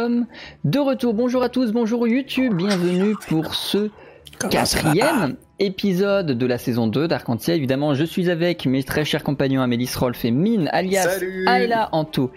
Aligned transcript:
sommes 0.00 0.26
de 0.64 0.78
retour. 0.78 1.14
Bonjour 1.14 1.42
à 1.42 1.48
tous, 1.48 1.72
bonjour 1.72 2.08
YouTube, 2.08 2.54
bienvenue 2.54 3.14
pour 3.28 3.54
ce 3.54 3.90
quatrième 4.38 5.36
épisode 5.58 6.28
de 6.28 6.46
la 6.46 6.56
saison 6.56 6.86
2 6.86 7.06
d'Arcantia. 7.06 7.54
Évidemment, 7.54 7.94
je 7.94 8.04
suis 8.04 8.30
avec 8.30 8.64
mes 8.64 8.82
très 8.82 9.04
chers 9.04 9.22
compagnons 9.22 9.60
Amélis 9.60 9.90
Rolf 9.94 10.24
et 10.24 10.30
Mine, 10.30 10.70
alias 10.72 11.20
Ayla 11.46 11.90
Anto 11.92 12.30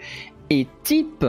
et 0.50 0.66
Tip. 0.82 1.24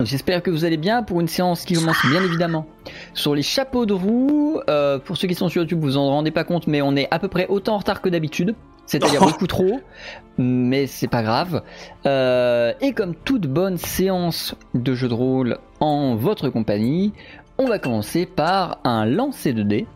J'espère 0.00 0.42
que 0.42 0.50
vous 0.50 0.64
allez 0.64 0.78
bien 0.78 1.02
pour 1.02 1.20
une 1.20 1.28
séance 1.28 1.64
qui 1.64 1.74
commence 1.74 2.04
bien 2.06 2.22
évidemment 2.22 2.66
sur 3.12 3.34
les 3.34 3.42
chapeaux 3.42 3.84
de 3.84 3.92
roue. 3.92 4.60
Euh, 4.70 4.98
pour 4.98 5.18
ceux 5.18 5.28
qui 5.28 5.34
sont 5.34 5.50
sur 5.50 5.62
YouTube, 5.62 5.80
vous 5.80 5.98
en 5.98 6.08
rendez 6.08 6.30
pas 6.30 6.44
compte, 6.44 6.66
mais 6.66 6.80
on 6.80 6.96
est 6.96 7.08
à 7.10 7.18
peu 7.18 7.28
près 7.28 7.46
autant 7.48 7.74
en 7.74 7.78
retard 7.78 8.00
que 8.00 8.08
d'habitude. 8.08 8.54
C'est-à-dire 8.86 9.20
beaucoup 9.24 9.46
trop, 9.46 9.80
mais 10.38 10.86
c'est 10.86 11.08
pas 11.08 11.22
grave. 11.22 11.62
Euh, 12.06 12.72
et 12.80 12.92
comme 12.92 13.14
toute 13.14 13.46
bonne 13.46 13.78
séance 13.78 14.54
de 14.74 14.94
jeu 14.94 15.08
de 15.08 15.14
rôle 15.14 15.58
en 15.80 16.14
votre 16.16 16.48
compagnie, 16.48 17.12
on 17.58 17.66
va 17.66 17.78
commencer 17.78 18.26
par 18.26 18.78
un 18.84 19.06
lancer 19.06 19.52
de 19.52 19.62
dés 19.62 19.86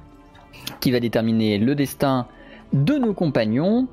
qui 0.80 0.90
va 0.90 1.00
déterminer 1.00 1.58
le 1.58 1.74
destin 1.74 2.26
de 2.72 2.94
nos 2.94 3.14
compagnons. 3.14 3.88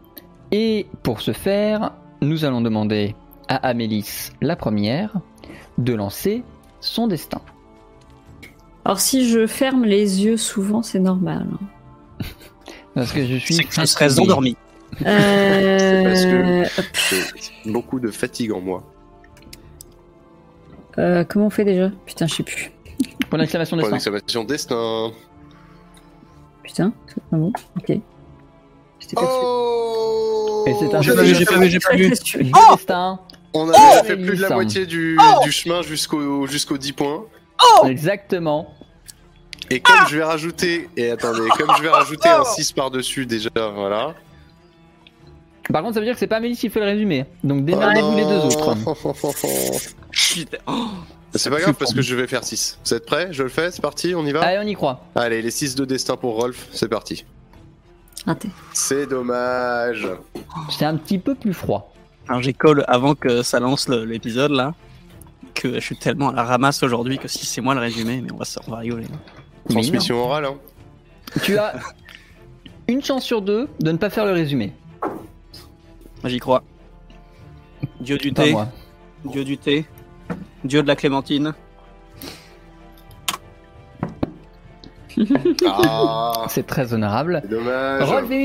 Et 0.52 0.88
pour 1.04 1.22
ce 1.22 1.34
faire, 1.34 1.92
nous 2.22 2.46
allons 2.46 2.62
demander 2.62 3.16
à 3.50 3.56
Amélis, 3.68 4.32
la 4.42 4.56
première, 4.56 5.20
de 5.78 5.94
lancer 5.94 6.44
son 6.80 7.08
destin. 7.08 7.42
Alors 8.86 9.00
si 9.00 9.30
je 9.30 9.48
ferme 9.48 9.84
les 9.84 10.24
yeux 10.24 10.38
souvent, 10.38 10.82
c'est 10.82 11.00
normal. 11.00 11.48
Parce 12.94 13.12
que 13.12 13.26
je 13.26 13.36
suis. 13.36 13.54
C'est 13.54 13.64
que 13.66 13.76
je 13.76 13.86
serais 13.86 14.08
fatigué. 14.08 14.24
endormi. 14.24 14.58
C'est 14.98 16.04
parce 16.04 16.26
Euh, 16.26 16.64
que 16.64 17.26
j'ai 17.64 17.72
beaucoup 17.72 18.00
de 18.00 18.10
fatigue 18.12 18.52
en 18.52 18.62
moi. 18.62 18.84
euh, 20.98 21.24
comment 21.24 21.48
on 21.48 21.50
fait 21.50 21.66
déjà? 21.66 21.92
Putain, 22.06 22.28
je 22.28 22.36
sais 22.36 22.44
plus. 22.44 22.72
Pour 23.30 23.38
l'exclamation 23.38 23.78
Point 23.78 23.92
destin. 23.92 24.12
d'exclamation 24.12 24.44
destin. 24.44 25.12
Putain, 26.64 26.94
c'est 27.08 27.24
pas 27.30 27.38
bon. 27.38 27.52
Ok. 27.78 28.00
J'étais 29.00 29.16
pas 29.16 29.22
dessus. 29.22 29.32
Oh 29.44 30.64
Et 30.68 30.74
c'est 30.80 30.94
un 30.96 31.02
J'ai 31.02 31.12
jeu 31.12 31.16
pas 31.16 31.22
vu, 31.24 31.30
de 31.30 31.34
j'ai 31.36 31.46
pas 31.46 31.58
vu, 31.60 31.70
j'ai 31.70 31.80
pas 31.80 31.96
vu. 31.96 32.52
Oh 32.56 32.76
destins. 32.76 33.20
On 33.54 33.70
a 33.70 33.74
Oh 33.76 33.90
déjà 33.92 34.04
fait 34.04 34.18
plus 34.18 34.38
de 34.38 34.42
la 34.42 34.50
moitié 34.50 34.86
du, 34.86 35.18
Oh 35.22 35.44
du 35.44 35.52
chemin 35.52 35.82
jusqu'au 35.82 36.48
jusqu'aux 36.48 36.78
10 36.78 36.94
points. 36.94 37.24
Exactement. 37.86 38.74
Et 39.70 39.80
comme 39.80 40.08
je 40.10 40.18
vais 40.18 40.24
rajouter. 40.24 40.90
Et 40.98 41.12
attendez, 41.12 41.48
comme 41.58 41.74
je 41.78 41.84
vais 41.84 41.90
rajouter 41.90 42.30
un 42.30 42.44
6 42.44 42.72
par-dessus 42.72 43.26
déjà, 43.26 43.50
voilà. 43.76 44.16
Par 45.72 45.82
contre, 45.82 45.96
ça 45.96 46.00
veut 46.00 46.06
dire 46.06 46.14
que 46.14 46.20
c'est 46.20 46.28
pas 46.28 46.38
Amélie 46.38 46.56
qui 46.56 46.70
fait 46.70 46.80
le 46.80 46.86
résumé. 46.86 47.26
Donc 47.44 47.66
démarrez-vous 47.66 48.16
les 48.16 48.24
deux 48.24 48.40
autres. 48.46 48.76
Putain. 50.12 50.58
Oh. 50.68 50.86
C'est 51.36 51.50
pas 51.50 51.60
grave 51.60 51.76
parce 51.78 51.94
que 51.94 52.02
je 52.02 52.16
vais 52.16 52.26
faire 52.26 52.44
6. 52.44 52.80
Vous 52.86 52.94
êtes 52.94 53.06
prêts? 53.06 53.28
Je 53.32 53.44
le 53.44 53.50
fais, 53.50 53.70
c'est 53.72 53.82
parti, 53.82 54.14
on 54.16 54.26
y 54.26 54.32
va? 54.32 54.42
Allez, 54.44 54.60
on 54.64 54.68
y 54.68 54.74
croit. 54.74 55.02
Allez, 55.16 55.42
les 55.42 55.52
6 55.52 55.76
de 55.76 55.86
destin 55.86 56.16
pour 56.16 56.36
Rolf, 56.40 56.68
c'est 56.72 56.88
parti. 56.88 57.26
Raté. 58.26 58.50
C'est 58.74 59.08
dommage. 59.08 60.08
C'est 60.70 60.86
un 60.86 60.96
petit 60.96 61.20
peu 61.20 61.36
plus 61.36 61.54
froid. 61.54 61.94
Alors 62.28 62.42
j'école 62.42 62.84
avant 62.88 63.14
que 63.16 63.42
ça 63.44 63.60
lance 63.60 63.88
l'épisode 63.88 64.52
là, 64.52 64.74
que 65.54 65.76
je 65.76 65.80
suis 65.80 65.96
tellement 65.98 66.30
à 66.30 66.34
la 66.34 66.44
ramasse 66.44 66.82
aujourd'hui 66.84 67.20
que 67.20 67.28
si 67.28 67.46
c'est 67.46 67.62
moi 67.62 67.74
le 67.74 67.80
résumé, 67.82 68.22
mais 68.22 68.32
on 68.32 68.38
va, 68.38 68.46
se- 68.46 68.60
on 68.68 68.72
va 68.72 68.78
rigoler. 68.78 69.06
Transmission 69.70 70.18
orale, 70.24 70.46
hein. 70.46 70.56
Tu 71.44 71.58
as 71.58 71.74
une 72.88 73.04
chance 73.04 73.24
sur 73.24 73.42
deux 73.42 73.68
de 73.80 73.92
ne 73.92 73.98
pas 73.98 74.10
faire 74.10 74.26
le 74.26 74.32
résumé. 74.32 74.74
J'y 76.26 76.40
crois. 76.40 76.64
Dieu 78.02 78.18
du 78.18 78.34
thé, 78.34 78.52
moi. 78.52 78.68
Dieu 79.26 79.44
du 79.44 79.58
thé, 79.58 79.86
Dieu 80.64 80.82
de 80.82 80.88
la 80.88 80.96
clémentine. 80.96 81.54
Ah, 85.66 86.46
C'est 86.48 86.68
très 86.68 86.94
honorable. 86.94 87.42
dommage. 87.50 88.04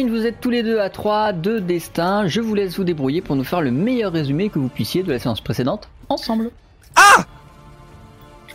Vous 0.09 0.27
êtes 0.27 0.41
tous 0.41 0.49
les 0.49 0.62
deux 0.62 0.78
à 0.78 0.88
3, 0.88 1.34
deux 1.34 1.61
destins. 1.61 2.27
Je 2.27 2.41
vous 2.41 2.55
laisse 2.55 2.78
vous 2.78 2.84
débrouiller 2.84 3.21
pour 3.21 3.37
nous 3.37 3.44
faire 3.44 3.61
le 3.61 3.71
meilleur 3.71 4.11
résumé 4.12 4.49
que 4.49 4.59
vous 4.59 4.69
puissiez 4.69 5.03
de 5.03 5.12
la 5.12 5.19
séance 5.19 5.43
précédente 5.43 5.91
ensemble. 6.09 6.50
Ah, 6.97 7.25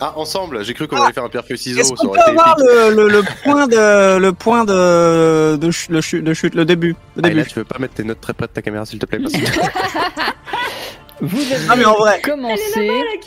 ensemble, 0.01 0.63
j'ai 0.63 0.73
cru 0.73 0.87
qu'on 0.87 1.01
allait 1.01 1.13
faire 1.13 1.23
un 1.23 1.29
pierre 1.29 1.45
feuille 1.45 1.57
ciseaux, 1.57 1.79
Est-ce 1.81 1.93
qu'on 1.93 2.09
peut 2.09 2.19
avoir 2.19 2.55
le, 2.59 2.93
le- 2.95 3.07
le 3.09 3.23
point 3.43 3.67
de 3.67 4.17
le 4.17 4.31
point 4.33 4.63
de 4.65 5.55
de, 5.57 5.71
ch- 5.71 5.89
le 5.89 6.01
chute, 6.01 6.23
de 6.23 6.33
chute, 6.33 6.55
le 6.55 6.65
début, 6.65 6.95
le 7.15 7.21
Ah, 7.23 7.27
et 7.27 7.29
début. 7.29 7.35
là, 7.39 7.45
tu 7.45 7.55
veux 7.55 7.63
pas 7.65 7.79
mettre 7.79 7.95
tes 7.95 8.03
notes 8.03 8.21
très 8.21 8.33
près 8.33 8.47
de 8.47 8.51
ta 8.51 8.61
caméra, 8.61 8.85
s'il 8.85 8.99
te 8.99 9.05
plaît, 9.05 9.19
parce 9.19 9.33
que 9.33 9.39
Vous 11.21 11.39
avez 11.51 11.65
Ah, 11.69 11.75
mais 11.75 11.85
en 11.85 11.95
vrai. 11.95 12.21
commencé 12.21 12.87
La 12.87 13.17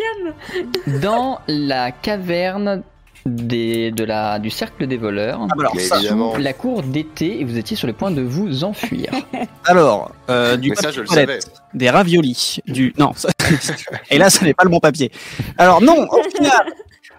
cam 0.95 1.01
dans 1.01 1.41
la 1.49 1.91
caverne 1.91 2.83
des, 3.27 3.91
de 3.91 4.05
la, 4.05 4.39
du 4.39 4.51
cercle 4.51 4.87
des 4.87 4.97
voleurs. 4.97 5.41
Ah, 5.43 5.47
bah 5.49 5.55
alors, 5.61 5.73
Mais 5.77 5.83
ça- 5.83 5.97
évidemment. 5.99 6.37
La 6.39 6.53
cour 6.53 6.83
d'été 6.83 7.41
et 7.41 7.45
vous 7.45 7.59
étiez 7.59 7.77
sur 7.77 7.87
le 7.87 7.93
point 7.93 8.11
de 8.11 8.23
vous 8.23 8.65
enfuir. 8.65 9.11
alors 9.67 10.13
euh, 10.31 10.57
du 10.57 10.71
Mais 10.71 10.77
ça, 10.77 10.83
papier 10.85 10.97
je 10.97 11.01
le 11.03 11.07
toilette, 11.07 11.43
savais. 11.43 11.55
des 11.75 11.91
raviolis, 11.91 12.61
du 12.67 12.95
non. 12.99 13.13
ça- 13.15 13.29
Et 14.11 14.19
là, 14.19 14.31
ce 14.31 14.45
n'est 14.45 14.55
pas 14.55 14.65
le 14.65 14.71
bon 14.71 14.81
papier. 14.81 15.11
Alors 15.59 15.81
non, 15.83 16.07
au 16.11 16.23
final, 16.35 16.67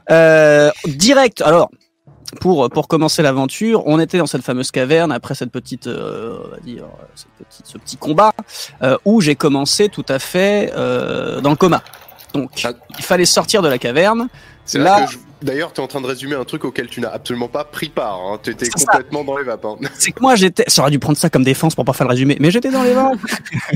euh, 0.10 0.72
direct. 0.88 1.42
Alors 1.42 1.70
pour 2.40 2.70
pour 2.70 2.88
commencer 2.88 3.22
l'aventure, 3.22 3.84
on 3.88 4.00
était 4.00 4.18
dans 4.18 4.26
cette 4.26 4.42
fameuse 4.44 4.72
caverne 4.72 5.12
après 5.12 5.36
cette 5.36 5.52
petite, 5.52 5.88
euh, 5.88 6.40
on 6.46 6.50
va 6.52 6.58
dire, 6.62 6.86
cette 7.16 7.48
petite, 7.48 7.66
ce 7.68 7.78
petit 7.78 7.98
combat 7.98 8.34
euh, 8.84 8.98
où 9.06 9.20
j'ai 9.22 9.36
commencé 9.36 9.90
tout 9.90 10.06
à 10.08 10.18
fait 10.18 10.72
euh, 10.76 11.42
dans 11.42 11.50
le 11.50 11.58
coma. 11.58 11.84
Donc 12.34 12.52
Ah. 12.64 12.72
il 12.98 13.04
fallait 13.04 13.26
sortir 13.26 13.62
de 13.62 13.68
la 13.68 13.78
caverne. 13.78 14.30
C'est 14.64 14.78
Là- 14.80 15.02
là 15.02 15.06
que 15.08 15.12
je... 15.12 15.18
D'ailleurs, 15.42 15.74
t'es 15.74 15.80
en 15.82 15.88
train 15.88 16.02
de 16.02 16.08
résumer 16.08 16.36
un 16.36 16.44
truc 16.44 16.66
auquel 16.66 16.88
tu 16.88 17.02
n'as 17.02 17.10
absolument 17.10 17.48
pas 17.48 17.64
pris 17.64 17.90
part. 17.90 18.20
Hein. 18.22 18.40
T'étais 18.44 18.66
C'est 18.66 18.78
ça. 18.80 18.86
complètement 18.92 19.24
dans 19.24 19.38
les 19.38 19.44
vapes. 19.44 19.66
Hein. 19.66 19.76
C'est 19.98 20.12
que 20.12 20.22
moi 20.22 20.36
j'étais, 20.36 20.64
ça 20.68 20.82
aurait 20.84 20.92
dû 20.92 21.00
prendre 21.00 21.18
ça 21.18 21.30
comme 21.30 21.44
défense 21.44 21.74
pour 21.76 21.84
pas 21.86 21.94
faire 21.94 22.06
le 22.08 22.12
résumé, 22.12 22.38
mais 22.40 22.52
j'étais 22.52 22.70
dans 22.70 22.84
les 22.84 22.94
vapes. 22.94 23.18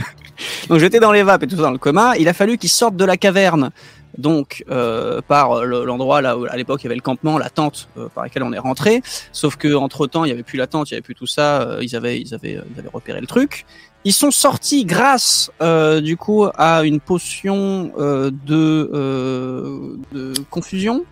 donc 0.69 0.79
j'étais 0.79 0.99
dans 0.99 1.11
les 1.11 1.23
vapes 1.23 1.43
et 1.43 1.47
tout 1.47 1.55
ça 1.55 1.63
dans 1.63 1.71
le 1.71 1.77
coma. 1.77 2.13
Il 2.17 2.27
a 2.27 2.33
fallu 2.33 2.57
qu'ils 2.57 2.69
sortent 2.69 2.95
de 2.95 3.05
la 3.05 3.17
caverne, 3.17 3.71
donc 4.17 4.63
euh, 4.69 5.21
par 5.27 5.65
le- 5.65 5.85
l'endroit 5.85 6.21
là 6.21 6.37
où 6.37 6.45
à 6.45 6.55
l'époque 6.55 6.81
il 6.83 6.85
y 6.85 6.87
avait 6.87 6.95
le 6.95 7.01
campement, 7.01 7.37
la 7.37 7.49
tente 7.49 7.89
euh, 7.97 8.09
par 8.13 8.23
laquelle 8.23 8.43
on 8.43 8.53
est 8.53 8.59
rentré. 8.59 9.01
Sauf 9.31 9.55
que 9.55 9.73
entre 9.73 10.07
temps 10.07 10.23
il 10.25 10.29
y 10.29 10.31
avait 10.33 10.43
plus 10.43 10.57
la 10.57 10.67
tente, 10.67 10.89
il 10.89 10.93
y 10.93 10.95
avait 10.95 11.01
plus 11.01 11.15
tout 11.15 11.27
ça. 11.27 11.61
euh, 11.63 11.79
ils 11.81 11.95
avaient, 11.95 12.19
ils 12.21 12.33
avaient, 12.33 12.59
ils 12.75 12.79
avaient 12.79 12.89
repéré 12.93 13.19
le 13.21 13.27
truc. 13.27 13.65
Ils 14.07 14.13
sont 14.13 14.29
sortis 14.29 14.85
grâce 14.85 15.49
euh, 15.63 15.99
du 15.99 16.15
coup 16.15 16.45
à 16.55 16.83
une 16.83 16.99
potion 16.99 17.91
euh, 17.97 18.29
de, 18.45 18.89
euh, 18.93 19.97
de 20.11 20.33
confusion. 20.51 21.03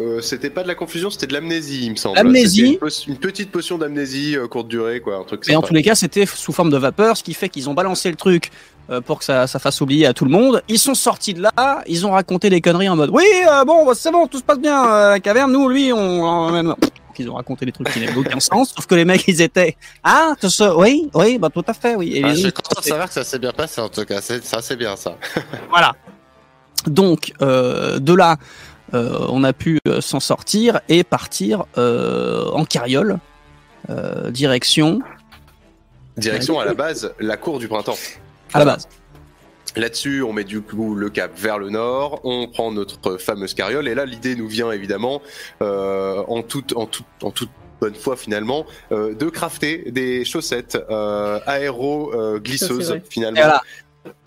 Euh, 0.00 0.22
c'était 0.22 0.48
pas 0.48 0.62
de 0.62 0.68
la 0.68 0.74
confusion, 0.74 1.10
c'était 1.10 1.26
de 1.26 1.34
l'amnésie, 1.34 1.84
il 1.84 1.90
me 1.90 1.96
semble. 1.96 2.16
L'amnésie. 2.16 2.78
Une, 3.06 3.16
petite 3.18 3.50
potion 3.50 3.76
d'amnésie 3.76 4.36
euh, 4.36 4.48
courte 4.48 4.68
durée, 4.68 5.00
quoi, 5.00 5.16
un 5.16 5.24
truc 5.24 5.44
Et 5.48 5.56
en 5.56 5.60
tous 5.60 5.74
les 5.74 5.82
cas, 5.82 5.94
c'était 5.94 6.24
sous 6.24 6.52
forme 6.52 6.70
de 6.70 6.78
vapeur, 6.78 7.16
ce 7.16 7.22
qui 7.22 7.34
fait 7.34 7.50
qu'ils 7.50 7.68
ont 7.68 7.74
balancé 7.74 8.08
le 8.10 8.16
truc 8.16 8.50
euh, 8.90 9.00
pour 9.00 9.18
que 9.18 9.24
ça, 9.24 9.46
ça 9.46 9.58
fasse 9.58 9.80
oublier 9.80 10.06
à 10.06 10.14
tout 10.14 10.24
le 10.24 10.30
monde. 10.30 10.62
Ils 10.68 10.78
sont 10.78 10.94
sortis 10.94 11.34
de 11.34 11.42
là, 11.42 11.84
ils 11.86 12.06
ont 12.06 12.12
raconté 12.12 12.48
des 12.48 12.60
conneries 12.60 12.88
en 12.88 12.96
mode 12.96 13.10
oui, 13.12 13.24
euh, 13.46 13.64
bon, 13.64 13.84
bah, 13.84 13.92
c'est 13.94 14.10
bon, 14.10 14.26
tout 14.26 14.38
se 14.38 14.42
passe 14.42 14.58
bien, 14.58 14.82
euh, 14.92 15.10
la 15.10 15.20
caverne, 15.20 15.52
nous, 15.52 15.68
lui, 15.68 15.92
on. 15.92 16.74
Ils 17.18 17.28
ont 17.30 17.34
raconté 17.34 17.66
des 17.66 17.72
trucs 17.72 17.92
qui 17.92 18.00
n'avaient 18.00 18.16
aucun 18.16 18.40
sens, 18.40 18.72
sauf 18.74 18.86
que 18.86 18.94
les 18.94 19.04
mecs, 19.04 19.28
ils 19.28 19.42
étaient 19.42 19.76
ah, 20.02 20.32
tout 20.40 20.48
ça, 20.48 20.76
oui, 20.76 21.08
oui, 21.14 21.38
bah 21.38 21.50
tout 21.50 21.62
à 21.66 21.74
fait, 21.74 21.94
oui. 21.94 22.16
Et 22.16 22.24
Ah, 22.24 22.28
les 22.28 22.34
je 22.34 22.40
suis 22.40 22.52
content 22.52 22.80
de 22.80 22.84
savoir 22.86 23.06
que 23.06 23.14
ça 23.14 23.22
s'est 23.22 23.38
bien 23.38 23.52
passé 23.52 23.80
en 23.80 23.88
tout 23.88 24.04
cas, 24.04 24.20
c'est- 24.20 24.44
ça 24.44 24.62
c'est 24.62 24.76
bien 24.76 24.96
ça. 24.96 25.16
Voilà. 25.68 25.92
Donc, 26.86 27.32
euh, 27.42 27.98
de 28.00 28.12
là, 28.14 28.38
on 28.92 29.44
a 29.44 29.52
pu 29.52 29.78
euh, 29.88 30.00
s'en 30.00 30.20
sortir 30.20 30.80
et 30.88 31.04
partir 31.04 31.64
euh, 31.78 32.50
en 32.50 32.64
carriole, 32.64 33.18
euh, 33.90 34.30
direction 34.30 35.00
Direction 36.16 36.60
à 36.60 36.64
la 36.64 36.74
base, 36.74 37.14
la 37.20 37.36
cour 37.36 37.58
du 37.58 37.68
printemps. 37.68 37.96
à 38.52 38.58
la 38.58 38.64
base. 38.66 38.88
Là-dessus, 39.76 40.22
on 40.22 40.34
met 40.34 40.44
du 40.44 40.60
coup 40.60 40.94
le 40.94 41.08
cap 41.08 41.32
vers 41.34 41.58
le 41.58 41.70
nord, 41.70 42.20
on 42.24 42.46
prend 42.46 42.70
notre 42.70 43.16
fameuse 43.16 43.54
carriole, 43.54 43.88
et 43.88 43.94
là 43.94 44.04
l'idée 44.04 44.36
nous 44.36 44.48
vient 44.48 44.70
évidemment, 44.70 45.22
euh, 45.62 46.22
en, 46.28 46.42
toute, 46.42 46.76
en, 46.76 46.84
toute, 46.84 47.06
en 47.22 47.30
toute 47.30 47.48
bonne 47.80 47.94
foi 47.94 48.16
finalement, 48.16 48.66
euh, 48.92 49.14
de 49.14 49.30
crafter 49.30 49.90
des 49.90 50.26
chaussettes 50.26 50.78
euh, 50.90 51.40
aéro 51.46 52.12
euh, 52.14 52.38
glisseuses 52.38 53.00
finalement. 53.08 53.38
Et 53.38 53.42
voilà. 53.42 53.62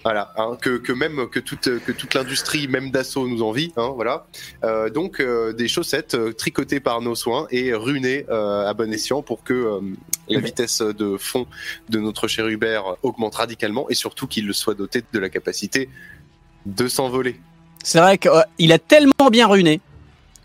Voilà, 0.03 0.33
hein, 0.37 0.55
que, 0.61 0.77
que 0.77 0.93
même 0.93 1.27
que 1.29 1.39
toute 1.39 1.79
que 1.79 1.91
toute 1.91 2.13
l'industrie, 2.13 2.67
même 2.67 2.91
d'assaut, 2.91 3.27
nous 3.27 3.41
envie. 3.41 3.73
Hein, 3.75 3.91
voilà. 3.95 4.25
Euh, 4.63 4.89
donc 4.89 5.19
euh, 5.19 5.51
des 5.51 5.67
chaussettes 5.67 6.15
euh, 6.15 6.31
tricotées 6.31 6.79
par 6.79 7.01
nos 7.01 7.15
soins 7.15 7.47
et 7.51 7.73
runées 7.73 8.25
euh, 8.29 8.67
à 8.67 8.73
bon 8.73 8.93
escient 8.93 9.21
pour 9.21 9.43
que 9.43 9.81
la 10.29 10.39
vitesse 10.39 10.81
de 10.81 11.17
fond 11.17 11.47
de 11.89 11.99
notre 11.99 12.27
cher 12.27 12.47
Hubert 12.47 12.95
augmente 13.03 13.35
radicalement 13.35 13.89
et 13.89 13.95
surtout 13.95 14.27
qu'il 14.27 14.53
soit 14.53 14.75
doté 14.75 15.03
de 15.11 15.19
la 15.19 15.29
capacité 15.29 15.89
de 16.65 16.87
s'envoler. 16.87 17.39
C'est 17.83 17.99
vrai 17.99 18.17
qu'il 18.17 18.71
a 18.71 18.79
tellement 18.79 19.29
bien 19.31 19.47
ruiné 19.47 19.81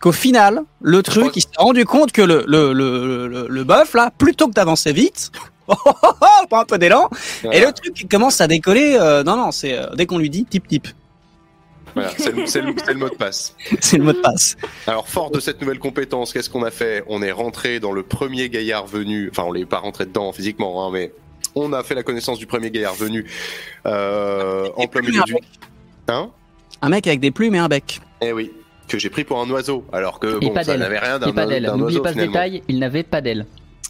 qu'au 0.01 0.13
final, 0.13 0.63
le 0.81 1.03
truc, 1.03 1.37
il 1.37 1.43
s'est 1.43 1.49
rendu 1.59 1.85
compte 1.85 2.13
que 2.13 2.23
le, 2.23 2.45
le, 2.47 2.73
le, 2.73 3.29
le, 3.29 3.47
le 3.49 3.65
bœuf, 3.65 3.95
là, 3.95 4.11
plutôt 4.17 4.49
que 4.49 4.55
d'avancer 4.55 4.93
vite, 4.93 5.31
oh, 5.69 5.75
oh, 5.85 5.93
oh, 6.03 6.47
prend 6.49 6.61
un 6.61 6.65
peu 6.65 6.79
d'élan, 6.79 7.09
et 7.51 7.61
le 7.61 7.73
truc 7.73 8.01
il 8.01 8.09
commence 8.09 8.41
à 8.41 8.47
décoller. 8.47 8.97
euh, 9.01 9.23
non, 9.23 9.37
non, 9.37 9.51
c'est 9.53 9.77
euh, 9.79 9.87
dès 9.97 10.07
qu'on 10.07 10.19
lui 10.19 10.31
dit 10.31 10.45
tip 10.45 10.67
tip, 10.69 10.89
Voilà, 11.95 12.11
c'est 12.19 12.33
le, 12.35 12.47
c'est 12.47 12.61
le- 12.63 12.75
c'est 12.85 12.93
le 12.93 12.99
mot 12.99 13.09
de 13.09 13.15
passe. 13.17 13.55
c'est 13.81 13.99
le 13.99 14.05
mot 14.05 14.13
de 14.13 14.21
passe. 14.21 14.57
Alors, 14.87 15.09
fort 15.09 15.31
de 15.31 15.41
cette 15.41 15.61
nouvelle 15.61 15.79
compétence, 15.79 16.33
qu'est-ce 16.33 16.51
qu'on 16.51 16.63
a 16.65 16.71
fait? 16.71 17.05
On 17.09 17.23
est 17.23 17.33
rentré 17.33 17.81
dans 17.81 17.93
le 17.93 18.03
premier 18.03 18.49
gaillard 18.49 18.87
venu. 18.87 19.29
Enfin, 19.31 19.45
on 19.49 19.55
n'est 19.55 19.65
pas 19.67 19.79
rentré 19.79 20.07
dedans 20.07 20.33
physiquement, 20.33 20.87
hein, 20.87 20.91
mais 20.93 21.13
on 21.57 21.73
a 21.73 21.83
fait 21.83 21.95
la 21.97 22.03
connaissance 22.05 22.39
du 22.39 22.47
premier 22.47 22.71
gaillard 22.71 22.95
venu 22.95 23.27
euh, 23.87 24.69
en 24.77 24.87
plein 24.87 25.01
milieu 25.03 25.23
du. 25.25 25.35
Hein? 26.09 26.31
Un 26.83 26.89
mec 26.89 27.07
avec 27.07 27.21
des 27.21 27.31
plumes 27.31 27.55
et 27.55 27.59
un 27.59 27.69
bec. 27.69 28.01
Eh 28.21 28.33
oui, 28.33 28.53
que 28.89 28.99
j'ai 28.99 29.11
pris 29.11 29.25
pour 29.25 29.41
un 29.41 29.51
oiseau, 29.51 29.85
alors 29.93 30.19
que 30.21 30.37
Et 30.41 30.47
bon, 30.47 30.55
pas 30.55 30.63
ça 30.65 30.73
d'aile. 30.73 30.81
n'avait 30.81 30.99
rien 30.99 31.19
d'un 31.19 31.31
d'aile. 31.33 31.65
d'un 31.65 31.77
N'oubliez 31.77 31.99
oiseau 31.99 32.03
pas 32.03 32.09
ce 32.11 32.13
finalement. 32.15 32.33
détail, 32.33 32.63
il 32.69 32.79
n'avait 32.79 33.03
pas 33.03 33.21
d'aile. 33.21 33.47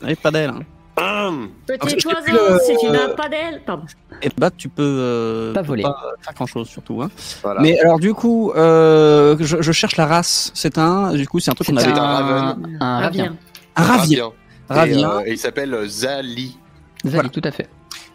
Et 0.06 0.16
pas 0.16 0.30
d'elle. 0.30 0.50
hein. 0.50 0.60
Hum, 1.00 1.48
Petit 1.66 2.06
oiseau, 2.06 2.20
le- 2.28 2.58
si 2.64 2.76
tu 2.78 2.90
n'as 2.90 3.08
pas 3.08 3.28
d'aile. 3.28 3.62
Pardon. 3.64 3.84
Et 4.22 4.28
bah, 4.36 4.50
tu 4.54 4.68
peux 4.68 4.82
euh, 4.82 5.52
Pas 5.54 5.62
voler. 5.62 5.82
faire 6.20 6.34
grand 6.34 6.46
chose 6.46 6.68
surtout. 6.68 7.00
Hein. 7.02 7.10
voilà. 7.42 7.60
Mais 7.60 7.78
alors, 7.80 7.98
du 7.98 8.12
coup, 8.12 8.52
euh, 8.52 9.36
je, 9.40 9.62
je 9.62 9.72
cherche 9.72 9.96
la 9.96 10.06
race. 10.06 10.50
C'est 10.54 10.76
un, 10.78 11.12
du 11.14 11.26
coup, 11.26 11.40
c'est 11.40 11.50
un 11.50 11.54
truc 11.54 11.68
qu'on 11.68 11.76
avait. 11.76 11.90
un 11.90 11.96
un, 11.96 12.16
raven. 12.16 12.76
un 12.80 12.98
ravien. 13.00 13.36
Un 13.76 13.82
ravien. 13.84 14.26
Et, 14.28 14.72
Ravien. 14.72 15.10
euh, 15.10 15.22
et 15.26 15.32
il 15.32 15.38
s'appelle 15.38 15.76
Zali. 15.88 15.88
Zali, 15.88 16.56
Voilà. 17.04 17.28
tout 17.28 17.40
à 17.44 17.50
fait. 17.50 17.68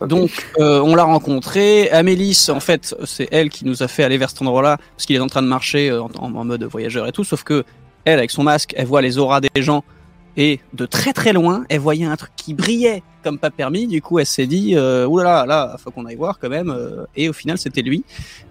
Donc, 0.06 0.30
euh, 0.60 0.80
on 0.82 0.96
l'a 0.96 1.04
rencontré. 1.04 1.90
Amélis, 1.90 2.50
en 2.50 2.60
fait, 2.60 2.96
c'est 3.06 3.28
elle 3.32 3.50
qui 3.50 3.66
nous 3.66 3.82
a 3.82 3.88
fait 3.88 4.04
aller 4.04 4.18
vers 4.18 4.30
cet 4.30 4.42
endroit-là, 4.42 4.78
parce 4.96 5.06
qu'il 5.06 5.16
est 5.16 5.20
en 5.20 5.28
train 5.28 5.42
de 5.42 5.48
marcher 5.48 5.90
euh, 5.90 6.04
en, 6.04 6.10
en- 6.20 6.36
en 6.36 6.46
mode 6.46 6.64
voyageur 6.66 7.08
et 7.08 7.12
tout. 7.12 7.24
Sauf 7.24 7.44
que 7.44 7.64
elle, 8.04 8.20
avec 8.20 8.30
son 8.32 8.44
masque, 8.44 8.74
elle 8.78 8.86
voit 8.86 9.02
les 9.02 9.18
auras 9.18 9.42
des 9.42 9.50
gens. 9.62 9.84
Et 10.38 10.60
de 10.74 10.86
très 10.86 11.14
très 11.14 11.32
loin, 11.34 11.64
elle 11.70 11.80
voyait 11.80 12.06
un 12.06 12.16
truc 12.18 12.32
qui 12.36 12.54
brillait 12.54 13.04
comme 13.24 13.40
pas 13.40 13.50
permis. 13.50 13.88
Du 13.88 14.02
coup, 14.02 14.20
elle 14.20 14.26
s'est 14.26 14.46
dit, 14.48 14.74
euh, 14.76 15.08
oulala, 15.08 15.46
là, 15.46 15.76
faut 15.80 15.92
qu'on 15.92 16.06
aille 16.06 16.16
voir 16.16 16.38
quand 16.40 16.50
même. 16.50 16.70
euh, 16.70 17.06
Et 17.16 17.30
au 17.30 17.34
final, 17.34 17.58
c'était 17.58 17.82
lui. 17.82 18.04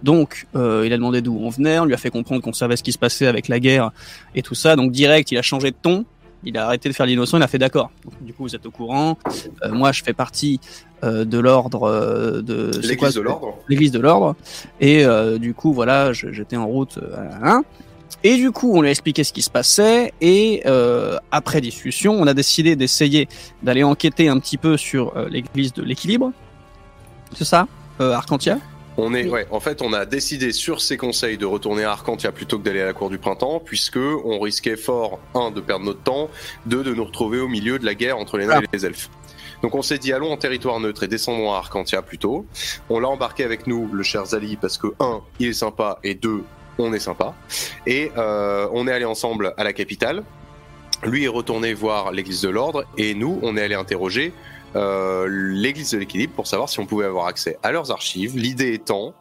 Donc, 0.02 0.46
euh, 0.56 0.82
il 0.86 0.92
a 0.92 0.96
demandé 0.96 1.20
d'où 1.20 1.38
on 1.40 1.50
venait. 1.50 1.78
On 1.78 1.84
lui 1.84 1.94
a 1.94 1.98
fait 1.98 2.10
comprendre 2.10 2.42
qu'on 2.42 2.52
savait 2.52 2.76
ce 2.76 2.82
qui 2.82 2.90
se 2.92 2.98
passait 2.98 3.26
avec 3.26 3.48
la 3.48 3.60
guerre 3.60 3.90
et 4.34 4.42
tout 4.42 4.54
ça. 4.54 4.74
Donc, 4.76 4.90
direct, 4.92 5.30
il 5.30 5.38
a 5.38 5.42
changé 5.42 5.70
de 5.70 5.76
ton. 5.80 6.04
Il 6.46 6.58
a 6.58 6.66
arrêté 6.66 6.88
de 6.88 6.94
faire 6.94 7.06
l'innocent. 7.06 7.36
Il 7.36 7.42
a 7.42 7.46
fait 7.48 7.58
d'accord. 7.58 7.90
Du 8.20 8.32
coup, 8.32 8.42
vous 8.44 8.56
êtes 8.56 8.66
au 8.66 8.70
courant. 8.70 9.16
Euh, 9.62 9.70
moi, 9.72 9.92
je 9.92 10.02
fais 10.02 10.12
partie 10.12 10.60
euh, 11.04 11.24
de 11.24 11.38
l'ordre 11.38 12.40
de 12.42 12.70
L'église 12.82 13.14
de 13.14 13.20
l'ordre. 13.20 13.54
l'église 13.68 13.92
de 13.92 13.98
l'ordre 14.00 14.36
et 14.80 15.04
euh, 15.04 15.36
du 15.38 15.52
coup 15.52 15.74
voilà 15.74 16.12
j'étais 16.14 16.56
en 16.56 16.66
route 16.66 16.98
hein. 17.42 17.62
Et 18.24 18.36
du 18.36 18.50
coup 18.50 18.72
on 18.74 18.80
lui 18.80 18.88
a 18.88 18.90
expliqué 18.90 19.22
ce 19.22 19.32
qui 19.32 19.42
se 19.42 19.50
passait 19.50 20.12
et 20.20 20.62
euh, 20.66 21.18
après 21.30 21.60
discussion 21.60 22.14
on 22.14 22.26
a 22.26 22.34
décidé 22.34 22.74
d'essayer 22.74 23.28
d'aller 23.62 23.84
enquêter 23.84 24.28
un 24.28 24.40
petit 24.40 24.58
peu 24.58 24.76
sur 24.76 25.16
euh, 25.16 25.28
l'église 25.28 25.72
de 25.72 25.82
l'équilibre 25.82 26.32
c'est 27.32 27.44
ça 27.44 27.68
euh, 28.00 28.12
Arcantia? 28.12 28.58
On 28.96 29.12
est, 29.12 29.28
ouais, 29.28 29.46
en 29.50 29.58
fait, 29.58 29.82
on 29.82 29.92
a 29.92 30.06
décidé 30.06 30.52
sur 30.52 30.80
ses 30.80 30.96
conseils 30.96 31.36
de 31.36 31.46
retourner 31.46 31.82
à 31.82 31.90
Arcantia 31.90 32.30
plutôt 32.30 32.58
que 32.58 32.64
d'aller 32.64 32.80
à 32.80 32.86
la 32.86 32.92
cour 32.92 33.10
du 33.10 33.18
printemps, 33.18 33.60
puisque 33.64 33.98
on 33.98 34.38
risquait 34.38 34.76
fort, 34.76 35.18
un, 35.34 35.50
de 35.50 35.60
perdre 35.60 35.84
notre 35.84 36.02
temps, 36.02 36.30
deux, 36.66 36.84
de 36.84 36.94
nous 36.94 37.04
retrouver 37.04 37.40
au 37.40 37.48
milieu 37.48 37.80
de 37.80 37.84
la 37.84 37.96
guerre 37.96 38.18
entre 38.18 38.38
les 38.38 38.46
nains 38.46 38.60
et 38.60 38.66
les 38.72 38.86
elfes. 38.86 39.10
Donc 39.62 39.74
on 39.74 39.82
s'est 39.82 39.98
dit 39.98 40.12
allons 40.12 40.30
en 40.30 40.36
territoire 40.36 40.78
neutre 40.78 41.02
et 41.02 41.08
descendons 41.08 41.52
à 41.52 41.56
Arcantia 41.56 42.02
plutôt. 42.02 42.46
On 42.88 43.00
l'a 43.00 43.08
embarqué 43.08 43.42
avec 43.42 43.66
nous, 43.66 43.88
le 43.92 44.02
cher 44.04 44.26
Zali, 44.26 44.56
parce 44.56 44.78
que 44.78 44.88
un, 45.00 45.22
il 45.40 45.48
est 45.48 45.54
sympa 45.54 45.98
et 46.04 46.14
deux, 46.14 46.44
on 46.78 46.92
est 46.92 46.98
sympa. 46.98 47.34
Et 47.86 48.10
euh, 48.16 48.68
on 48.72 48.86
est 48.86 48.92
allé 48.92 49.04
ensemble 49.04 49.54
à 49.56 49.64
la 49.64 49.72
capitale. 49.72 50.24
Lui 51.02 51.24
est 51.24 51.28
retourné 51.28 51.74
voir 51.74 52.12
l'église 52.12 52.40
de 52.42 52.48
l'ordre 52.48 52.84
et 52.96 53.14
nous, 53.14 53.38
on 53.42 53.56
est 53.56 53.62
allé 53.62 53.74
interroger 53.74 54.32
euh, 54.76 55.26
l'église 55.28 55.92
de 55.92 55.98
l'équilibre 55.98 56.32
pour 56.34 56.46
savoir 56.46 56.68
si 56.68 56.80
on 56.80 56.86
pouvait 56.86 57.04
avoir 57.04 57.26
accès 57.26 57.58
à 57.62 57.72
leurs 57.72 57.90
archives. 57.90 58.36
L'idée 58.36 58.72
étant 58.72 59.14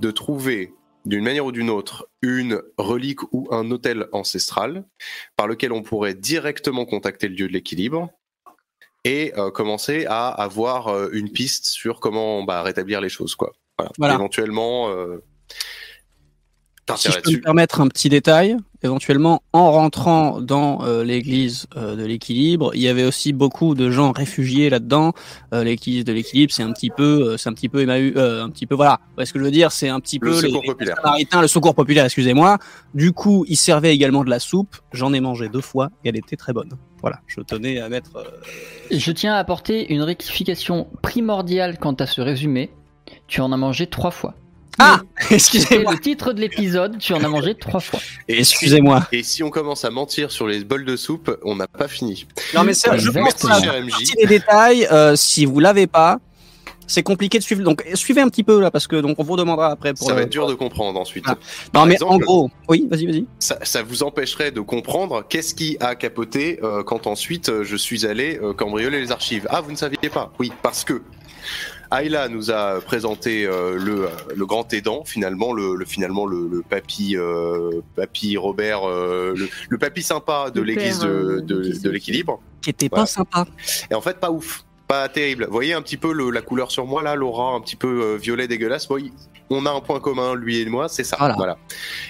de 0.00 0.10
trouver 0.10 0.74
d'une 1.04 1.22
manière 1.22 1.46
ou 1.46 1.52
d'une 1.52 1.70
autre 1.70 2.08
une 2.20 2.60
relique 2.76 3.22
ou 3.32 3.48
un 3.52 3.70
hôtel 3.70 4.08
ancestral 4.12 4.84
par 5.36 5.46
lequel 5.46 5.72
on 5.72 5.82
pourrait 5.82 6.14
directement 6.14 6.84
contacter 6.84 7.28
le 7.28 7.36
dieu 7.36 7.46
de 7.46 7.52
l'équilibre 7.52 8.10
et 9.04 9.32
euh, 9.38 9.50
commencer 9.52 10.04
à 10.08 10.28
avoir 10.28 11.10
une 11.12 11.30
piste 11.30 11.66
sur 11.66 12.00
comment 12.00 12.42
bah, 12.42 12.62
rétablir 12.62 13.00
les 13.00 13.08
choses 13.08 13.36
quoi. 13.36 13.52
Voilà. 13.78 13.92
Voilà. 13.98 14.14
Éventuellement 14.14 14.90
si 16.96 17.10
je 17.10 17.18
peux 17.20 17.30
me 17.32 17.40
permettre 17.40 17.80
un 17.80 17.88
petit 17.88 18.08
détail 18.08 18.56
éventuellement 18.82 19.42
en 19.52 19.72
rentrant 19.72 20.40
dans 20.40 20.84
euh, 20.84 21.02
l'église 21.02 21.66
euh, 21.76 21.96
de 21.96 22.04
l'équilibre 22.04 22.70
il 22.74 22.82
y 22.82 22.88
avait 22.88 23.02
aussi 23.04 23.32
beaucoup 23.32 23.74
de 23.74 23.90
gens 23.90 24.12
réfugiés 24.12 24.70
là-dedans 24.70 25.12
Euh, 25.52 25.64
l'église 25.64 26.04
de 26.04 26.12
l'équilibre 26.12 26.52
c'est 26.52 26.62
un 26.62 26.72
petit 26.72 26.90
peu 26.90 27.30
euh, 27.32 27.36
c'est 27.36 27.48
un 27.48 27.54
petit 27.54 27.68
peu 27.68 27.80
Emmaüs 27.82 28.12
euh, 28.16 28.44
un 28.44 28.50
petit 28.50 28.66
peu 28.66 28.76
voilà 28.76 29.00
Vous 29.08 29.14
voyez 29.16 29.26
ce 29.26 29.32
que 29.32 29.38
je 29.40 29.44
veux 29.44 29.50
dire? 29.50 29.72
C'est 29.72 29.88
un 29.88 29.98
petit 29.98 30.18
Le 30.22 30.30
peu 30.30 30.36
les- 30.40 30.48
secours 30.48 30.62
populaire. 30.62 30.96
Samaritains, 31.02 31.40
le 31.40 31.48
secours 31.48 31.74
populaire, 31.74 32.04
excusez-moi. 32.04 32.58
Du 32.94 33.12
coup, 33.12 33.44
il 33.48 33.56
servait 33.56 33.92
également 33.94 34.22
de 34.24 34.30
la 34.30 34.38
soupe. 34.38 34.76
J'en 34.92 35.12
ai 35.12 35.20
mangé 35.20 35.48
deux 35.48 35.60
fois 35.62 35.88
et 36.04 36.10
elle 36.10 36.16
était 36.16 36.36
très 36.36 36.52
bonne. 36.52 36.70
Voilà, 37.00 37.20
je 37.26 37.40
tenais 37.40 37.80
à 37.80 37.88
mettre. 37.88 38.16
euh, 38.16 38.24
Je 38.90 39.10
tiens 39.12 39.34
à 39.34 39.38
apporter 39.38 39.92
une 39.92 40.02
rectification 40.02 40.86
primordiale 41.02 41.78
quant 41.78 41.94
à 41.94 42.06
ce 42.06 42.20
résumé. 42.20 42.70
Tu 43.26 43.40
en 43.40 43.50
as 43.52 43.56
mangé 43.56 43.86
trois 43.86 44.10
fois. 44.10 44.34
Ah 44.78 45.00
Excusez-moi. 45.30 45.92
le 45.92 45.98
titre 45.98 46.32
de 46.32 46.40
l'épisode, 46.40 46.98
tu 46.98 47.14
en 47.14 47.22
as 47.24 47.28
mangé 47.28 47.54
trois 47.54 47.80
fois. 47.80 48.00
Et 48.28 48.44
si, 48.44 48.52
Excusez-moi. 48.54 49.06
et 49.12 49.22
si 49.22 49.42
on 49.42 49.50
commence 49.50 49.84
à 49.84 49.90
mentir 49.90 50.30
sur 50.30 50.46
les 50.46 50.64
bols 50.64 50.84
de 50.84 50.96
soupe, 50.96 51.36
on 51.44 51.56
n'a 51.56 51.66
pas 51.66 51.88
fini. 51.88 52.26
Non, 52.54 52.64
mais 52.64 52.74
c'est, 52.74 52.98
je 52.98 53.10
pense 53.10 53.34
partie 53.34 54.14
des 54.16 54.26
détails, 54.26 54.86
euh, 54.92 55.16
si 55.16 55.44
vous 55.46 55.60
l'avez 55.60 55.86
pas, 55.86 56.18
c'est 56.88 57.02
compliqué 57.02 57.38
de 57.38 57.42
suivre. 57.42 57.62
Donc, 57.64 57.84
suivez 57.94 58.20
un 58.20 58.28
petit 58.28 58.44
peu 58.44 58.60
là, 58.60 58.70
parce 58.70 58.86
que 58.86 58.96
donc 58.96 59.18
on 59.18 59.24
vous 59.24 59.36
demandera 59.36 59.70
après 59.72 59.92
pour. 59.94 60.06
Ça 60.06 60.14
va 60.14 60.22
être 60.22 60.30
dur 60.30 60.46
de 60.46 60.54
comprendre 60.54 61.00
ensuite. 61.00 61.24
Ah. 61.26 61.36
Par 61.72 61.82
Non, 61.82 61.88
mais 61.88 61.94
exemple, 61.94 62.12
en 62.12 62.18
gros, 62.18 62.50
oui, 62.68 62.86
vas-y, 62.88 63.06
vas-y. 63.06 63.26
ça, 63.40 63.58
ça 63.62 63.82
vous 63.82 64.02
empêcherait 64.04 64.52
de 64.52 64.60
comprendre 64.60 65.24
qu'est-ce 65.28 65.54
qui 65.54 65.76
a 65.80 65.94
capoté 65.96 66.60
euh, 66.62 66.84
quand 66.84 67.06
ensuite 67.08 67.48
euh, 67.48 67.64
je 67.64 67.74
suis 67.76 68.06
allé 68.06 68.38
euh, 68.42 68.52
cambrioler 68.52 69.00
les 69.00 69.10
archives. 69.10 69.46
Ah, 69.50 69.60
vous 69.62 69.72
ne 69.72 69.76
saviez 69.76 70.10
pas 70.12 70.32
Oui, 70.38 70.52
parce 70.62 70.84
que 70.84 71.02
Ayla 71.92 72.28
nous 72.28 72.50
a 72.50 72.80
présenté 72.80 73.46
euh, 73.46 73.76
le, 73.78 74.08
le 74.34 74.46
grand 74.46 74.72
aidant, 74.72 75.04
finalement 75.04 75.52
le, 75.52 75.74
le 75.76 75.84
finalement 75.84 76.26
le, 76.26 76.48
le 76.48 76.62
papy 76.62 77.16
euh, 77.16 77.80
papy 77.94 78.36
Robert, 78.36 78.88
euh, 78.88 79.34
le, 79.68 79.78
papy 79.78 80.02
sympa 80.02 80.50
de 80.50 80.60
l'église 80.60 81.00
de, 81.00 81.40
de, 81.40 81.90
l'équilibre. 81.90 82.40
Qui 82.62 82.70
était 82.70 82.88
Voilà. 82.88 83.02
pas 83.02 83.06
sympa. 83.06 83.46
Et 83.90 83.94
en 83.94 84.00
fait, 84.00 84.18
pas 84.18 84.30
ouf, 84.30 84.64
pas 84.88 85.08
terrible. 85.08 85.44
Vous 85.46 85.52
voyez 85.52 85.74
un 85.74 85.82
petit 85.82 85.96
peu 85.96 86.12
la 86.30 86.42
couleur 86.42 86.70
sur 86.70 86.86
moi 86.86 87.02
là, 87.02 87.14
l'aura 87.14 87.52
un 87.54 87.60
petit 87.60 87.76
peu 87.76 88.16
violet 88.16 88.48
dégueulasse. 88.48 88.88
Bon, 88.88 88.98
on 89.50 89.64
a 89.66 89.70
un 89.70 89.80
point 89.80 90.00
commun, 90.00 90.34
lui 90.34 90.60
et 90.60 90.66
moi, 90.66 90.88
c'est 90.88 91.04
ça. 91.04 91.16
Voilà. 91.18 91.34
Voilà. 91.36 91.58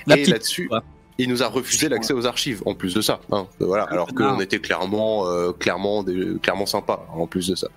La 0.07 0.17
et 0.17 0.25
là-dessus, 0.25 0.71
il 1.19 1.29
nous 1.29 1.43
a 1.43 1.47
refusé 1.49 1.89
l'accès 1.91 2.13
aux 2.15 2.27
archives 2.27 2.63
en 2.67 2.75
plus 2.75 2.95
de 2.95 3.01
ça. 3.03 3.21
hein. 3.33 3.47
voilà, 3.61 3.85
alors 3.85 4.09
qu'on 4.15 4.41
était 4.41 4.59
clairement, 4.61 5.25
clairement, 5.59 6.03
des- 6.03 6.39
clairement 6.43 6.67
sympa 6.67 7.07
en 7.15 7.27
plus 7.27 7.49
de 7.49 7.55
ça. 7.55 7.69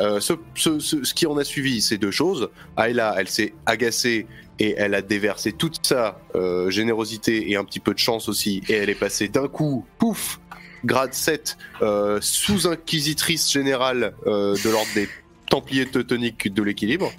Euh, 0.00 0.20
ce, 0.20 0.34
ce- 0.54 0.78
ce- 0.78 1.02
ce 1.04 1.14
qui 1.14 1.26
en 1.26 1.36
a 1.38 1.44
suivi, 1.44 1.80
c'est 1.80 1.98
deux 1.98 2.10
choses. 2.12 2.48
Ayla, 2.78 3.14
elle 3.18 3.28
s'est 3.28 3.52
agacée 3.66 4.26
et 4.60 4.74
elle 4.76 4.94
a 4.94 5.02
déversé 5.02 5.52
toute 5.52 5.84
sa 5.86 6.20
euh, 6.34 6.70
générosité 6.70 7.50
et 7.50 7.56
un 7.56 7.64
petit 7.64 7.80
peu 7.80 7.94
de 7.94 7.98
chance 7.98 8.28
aussi, 8.28 8.62
et 8.68 8.74
elle 8.74 8.90
est 8.90 8.94
passée 8.98 9.28
d'un 9.28 9.48
coup, 9.48 9.84
pouf, 9.98 10.38
grade 10.84 11.14
7, 11.14 11.56
euh, 11.82 12.18
sous-inquisitrice 12.20 13.50
générale 13.52 14.14
de 14.26 14.70
l'ordre 14.70 14.88
des 14.94 15.08
Templiers 15.50 15.86
teutoniques 15.86 16.52
de 16.52 16.62
l'équilibre. 16.62 17.10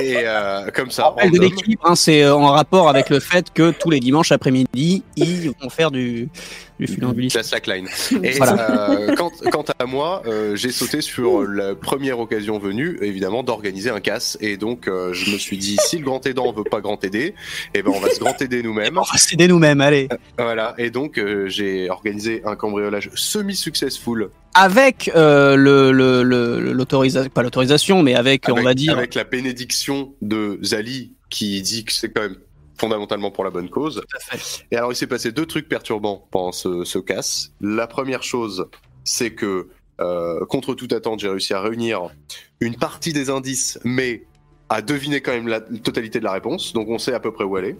et 0.00 0.24
comme 0.74 0.90
ça, 0.90 1.14
de 1.30 1.38
l'équilibre, 1.38 1.82
hein, 1.84 1.94
c'est 1.94 2.26
en 2.26 2.46
rapport 2.48 2.88
avec 2.88 3.10
le 3.10 3.20
fait 3.20 3.52
que 3.52 3.70
tous 3.70 3.90
les 3.90 4.00
dimanches 4.00 4.32
après-midi, 4.32 5.02
ils 5.16 5.50
vont 5.60 5.68
faire 5.68 5.90
du, 5.90 6.30
du 6.86 6.92
funambulisme. 6.92 7.38
La 7.38 7.42
slackline. 7.44 7.88
Et 8.24 8.30
Voilà. 8.32 8.90
euh, 8.90 9.14
quant, 9.16 9.30
quant 9.50 9.64
à 9.78 9.86
moi, 9.86 10.22
euh, 10.26 10.56
j'ai 10.56 10.70
sauté 10.70 11.00
sur 11.00 11.42
la 11.42 11.74
première 11.74 12.18
occasion 12.18 12.58
venue, 12.58 12.98
évidemment, 13.02 13.42
d'organiser 13.42 13.90
un 13.90 14.00
casse. 14.00 14.36
Et 14.40 14.56
donc, 14.56 14.88
euh, 14.88 15.12
je 15.12 15.30
me 15.32 15.38
suis 15.38 15.56
dit, 15.58 15.76
si 15.84 15.98
le 15.98 16.04
grand 16.04 16.24
aidant 16.26 16.52
veut 16.52 16.64
pas 16.64 16.80
grand 16.80 17.02
aider, 17.04 17.34
eh 17.74 17.82
ben, 17.82 17.92
on 17.94 18.00
va 18.00 18.10
se 18.10 18.18
grand 18.20 18.40
aider 18.42 18.62
nous-mêmes. 18.62 18.98
On 18.98 19.02
va 19.02 19.18
s'aider 19.18 19.48
nous-mêmes, 19.48 19.80
allez. 19.80 20.08
Voilà. 20.38 20.74
Et 20.78 20.90
donc, 20.90 21.20
j'ai 21.46 21.90
organisé 21.90 22.42
un 22.44 22.56
cambriolage 22.56 23.10
semi-successful. 23.14 24.30
Avec 24.54 25.10
euh, 25.16 25.56
le 25.56 25.92
le- 25.92 26.22
le- 26.22 26.72
l'autorisation, 26.72 27.30
pas 27.30 27.42
l'autorisation, 27.42 28.02
mais 28.02 28.14
avec, 28.14 28.44
on 28.48 28.52
avec- 28.52 28.64
va 28.64 28.74
dire, 28.74 28.96
Avec 28.98 29.14
la 29.14 29.24
bénédiction 29.24 30.12
de 30.20 30.58
Zali, 30.62 31.12
qui 31.30 31.62
dit 31.62 31.84
que 31.84 31.92
c'est 31.92 32.10
quand 32.10 32.22
même 32.22 32.36
fondamentalement 32.86 33.30
pour 33.30 33.44
la 33.44 33.50
bonne 33.50 33.70
cause. 33.70 34.02
Et 34.72 34.76
alors, 34.76 34.90
il 34.92 34.96
s'est 34.96 35.06
passé 35.06 35.30
deux 35.30 35.46
trucs 35.46 35.68
perturbants 35.68 36.26
pendant 36.32 36.50
ce, 36.50 36.82
ce 36.82 36.98
casse. 36.98 37.52
La 37.60 37.86
première 37.86 38.24
chose, 38.24 38.66
c'est 39.04 39.32
que, 39.34 39.68
euh, 40.00 40.44
contre 40.46 40.74
toute 40.74 40.92
attente, 40.92 41.20
j'ai 41.20 41.28
réussi 41.28 41.54
à 41.54 41.60
réunir 41.60 42.08
une 42.60 42.74
partie 42.74 43.12
des 43.12 43.30
indices, 43.30 43.78
mais 43.84 44.24
à 44.68 44.82
deviner 44.82 45.20
quand 45.20 45.30
même 45.32 45.46
la 45.46 45.60
totalité 45.60 46.18
de 46.18 46.24
la 46.24 46.32
réponse. 46.32 46.72
Donc, 46.72 46.88
on 46.88 46.98
sait 46.98 47.14
à 47.14 47.20
peu 47.20 47.30
près 47.32 47.44
où 47.44 47.56
elle 47.56 47.66
est. 47.66 47.76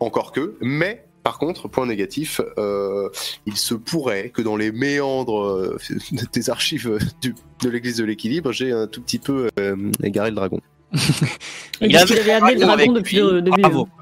Encore 0.00 0.32
que, 0.32 0.56
mais. 0.60 1.04
Par 1.22 1.38
contre, 1.38 1.68
point 1.68 1.86
négatif, 1.86 2.42
euh, 2.58 3.08
il 3.46 3.56
se 3.56 3.72
pourrait 3.74 4.28
que 4.28 4.42
dans 4.42 4.56
les 4.56 4.70
méandres 4.72 5.42
euh, 5.42 5.78
des 6.34 6.50
archives 6.50 6.98
du- 7.22 7.34
de 7.62 7.68
l'église 7.70 7.96
de 7.96 8.04
l'équilibre, 8.04 8.52
j'ai 8.52 8.72
un 8.72 8.86
tout 8.86 9.00
petit 9.00 9.18
peu 9.18 9.48
euh, 9.58 9.90
égaré 10.02 10.28
le 10.28 10.36
dragon. 10.36 10.60
Et 10.94 10.98
Il 11.88 11.96
avait 11.96 12.20
avait 12.20 12.32
amené 12.32 12.54
le 12.54 12.60
dragon 12.60 12.92
depuis 12.92 13.16
le 13.16 13.42
début. 13.42 13.60
Bravo. 13.62 13.88
hein. 13.90 14.00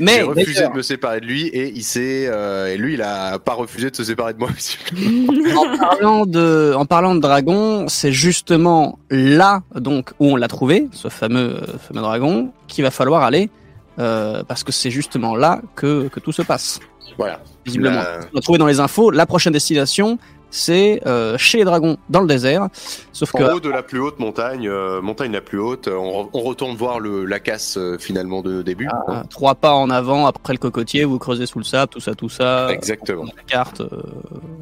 Mais 0.00 0.16
J'ai 0.16 0.22
refusé 0.22 0.62
de 0.68 0.72
me 0.76 0.82
séparer 0.82 1.20
de 1.20 1.26
lui 1.26 1.46
et 1.48 1.68
il 1.68 1.82
s'est, 1.84 2.26
euh, 2.26 2.72
et 2.72 2.76
lui, 2.78 2.94
il 2.94 3.02
a 3.02 3.38
pas 3.38 3.52
refusé 3.52 3.90
de 3.90 3.94
se 3.96 4.02
séparer 4.02 4.32
de 4.32 4.38
moi. 4.38 4.48
en 5.56 5.76
parlant 5.78 6.26
de, 6.26 6.72
en 6.74 6.86
parlant 6.86 7.14
de 7.14 7.20
dragon, 7.20 7.86
c'est 7.88 8.10
justement 8.10 8.98
là 9.10 9.62
donc 9.74 10.10
où 10.18 10.28
on 10.32 10.36
l'a 10.36 10.48
trouvé, 10.48 10.88
ce 10.92 11.08
fameux, 11.08 11.56
euh, 11.62 11.78
fameux 11.86 12.00
dragon, 12.00 12.52
qu'il 12.68 12.82
va 12.84 12.90
falloir 12.90 13.22
aller, 13.22 13.50
euh, 13.98 14.42
parce 14.48 14.64
que 14.64 14.72
c'est 14.72 14.90
justement 14.90 15.36
là 15.36 15.60
que, 15.76 16.08
que 16.08 16.20
tout 16.20 16.32
se 16.32 16.42
passe. 16.42 16.80
Voilà. 17.18 17.40
Visiblement, 17.66 17.96
La- 18.00 18.20
on 18.32 18.36
l'a 18.36 18.40
trouvé 18.40 18.58
dans 18.58 18.66
les 18.66 18.80
infos. 18.80 19.10
La 19.10 19.26
prochaine 19.26 19.52
destination, 19.52 20.18
c'est 20.54 21.00
euh, 21.06 21.36
chez 21.38 21.58
les 21.58 21.64
dragons 21.64 21.96
dans 22.10 22.20
le 22.20 22.26
désert. 22.26 22.68
Sauf 23.12 23.32
que 23.32 23.42
En 23.42 23.54
haut 23.56 23.60
de 23.60 23.70
la 23.70 23.82
plus 23.82 23.98
haute 24.00 24.18
montagne, 24.20 24.68
euh, 24.68 25.00
montagne 25.00 25.32
la 25.32 25.40
plus 25.40 25.58
haute, 25.58 25.88
euh, 25.88 25.96
on, 25.96 26.24
re- 26.24 26.28
on 26.34 26.40
retourne 26.42 26.76
voir 26.76 27.00
le, 27.00 27.24
la 27.24 27.40
casse 27.40 27.78
euh, 27.78 27.96
finalement 27.98 28.42
de 28.42 28.60
début. 28.62 28.88
euh, 29.08 29.22
trois 29.30 29.54
pas 29.54 29.72
en 29.72 29.88
avant 29.90 30.26
après 30.26 30.52
le 30.52 30.58
cocotier, 30.58 31.04
vous 31.04 31.18
creusez 31.18 31.46
sous 31.46 31.58
le 31.58 31.64
sable, 31.64 31.90
tout 31.90 32.00
ça, 32.00 32.14
tout 32.14 32.28
ça. 32.28 32.70
Exactement. 32.70 33.24
La 33.24 33.42
carte, 33.44 33.80
euh, 33.80 33.88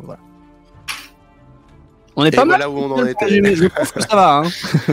voilà. 0.05 0.21
On 2.17 2.25
est 2.25 2.29
Et 2.29 2.37
pas 2.37 2.45
mal. 2.45 2.61
voilà 2.61 2.71
où 2.71 2.79
on 2.79 2.91
en 2.93 3.05
était. 3.07 3.29
Je 3.55 3.67
trouve 3.67 3.93
que 3.93 4.01
ça 4.03 4.15
va. 4.17 4.37
Hein. 4.39 4.43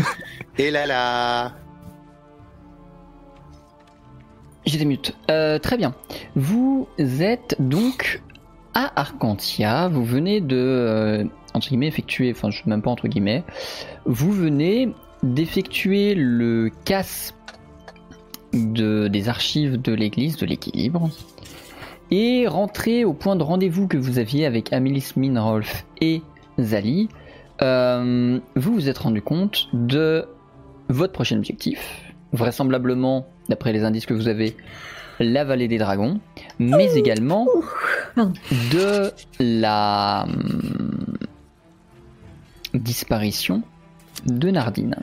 Et 0.58 0.72
là 0.72 0.86
là. 0.88 1.52
J'étais 4.66 4.86
mute. 4.86 5.16
Euh, 5.32 5.60
très 5.60 5.78
bien. 5.78 5.94
Vous 6.36 6.88
êtes 6.98 7.56
donc 7.60 8.22
à 8.78 8.92
Arcantia. 8.96 9.88
Vous 9.88 10.06
venez 10.06 10.40
de, 10.40 10.56
euh, 10.56 11.24
entre 11.56 11.70
guillemets, 11.70 11.88
effectuer, 11.88 12.32
enfin, 12.32 12.52
je 12.52 12.62
même 12.68 12.84
pas 12.84 12.92
entre 12.92 13.08
guillemets, 13.08 13.44
vous 14.06 14.32
venez 14.32 14.94
d'effectuer 15.24 16.14
le 16.14 16.70
casse 16.86 17.34
de, 18.54 19.08
des 19.08 19.30
archives 19.30 19.82
de 19.82 19.94
l'église 19.94 20.38
de 20.38 20.46
l'équilibre 20.46 21.10
et 22.12 22.48
rentrer 22.48 23.04
au 23.04 23.14
point 23.14 23.36
de 23.36 23.42
rendez-vous 23.42 23.88
que 23.88 23.98
vous 23.98 24.20
aviez 24.20 24.46
avec 24.46 24.72
Amélis 24.72 25.14
Minrolf 25.16 25.84
et 26.00 26.22
Zali. 26.60 27.10
euh, 27.64 28.40
vous 28.56 28.74
vous 28.74 28.90
êtes 28.90 29.00
rendu 29.00 29.24
compte 29.24 29.70
de 29.74 30.28
votre 30.90 31.14
prochain 31.14 31.38
objectif, 31.38 32.14
vraisemblablement, 32.32 33.28
d'après 33.50 33.74
les 33.74 33.84
indices 33.84 34.06
que 34.06 34.14
vous 34.14 34.28
avez, 34.28 34.56
la 35.20 35.44
vallée 35.44 35.68
des 35.68 35.78
dragons, 35.78 36.20
mais 36.60 36.94
également 36.96 37.48
de 38.18 39.12
la 39.40 40.26
hum, 40.28 41.18
disparition 42.74 43.62
de 44.26 44.50
Nardine. 44.50 44.96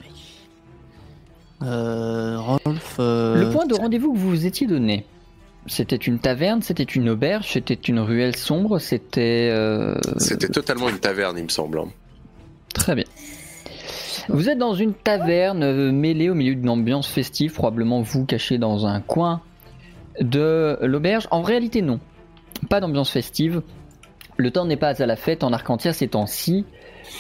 Euh, 1.63 2.37
Rolf. 2.39 2.97
euh, 2.99 3.37
Le 3.45 3.51
point 3.51 3.67
de 3.67 3.75
rendez-vous 3.75 4.13
que 4.13 4.19
vous 4.19 4.31
vous 4.31 4.47
étiez 4.47 4.67
donné, 4.67 5.07
c'était 5.67 5.97
une 5.97 6.19
taverne, 6.19 6.61
c'était 6.63 6.83
une 6.83 7.09
auberge, 7.09 7.53
c'était 7.53 7.75
une 7.75 8.01
ruelle 8.01 8.37
sombre, 8.37 8.79
c'était... 8.79 9.49
euh, 9.53 9.95
C'était 10.19 10.49
totalement 10.49 10.89
une 10.89 10.99
taverne, 10.99 11.39
il 11.39 11.45
me 11.45 11.49
semble. 11.49 11.79
hein. 11.79 11.89
Très 12.75 12.95
bien. 12.95 13.05
Vous 14.29 14.49
êtes 14.49 14.59
dans 14.59 14.75
une 14.75 14.95
taverne 14.95 15.63
euh, 15.63 15.93
mêlée 15.93 16.29
au 16.29 16.35
milieu 16.35 16.55
d'une 16.55 16.69
ambiance 16.69 17.07
festive, 17.09 17.53
probablement 17.55 18.01
vous 18.03 18.25
caché 18.27 18.59
dans 18.59 18.87
un 18.87 19.01
coin 19.01 19.41
de 20.21 20.79
l'auberge. 20.83 21.29
En 21.31 21.43
réalité, 21.43 21.83
non. 21.83 22.01
Pas 22.69 22.81
d'ambiance 22.81 23.11
festive. 23.11 23.63
Le 24.37 24.51
temps 24.51 24.65
n'est 24.65 24.77
pas 24.77 25.03
à 25.03 25.07
la 25.07 25.17
fête 25.17 25.45
en 25.45 25.53
Arcantia 25.53 25.93
ces 25.93 26.09
temps-ci. 26.09 26.65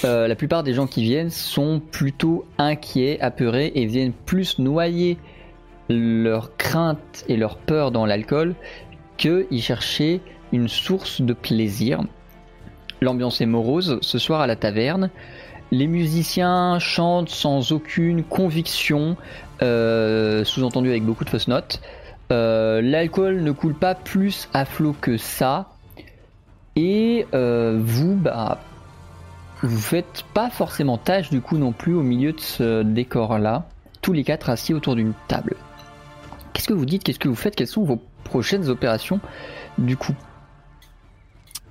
Euh, 0.05 0.27
la 0.27 0.35
plupart 0.35 0.63
des 0.63 0.75
gens 0.75 0.87
qui 0.87 1.03
viennent 1.03 1.31
sont 1.31 1.81
plutôt 1.81 2.45
inquiets, 2.59 3.21
apeurés 3.21 3.73
et 3.75 3.87
viennent 3.87 4.13
plus 4.13 4.59
noyer 4.59 5.19
leur 5.89 6.57
crainte 6.57 7.25
et 7.29 7.37
leur 7.37 7.57
peur 7.57 7.91
dans 7.91 8.07
l'alcool 8.07 8.55
que 9.19 9.47
y 9.51 9.61
chercher 9.61 10.21
une 10.53 10.69
source 10.69 11.21
de 11.21 11.33
plaisir. 11.33 12.01
L'ambiance 13.01 13.41
est 13.41 13.47
morose 13.47 13.99
ce 14.01 14.19
soir 14.19 14.41
à 14.41 14.47
la 14.47 14.57
taverne. 14.57 15.11
Les 15.71 15.87
musiciens 15.87 16.79
chantent 16.79 17.29
sans 17.29 17.73
aucune 17.73 18.23
conviction, 18.23 19.17
euh, 19.63 20.45
sous-entendu 20.45 20.89
avec 20.91 21.05
beaucoup 21.05 21.25
de 21.25 21.31
fausses 21.31 21.49
notes. 21.49 21.81
Euh, 22.33 22.81
L'alcool 22.81 23.43
ne 23.43 23.53
coule 23.53 23.75
pas 23.75 23.95
plus 23.95 24.49
à 24.53 24.65
flot 24.65 24.95
que 25.01 25.17
ça. 25.17 25.71
Et 26.77 27.27
euh, 27.35 27.79
vous, 27.83 28.17
bah, 28.17 28.59
vous 29.63 29.79
faites 29.79 30.25
pas 30.35 30.51
forcément 30.51 30.99
tâche 30.99 31.31
du 31.31 31.41
coup 31.41 31.59
non 31.59 31.73
plus 31.73 31.95
au 31.95 32.03
milieu 32.03 32.33
de 32.33 32.41
ce 32.41 32.83
décor-là. 32.83 33.67
Tous 34.03 34.13
les 34.13 34.25
quatre 34.25 34.51
assis 34.51 34.75
autour 34.75 34.97
d'une 34.97 35.13
table. 35.29 35.55
Qu'est-ce 36.53 36.69
que 36.69 36.75
vous 36.75 36.87
dites? 36.87 37.05
Qu'est-ce 37.05 37.19
que 37.19 37.29
vous 37.29 37.35
faites? 37.35 37.57
Quelles 37.57 37.69
sont 37.69 37.85
vos 37.85 38.01
prochaines 38.25 38.69
opérations 38.69 39.21
du 39.79 39.97
coup? 39.97 40.15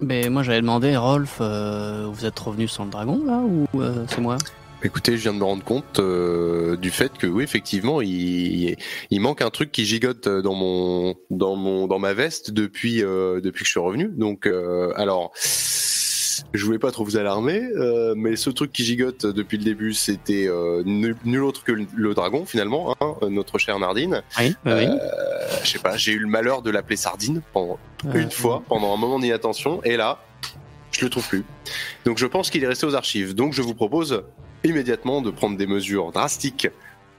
Mais 0.02 0.30
moi 0.30 0.44
j'avais 0.44 0.62
demandé, 0.62 0.98
Rolf, 0.98 1.38
euh, 1.42 2.08
vous 2.12 2.26
êtes 2.26 2.38
revenu 2.40 2.68
sans 2.68 2.86
le 2.86 2.92
dragon 2.92 3.22
là 3.26 3.40
ou 3.40 3.68
c'est 4.08 4.22
moi? 4.22 4.38
Écoutez, 4.86 5.16
je 5.16 5.22
viens 5.24 5.34
de 5.34 5.38
me 5.40 5.44
rendre 5.46 5.64
compte 5.64 6.00
euh, 6.00 6.76
du 6.76 6.92
fait 6.92 7.18
que 7.18 7.26
oui, 7.26 7.44
effectivement, 7.44 8.02
il, 8.02 8.76
il 9.12 9.20
manque 9.22 9.42
un 9.42 9.50
truc 9.50 9.72
qui 9.72 9.86
gigote 9.86 10.28
dans 10.28 10.54
mon 10.54 11.16
dans 11.30 11.56
mon 11.56 11.88
dans 11.88 12.00
ma 12.00 12.14
veste 12.14 12.52
depuis 12.52 13.02
euh, 13.02 13.40
depuis 13.40 13.62
que 13.62 13.68
je 13.68 13.72
suis 13.72 13.80
revenu. 13.80 14.10
Donc, 14.10 14.46
euh, 14.46 14.92
alors, 14.98 15.32
je 15.36 16.66
voulais 16.66 16.80
pas 16.80 16.92
trop 16.92 17.06
vous 17.06 17.16
alarmer, 17.16 17.62
euh, 17.64 18.14
mais 18.18 18.36
ce 18.36 18.50
truc 18.50 18.74
qui 18.74 18.84
gigote 18.84 19.26
depuis 19.26 19.58
le 19.58 19.64
début, 19.64 19.94
c'était 19.94 20.48
euh, 20.48 20.84
nul, 20.86 21.16
nul 21.24 21.44
autre 21.44 21.64
que 21.64 21.72
le, 21.72 21.86
le 21.96 22.14
dragon 22.14 22.46
finalement, 22.46 22.94
hein, 23.00 23.16
notre 23.30 23.58
chère 23.58 23.80
Nardine. 23.80 24.22
Oui, 24.38 24.54
oui. 24.66 24.72
oui. 24.74 24.86
Euh, 24.86 25.48
je 25.64 25.70
sais 25.70 25.80
pas, 25.80 25.96
j'ai 25.96 26.12
eu 26.12 26.20
le 26.20 26.28
malheur 26.28 26.62
de 26.62 26.70
l'appeler 26.70 26.98
Sardine 26.98 27.42
pendant 27.54 27.80
Euh, 28.06 28.22
une 28.22 28.32
fois, 28.32 28.62
pendant 28.68 28.94
un 28.94 28.98
moment 28.98 29.18
d'inattention, 29.18 29.82
et 29.84 29.96
là, 29.96 30.20
je 30.92 31.06
le 31.06 31.10
trouve 31.10 31.26
plus. 31.28 31.46
Donc 32.06 32.18
je 32.18 32.26
pense 32.26 32.50
qu'il 32.50 32.62
est 32.66 32.68
resté 32.68 32.86
aux 32.86 32.96
archives. 32.96 33.34
Donc 33.34 33.54
je 33.54 33.62
vous 33.62 33.74
propose 33.74 34.24
immédiatement 34.64 35.22
de 35.22 35.32
prendre 35.32 35.58
des 35.58 35.68
mesures 35.68 36.12
drastiques 36.12 36.68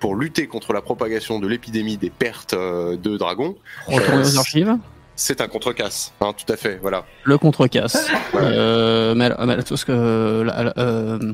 pour 0.00 0.16
lutter 0.16 0.46
contre 0.46 0.72
la 0.72 0.82
propagation 0.82 1.38
de 1.38 1.46
l'épidémie 1.46 1.96
des 1.96 2.10
pertes 2.10 2.54
euh, 2.54 2.96
de 2.96 3.16
dragons. 3.16 3.56
Retourner 3.86 4.22
aux 4.22 4.38
archives. 4.38 4.76
C'est 5.16 5.40
un 5.40 5.46
contre-casse, 5.46 6.12
hein, 6.20 6.32
tout 6.36 6.52
à 6.52 6.56
fait, 6.56 6.78
voilà. 6.82 7.06
Le 7.22 7.38
contre-casse. 7.38 8.10
Euh, 8.34 9.14
mais, 9.14 9.28
mais 9.28 9.52
alors, 9.52 9.64
tout 9.64 9.76
ce 9.76 9.84
que, 9.84 9.92
euh, 9.92 11.32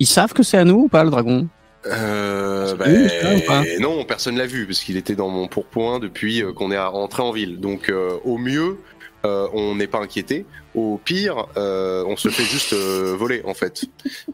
ils 0.00 0.06
savent 0.06 0.32
que 0.32 0.42
c'est 0.42 0.58
à 0.58 0.64
nous 0.64 0.80
ou 0.84 0.88
pas 0.88 1.04
le 1.04 1.10
dragon? 1.10 1.48
Euh, 1.86 2.76
bah, 2.76 2.86
ça, 2.86 3.46
pas? 3.46 3.62
non, 3.80 4.04
personne 4.04 4.36
l'a 4.36 4.46
vu 4.46 4.66
parce 4.66 4.80
qu'il 4.80 4.96
était 4.96 5.16
dans 5.16 5.28
mon 5.28 5.48
pourpoint 5.48 5.98
depuis 5.98 6.42
euh, 6.42 6.52
qu'on 6.52 6.70
est 6.70 6.78
rentré 6.78 7.22
en 7.22 7.32
ville. 7.32 7.58
Donc 7.60 7.88
euh, 7.88 8.18
au 8.24 8.38
mieux, 8.38 8.78
euh, 9.24 9.48
on 9.52 9.74
n'est 9.76 9.86
pas 9.86 9.98
inquiété. 9.98 10.46
Au 10.74 10.98
pire, 11.02 11.46
euh, 11.56 12.02
on 12.06 12.16
se 12.16 12.28
fait 12.28 12.44
juste 12.44 12.72
euh, 12.72 13.14
voler 13.18 13.42
en 13.44 13.54
fait. 13.54 13.84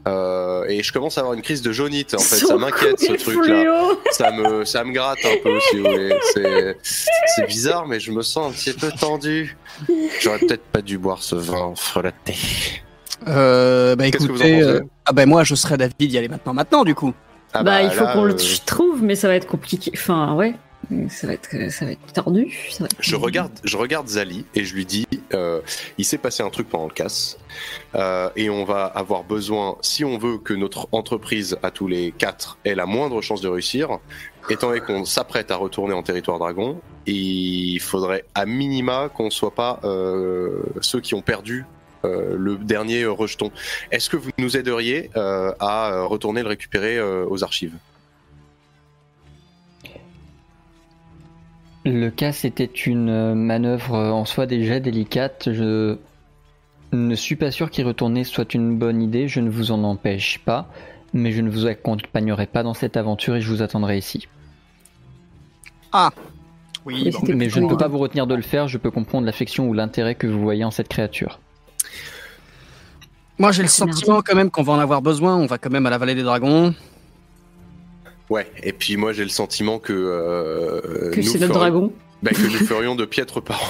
Euh, 0.06 0.64
et 0.68 0.82
je 0.82 0.92
commence 0.92 1.18
à 1.18 1.22
avoir 1.22 1.34
une 1.34 1.42
crise 1.42 1.62
de 1.62 1.72
jaunite 1.72 2.14
en 2.14 2.18
fait. 2.18 2.36
Ça 2.36 2.56
m'inquiète 2.56 3.00
ce 3.00 3.12
truc-là. 3.12 3.64
Ça 4.12 4.30
me, 4.30 4.64
ça 4.64 4.84
me 4.84 4.92
gratte 4.92 5.18
un 5.24 5.36
peu 5.42 5.58
si 5.60 5.78
vous 5.78 5.90
voulez. 5.90 6.14
C'est, 6.32 6.76
c'est 6.82 7.46
bizarre, 7.46 7.86
mais 7.86 8.00
je 8.00 8.12
me 8.12 8.22
sens 8.22 8.50
un 8.50 8.54
petit 8.54 8.72
peu 8.72 8.90
tendu. 8.92 9.56
J'aurais 10.20 10.38
peut-être 10.38 10.64
pas 10.64 10.82
dû 10.82 10.96
boire 10.98 11.22
ce 11.22 11.34
vin 11.34 11.74
frelaté. 11.76 12.36
Euh, 13.26 13.96
bah 13.96 14.10
Qu'est-ce 14.10 14.26
que 14.26 14.32
vous 14.32 14.40
en 14.40 14.44
écoutez, 14.44 14.60
pensez 14.64 14.76
euh, 14.76 14.84
ah 15.06 15.12
bah 15.12 15.26
moi 15.26 15.42
je 15.42 15.56
serais 15.56 15.76
d'avis 15.76 16.06
d'y 16.06 16.16
aller 16.16 16.28
maintenant, 16.28 16.54
maintenant 16.54 16.84
du 16.84 16.94
coup. 16.94 17.12
Ah 17.52 17.62
bah, 17.62 17.82
il 17.82 17.90
faut 17.90 18.04
là, 18.04 18.12
qu'on 18.12 18.24
le 18.24 18.36
trouve, 18.64 19.02
mais 19.02 19.16
ça 19.16 19.26
va 19.26 19.34
être 19.34 19.46
compliqué. 19.46 19.90
Enfin, 19.94 20.34
ouais. 20.34 20.54
Ça 21.10 21.26
va 21.26 21.34
être, 21.34 21.50
tordu. 22.14 22.56
Je 23.00 23.14
regarde, 23.14 23.52
je 23.62 23.76
regarde 23.76 24.08
Zali 24.08 24.46
et 24.54 24.64
je 24.64 24.74
lui 24.74 24.86
dis, 24.86 25.06
euh, 25.34 25.60
il 25.98 26.04
s'est 26.04 26.16
passé 26.16 26.42
un 26.42 26.48
truc 26.48 26.68
pendant 26.68 26.86
le 26.86 26.92
casse 26.92 27.38
euh, 27.94 28.30
et 28.36 28.48
on 28.48 28.64
va 28.64 28.86
avoir 28.86 29.24
besoin, 29.24 29.76
si 29.82 30.04
on 30.04 30.16
veut 30.16 30.38
que 30.38 30.54
notre 30.54 30.88
entreprise 30.92 31.58
à 31.62 31.70
tous 31.70 31.88
les 31.88 32.12
quatre 32.12 32.58
ait 32.64 32.74
la 32.74 32.86
moindre 32.86 33.20
chance 33.20 33.42
de 33.42 33.48
réussir, 33.48 33.98
étant 34.48 34.68
donné 34.68 34.80
qu'on 34.80 35.04
s'apprête 35.04 35.50
à 35.50 35.56
retourner 35.56 35.92
en 35.92 36.02
territoire 36.02 36.38
dragon, 36.38 36.80
il 37.04 37.80
faudrait 37.80 38.24
à 38.34 38.46
minima 38.46 39.10
qu'on 39.14 39.28
soit 39.28 39.54
pas 39.54 39.80
euh, 39.84 40.62
ceux 40.80 41.00
qui 41.00 41.14
ont 41.14 41.22
perdu. 41.22 41.66
le 42.04 42.56
dernier 42.56 43.04
rejeton. 43.04 43.50
Est-ce 43.90 44.08
que 44.08 44.16
vous 44.16 44.30
nous 44.38 44.56
aideriez 44.56 45.10
à 45.14 46.04
retourner 46.04 46.42
le 46.42 46.48
récupérer 46.48 46.98
aux 47.00 47.44
archives? 47.44 47.74
Le 51.88 52.10
cas, 52.10 52.32
c'était 52.32 52.64
une 52.64 53.08
euh, 53.08 53.34
manœuvre 53.34 53.94
euh, 53.94 54.10
en 54.10 54.26
soi 54.26 54.44
déjà 54.44 54.78
délicate. 54.78 55.48
Je 55.50 55.96
ne 56.92 57.14
suis 57.14 57.34
pas 57.34 57.50
sûr 57.50 57.70
qu'y 57.70 57.82
retourner 57.82 58.24
soit 58.24 58.52
une 58.52 58.76
bonne 58.76 59.00
idée. 59.00 59.26
Je 59.26 59.40
ne 59.40 59.48
vous 59.48 59.70
en 59.70 59.82
empêche 59.84 60.38
pas. 60.44 60.70
Mais 61.14 61.32
je 61.32 61.40
ne 61.40 61.48
vous 61.48 61.64
accompagnerai 61.64 62.46
pas 62.46 62.62
dans 62.62 62.74
cette 62.74 62.98
aventure 62.98 63.36
et 63.36 63.40
je 63.40 63.48
vous 63.48 63.62
attendrai 63.62 63.96
ici. 63.96 64.28
Oui, 66.84 67.04
Mais 67.04 67.10
bon. 67.10 67.18
Mais 67.34 67.48
je 67.48 67.58
ne 67.58 67.68
peux 67.68 67.78
pas 67.78 67.88
vous 67.88 67.96
retenir 67.96 68.26
de 68.26 68.34
le 68.34 68.42
faire. 68.42 68.68
Je 68.68 68.76
peux 68.76 68.90
comprendre 68.90 69.24
l'affection 69.24 69.66
ou 69.66 69.72
l'intérêt 69.72 70.14
que 70.14 70.26
vous 70.26 70.40
voyez 70.40 70.64
en 70.64 70.70
cette 70.70 70.88
créature. 70.88 71.40
moi 73.38 73.50
j'ai 73.50 73.62
le 73.62 73.68
sentiment 73.68 74.20
quand 74.20 74.36
même 74.36 74.50
qu'on 74.50 74.62
va 74.62 74.74
en 74.74 74.78
avoir 74.78 75.00
besoin. 75.00 75.36
On 75.36 75.46
va 75.46 75.56
quand 75.56 75.70
même 75.70 75.86
à 75.86 75.90
la 75.90 75.96
vallée 75.96 76.14
des 76.14 76.22
dragons. 76.22 76.74
Ouais. 78.30 78.46
Et 78.62 78.72
puis 78.72 78.96
moi 78.96 79.12
j'ai 79.12 79.22
le 79.24 79.30
sentiment 79.30 79.78
que 79.78 79.92
euh, 79.94 81.10
Que 81.12 81.22
c'est 81.22 81.38
notre 81.38 81.52
ferions- 81.54 81.58
dragon. 81.58 81.92
bah, 82.22 82.30
que 82.32 82.42
nous 82.42 82.50
ferions 82.66 82.94
de 82.94 83.04
piètres 83.04 83.40
parents. 83.40 83.62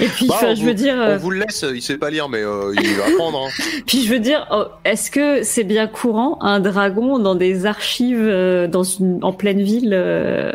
Et 0.00 0.06
puis, 0.08 0.26
Bah, 0.26 0.34
enfin, 0.36 0.54
je 0.54 0.60
vous- 0.60 0.66
veux 0.66 0.74
dire, 0.74 0.94
On 0.96 1.00
euh, 1.00 1.16
vous 1.16 1.30
le 1.30 1.38
laisse, 1.40 1.64
il 1.74 1.80
sait 1.80 1.96
pas 1.96 2.10
lire, 2.10 2.28
mais 2.28 2.42
euh, 2.42 2.72
il 2.74 2.94
va 2.96 3.06
apprendre. 3.06 3.46
hein. 3.46 3.50
puis 3.86 4.04
je 4.04 4.12
veux 4.12 4.18
dire, 4.20 4.46
oh, 4.50 4.64
est-ce 4.84 5.10
que 5.10 5.42
c'est 5.42 5.64
bien 5.64 5.86
courant 5.86 6.38
un 6.42 6.60
dragon 6.60 7.18
dans 7.18 7.34
des 7.34 7.64
archives 7.66 8.18
euh, 8.20 8.66
dans 8.66 8.82
une 8.82 9.20
en 9.22 9.32
pleine 9.32 9.62
ville 9.62 9.92
euh, 9.94 10.52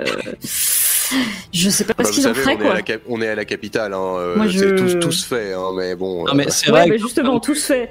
Je 1.53 1.69
sais 1.69 1.85
pas 1.85 1.93
Bah, 1.97 2.03
ce 2.03 2.11
qu'ils 2.11 2.27
en 2.27 2.33
feraient 2.33 2.57
on, 2.57 2.61
est 2.61 2.67
à 2.67 2.81
quoi. 2.81 2.95
on 3.07 3.21
est 3.21 3.27
à 3.29 3.35
la 3.35 3.45
capitale, 3.45 3.93
hein, 3.93 4.15
euh, 4.17 4.35
Moi, 4.35 4.47
je- 4.47 4.75
tous, 4.75 4.99
tous 4.99 5.23
fait, 5.25 5.53
hein, 5.53 5.71
mais 5.75 5.95
bon. 5.95 6.25
Non 6.25 6.33
mais 6.35 6.45
c'est 6.49 6.67
Ouais, 6.71 6.81
vrai. 6.81 6.89
mais 6.89 6.97
justement, 6.97 7.39
tout 7.39 7.55
se 7.55 7.65
fait. 7.73 7.89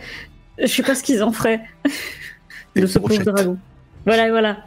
Je 0.58 0.66
sais 0.66 0.82
pas 0.82 0.94
ce 0.94 1.02
qu'ils 1.02 1.22
en 1.22 1.32
feraient 1.32 1.60
de 2.76 2.86
ce 2.86 2.98
pauvre 3.00 3.18
dragon. 3.24 3.58
Voilà, 4.04 4.28
voilà. 4.30 4.58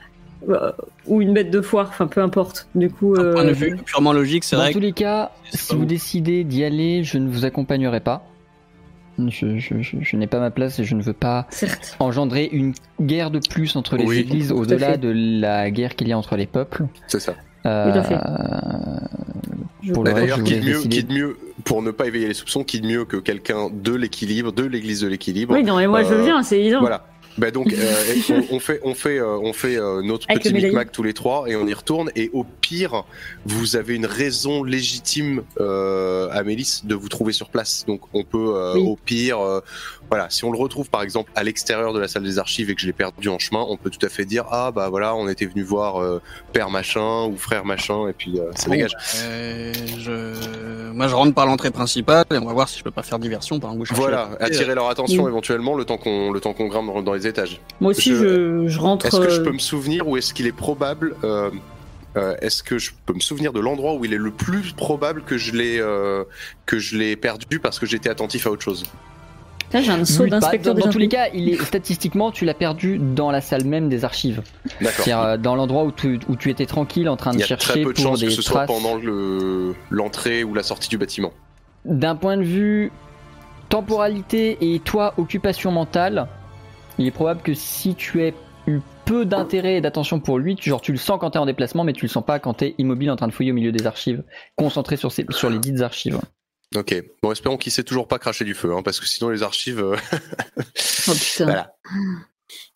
Euh, 0.47 0.71
Ou 1.05 1.21
une 1.21 1.33
bête 1.33 1.51
de 1.51 1.59
foire, 1.59 1.87
enfin 1.89 2.07
peu 2.07 2.21
importe. 2.21 2.67
Du 2.73 2.89
coup, 2.89 3.13
point 3.13 3.43
de 3.43 3.49
euh, 3.49 3.53
vue 3.53 3.75
purement 3.85 4.13
logique, 4.13 4.43
c'est 4.45 4.55
Dans 4.55 4.61
vrai. 4.61 4.71
tous 4.71 4.79
que- 4.79 4.83
les 4.85 4.93
cas, 4.93 5.31
si 5.49 5.75
vous 5.75 5.85
décidez 5.85 6.43
d'y 6.45 6.63
aller, 6.63 7.03
je 7.03 7.17
ne 7.17 7.27
vous 7.29 7.43
accompagnerai 7.45 7.99
pas. 7.99 8.25
Je, 9.17 9.57
je- 9.57 9.81
je- 9.81 9.97
je 9.99 10.15
n'ai 10.15 10.27
pas 10.27 10.39
ma 10.39 10.49
place 10.49 10.79
et 10.79 10.85
je 10.85 10.95
ne 10.95 11.01
veux 11.01 11.11
pas 11.11 11.45
certes. 11.49 11.97
engendrer 11.99 12.47
une 12.53 12.73
guerre 13.01 13.31
de 13.31 13.39
plus 13.49 13.75
entre 13.75 13.97
les 13.97 14.05
Oui, 14.05 14.19
églises 14.19 14.53
au-delà 14.53 14.95
de 14.95 15.11
la 15.13 15.69
guerre 15.71 15.97
qu'il 15.97 16.07
y 16.07 16.13
a 16.13 16.17
entre 16.17 16.37
les 16.37 16.45
peuples. 16.45 16.85
C'est 17.07 17.19
ça. 17.19 17.33
Euh, 17.65 17.91
Tout 17.91 17.99
à 17.99 18.03
fait. 18.03 18.17
Je 19.83 19.93
Pour 19.93 20.03
Bah, 20.03 20.13
D'ailleurs, 20.13 20.37
je 20.37 20.43
qui 20.43 20.55
mieux, 20.55 20.61
décider. 20.73 20.95
qui 20.97 21.03
de 21.03 21.13
mieux, 21.13 21.37
pour 21.65 21.81
ne 21.81 21.91
pas 21.91 22.07
éveiller 22.07 22.27
les 22.29 22.33
soupçons, 22.33 22.63
qui 22.63 22.79
de 22.79 22.87
mieux 22.87 23.05
que 23.05 23.17
quelqu'un 23.17 23.69
de 23.73 23.93
l'équilibre, 23.93 24.51
de 24.53 24.63
l'église 24.63 25.01
de 25.01 25.07
l'équilibre. 25.07 25.53
Oui, 25.53 25.63
non, 25.63 25.75
mais 25.77 25.87
moi 25.87 26.03
je 26.03 26.13
Euh, 26.13 26.23
viens, 26.23 26.41
c'est 26.43 26.59
évident. 26.59 26.79
Voilà. 26.79 27.05
Bah 27.39 27.51
donc, 27.51 27.73
euh, 27.73 27.93
on, 28.51 28.55
on 28.55 28.59
fait, 28.59 28.79
on 28.83 28.93
fait, 28.93 29.17
euh, 29.19 29.37
on 29.41 29.53
fait 29.53 29.77
euh, 29.77 30.01
notre 30.03 30.25
Avec 30.29 30.43
petit 30.43 30.53
micmac 30.53 30.91
tous 30.91 31.03
les 31.03 31.13
trois 31.13 31.45
et 31.47 31.55
on 31.55 31.65
y 31.65 31.73
retourne. 31.73 32.11
Et 32.15 32.29
au 32.33 32.43
pire, 32.43 33.03
vous 33.45 33.75
avez 33.75 33.95
une 33.95 34.05
raison 34.05 34.63
légitime, 34.63 35.43
euh, 35.59 36.29
Amélis, 36.31 36.81
de 36.83 36.95
vous 36.95 37.09
trouver 37.09 37.33
sur 37.33 37.49
place. 37.49 37.85
Donc, 37.87 38.01
on 38.13 38.23
peut, 38.23 38.53
euh, 38.55 38.73
Oui. 38.75 38.83
au 38.87 38.95
pire, 38.97 39.39
euh, 39.39 39.61
voilà, 40.09 40.29
si 40.29 40.43
on 40.43 40.51
le 40.51 40.57
retrouve 40.57 40.89
par 40.89 41.01
exemple 41.03 41.31
à 41.35 41.43
l'extérieur 41.43 41.93
de 41.93 41.99
la 41.99 42.07
salle 42.07 42.23
des 42.23 42.39
archives 42.39 42.69
et 42.69 42.75
que 42.75 42.81
je 42.81 42.87
l'ai 42.87 42.93
perdu 42.93 43.29
en 43.29 43.37
chemin, 43.39 43.63
on 43.69 43.77
peut 43.77 43.89
tout 43.91 44.03
à 44.05 44.09
fait 44.09 44.25
dire 44.25 44.43
ah 44.51 44.71
bah 44.71 44.89
voilà, 44.89 45.15
on 45.15 45.27
était 45.29 45.45
venu 45.45 45.61
voir 45.61 46.01
euh, 46.01 46.19
père 46.51 46.69
machin 46.71 47.25
ou 47.27 47.37
frère 47.37 47.63
machin 47.63 48.07
et 48.09 48.13
puis 48.13 48.39
euh, 48.39 48.51
ça 48.55 48.65
Bon, 48.65 48.71
dégage. 48.71 48.93
euh, 49.23 49.71
je... 49.99 50.91
Moi 50.91 51.07
je 51.07 51.13
rentre 51.15 51.33
par 51.35 51.45
l'entrée 51.45 51.69
principale 51.71 52.25
et 52.33 52.37
on 52.37 52.45
va 52.45 52.53
voir 52.53 52.67
si 52.67 52.79
je 52.79 52.83
peux 52.83 52.89
pas 52.91 53.03
faire 53.03 53.19
diversion 53.19 53.59
par 53.59 53.69
un 53.69 53.75
bouche. 53.75 53.91
Voilà, 53.93 54.31
attirer 54.39 54.73
leur 54.73 54.89
attention 54.89 55.23
Oui. 55.25 55.29
éventuellement 55.29 55.75
le 55.75 55.85
temps 55.85 55.97
qu'on 55.97 56.31
le 56.31 56.39
temps 56.39 56.53
qu'on 56.53 56.65
grimpe 56.67 56.87
dans, 56.87 57.01
dans 57.03 57.13
les 57.13 57.27
étages. 57.29 57.61
Moi 57.79 57.91
aussi, 57.91 58.09
Je- 58.11 58.15
je, 58.15 58.67
je 58.67 58.79
rentre. 58.79 59.05
Est-ce 59.05 59.19
que 59.19 59.29
je 59.29 59.39
euh, 59.39 59.43
peux 59.43 59.51
me 59.53 59.59
souvenir 59.59 60.07
ou 60.07 60.17
est-ce 60.17 60.33
qu'il 60.33 60.47
est 60.47 60.51
probable 60.51 61.15
euh, 61.23 61.49
euh, 62.17 62.35
Est-ce 62.41 62.61
que 62.63 62.77
je 62.77 62.91
peux 63.05 63.13
me 63.13 63.19
souvenir 63.21 63.53
de 63.53 63.59
l'endroit 63.59 63.93
où 63.93 64.03
il 64.03 64.13
est 64.13 64.17
le 64.17 64.31
plus 64.31 64.73
probable 64.73 65.23
que 65.23 65.37
je 65.37 65.53
l'ai 65.53 65.79
euh, 65.79 66.23
que 66.65 66.77
je 66.79 66.97
l'ai 66.97 67.15
perdu 67.15 67.59
parce 67.59 67.79
que 67.79 67.85
j'étais 67.85 68.09
attentif 68.09 68.45
à 68.47 68.51
autre 68.51 68.63
chose? 68.63 68.83
J'ai 69.71 69.91
un 69.91 70.03
saut 70.03 70.23
Oui, 70.23 70.31
pas- 70.31 70.39
d'inspecteur 70.39 70.73
dans, 70.73 70.89
tous 70.89 70.97
les 70.97 71.07
cas, 71.07 71.27
il 71.31 71.47
est 71.47 71.61
statistiquement, 71.63 72.31
tu 72.31 72.43
l'as 72.43 72.55
perdu 72.55 72.97
dans 72.97 73.29
la 73.29 73.39
salle 73.39 73.65
même 73.65 73.87
des 73.87 74.03
archives. 74.03 74.41
D'accord. 74.81 75.05
C'est-à-dire 75.05 75.19
euh, 75.21 75.37
dans 75.37 75.53
l'endroit 75.55 75.83
où 75.83 75.91
tu, 75.91 76.19
où 76.27 76.35
tu 76.35 76.49
étais 76.49 76.65
tranquille 76.65 77.07
en 77.07 77.17
train 77.17 77.33
Il 77.33 77.35
de 77.35 77.41
y 77.41 77.43
a 77.43 77.55
très 77.55 77.65
chercher 77.75 77.83
peu 77.83 77.89
de 77.89 77.93
pour 77.93 78.03
chances 78.03 78.19
des 78.21 78.25
que 78.25 78.31
ce 78.31 78.41
soit 78.41 78.65
pendant 78.65 78.95
le 78.95 79.75
l'entrée 79.91 80.43
ou 80.43 80.55
la 80.55 80.63
sortie 80.63 80.89
du 80.89 80.97
bâtiment. 80.97 81.31
D'un 81.85 82.15
point 82.15 82.37
de 82.37 82.43
vue 82.43 82.91
temporalité 83.69 84.57
et 84.73 84.79
toi 84.79 85.13
occupation 85.17 85.71
mentale, 85.71 86.27
il 86.99 87.07
est 87.07 87.11
probable 87.11 87.41
que 87.41 87.53
si 87.55 87.95
tu 87.95 88.21
as 88.23 88.31
eu 88.67 88.79
peu 89.05 89.25
d'intérêt 89.25 89.77
et 89.77 89.81
d'attention 89.81 90.19
pour 90.19 90.37
lui, 90.37 90.55
tu, 90.55 90.69
genre 90.69 90.81
tu 90.81 90.91
le 90.91 90.97
sens 90.99 91.17
quand 91.19 91.31
t'es 91.31 91.39
en 91.39 91.45
déplacement, 91.47 91.83
mais 91.83 91.93
tu 91.93 92.05
le 92.05 92.09
sens 92.09 92.23
pas 92.23 92.37
quand 92.39 92.53
t'es 92.53 92.75
immobile 92.77 93.09
en 93.09 93.15
train 93.15 93.27
de 93.27 93.33
fouiller 93.33 93.51
au 93.51 93.55
milieu 93.55 93.71
des 93.71 93.87
archives, 93.87 94.23
concentré 94.55 94.95
sur, 94.97 95.11
ces- 95.11 95.25
sur 95.31 95.49
les 95.49 95.57
dites 95.59 95.81
archives. 95.81 96.19
Ok. 96.75 96.93
Bon, 97.23 97.31
espérons 97.31 97.57
qu'il 97.57 97.71
s'est 97.71 97.83
toujours 97.83 98.07
pas 98.07 98.19
craché 98.19 98.45
du 98.45 98.53
feu, 98.53 98.71
hein, 98.75 98.83
parce 98.83 98.99
que 98.99 99.07
sinon 99.07 99.31
les 99.31 99.41
archives. 99.41 99.79
euh, 99.79 99.95
Oh 101.07 101.13
putain. 101.13 101.45
Voilà. 101.45 101.73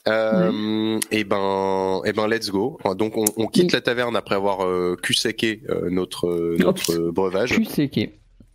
Euh, 0.08 1.00
Et 1.12 1.24
ben, 1.24 2.02
et 2.06 2.12
ben, 2.14 2.28
let's 2.28 2.50
go. 2.50 2.78
Donc, 2.96 3.18
on, 3.18 3.26
on 3.38 3.48
quitte 3.48 3.66
Oui. 3.66 3.70
la 3.74 3.82
taverne 3.82 4.16
après 4.16 4.36
avoir 4.36 4.66
euh, 4.66 4.96
cuséqué 5.02 5.62
euh, 5.70 5.90
notre 5.90 6.28
Oh, 6.28 6.56
notre 6.58 6.98
breuvage. 7.12 7.54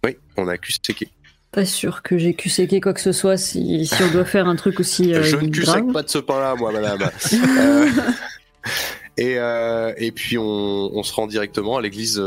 Oui, 0.04 0.16
on 0.36 0.48
a 0.48 0.58
cuséqué. 0.58 1.08
Pas 1.50 1.64
sûr 1.64 2.02
que 2.02 2.18
j'ai 2.18 2.34
QCK 2.34 2.82
quoi 2.82 2.92
que 2.92 3.00
ce 3.00 3.12
soit 3.12 3.38
si, 3.38 3.86
si 3.86 4.02
on 4.02 4.10
doit 4.12 4.26
faire 4.26 4.46
un 4.48 4.56
truc 4.56 4.80
aussi 4.80 5.14
euh, 5.14 5.22
Je 5.22 5.36
ne 5.36 5.48
cussèque 5.48 5.92
pas 5.92 6.02
de 6.02 6.10
ce 6.10 6.18
pain-là, 6.18 6.54
moi, 6.54 6.72
madame. 6.72 7.10
Euh, 9.16 9.16
et, 9.16 9.38
euh, 9.38 9.94
et 9.96 10.12
puis 10.12 10.36
on, 10.36 10.44
on 10.44 11.02
se 11.02 11.14
rend 11.14 11.26
directement 11.26 11.78
à 11.78 11.80
l'église, 11.80 12.22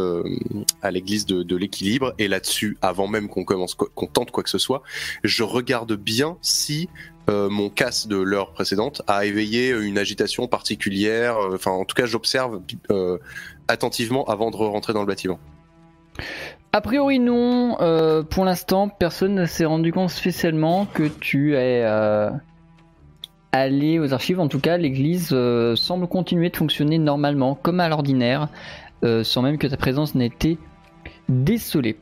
à 0.82 0.92
l'église 0.92 1.28
de, 1.28 1.44
de 1.44 1.56
l'équilibre. 1.56 2.16
Et 2.18 2.28
là-dessus, 2.28 2.78
avant 2.82 3.08
même 3.08 3.30
qu'on 3.30 3.44
commence, 3.44 3.76
qu'on 3.76 4.08
tente 4.08 4.32
quoi 4.32 4.44
que 4.44 4.50
ce 4.50 4.58
soit, 4.58 4.82
je 5.24 5.44
regarde 5.44 5.94
bien 5.94 6.38
si 6.42 6.90
mon 7.28 7.70
casse 7.70 8.08
de 8.08 8.18
l'heure 8.18 8.54
précédente 8.54 9.04
a 9.08 9.26
éveillé 9.26 9.70
une 9.70 10.00
agitation 10.00 10.48
particulière. 10.48 11.38
Enfin, 11.54 11.72
en 11.72 11.86
tout 11.86 11.96
cas, 11.96 12.08
j'observe 12.08 12.60
attentivement 13.68 14.26
avant 14.26 14.50
de 14.50 14.56
rentrer 14.56 14.94
dans 14.94 15.02
le 15.02 15.08
bâtiment. 15.08 15.40
A 16.74 16.80
priori 16.80 17.20
non, 17.20 17.78
euh, 17.82 18.24
pour 18.24 18.46
l'instant 18.46 18.88
personne 18.88 19.36
ne 19.36 19.46
s'est 19.46 19.66
rendu 19.66 19.92
compte 19.92 20.10
spécialement 20.10 20.86
que 20.86 21.04
tu 21.04 21.56
es 21.56 21.84
euh, 21.84 22.30
allé 23.52 24.00
aux 24.00 24.14
archives. 24.14 24.40
En 24.40 24.48
tout 24.48 24.60
cas 24.60 24.78
l'église 24.78 25.30
euh, 25.34 25.76
semble 25.76 26.08
continuer 26.08 26.50
de 26.50 26.56
fonctionner 26.56 26.98
normalement 26.98 27.56
comme 27.56 27.82
à 27.82 27.90
l'ordinaire, 27.90 28.48
euh, 29.04 29.24
sans 29.26 29.42
même 29.42 29.58
que 29.58 29.68
ta 29.68 29.76
présence 29.76 30.16
n'ait 30.16 30.28
été 30.28 30.58
décelée. 31.28 31.98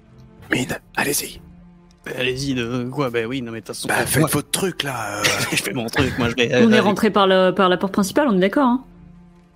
Mine, 0.51 0.77
allez-y. 0.95 1.41
Allez-y, 2.17 2.53
de 2.53 2.89
quoi? 2.91 3.09
Bah 3.09 3.19
oui, 3.27 3.41
non 3.41 3.51
mais 3.51 3.61
de 3.61 3.65
toute 3.65 3.75
façon. 3.75 3.87
Bah, 3.87 4.05
faites 4.05 4.21
moi, 4.21 4.29
votre 4.31 4.51
truc 4.51 4.83
là. 4.83 5.21
je 5.51 5.63
fais 5.63 5.73
mon 5.73 5.87
truc, 5.87 6.17
moi 6.19 6.29
je 6.29 6.35
vais. 6.35 6.63
On 6.63 6.71
est 6.71 6.79
rentré 6.79 7.09
par, 7.09 7.25
le, 7.25 7.51
par 7.51 7.69
la 7.69 7.77
porte 7.77 7.93
principale, 7.93 8.27
on 8.29 8.37
est 8.37 8.41
d'accord 8.41 8.67
hein 8.67 8.83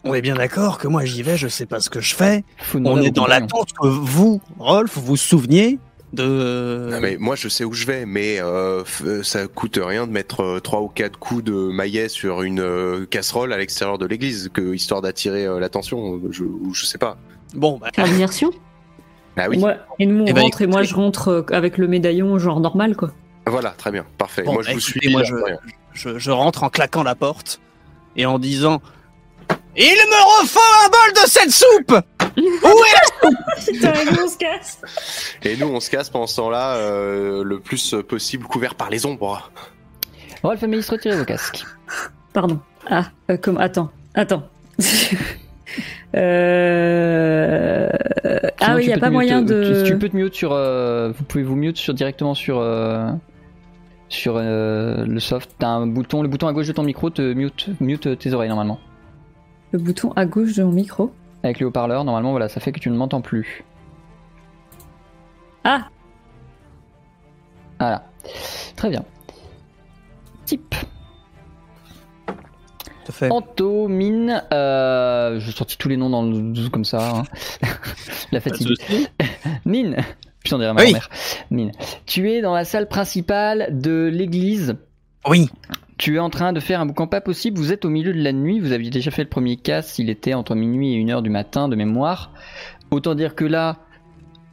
On 0.03 0.13
est 0.13 0.21
bien 0.21 0.35
d'accord 0.35 0.77
que 0.77 0.87
moi 0.87 1.05
j'y 1.05 1.23
vais, 1.23 1.37
je 1.37 1.47
sais 1.47 1.65
pas 1.65 1.79
ce 1.79 1.89
que 1.89 2.01
je 2.01 2.13
fais. 2.15 2.43
Faut 2.57 2.79
On 2.83 3.01
est 3.01 3.11
dans 3.11 3.25
l'attente 3.27 3.69
que 3.73 3.87
vous, 3.87 4.41
Rolf, 4.59 4.91
vous 4.97 5.01
vous 5.05 5.17
souveniez 5.17 5.79
de. 6.11 6.89
Non, 6.91 6.99
mais 6.99 7.17
moi 7.17 7.35
je 7.35 7.47
sais 7.47 7.63
où 7.63 7.73
je 7.73 7.85
vais, 7.85 8.05
mais 8.05 8.39
euh, 8.41 8.83
f- 8.83 9.23
ça 9.23 9.47
coûte 9.47 9.79
rien 9.81 10.05
de 10.05 10.11
mettre 10.11 10.41
euh, 10.43 10.59
trois 10.59 10.81
ou 10.81 10.87
quatre 10.89 11.17
coups 11.17 11.43
de 11.45 11.53
maillet 11.53 12.09
sur 12.09 12.43
une 12.43 12.59
euh, 12.59 13.05
casserole 13.05 13.53
à 13.53 13.57
l'extérieur 13.57 13.97
de 13.97 14.05
l'église, 14.05 14.49
que 14.53 14.73
histoire 14.73 15.01
d'attirer 15.01 15.45
euh, 15.45 15.59
l'attention. 15.59 16.19
Je, 16.31 16.43
je 16.73 16.85
sais 16.85 16.97
pas. 16.97 17.17
Bon, 17.55 17.77
bah, 17.77 17.87
Faire 17.95 18.05
l'immersion 18.05 18.51
Ah 19.37 19.47
oui. 19.49 19.57
Moi, 19.57 19.75
Et 19.99 20.05
nous, 20.05 20.23
on 20.23 20.27
Eh 20.27 20.33
ben, 20.33 20.41
rentre 20.41 20.61
et 20.61 20.67
moi, 20.67 20.83
je 20.83 20.93
rentre 20.95 21.27
euh, 21.29 21.45
avec 21.51 21.77
le 21.77 21.87
médaillon, 21.87 22.37
genre 22.39 22.59
normal, 22.59 22.95
quoi. 22.97 23.11
Voilà, 23.47 23.69
très 23.71 23.91
bien, 23.91 24.05
parfait. 24.17 24.43
Bon, 24.43 24.53
moi 24.53 24.63
bah, 24.63 24.69
je 24.71 24.73
vous 24.75 24.79
écoutez, 24.89 24.99
suis. 25.07 25.11
moi, 25.11 25.23
je 25.93 26.31
rentre 26.31 26.63
en 26.63 26.69
claquant 26.69 27.03
la 27.03 27.15
porte 27.15 27.59
et 28.15 28.25
en 28.25 28.37
disant 28.37 28.81
Il 29.75 29.83
me 29.85 30.41
refaut 30.41 30.59
un 30.85 30.89
bol 30.89 31.23
de 31.23 31.27
cette 31.29 31.51
soupe 31.51 31.95
Où 32.37 32.83
est 32.83 33.71
Putain, 33.71 33.93
et 33.93 34.05
nous, 34.05 34.23
on 34.23 34.27
se 34.27 34.37
casse. 34.37 34.79
Et 35.43 35.57
nous 35.57 35.67
on 35.67 35.79
se 35.79 35.89
casse 35.89 36.09
pendant 36.09 36.27
ce 36.27 36.35
temps-là, 36.37 36.75
euh, 36.75 37.43
le 37.43 37.59
plus 37.59 37.95
possible 38.07 38.45
couvert 38.45 38.75
par 38.75 38.89
les 38.89 39.05
ombres. 39.05 39.51
Rolf 40.43 40.61
et 40.63 40.67
Mélisse, 40.67 40.89
retirez 40.89 41.15
vos 41.17 41.25
casques. 41.25 41.63
Pardon. 42.33 42.59
Ah, 42.89 43.05
euh, 43.31 43.37
comme. 43.37 43.57
Attends, 43.57 43.91
attends. 44.13 44.43
euh... 46.15 47.89
Ah 48.59 48.75
oui, 48.75 48.83
il 48.83 48.87
n'y 48.87 48.93
a 48.93 48.97
pas 48.97 49.09
moyen 49.09 49.41
mute, 49.41 49.49
de. 49.49 49.83
Tu, 49.83 49.91
tu 49.91 49.97
peux 49.97 50.09
te 50.09 50.15
mute 50.15 50.33
sur. 50.33 50.51
euh, 50.51 51.11
vous 51.17 51.23
pouvez 51.23 51.43
vous 51.43 51.55
mute 51.55 51.77
sur, 51.77 51.93
directement 51.93 52.33
sur. 52.33 52.59
euh, 52.59 53.09
sur 54.09 54.35
euh, 54.37 55.05
le 55.05 55.19
soft. 55.19 55.51
T'as 55.59 55.67
un 55.67 55.87
bouton, 55.87 56.21
le 56.21 56.27
bouton 56.27 56.47
à 56.47 56.53
gauche 56.53 56.67
de 56.67 56.73
ton 56.73 56.83
micro 56.83 57.09
te 57.09 57.21
mute, 57.33 57.69
mute 57.79 58.17
tes 58.19 58.33
oreilles 58.33 58.49
normalement. 58.49 58.79
Le 59.73 59.79
bouton 59.79 60.11
à 60.15 60.25
gauche 60.25 60.53
de 60.55 60.63
mon 60.63 60.71
micro. 60.71 61.11
Avec 61.43 61.59
le 61.59 61.65
haut-parleur, 61.67 62.05
normalement, 62.05 62.31
voilà, 62.31 62.47
ça 62.47 62.59
fait 62.61 62.71
que 62.71 62.79
tu 62.79 62.89
ne 62.89 62.95
m'entends 62.95 63.21
plus. 63.21 63.63
Ah 65.63 65.89
Voilà. 67.79 68.05
Très 68.75 68.89
bien. 68.89 69.03
Type. 70.45 70.75
Tout 73.05 73.11
fait. 73.11 73.29
Anto, 73.31 73.87
Mine, 73.89 74.43
euh, 74.53 75.39
je 75.39 75.51
sortis 75.51 75.77
tous 75.77 75.89
les 75.89 75.97
noms 75.97 76.09
dans 76.09 76.23
le 76.23 76.69
comme 76.69 76.85
ça. 76.85 77.17
hein. 77.17 77.23
La 78.31 78.39
fatigue. 78.39 78.69
Mine, 79.65 79.97
je 80.45 80.55
dirais 80.55 80.71
ma 80.73 80.81
Oui. 80.81 80.91
grand-mère. 80.91 81.09
Mine, 81.51 81.71
tu 82.05 82.31
es 82.31 82.41
dans 82.41 82.53
la 82.53 82.63
salle 82.63 82.87
principale 82.87 83.67
de 83.71 84.09
l'église. 84.13 84.75
Oui, 85.27 85.49
Tu 86.03 86.17
es 86.17 86.19
en 86.19 86.29
train 86.29 86.51
de 86.51 86.59
faire 86.59 86.81
un 86.81 86.85
boucan 86.85 87.07
pas 87.07 87.21
possible. 87.21 87.57
Vous 87.57 87.71
êtes 87.71 87.85
au 87.85 87.89
milieu 87.89 88.11
de 88.11 88.21
la 88.21 88.33
nuit. 88.33 88.59
Vous 88.59 88.73
aviez 88.73 88.89
déjà 88.89 89.09
fait 89.09 89.23
le 89.23 89.29
premier 89.29 89.55
casse. 89.55 89.99
Il 89.99 90.09
était 90.09 90.33
entre 90.33 90.53
minuit 90.53 90.95
et 90.95 91.01
1 91.01 91.07
heure 91.07 91.21
du 91.21 91.29
matin 91.29 91.69
de 91.69 91.77
mémoire. 91.77 92.33
Autant 92.91 93.15
dire 93.15 93.35
que 93.35 93.45
là, 93.45 93.77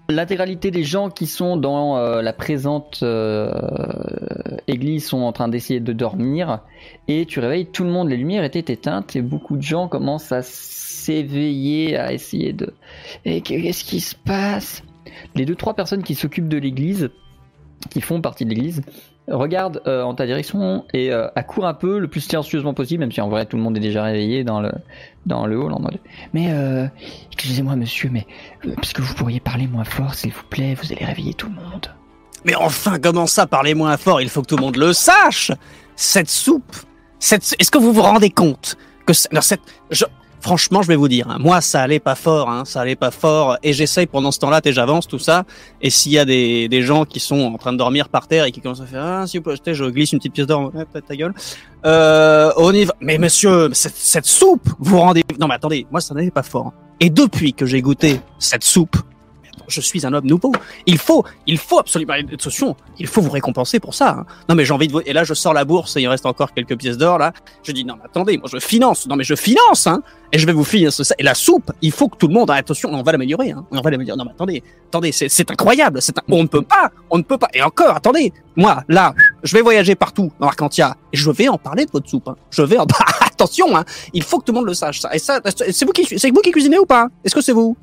l'intégralité 0.09 0.71
des 0.71 0.85
gens 0.85 1.11
qui 1.11 1.27
sont 1.27 1.57
dans 1.57 1.97
euh, 1.97 2.23
la 2.23 2.33
présente 2.33 3.01
euh, 3.03 3.51
église 4.69 5.07
sont 5.07 5.23
en 5.23 5.33
train 5.33 5.49
d'essayer 5.49 5.81
de 5.81 5.93
dormir. 5.93 6.61
Et 7.09 7.27
tu 7.27 7.41
réveilles 7.41 7.67
tout 7.67 7.83
le 7.83 7.91
monde. 7.91 8.11
Les 8.11 8.17
lumières 8.17 8.45
étaient 8.45 8.73
éteintes 8.73 9.17
et 9.17 9.21
beaucoup 9.21 9.57
de 9.57 9.63
gens 9.63 9.89
commencent 9.89 10.31
à 10.31 10.43
s'éveiller, 10.43 11.97
à 11.97 12.13
essayer 12.13 12.53
de. 12.53 12.75
Et 13.25 13.41
qu'est-ce 13.41 13.83
qui 13.83 13.99
se 13.99 14.15
passe? 14.15 14.85
Les 15.35 15.47
deux 15.47 15.57
trois 15.57 15.75
personnes 15.75 16.05
qui 16.05 16.15
s'occupent 16.15 16.49
de 16.49 16.59
l'église, 16.59 17.11
qui 17.91 18.01
font 18.01 18.21
partie 18.21 18.45
de 18.45 18.51
l'église, 18.51 18.83
regardent 19.31 19.81
euh, 19.87 20.03
en 20.03 20.15
ta 20.15 20.27
direction 20.27 20.85
et 20.93 21.13
euh, 21.13 21.29
accourent 21.37 21.67
un 21.67 21.75
peu 21.75 21.99
le 21.99 22.09
plus 22.09 22.21
silencieusement 22.21 22.75
possible, 22.75 23.01
même 23.01 23.13
si 23.13 23.21
en 23.21 23.29
vrai 23.29 23.47
tout 23.47 23.57
le 23.57 23.63
monde 23.63 23.77
est 23.77 23.81
déjà 23.81 24.03
réveillé 24.03 24.45
dans 24.45 24.61
le 24.61 24.73
dans 25.27 25.47
le 25.47 25.59
hall 25.59 25.73
en 25.73 25.81
mode. 25.81 25.99
Mais 26.33 26.49
euh, 26.51 26.87
excusez-moi 27.33 27.77
monsieur, 27.77 28.11
mais 28.11 28.27
euh, 28.67 28.75
est-ce 28.83 28.95
que 28.95 29.03
vous 29.03 29.15
pourriez 29.15 29.41
parler 29.41 29.67
moins 29.67 29.85
fort 29.85 30.15
s'il 30.15 30.33
vous 30.33 30.45
plaît? 30.49 30.75
Vous 30.75 30.93
allez 30.93 31.05
réveiller 31.05 31.35
tout 31.35 31.49
le 31.49 31.55
monde. 31.55 31.89
mais 32.45 32.55
enfin, 32.55 32.99
comment 32.99 33.27
ça, 33.27 33.47
parlez 33.47 33.75
moins 33.75 33.97
fort? 33.97 34.21
Il 34.21 34.29
faut 34.29 34.43
que 34.43 34.47
tout 34.47 34.57
le 34.57 34.63
monde 34.63 34.77
le 34.77 34.93
sache 34.93 35.53
Cette 35.97 36.31
soupe. 36.31 36.77
Est-ce 37.21 37.71
que 37.71 37.79
vous 37.79 37.93
vous 37.93 38.03
rendez 38.03 38.31
compte 38.31 38.77
que 39.07 39.13
non, 39.33 39.43
cette... 39.43 39.61
Franchement, 40.41 40.81
je 40.83 40.89
vais 40.89 40.97
vous 40.97 41.09
dire, 41.09 41.29
hein, 41.29 41.37
moi, 41.39 41.61
ça 41.61 41.83
allait 41.83 42.01
pas 42.01 42.15
fort, 42.15 42.49
hein, 42.49 42.65
ça 42.65 42.81
allait 42.81 42.97
pas 42.97 43.11
fort, 43.11 43.59
et 43.63 43.73
j'essaye 43.73 44.07
pendant 44.07 44.31
ce 44.33 44.39
temps-là, 44.39 44.61
et 44.65 44.73
j'avance, 44.73 45.07
tout 45.07 45.19
ça, 45.19 45.45
et 45.83 45.91
s'il 45.91 46.13
y 46.13 46.19
a 46.19 46.25
des, 46.25 46.69
des 46.69 46.83
gens 46.83 47.05
qui 47.05 47.21
sont 47.21 47.41
en 47.41 47.59
train 47.59 47.73
de 47.73 47.79
dormir 47.79 48.09
par 48.09 48.27
terre 48.27 48.45
et 48.47 48.53
qui 48.53 48.61
commencent 48.61 48.81
à 48.81 48.87
faire, 48.87 49.05
ah, 49.05 49.27
si 49.27 49.37
vous 49.37 49.43
pouvez 49.43 49.53
acheter, 49.55 49.75
je 49.75 49.85
glisse 49.85 50.13
une 50.13 50.19
petite 50.19 50.33
pièce 50.33 50.47
d'or, 50.47 50.73
ouais, 50.75 51.01
ta 51.07 51.15
gueule, 51.17 51.35
euh, 51.85 52.51
on 52.57 52.73
y 52.73 52.85
va. 52.85 52.95
Mais 53.01 53.19
monsieur, 53.19 53.69
cette, 53.75 53.97
cette 53.97 54.27
soupe, 54.27 54.69
vous 54.79 54.93
vous 54.93 54.99
rendez, 55.01 55.25
non 55.39 55.47
mais 55.47 55.55
attendez, 55.55 55.87
moi, 55.91 56.01
ça 56.01 56.15
n'allait 56.15 56.31
pas 56.31 56.43
fort. 56.43 56.69
hein. 56.69 56.73
Et 57.01 57.11
depuis 57.11 57.53
que 57.55 57.67
j'ai 57.67 57.81
goûté 57.83 58.21
cette 58.39 58.65
soupe, 58.65 58.97
je 59.69 59.81
suis 59.81 60.05
un 60.07 60.13
homme 60.13 60.27
nouveau. 60.27 60.53
Il 60.87 60.99
faut, 60.99 61.25
il 61.47 61.59
faut 61.59 61.79
absolument, 61.79 62.15
attention, 62.33 62.77
il 62.99 63.07
faut 63.07 63.21
vous 63.21 63.31
récompenser 63.31 63.81
pour 63.81 63.95
ça. 63.95 64.11
hein. 64.21 64.27
Non 64.49 64.55
mais 64.55 64.65
j'ai 64.65 64.73
envie 64.73 64.89
de 64.89 64.93
vous, 64.93 65.01
et 65.05 65.13
là 65.13 65.25
je 65.25 65.35
sors 65.35 65.53
la 65.53 65.65
bourse 65.65 65.97
et 65.97 66.03
il 66.03 66.09
reste 66.09 66.27
encore 66.27 66.53
quelques 66.53 66.77
pièces 66.77 66.97
d'or 66.99 67.19
là. 67.19 67.33
Je 67.63 67.73
dis 67.73 67.85
non 67.85 67.95
mais 67.97 68.05
attendez, 68.07 68.37
moi 68.39 68.49
je 68.53 68.59
finance, 68.59 69.07
non 69.07 69.17
mais 69.17 69.25
je 69.25 69.35
finance, 69.35 69.87
hein. 69.87 70.03
Et 70.33 70.39
je 70.39 70.47
vais 70.47 70.53
vous 70.53 70.63
financer 70.65 71.03
ça. 71.03 71.15
Et 71.19 71.25
la 71.25 71.35
soupe, 71.35 71.73
il 71.83 71.91
faut 71.91 72.09
que 72.09 72.17
tout 72.17 72.29
le 72.29 72.35
monde, 72.35 72.51
attention, 72.53 72.89
on 72.93 73.03
va 73.03 73.11
l'améliorer, 73.13 73.51
hein. 73.51 73.65
On 73.73 73.81
va 73.81 73.91
l'améliorer. 73.91 74.17
Non 74.17 74.25
mais 74.25 74.31
attendez, 74.31 74.63
attendez, 74.89 75.11
c'est, 75.13 75.29
c'est 75.29 75.51
incroyable, 75.51 76.01
c'est 76.01 76.17
un- 76.19 76.23
on 76.29 76.43
ne 76.43 76.49
peut 76.49 76.63
pas, 76.63 76.91
on 77.11 77.19
ne 77.19 77.23
peut 77.25 77.39
pas. 77.39 77.49
Et 77.53 77.63
encore, 77.63 77.97
attendez, 77.97 78.33
moi 78.57 78.85
là, 78.89 79.15
je 79.43 79.57
vais 79.57 79.63
voyager 79.63 79.95
partout 79.97 80.31
dans 80.39 80.47
Arcantia 80.47 80.97
et 81.13 81.17
je 81.17 81.31
vais 81.31 81.49
en 81.49 81.59
parler 81.59 81.85
de 81.87 81.91
votre 81.91 82.09
soupe. 82.09 82.29
hein. 82.29 82.37
Je 82.51 82.63
vais 82.63 82.79
en, 82.79 82.87
attention, 83.21 83.77
hein. 83.77 83.85
Il 84.13 84.23
faut 84.23 84.39
que 84.39 84.45
tout 84.45 84.53
le 84.53 84.59
monde 84.59 84.67
le 84.67 84.75
sache 84.75 85.01
ça. 85.01 85.13
Et 85.15 85.19
ça, 85.19 85.41
c'est 85.45 85.85
vous 85.85 85.93
qui, 85.93 86.07
c'est 86.19 86.31
vous 86.31 86.41
qui 86.41 86.53
cuisinez 86.53 86.79
ou 86.79 86.87
pas? 86.87 87.09
Est-ce 87.25 87.35
que 87.35 87.41
c'est 87.41 87.53
vous? 87.53 87.77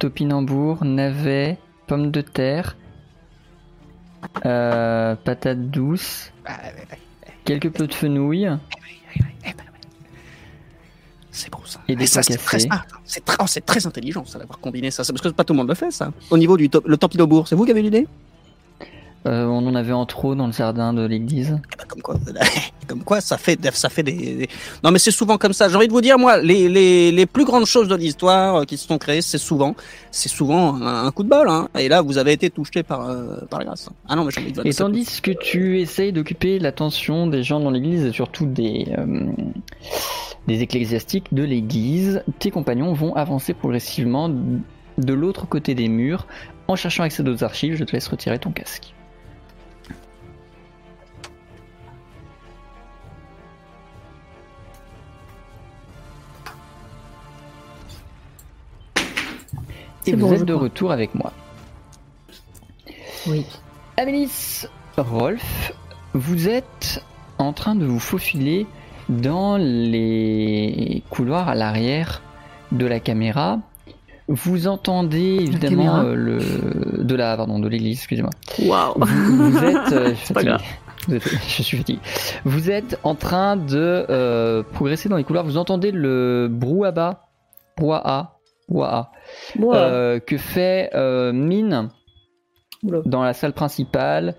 Topinambour, 0.00 0.84
navet, 0.84 1.58
pommes 1.86 2.10
de 2.10 2.22
terre, 2.22 2.76
euh, 4.46 5.14
patates 5.14 5.70
douces, 5.70 6.32
quelques 7.44 7.70
peu 7.70 7.86
de 7.86 7.94
fenouil. 7.94 8.48
C'est 11.30 11.52
beau 11.52 11.60
ça. 11.64 11.80
Et 11.86 11.96
des 11.96 12.06
ça, 12.06 12.22
c'est 12.22 12.38
très 12.38 12.58
smart. 12.58 12.84
C'est 13.04 13.22
oh, 13.40 13.44
c'est 13.46 13.64
très 13.64 13.86
intelligent 13.86 14.24
ça 14.24 14.38
d'avoir 14.38 14.58
combiné 14.58 14.90
ça. 14.90 15.04
Parce 15.04 15.20
que 15.20 15.28
pas 15.28 15.44
tout 15.44 15.52
le 15.52 15.58
monde 15.58 15.68
le 15.68 15.74
fait 15.74 15.90
ça. 15.90 16.12
Au 16.30 16.38
niveau 16.38 16.56
du 16.56 16.68
top, 16.68 16.86
le 16.86 16.96
Tampinobourg, 16.96 17.46
c'est 17.46 17.54
vous 17.54 17.64
qui 17.64 17.70
avez 17.70 17.82
l'idée? 17.82 18.08
Euh, 19.26 19.44
on 19.44 19.66
en 19.66 19.74
avait 19.74 19.92
en 19.92 20.06
trop 20.06 20.34
dans 20.34 20.46
le 20.46 20.52
jardin 20.52 20.94
de 20.94 21.04
l'église. 21.04 21.58
Eh 21.72 21.76
ben, 21.76 21.84
Comme 21.86 22.00
quoi, 22.00 22.14
comme 22.86 23.04
quoi, 23.04 23.20
ça 23.20 23.36
fait, 23.36 23.58
ça 23.74 23.90
fait 23.90 24.02
des. 24.02 24.12
des- 24.12 24.48
Non 24.82 24.90
mais 24.90 24.98
c'est 24.98 25.10
souvent 25.10 25.36
comme 25.36 25.52
ça. 25.52 25.68
J'ai 25.68 25.76
envie 25.76 25.88
de 25.88 25.92
vous 25.92 26.00
dire 26.00 26.18
moi, 26.18 26.38
les, 26.40 26.68
les, 26.70 27.12
les 27.12 27.26
plus 27.26 27.44
grandes 27.44 27.66
choses 27.66 27.86
de 27.88 27.94
l'histoire 27.96 28.56
euh, 28.56 28.64
qui 28.64 28.78
se 28.78 28.86
sont 28.88 28.96
créées, 28.96 29.20
c'est 29.20 29.36
souvent, 29.36 29.74
c'est 30.10 30.30
souvent 30.30 30.74
un, 30.76 31.04
un 31.06 31.10
coup 31.10 31.22
de 31.22 31.28
bol. 31.28 31.48
Hein. 31.50 31.68
Et 31.78 31.88
là, 31.88 32.00
vous 32.00 32.16
avez 32.16 32.32
été 32.32 32.48
touché 32.48 32.82
par 32.82 33.10
euh, 33.10 33.36
par 33.50 33.58
la 33.58 33.66
grâce. 33.66 33.90
Ah 34.08 34.16
non 34.16 34.24
mais 34.24 34.30
j'ai 34.34 34.40
envie 34.40 34.52
de 34.52 34.66
Et 34.66 34.72
tandis 34.72 35.20
que 35.20 35.32
tu 35.32 35.80
essayes 35.80 36.12
d'occuper 36.12 36.58
l'attention 36.58 37.26
des 37.26 37.42
gens 37.42 37.60
dans 37.60 37.70
l'église 37.70 38.04
et 38.06 38.12
surtout 38.12 38.46
des, 38.46 38.86
euh, 38.96 39.26
des 40.46 40.62
ecclésiastiques 40.62 41.32
de 41.34 41.42
l'église, 41.42 42.22
tes 42.38 42.50
compagnons 42.50 42.94
vont 42.94 43.14
avancer 43.14 43.52
progressivement 43.52 44.30
de 44.30 45.12
l'autre 45.14 45.46
côté 45.46 45.74
des 45.74 45.88
murs 45.88 46.26
en 46.68 46.76
cherchant 46.76 47.02
accès 47.02 47.22
d'autres 47.22 47.44
archives. 47.44 47.74
Je 47.76 47.84
te 47.84 47.92
laisse 47.92 48.08
retirer 48.08 48.38
ton 48.38 48.50
casque. 48.50 48.94
Et 60.10 60.16
vous 60.16 60.28
bon, 60.28 60.32
êtes 60.34 60.44
de 60.44 60.52
crois. 60.54 60.62
retour 60.64 60.92
avec 60.92 61.14
moi. 61.14 61.32
Oui. 63.26 63.44
Amélis, 63.96 64.66
Rolf, 64.96 65.72
vous 66.14 66.48
êtes 66.48 67.04
en 67.38 67.52
train 67.52 67.74
de 67.74 67.84
vous 67.84 67.98
faufiler 68.00 68.66
dans 69.08 69.56
les 69.56 71.02
couloirs 71.10 71.48
à 71.48 71.54
l'arrière 71.54 72.22
de 72.72 72.86
la 72.86 73.00
caméra. 73.00 73.58
Vous 74.28 74.68
entendez 74.68 75.38
évidemment 75.40 75.98
euh, 75.98 76.14
le 76.14 77.02
de 77.02 77.14
la 77.16 77.36
pardon 77.36 77.58
de 77.58 77.66
l'église, 77.68 77.98
excusez-moi. 77.98 78.30
Waouh. 78.62 78.94
Vous, 78.96 79.50
vous 79.50 79.58
êtes, 79.64 79.92
euh, 79.92 80.14
fatigué. 80.14 80.56
Vous 81.08 81.14
êtes- 81.16 81.28
je 81.48 81.62
suis 81.62 81.76
fatigué. 81.78 81.98
Vous 82.44 82.70
êtes 82.70 82.98
en 83.02 83.16
train 83.16 83.56
de 83.56 84.06
euh, 84.08 84.62
progresser 84.62 85.08
dans 85.08 85.16
les 85.16 85.24
couloirs. 85.24 85.44
Vous 85.44 85.56
entendez 85.56 85.90
le 85.90 86.46
brouhaha, 86.48 87.26
brouhaha, 87.76 88.36
Wow. 88.70 89.04
euh, 89.74 90.20
que 90.20 90.36
fait 90.38 90.90
euh, 90.94 91.32
Mine 91.32 91.88
Oula. 92.82 93.00
dans 93.04 93.22
la 93.22 93.32
salle 93.32 93.52
principale? 93.52 94.36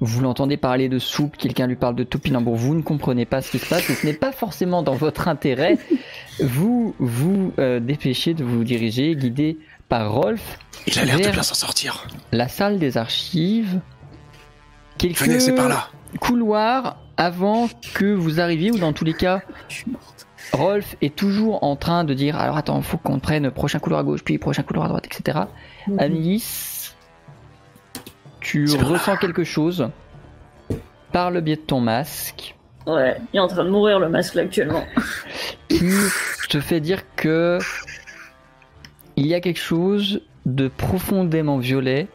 Vous 0.00 0.20
l'entendez 0.20 0.56
parler 0.56 0.88
de 0.88 0.98
soupe, 0.98 1.36
quelqu'un 1.36 1.66
lui 1.68 1.76
parle 1.76 1.94
de 1.94 2.02
topinambour, 2.02 2.56
vous 2.56 2.74
ne 2.74 2.82
comprenez 2.82 3.24
pas 3.24 3.40
ce 3.40 3.52
qui 3.52 3.58
se 3.60 3.68
passe 3.68 3.88
et 3.88 3.94
ce 3.94 4.04
n'est 4.06 4.12
pas 4.14 4.32
forcément 4.32 4.82
dans 4.82 4.94
votre 4.94 5.28
intérêt. 5.28 5.78
vous 6.40 6.94
vous 6.98 7.52
euh, 7.60 7.78
dépêchez 7.78 8.34
de 8.34 8.42
vous 8.42 8.64
diriger, 8.64 9.14
guidé 9.14 9.58
par 9.88 10.12
Rolf, 10.12 10.58
Il 10.88 10.98
a 10.98 11.04
l'air 11.04 11.18
de 11.18 11.30
bien 11.30 11.42
s'en 11.42 11.54
sortir. 11.54 12.06
la 12.32 12.48
salle 12.48 12.78
des 12.80 12.96
archives. 12.96 13.80
Quelques, 14.98 15.20
Venez, 15.22 15.38
c'est 15.40 15.54
par 15.54 15.68
là. 15.68 15.88
couloir 16.20 16.98
avant 17.16 17.68
que 17.94 18.12
vous 18.12 18.40
arriviez, 18.40 18.72
ou 18.72 18.78
dans 18.78 18.92
tous 18.92 19.04
les 19.04 19.14
cas. 19.14 19.42
Rolf 20.52 20.96
est 21.00 21.16
toujours 21.16 21.64
en 21.64 21.76
train 21.76 22.04
de 22.04 22.14
dire 22.14 22.36
alors 22.36 22.56
attends, 22.56 22.80
faut 22.82 22.98
qu'on 22.98 23.18
prenne 23.18 23.50
prochain 23.50 23.78
couloir 23.78 24.00
à 24.00 24.04
gauche, 24.04 24.22
puis 24.22 24.38
prochain 24.38 24.62
couloir 24.62 24.86
à 24.86 24.88
droite, 24.88 25.06
etc. 25.06 25.46
Alice, 25.98 26.94
tu 28.40 28.66
ressens 28.76 29.16
quelque 29.16 29.44
chose 29.44 29.88
par 31.12 31.30
le 31.30 31.40
biais 31.40 31.56
de 31.56 31.60
ton 31.60 31.80
masque 31.80 32.54
Ouais, 32.86 33.16
il 33.32 33.36
est 33.36 33.40
en 33.40 33.46
train 33.46 33.64
de 33.64 33.70
mourir 33.70 34.00
le 34.00 34.08
masque 34.08 34.34
là 34.34 34.42
actuellement. 34.42 34.84
qui 35.68 35.90
te 36.48 36.60
fait 36.60 36.80
dire 36.80 37.02
que 37.16 37.58
il 39.16 39.26
y 39.26 39.34
a 39.34 39.40
quelque 39.40 39.60
chose 39.60 40.22
de 40.46 40.68
profondément 40.68 41.58
violet 41.58 42.08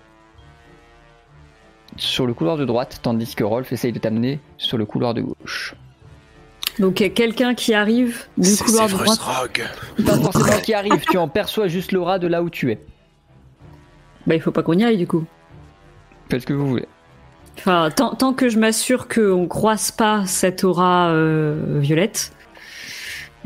sur 1.95 2.28
le 2.28 2.34
couloir 2.34 2.58
de 2.58 2.65
droite, 2.65 3.00
tandis 3.02 3.34
que 3.34 3.43
Rolf 3.43 3.71
essaye 3.71 3.91
de 3.91 4.00
t'amener 4.00 4.39
sur 4.58 4.78
le 4.78 4.86
couloir 4.86 5.13
de 5.13 5.21
gauche. 5.21 5.76
Donc 6.80 7.00
il 7.00 7.04
y 7.04 7.06
a 7.08 7.10
quelqu'un 7.10 7.56
qui 7.56 7.74
arrive 7.74 8.26
du 8.38 8.50
C'est 8.50 8.63
couloir 8.63 8.86
de 8.86 8.92
Severus 8.92 9.18
droite. 9.18 9.40
Rogue. 9.42 10.06
Pas 10.06 10.18
forcément 10.18 10.60
qui 10.63 10.74
arrive, 10.74 11.02
tu 11.10 11.18
en 11.18 11.28
perçois 11.28 11.68
juste 11.68 11.92
l'aura 11.92 12.20
de 12.20 12.28
là 12.28 12.44
où 12.44 12.50
tu 12.50 12.72
es. 12.72 12.80
Bah 14.28 14.36
il 14.36 14.42
faut 14.42 14.52
pas 14.52 14.63
qu'on 14.63 14.78
y 14.78 14.84
aille 14.84 14.98
du 14.98 15.08
coup. 15.08 15.26
Faites 16.30 16.42
ce 16.42 16.48
que 16.48 16.54
vous 16.54 16.68
voulez. 16.68 16.88
Enfin, 17.58 17.90
tant, 17.96 18.13
tant 18.13 18.34
que 18.34 18.50
je 18.50 18.60
m'assure 18.60 19.08
qu'on 19.08 19.48
croise 19.48 19.90
pas 19.90 20.26
cette 20.28 20.63
aura 20.63 21.10
euh, 21.10 21.80
violette, 21.80 22.32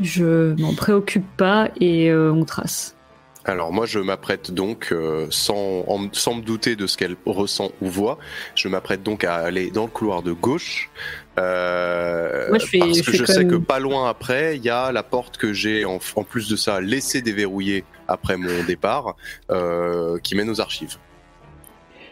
je 0.00 0.60
m'en 0.60 0.74
préoccupe 0.74 1.26
pas 1.36 1.70
et 1.80 2.10
euh, 2.10 2.32
on 2.32 2.44
trace. 2.44 2.94
Alors 3.44 3.72
moi 3.72 3.86
je 3.86 3.98
m'apprête 3.98 4.52
donc, 4.52 4.90
euh, 4.92 5.26
sans, 5.30 5.84
en- 5.88 6.08
sans 6.12 6.36
me 6.36 6.42
douter 6.42 6.76
de 6.76 6.86
ce 6.86 6.96
qu'elle 6.96 7.16
ressent 7.26 7.72
ou 7.80 7.88
voit, 7.88 8.18
je 8.54 8.68
m'apprête 8.68 9.02
donc 9.02 9.24
à 9.24 9.34
aller 9.34 9.70
dans 9.72 9.82
le 9.84 9.90
couloir 9.90 10.22
de 10.22 10.32
gauche. 10.32 10.90
euh, 11.38 12.48
Moi, 12.50 12.58
je 12.58 12.66
fais- 12.66 12.78
parce 12.78 12.98
je 12.98 13.02
que 13.02 13.10
fais 13.10 13.16
je 13.18 13.24
sais 13.24 13.44
que 13.46 13.56
pas 13.56 13.80
loin 13.80 14.08
après, 14.08 14.56
il 14.56 14.64
y 14.64 14.70
a 14.70 14.92
la 14.92 15.02
porte 15.02 15.38
que 15.38 15.52
j'ai 15.52 15.84
en, 15.84 15.98
en 16.16 16.22
plus 16.24 16.48
de 16.48 16.54
ça 16.56 16.80
laissé 16.80 17.20
déverrouiller 17.22 17.84
après 18.06 18.36
mon 18.36 18.62
départ, 18.64 19.16
euh, 19.50 20.18
qui 20.20 20.34
mène 20.36 20.48
aux 20.50 20.60
archives. 20.60 20.96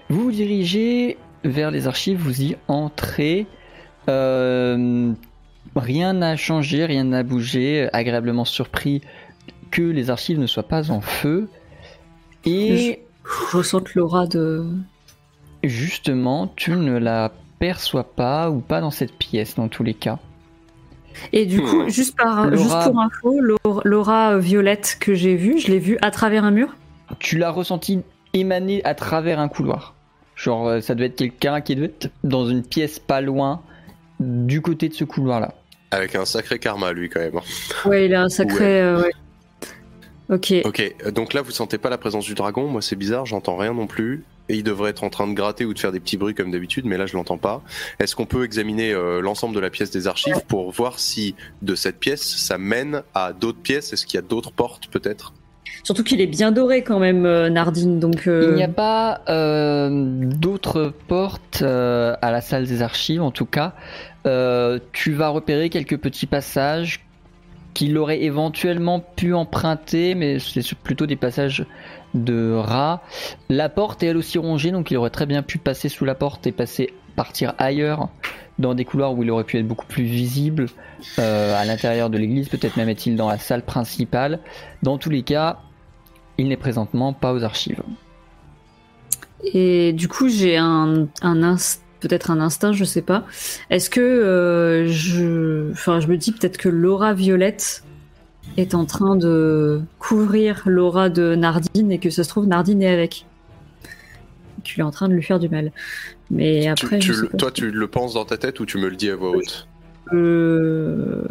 Vous 0.08 0.22
vous 0.24 0.32
dirigez 0.32 1.16
vers 1.44 1.70
les 1.70 1.86
archives, 1.86 2.18
vous 2.18 2.42
y 2.42 2.56
entrez. 2.66 3.46
Euh, 4.08 5.12
rien 5.76 6.12
n'a 6.14 6.36
changé, 6.36 6.84
rien 6.86 7.04
n'a 7.04 7.22
bougé. 7.22 7.88
Agréablement 7.92 8.44
surpris 8.44 9.02
que 9.70 9.82
les 9.82 10.10
archives 10.10 10.38
ne 10.38 10.46
soient 10.46 10.62
pas 10.68 10.90
en 10.90 11.00
feu. 11.00 11.48
Et 12.44 13.00
Je 13.50 13.56
ressens 13.56 13.82
l'aura 13.94 14.26
de. 14.26 14.64
justement, 15.62 16.52
tu 16.56 16.72
ne 16.72 16.98
la 16.98 17.32
perçois 17.58 18.04
pas 18.14 18.50
ou 18.50 18.60
pas 18.60 18.80
dans 18.80 18.90
cette 18.90 19.12
pièce 19.12 19.54
dans 19.56 19.68
tous 19.68 19.82
les 19.84 19.94
cas. 19.94 20.18
Et 21.32 21.44
du 21.44 21.60
coup, 21.60 21.82
Hmm. 21.84 21.88
juste, 21.88 22.16
par, 22.16 22.46
L'aura- 22.48 22.56
juste 22.56 22.90
pour 22.90 23.00
info, 23.00 23.40
l'aura- 23.40 23.82
l'aura 23.84 24.38
violette 24.38 24.96
que 25.00 25.12
j'ai 25.14 25.34
vue, 25.36 25.58
je 25.58 25.68
l'ai 25.70 25.78
vue 25.78 25.98
à 26.02 26.10
travers 26.10 26.44
un 26.44 26.50
mur? 26.52 26.74
Tu 27.18 27.36
l'as 27.36 27.50
ressenti 27.50 28.00
émaner 28.32 28.82
à 28.84 28.94
travers 28.94 29.40
un 29.40 29.48
couloir. 29.48 29.94
Genre, 30.36 30.68
euh, 30.68 30.80
ça 30.80 30.94
devait 30.94 31.06
être 31.06 31.16
quelqu'un 31.16 31.60
qui 31.60 31.74
devait 31.74 31.86
être 31.88 32.10
dans 32.24 32.46
une 32.48 32.62
pièce 32.62 32.98
pas 33.00 33.20
loin 33.20 33.60
du 34.20 34.62
côté 34.62 34.88
de 34.88 34.94
ce 34.94 35.04
couloir-là. 35.04 35.54
Avec 35.90 36.14
un 36.14 36.24
sacré 36.24 36.58
karma 36.60 36.92
lui 36.92 37.08
quand 37.10 37.20
même. 37.20 37.40
Ouais, 37.84 38.06
il 38.06 38.14
a 38.14 38.22
un 38.22 38.28
sacré. 38.28 38.64
Ouais. 38.64 38.80
euh, 38.80 39.02
ouais. 39.02 39.10
Ok. 40.30 40.54
Ok, 40.64 40.94
donc 41.12 41.34
là 41.34 41.42
vous 41.42 41.50
sentez 41.50 41.76
pas 41.76 41.90
la 41.90 41.98
présence 41.98 42.24
du 42.24 42.34
dragon, 42.34 42.68
moi 42.68 42.80
c'est 42.82 42.96
bizarre, 42.96 43.26
j'entends 43.26 43.56
rien 43.56 43.74
non 43.74 43.86
plus. 43.86 44.24
Et 44.48 44.54
il 44.54 44.64
devrait 44.64 44.90
être 44.90 45.04
en 45.04 45.10
train 45.10 45.28
de 45.28 45.32
gratter 45.32 45.64
ou 45.64 45.74
de 45.74 45.78
faire 45.78 45.92
des 45.92 46.00
petits 46.00 46.16
bruits 46.16 46.34
comme 46.34 46.50
d'habitude, 46.50 46.84
mais 46.84 46.98
là 46.98 47.06
je 47.06 47.14
l'entends 47.14 47.38
pas. 47.38 47.62
Est-ce 48.00 48.16
qu'on 48.16 48.26
peut 48.26 48.44
examiner 48.44 48.92
euh, 48.92 49.20
l'ensemble 49.20 49.54
de 49.54 49.60
la 49.60 49.70
pièce 49.70 49.92
des 49.92 50.08
archives 50.08 50.40
pour 50.48 50.72
voir 50.72 50.98
si 50.98 51.36
de 51.62 51.76
cette 51.76 52.00
pièce 52.00 52.22
ça 52.36 52.58
mène 52.58 53.02
à 53.14 53.32
d'autres 53.32 53.60
pièces? 53.60 53.92
Est-ce 53.92 54.06
qu'il 54.06 54.16
y 54.16 54.18
a 54.18 54.26
d'autres 54.26 54.50
portes 54.50 54.88
peut-être? 54.88 55.34
Surtout 55.84 56.02
qu'il 56.02 56.20
est 56.20 56.26
bien 56.26 56.50
doré 56.52 56.82
quand 56.82 56.98
même, 56.98 57.26
euh, 57.26 57.48
Nardine. 57.48 58.00
Donc. 58.00 58.26
euh, 58.26 58.48
Il 58.50 58.54
n'y 58.56 58.62
a 58.64 58.68
pas 58.68 59.22
euh, 59.28 59.88
d'autres 60.24 60.92
portes 61.06 61.62
euh, 61.62 62.16
à 62.20 62.30
la 62.32 62.40
salle 62.40 62.66
des 62.66 62.82
archives, 62.82 63.22
en 63.22 63.30
tout 63.30 63.46
cas. 63.46 63.74
Euh, 64.26 64.80
tu 64.92 65.12
vas 65.12 65.28
repérer 65.28 65.70
quelques 65.70 65.96
petits 65.96 66.26
passages 66.26 67.06
qu'il 67.74 67.96
aurait 67.98 68.22
éventuellement 68.22 69.00
pu 69.00 69.34
emprunter, 69.34 70.14
mais 70.14 70.38
c'est 70.38 70.74
plutôt 70.74 71.06
des 71.06 71.16
passages 71.16 71.66
de 72.14 72.52
rats. 72.52 73.02
La 73.48 73.68
porte 73.68 74.02
est 74.02 74.08
elle 74.08 74.16
aussi 74.16 74.38
rongée, 74.38 74.70
donc 74.70 74.90
il 74.90 74.96
aurait 74.96 75.10
très 75.10 75.26
bien 75.26 75.42
pu 75.42 75.58
passer 75.58 75.88
sous 75.88 76.04
la 76.04 76.14
porte 76.14 76.46
et 76.46 76.52
passer 76.52 76.92
partir 77.16 77.54
ailleurs, 77.58 78.08
dans 78.58 78.74
des 78.74 78.84
couloirs 78.84 79.14
où 79.14 79.22
il 79.22 79.30
aurait 79.30 79.44
pu 79.44 79.58
être 79.58 79.66
beaucoup 79.66 79.86
plus 79.86 80.04
visible, 80.04 80.66
euh, 81.18 81.60
à 81.60 81.64
l'intérieur 81.64 82.10
de 82.10 82.18
l'église, 82.18 82.48
peut-être 82.48 82.76
même 82.76 82.88
est-il 82.88 83.16
dans 83.16 83.28
la 83.28 83.38
salle 83.38 83.62
principale. 83.62 84.40
Dans 84.82 84.98
tous 84.98 85.10
les 85.10 85.22
cas, 85.22 85.58
il 86.38 86.48
n'est 86.48 86.56
présentement 86.56 87.12
pas 87.12 87.32
aux 87.32 87.42
archives. 87.42 87.82
Et 89.54 89.92
du 89.92 90.08
coup, 90.08 90.28
j'ai 90.28 90.56
un, 90.56 91.06
un 91.22 91.42
peut-être 92.00 92.30
un 92.30 92.40
instinct, 92.40 92.72
je 92.72 92.84
sais 92.84 93.02
pas. 93.02 93.24
Est-ce 93.70 93.90
que 93.90 94.00
euh, 94.00 94.86
je, 94.88 95.70
enfin, 95.72 96.00
je 96.00 96.06
me 96.08 96.16
dis 96.16 96.32
peut-être 96.32 96.56
que 96.56 96.68
l'aura 96.68 97.14
violette 97.14 97.84
est 98.56 98.74
en 98.74 98.84
train 98.84 99.16
de 99.16 99.80
couvrir 99.98 100.62
l'aura 100.66 101.08
de 101.08 101.34
Nardine 101.36 101.92
et 101.92 101.98
que 101.98 102.10
ça 102.10 102.24
se 102.24 102.28
trouve 102.28 102.46
Nardine 102.46 102.82
est 102.82 102.92
avec. 102.92 103.26
Tu 104.64 104.80
es 104.80 104.82
en 104.82 104.90
train 104.90 105.08
de 105.08 105.14
lui 105.14 105.22
faire 105.22 105.38
du 105.38 105.48
mal. 105.48 105.72
Mais 106.30 106.68
après, 106.68 106.98
tu 106.98 107.08
je 107.08 107.12
sais 107.14 107.22
le- 107.22 107.28
pas. 107.28 107.36
Toi 107.38 107.50
tu 107.50 107.70
le 107.70 107.86
penses 107.88 108.14
dans 108.14 108.24
ta 108.24 108.36
tête 108.36 108.60
ou 108.60 108.66
tu 108.66 108.78
me 108.78 108.88
le 108.88 108.96
dis 108.96 109.08
à 109.10 109.16
voix 109.16 109.30
haute 109.30 109.66
Euh, 110.12 111.22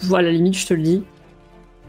Voilà, 0.00 0.28
à 0.28 0.30
la 0.32 0.36
limite, 0.36 0.56
je 0.58 0.66
te 0.66 0.74
le 0.74 0.82
dis. 0.82 1.02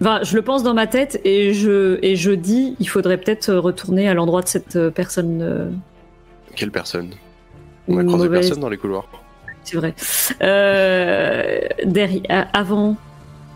Enfin, 0.02 0.20
je 0.24 0.36
le 0.36 0.41
pense 0.43 0.63
dans 0.63 0.74
ma 0.76 0.88
tête 0.88 1.20
et 1.26 1.54
je, 1.54 1.98
et 2.04 2.15
je 2.15 2.32
dis, 2.32 2.76
il 2.80 2.88
faudrait 2.88 3.17
peut-être 3.17 3.52
retourner 3.54 4.08
à 4.08 4.13
l'endroit 4.13 4.41
de 4.43 4.48
cette 4.48 4.76
euh, 4.76 4.91
personne. 4.91 5.41
Euh, 6.58 6.60
Quelle 6.60 6.72
personne 6.72 7.10
On 7.88 7.98
a 7.98 8.04
croisé 8.04 8.26
mauvaise. 8.26 8.41
personne 8.48 8.62
dans 8.62 8.70
les 8.70 8.78
couloirs. 8.78 9.08
C'est 9.63 9.78
vrai. 9.78 9.93
Euh, 10.41 11.60
derrière, 11.86 12.48
avant, 12.54 12.96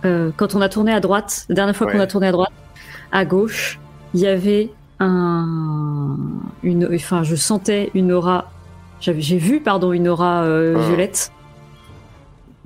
euh, 0.06 0.32
quand 0.36 0.56
on 0.56 0.62
a 0.62 0.70
tourné 0.70 0.92
à 0.92 1.00
droite, 1.00 1.46
la 1.50 1.56
dernière 1.56 1.76
fois 1.76 1.92
qu'on 1.92 2.00
a 2.00 2.08
tourné 2.08 2.28
à 2.28 2.32
droite, 2.32 2.52
à 3.12 3.26
gauche, 3.26 3.80
il 4.14 4.20
y 4.20 4.28
avait 4.28 4.70
un, 5.00 6.18
une, 6.64 6.90
enfin, 6.94 7.24
je 7.24 7.36
sentais 7.36 7.92
une 7.94 8.12
aura. 8.12 8.52
J'avais, 9.00 9.22
j'ai 9.22 9.38
vu, 9.38 9.62
pardon, 9.62 9.94
une 9.94 10.08
aura 10.08 10.44
euh, 10.44 10.76
Ah. 10.78 10.88
violette 10.88 11.32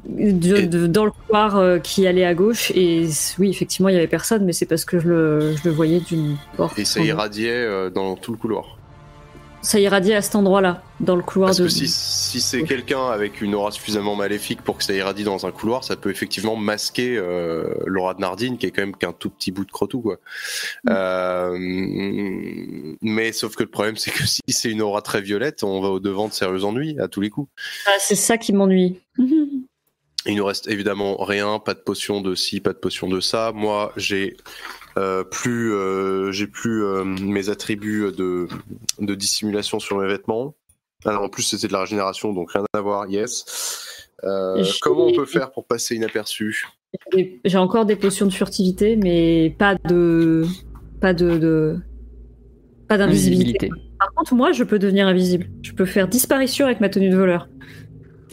de- 0.10 0.56
Et- 0.58 0.68
de- 0.68 0.86
dans 0.88 1.06
le 1.06 1.12
couloir 1.12 1.56
euh, 1.58 1.80
qui 1.80 2.06
allait 2.08 2.26
à 2.26 2.34
gauche. 2.34 2.72
Et 2.76 3.08
oui, 3.40 3.50
effectivement, 3.50 3.90
il 3.90 3.96
y 3.96 3.98
avait 3.98 4.08
personne, 4.08 4.44
mais 4.46 4.54
c'est 4.54 4.66
parce 4.66 4.86
que 4.86 5.00
je 5.00 5.08
le, 5.08 5.56
je 5.56 5.68
le 5.70 5.72
voyais 5.74 6.00
d'une 6.00 6.36
porte. 6.58 6.78
Et 6.78 6.86
ça 6.86 7.00
irradiait 7.02 7.52
euh, 7.54 7.90
dans 7.90 8.16
tout 8.16 8.32
le 8.32 8.38
couloir. 8.38 8.75
Ça 9.66 9.80
irradiait 9.80 10.14
à 10.14 10.22
cet 10.22 10.36
endroit-là, 10.36 10.84
dans 11.00 11.16
le 11.16 11.24
couloir 11.24 11.50
Parce 11.50 11.58
de. 11.58 11.64
que 11.64 11.70
si, 11.70 11.88
si 11.88 12.40
c'est 12.40 12.64
quelqu'un 12.64 13.10
avec 13.10 13.42
une 13.42 13.56
aura 13.56 13.72
suffisamment 13.72 14.16
maléfique 14.16 14.62
pour 14.62 14.78
que 14.78 14.84
ça 14.84 14.94
irradie 14.94 15.24
dans 15.24 15.48
un 15.48 15.52
couloir, 15.52 15.84
ça 15.84 15.96
peut 15.96 16.12
effectivement 16.12 16.56
masquer 16.56 17.18
euh, 17.18 17.74
l'aura 17.88 18.14
de 18.14 18.22
Nardine, 18.22 18.60
qui 18.60 18.68
est 18.68 18.72
quand 18.72 18.84
même 18.84 18.96
qu'un 18.96 19.12
tout 19.12 19.32
petit 19.32 19.52
bout 19.52 19.66
de 19.66 19.72
crotou, 19.72 20.02
quoi. 20.02 20.18
Mm. 20.84 20.90
Euh, 20.92 21.58
mais 23.02 23.32
sauf 23.32 23.56
que 23.56 23.64
le 23.64 23.70
problème, 23.70 23.98
c'est 23.98 24.12
que 24.12 24.24
si 24.28 24.42
c'est 24.50 24.70
une 24.70 24.84
aura 24.84 25.02
très 25.02 25.22
violette, 25.22 25.64
on 25.64 25.82
va 25.82 25.90
au 25.90 26.00
devant 26.00 26.28
de 26.28 26.34
sérieux 26.34 26.64
ennuis 26.64 27.00
à 27.00 27.08
tous 27.08 27.22
les 27.22 27.32
coups. 27.32 27.50
Ah, 27.88 27.98
c'est 28.00 28.14
ça 28.14 28.38
qui 28.38 28.54
m'ennuie. 28.54 29.00
Il 30.28 30.36
nous 30.36 30.46
reste 30.46 30.68
évidemment 30.68 31.18
rien, 31.24 31.58
pas 31.58 31.74
de 31.74 31.80
potion 31.80 32.22
de 32.22 32.36
ci, 32.36 32.60
pas 32.60 32.74
de 32.74 32.78
potion 32.78 33.08
de 33.08 33.20
ça. 33.20 33.52
Moi, 33.54 33.94
j'ai 33.98 34.38
plus, 35.24 35.74
euh, 35.74 36.32
j'ai 36.32 36.48
plus 36.48 36.84
euh, 36.84 37.04
mes 37.04 37.50
attributs 37.50 38.12
de, 38.12 38.48
de 39.00 39.16
dissimulation 39.16 39.80
sur 39.80 39.98
mes 39.98 40.08
vêtements. 40.08 40.56
Alors 41.04 41.24
en 41.24 41.30
plus, 41.30 41.44
c'était 41.44 41.68
de 41.68 41.74
la 41.74 41.82
régénération, 41.82 42.34
donc 42.34 42.52
rien 42.52 42.64
à 42.74 42.82
voir. 42.82 43.08
Yes. 43.08 43.84
Euh, 44.24 44.64
comment 44.82 45.06
on 45.08 45.14
peut 45.14 45.26
faire 45.26 45.52
pour 45.52 45.66
passer 45.66 45.96
inaperçu? 45.96 46.66
J'ai 47.44 47.58
encore 47.58 47.86
des 47.86 47.98
potions 47.98 48.26
de 48.26 48.32
furtivité, 48.32 48.96
mais 48.96 49.54
pas 49.60 49.76
de, 49.76 50.46
pas 51.02 51.14
de, 51.14 51.38
de- 51.38 51.78
pas 52.88 52.98
d'invisibilité. 52.98 53.68
Invisibilité. 53.68 53.98
Par 54.00 54.14
contre, 54.14 54.34
moi, 54.34 54.52
je 54.54 54.64
peux 54.64 54.80
devenir 54.80 55.08
invisible. 55.08 55.50
Je 55.62 55.74
peux 55.74 55.86
faire 55.86 56.08
disparition 56.08 56.66
avec 56.66 56.80
ma 56.80 56.90
tenue 56.90 57.10
de 57.10 57.18
voleur. 57.18 57.50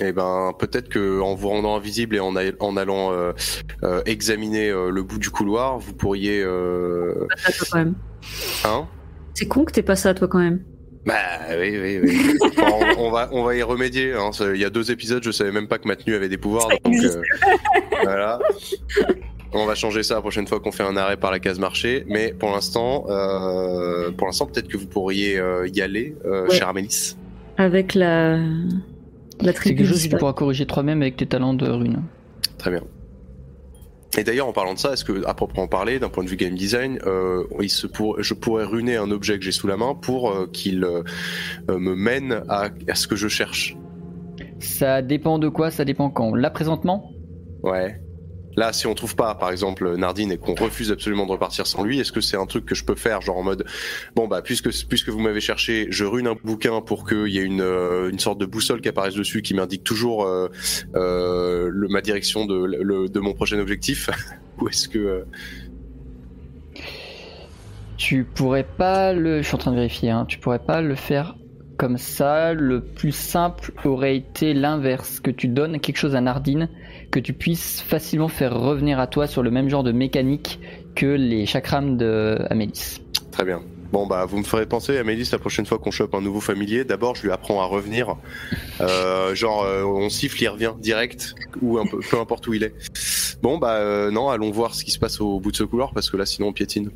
Eh 0.04 0.10
ben, 0.12 0.52
peut-être 0.58 0.88
que 0.88 1.20
en 1.20 1.34
vous 1.34 1.48
rendant 1.48 1.76
invisible 1.76 2.16
et 2.16 2.20
en, 2.20 2.34
a- 2.36 2.50
en 2.60 2.76
allant 2.76 3.12
euh, 3.12 3.32
euh, 3.84 4.02
examiner 4.06 4.68
euh, 4.68 4.90
le 4.90 5.02
bout 5.02 5.18
du 5.18 5.30
couloir, 5.30 5.78
vous 5.78 5.92
pourriez, 5.94 6.42
hein? 8.64 8.86
C'est 9.34 9.46
con 9.46 9.64
que 9.64 9.72
t'aies 9.72 9.82
pas 9.82 9.96
ça, 9.96 10.12
toi, 10.14 10.28
quand 10.28 10.38
même. 10.40 10.60
Bah 11.06 11.14
oui, 11.58 11.76
oui, 11.80 12.00
oui. 12.02 12.38
Enfin, 12.58 12.68
on, 12.96 13.06
on 13.06 13.10
va, 13.10 13.28
on 13.32 13.42
va 13.42 13.54
y 13.56 13.62
remédier. 13.62 14.12
hein. 14.12 14.30
Il 14.54 14.60
y 14.60 14.64
a 14.64 14.70
deux 14.70 14.90
épisodes, 14.92 15.22
je 15.24 15.30
savais 15.30 15.50
même 15.52 15.66
pas 15.68 15.78
que 15.78 15.88
ma 15.88 15.96
tenue 15.96 16.14
avait 16.14 16.28
des 16.28 16.38
pouvoirs, 16.38 16.68
donc 16.84 16.94
voilà. 18.02 18.38
On 19.54 19.66
va 19.66 19.74
changer 19.74 20.02
ça 20.02 20.14
la 20.14 20.20
prochaine 20.20 20.46
fois 20.46 20.60
qu'on 20.60 20.72
fait 20.72 20.82
un 20.84 20.96
arrêt 20.96 21.16
par 21.16 21.30
la 21.30 21.38
case 21.38 21.58
marché, 21.58 22.04
mais 22.08 22.32
pour 22.32 22.50
l'instant, 22.50 23.02
pour 24.16 24.26
l'instant, 24.26 24.46
peut-être 24.46 24.68
que 24.68 24.76
vous 24.76 24.86
pourriez 24.86 25.40
y 25.74 25.80
aller, 25.82 26.16
Ouais. 26.24 26.50
chère 26.50 26.68
Amélis. 26.68 27.16
avec 27.56 27.94
la, 27.94 28.38
la 29.42 29.52
C'est 29.52 29.58
tribu 29.58 29.76
quelque 29.76 29.88
chose 29.88 30.04
que 30.04 30.08
tu 30.08 30.16
pourras 30.16 30.32
corriger 30.32 30.66
toi-même 30.66 31.02
avec 31.02 31.16
tes 31.16 31.26
talents 31.26 31.54
de 31.54 31.68
rune. 31.68 32.02
Très 32.58 32.70
bien. 32.70 32.82
Et 34.18 34.24
d'ailleurs, 34.24 34.46
en 34.46 34.52
parlant 34.52 34.74
de 34.74 34.78
ça, 34.78 34.92
est-ce 34.92 35.06
que, 35.06 35.24
à 35.26 35.32
proprement 35.32 35.68
parler, 35.68 35.98
d'un 35.98 36.10
point 36.10 36.22
de 36.22 36.28
vue 36.28 36.36
game 36.36 36.54
design, 36.54 36.98
euh, 37.06 37.44
il 37.62 37.70
se 37.70 37.86
pour... 37.86 38.22
je 38.22 38.34
pourrais 38.34 38.64
runer 38.64 38.96
un 38.96 39.10
objet 39.10 39.38
que 39.38 39.44
j'ai 39.44 39.52
sous 39.52 39.66
la 39.66 39.78
main 39.78 39.94
pour 39.94 40.30
euh, 40.30 40.46
qu'il 40.52 40.84
euh, 40.84 41.02
me 41.68 41.94
mène 41.94 42.42
à... 42.50 42.68
à 42.88 42.94
ce 42.94 43.08
que 43.08 43.16
je 43.16 43.28
cherche? 43.28 43.74
Ça 44.58 45.00
dépend 45.00 45.38
de 45.38 45.48
quoi, 45.48 45.70
ça 45.70 45.86
dépend 45.86 46.10
quand? 46.10 46.34
Là, 46.34 46.50
présentement? 46.50 47.10
Ouais. 47.62 48.01
Là, 48.56 48.72
si 48.72 48.86
on 48.86 48.94
trouve 48.94 49.16
pas, 49.16 49.34
par 49.34 49.50
exemple, 49.50 49.96
Nardine 49.96 50.32
et 50.32 50.38
qu'on 50.38 50.54
refuse 50.54 50.92
absolument 50.92 51.26
de 51.26 51.32
repartir 51.32 51.66
sans 51.66 51.82
lui, 51.82 52.00
est-ce 52.00 52.12
que 52.12 52.20
c'est 52.20 52.36
un 52.36 52.46
truc 52.46 52.66
que 52.66 52.74
je 52.74 52.84
peux 52.84 52.94
faire, 52.94 53.20
genre 53.20 53.38
en 53.38 53.42
mode, 53.42 53.64
bon 54.14 54.28
bah 54.28 54.42
puisque 54.42 54.70
puisque 54.86 55.08
vous 55.08 55.20
m'avez 55.20 55.40
cherché, 55.40 55.86
je 55.90 56.04
rune 56.04 56.26
un 56.26 56.36
bouquin 56.44 56.80
pour 56.80 57.08
qu'il 57.08 57.28
y 57.28 57.38
ait 57.38 57.42
une 57.42 57.62
euh, 57.62 58.10
une 58.10 58.18
sorte 58.18 58.38
de 58.38 58.46
boussole 58.46 58.80
qui 58.80 58.88
apparaisse 58.88 59.14
dessus 59.14 59.42
qui 59.42 59.54
m'indique 59.54 59.84
toujours 59.84 60.24
euh, 60.24 60.48
euh, 60.94 61.70
ma 61.88 62.00
direction 62.00 62.44
de 62.46 63.08
de 63.08 63.20
mon 63.20 63.32
prochain 63.32 63.58
objectif, 63.58 64.10
ou 64.60 64.68
est-ce 64.68 64.88
que 64.88 65.24
Tu 67.96 68.24
pourrais 68.24 68.64
pas 68.64 69.12
le. 69.12 69.42
Je 69.42 69.46
suis 69.46 69.54
en 69.54 69.58
train 69.58 69.70
de 69.70 69.76
vérifier, 69.76 70.10
hein. 70.10 70.26
Tu 70.28 70.38
pourrais 70.38 70.64
pas 70.64 70.82
le 70.82 70.94
faire 70.94 71.36
comme 71.82 71.98
ça. 71.98 72.54
Le 72.54 72.80
plus 72.80 73.10
simple 73.10 73.72
aurait 73.84 74.16
été 74.16 74.54
l'inverse, 74.54 75.18
que 75.18 75.32
tu 75.32 75.48
donnes 75.48 75.80
quelque 75.80 75.96
chose 75.96 76.14
à 76.14 76.20
Nardine, 76.20 76.68
que 77.10 77.18
tu 77.18 77.32
puisses 77.32 77.80
facilement 77.80 78.28
faire 78.28 78.56
revenir 78.56 79.00
à 79.00 79.08
toi 79.08 79.26
sur 79.26 79.42
le 79.42 79.50
même 79.50 79.68
genre 79.68 79.82
de 79.82 79.90
mécanique 79.90 80.60
que 80.94 81.06
les 81.06 81.44
chakrams 81.44 81.96
de 81.96 82.38
Amélis. 82.50 83.00
Très 83.32 83.44
bien. 83.44 83.62
Bon 83.90 84.06
bah 84.06 84.26
vous 84.26 84.38
me 84.38 84.44
ferez 84.44 84.64
penser 84.64 84.96
à 84.96 85.02
Mélis 85.02 85.28
la 85.32 85.40
prochaine 85.40 85.66
fois 85.66 85.78
qu'on 85.78 85.90
chope 85.90 86.14
un 86.14 86.20
nouveau 86.20 86.40
familier. 86.40 86.84
D'abord 86.84 87.16
je 87.16 87.24
lui 87.24 87.32
apprends 87.32 87.60
à 87.60 87.64
revenir. 87.64 88.14
Euh, 88.80 89.34
genre 89.34 89.64
euh, 89.64 89.82
on 89.82 90.08
siffle, 90.08 90.40
il 90.40 90.48
revient 90.48 90.74
direct 90.78 91.34
ou 91.60 91.78
un 91.78 91.86
peu, 91.86 91.98
peu 91.98 92.20
importe 92.20 92.46
où 92.46 92.54
il 92.54 92.62
est. 92.62 92.74
Bon 93.42 93.58
bah 93.58 93.74
euh, 93.78 94.12
non, 94.12 94.28
allons 94.28 94.52
voir 94.52 94.76
ce 94.76 94.84
qui 94.84 94.92
se 94.92 95.00
passe 95.00 95.20
au 95.20 95.40
bout 95.40 95.50
de 95.50 95.56
ce 95.56 95.64
couloir 95.64 95.92
parce 95.92 96.10
que 96.10 96.16
là 96.16 96.26
sinon 96.26 96.48
on 96.48 96.52
piétine. 96.52 96.90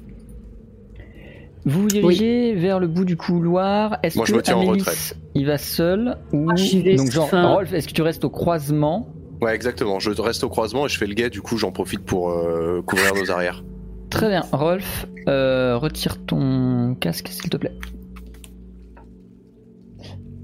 Vous 1.66 1.82
vous 1.82 1.88
dirigez 1.88 2.54
vers 2.54 2.78
le 2.78 2.86
bout 2.86 3.04
du 3.04 3.16
couloir. 3.16 3.98
Est-ce 4.04 4.20
que 4.20 4.24
je 4.24 4.34
me 4.36 4.42
tiens 4.42 4.54
en 4.56 4.60
Amélis, 4.60 4.78
retrait. 4.78 4.94
il 5.34 5.46
va 5.46 5.58
seul 5.58 6.16
ou 6.32 6.48
vais, 6.54 6.94
donc 6.94 7.10
genre 7.10 7.28
Rolf, 7.28 7.72
est-ce 7.72 7.88
que 7.88 7.92
tu 7.92 8.02
restes 8.02 8.24
au 8.24 8.30
croisement? 8.30 9.08
Ouais 9.42 9.52
exactement. 9.52 9.98
Je 9.98 10.10
reste 10.10 10.44
au 10.44 10.48
croisement 10.48 10.86
et 10.86 10.88
je 10.88 10.96
fais 10.96 11.08
le 11.08 11.14
guet. 11.14 11.28
Du 11.28 11.42
coup 11.42 11.58
j'en 11.58 11.72
profite 11.72 12.04
pour 12.04 12.30
euh, 12.30 12.82
couvrir 12.86 13.14
nos 13.14 13.32
arrières. 13.32 13.64
Très 14.10 14.28
bien, 14.28 14.44
Rolf, 14.52 15.06
euh, 15.28 15.76
retire 15.76 16.24
ton 16.24 16.94
casque 16.94 17.28
s'il 17.28 17.50
te 17.50 17.56
plaît. 17.56 17.72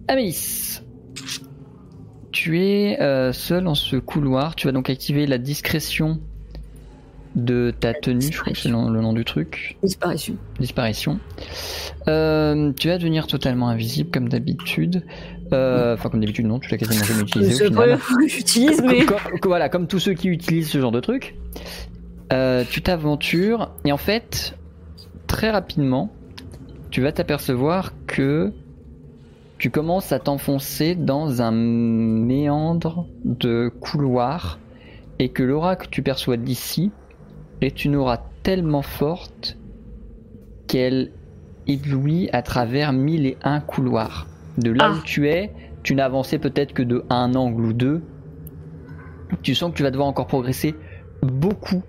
Amélis, 0.09 0.81
tu 2.33 2.61
es 2.61 3.01
euh, 3.01 3.33
seul 3.33 3.63
dans 3.63 3.77
ce 3.77 3.95
couloir. 3.95 4.57
Tu 4.57 4.67
vas 4.67 4.73
donc 4.73 4.91
activer 4.91 5.27
la 5.27 5.39
discrétion 5.39 6.19
de 7.35 7.73
ta 7.79 7.95
tenue, 7.95 8.21
je 8.31 8.39
crois 8.41 8.53
que 8.53 8.59
c'est 8.59 8.69
le, 8.69 8.93
le 8.93 9.01
nom 9.01 9.13
du 9.13 9.25
truc, 9.25 9.77
Disparition. 9.83 10.37
disparition. 10.61 11.19
Euh, 12.09 12.73
tu 12.79 12.89
vas 12.89 12.99
devenir 12.99 13.27
totalement 13.27 13.69
invisible 13.69 14.11
comme 14.11 14.29
d'habitude. 14.29 15.05
Euh, 15.53 15.95
Enfin, 15.95 16.09
comme 16.11 16.21
d'habitude, 16.21 16.47
non, 16.47 16.59
tu 16.59 16.71
l'as 16.71 16.79
quasiment 16.79 17.05
jamais 17.05 17.23
utilisé 17.23 17.65
final. 17.67 17.99
j'utilise, 18.27 18.83
mais. 18.83 19.05
comme- 19.05 19.19
comme- 19.41 19.51
voilà, 19.51 19.69
comme 19.69 19.87
tous 19.87 19.99
ceux 19.99 20.15
qui 20.15 20.29
utilisent 20.29 20.71
ce 20.71 20.81
genre 20.81 20.93
de 20.93 21.01
truc, 21.01 21.35
euh, 22.33 22.65
tu 22.71 22.81
t'aventures 22.83 23.71
et 23.85 23.93
en 23.93 23.97
fait, 23.99 24.57
très 25.27 25.51
rapidement, 25.51 26.11
tu 26.91 27.01
vas 27.03 27.13
t'apercevoir 27.13 27.93
que 28.07 28.53
tu 29.59 29.71
commences 29.71 30.11
à 30.13 30.19
t'enfoncer 30.19 30.95
dans 30.95 31.41
un 31.41 31.53
méandre 31.53 33.07
de 33.25 33.71
couloir 33.81 34.59
et 35.19 35.29
que 35.29 35.43
l'aura 35.43 35.77
que 35.77 35.87
tu 35.87 36.03
perçois 36.03 36.37
d'ici 36.37 36.91
est 37.65 37.85
une 37.85 37.97
aura 37.97 38.19
tellement 38.43 38.83
forte 38.83 39.57
qu'elle 40.67 41.13
éblouit 41.67 42.29
à 42.33 42.43
travers 42.43 42.93
mille 42.93 43.27
et 43.27 43.37
un 43.43 43.61
couloirs. 43.61 44.27
De 44.59 44.71
là 44.71 44.91
Ah. 44.91 44.93
où 44.93 45.03
tu 45.05 45.29
es, 45.29 45.53
tu 45.83 45.95
n'as 45.95 46.05
avancé 46.07 46.39
peut-être 46.39 46.73
que 46.73 46.83
de 46.83 47.05
un 47.11 47.35
angle 47.35 47.65
ou 47.65 47.73
deux. 47.73 48.03
Tu 49.43 49.55
sens 49.55 49.71
que 49.71 49.77
tu 49.77 49.83
vas 49.83 49.91
devoir 49.91 50.09
encore 50.09 50.27
progresser 50.27 50.75
beaucoup 51.23 51.83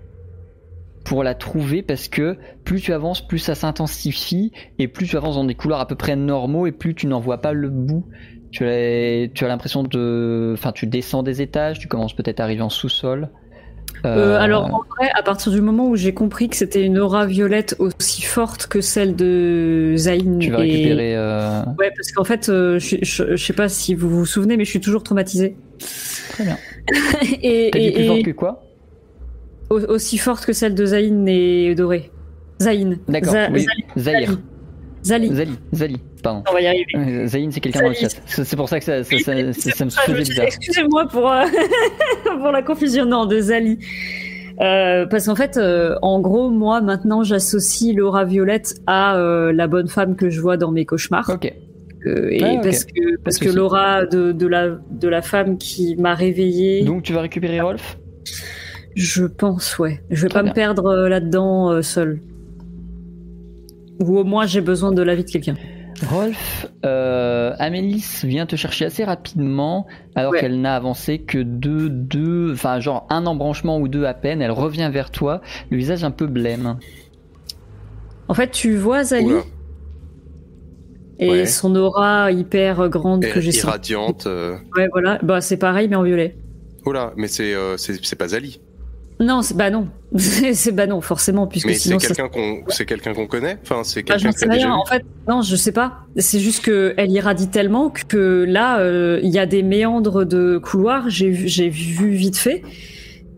pour 1.04 1.22
la 1.22 1.34
trouver 1.34 1.82
parce 1.82 2.08
que 2.08 2.38
plus 2.64 2.80
tu 2.80 2.92
avances, 2.92 3.26
plus 3.26 3.38
ça 3.38 3.54
s'intensifie 3.54 4.52
et 4.78 4.88
plus 4.88 5.06
tu 5.06 5.16
avances 5.16 5.34
dans 5.34 5.44
des 5.44 5.54
couloirs 5.54 5.80
à 5.80 5.86
peu 5.86 5.96
près 5.96 6.16
normaux 6.16 6.66
et 6.66 6.72
plus 6.72 6.94
tu 6.94 7.06
n'en 7.06 7.20
vois 7.20 7.38
pas 7.42 7.52
le 7.52 7.68
bout. 7.68 8.06
Tu 8.50 8.64
as, 8.64 9.28
tu 9.34 9.44
as 9.44 9.48
l'impression 9.48 9.82
de, 9.82 10.52
enfin, 10.54 10.72
tu 10.72 10.86
descends 10.86 11.22
des 11.22 11.42
étages, 11.42 11.78
tu 11.80 11.88
commences 11.88 12.14
peut-être 12.14 12.40
à 12.40 12.44
arriver 12.44 12.62
en 12.62 12.70
sous-sol. 12.70 13.28
Euh, 14.06 14.38
alors 14.38 14.64
en 14.74 14.82
vrai, 14.96 15.10
à 15.14 15.22
partir 15.22 15.50
du 15.52 15.60
moment 15.60 15.88
où 15.88 15.96
j'ai 15.96 16.12
compris 16.14 16.48
que 16.48 16.56
c'était 16.56 16.82
une 16.82 16.98
aura 16.98 17.26
violette 17.26 17.74
aussi 17.78 18.22
forte 18.22 18.66
que 18.66 18.80
celle 18.80 19.16
de 19.16 19.94
Zayn 19.96 20.38
tu 20.38 20.50
vas 20.50 20.58
et 20.58 20.70
récupérer. 20.70 21.16
euh, 21.16 21.62
ouais, 21.78 21.90
parce 21.96 22.12
qu'en 22.12 22.24
fait, 22.24 22.48
euh, 22.48 22.78
je, 22.78 22.96
je, 23.02 23.36
je 23.36 23.44
sais 23.44 23.52
pas 23.52 23.68
si 23.68 23.94
vous 23.94 24.08
vous 24.10 24.26
souvenez, 24.26 24.56
mais 24.56 24.64
je 24.64 24.70
suis 24.70 24.80
toujours 24.80 25.02
traumatisée. 25.02 25.56
Très 26.30 26.44
bien. 26.44 26.58
et 27.42 27.70
T'as 27.72 27.78
dit 27.78 27.90
plus 27.92 28.04
et 28.04 28.22
que 28.22 28.30
quoi? 28.32 28.62
Au- 29.70 29.80
aussi 29.80 30.18
forte 30.18 30.44
que 30.44 30.52
celle 30.52 30.74
de 30.74 30.84
Zayn 30.84 31.26
et 31.26 31.74
Doré. 31.74 32.10
Zayn. 32.60 32.98
D'accord. 33.08 33.32
Za- 33.32 33.50
oui. 33.50 33.66
Zali. 33.96 34.26
Zali. 35.04 35.34
Zali. 35.34 35.52
Zali. 35.74 35.96
Pardon. 36.22 36.42
On 36.50 36.52
va 36.54 36.60
y 36.62 36.66
arriver. 36.66 37.26
Zayn, 37.28 37.50
c'est 37.50 37.60
quelqu'un 37.60 37.82
dans 37.82 37.88
le 37.88 37.94
chat. 37.94 38.08
C'est 38.26 38.56
pour 38.56 38.68
ça 38.68 38.78
que 38.78 38.84
ça, 38.84 39.04
ça, 39.04 39.18
ça, 39.18 39.70
ça- 39.72 39.84
me 39.84 39.90
faisait 39.90 40.14
bizarre. 40.30 40.46
Excusez-moi 40.46 41.06
pour, 41.08 41.30
euh, 41.30 41.42
pour 42.40 42.50
la 42.50 42.62
confusion, 42.62 43.04
non, 43.04 43.26
de 43.26 43.38
Zali. 43.40 43.78
Euh, 44.60 45.04
parce 45.06 45.26
qu'en 45.26 45.34
fait, 45.34 45.56
euh, 45.56 45.96
en 46.00 46.20
gros, 46.20 46.48
moi 46.48 46.80
maintenant, 46.80 47.22
j'associe 47.22 47.94
l'aura 47.94 48.24
violette 48.24 48.74
à 48.86 49.16
la 49.52 49.66
bonne 49.66 49.88
femme 49.88 50.16
que 50.16 50.30
je 50.30 50.40
vois 50.40 50.56
dans 50.56 50.70
mes 50.70 50.86
cauchemars. 50.86 51.28
Ok. 51.28 51.52
Et 52.06 52.42
Ah, 52.44 52.60
parce 52.62 52.84
que 52.84 53.16
parce 53.24 53.38
que 53.38 53.48
l'aura 53.48 54.04
de, 54.04 54.32
de 54.32 54.46
la 54.46 54.68
de 54.90 55.08
la 55.08 55.22
femme 55.22 55.56
qui 55.56 55.96
m'a 55.96 56.14
réveillée, 56.14 56.84
Donc 56.84 57.02
tu 57.02 57.12
vas 57.14 57.22
récupérer 57.22 57.60
Rolf? 57.62 57.98
Je 58.94 59.24
pense, 59.24 59.78
ouais. 59.78 60.00
Je 60.10 60.22
vais 60.22 60.28
Très 60.28 60.38
pas 60.40 60.42
bien. 60.42 60.50
me 60.50 60.54
perdre 60.54 61.08
là-dedans 61.08 61.80
seul. 61.82 62.20
Ou 64.00 64.18
au 64.18 64.24
moins, 64.24 64.46
j'ai 64.46 64.60
besoin 64.60 64.92
de 64.92 65.02
l'avis 65.02 65.24
de 65.24 65.30
quelqu'un. 65.30 65.54
Rolf, 66.08 66.66
euh, 66.84 67.54
Amélis 67.58 68.04
vient 68.24 68.46
te 68.46 68.56
chercher 68.56 68.86
assez 68.86 69.04
rapidement 69.04 69.86
alors 70.16 70.32
Ouais. 70.32 70.40
qu'elle 70.40 70.60
n'a 70.60 70.74
avancé 70.74 71.20
que 71.20 71.38
deux, 71.38 71.88
deux, 71.88 72.52
enfin 72.52 72.80
genre 72.80 73.06
un 73.10 73.26
embranchement 73.26 73.78
ou 73.78 73.86
deux 73.86 74.04
à 74.04 74.12
peine. 74.14 74.42
Elle 74.42 74.50
revient 74.50 74.90
vers 74.92 75.10
toi, 75.12 75.40
le 75.70 75.76
visage 75.76 76.02
un 76.02 76.10
peu 76.10 76.26
blême. 76.26 76.78
En 78.26 78.34
fait, 78.34 78.50
tu 78.50 78.76
vois 78.76 79.04
Zali 79.04 79.26
Oula. 79.26 79.42
et 81.20 81.30
Ouais. 81.30 81.46
son 81.46 81.76
aura 81.76 82.32
hyper 82.32 82.88
grande 82.88 83.22
que 83.24 83.40
j'ai 83.40 83.52
sentie. 83.52 83.66
irradiante. 83.92 84.26
euh. 84.26 84.56
Ouais, 84.76 84.88
voilà. 84.90 85.20
Bah, 85.22 85.40
c'est 85.40 85.56
pareil, 85.58 85.86
mais 85.88 85.96
en 85.96 86.02
violet. 86.02 86.36
Oula, 86.86 87.12
mais 87.16 87.28
c'est 87.28 87.54
euh, 87.54 87.76
c'est 87.76 88.04
c'est 88.04 88.16
pas 88.16 88.28
Zali. 88.28 88.60
Non, 89.24 89.42
c'est 89.42 89.56
bah 89.56 89.70
non. 89.70 89.88
c'est 90.16 90.72
bah 90.72 90.86
non, 90.86 91.00
forcément, 91.00 91.46
puisque 91.46 91.66
Mais 91.66 91.74
c'est 91.74 91.96
quelqu'un 91.96 92.28
qu'on 92.28 92.62
c'est 92.68 92.84
quelqu'un 92.84 93.14
qu'on 93.14 93.26
connaît? 93.26 93.58
Enfin 93.62 93.82
c'est 93.84 94.02
Bah, 94.06 94.14
quelqu'un 94.16 94.30
t'as 94.38 94.46
déjà. 94.48 94.72
En 94.72 94.84
fait, 94.84 95.02
non, 95.28 95.42
je 95.42 95.56
sais 95.56 95.72
pas. 95.72 95.94
C'est 96.16 96.40
juste 96.40 96.64
que 96.64 96.94
elle 96.96 97.10
irradie 97.10 97.48
tellement 97.48 97.90
que 97.90 98.44
là, 98.46 98.78
euh, 98.80 99.18
il 99.22 99.30
y 99.30 99.38
a 99.38 99.46
des 99.46 99.62
méandres 99.62 100.24
de 100.26 100.58
couloirs. 100.58 101.08
J'ai 101.08 101.30
vu, 101.30 101.48
j'ai 101.48 101.68
vu 101.68 102.10
vite 102.10 102.36
fait. 102.36 102.62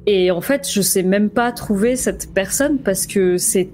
Et 0.06 0.30
en 0.30 0.40
fait, 0.40 0.68
je 0.70 0.80
sais 0.82 1.02
même 1.02 1.30
pas 1.30 1.50
trouver 1.52 1.96
cette 1.96 2.32
personne 2.32 2.78
parce 2.78 3.06
que 3.06 3.38
c'est, 3.38 3.68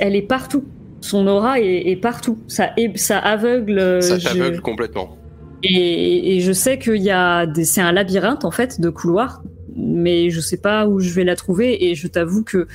elle 0.00 0.14
est 0.16 0.22
partout. 0.22 0.64
Son 1.00 1.26
aura 1.26 1.60
est, 1.60 1.88
est 1.90 1.96
partout. 1.96 2.38
Ça, 2.48 2.70
ça 2.96 3.18
aveugle. 3.18 3.78
euh, 3.78 4.00
Ça 4.00 4.18
je- 4.18 4.26
t'aveugle 4.28 4.60
complètement. 4.60 5.16
Et, 5.62 6.36
et 6.36 6.40
je 6.40 6.52
sais 6.52 6.78
qu'il 6.78 7.00
y 7.02 7.10
a 7.10 7.46
des, 7.46 7.64
c'est 7.64 7.80
un 7.80 7.92
labyrinthe 7.92 8.44
en 8.44 8.50
fait 8.50 8.80
de 8.80 8.90
couloirs, 8.90 9.42
mais 9.76 10.30
je 10.30 10.40
sais 10.40 10.56
pas 10.56 10.86
où 10.86 11.00
je 11.00 11.10
vais 11.12 11.24
la 11.24 11.36
trouver. 11.36 11.86
Et 11.86 11.94
je 11.94 12.06
t'avoue 12.08 12.42
que 12.44 12.66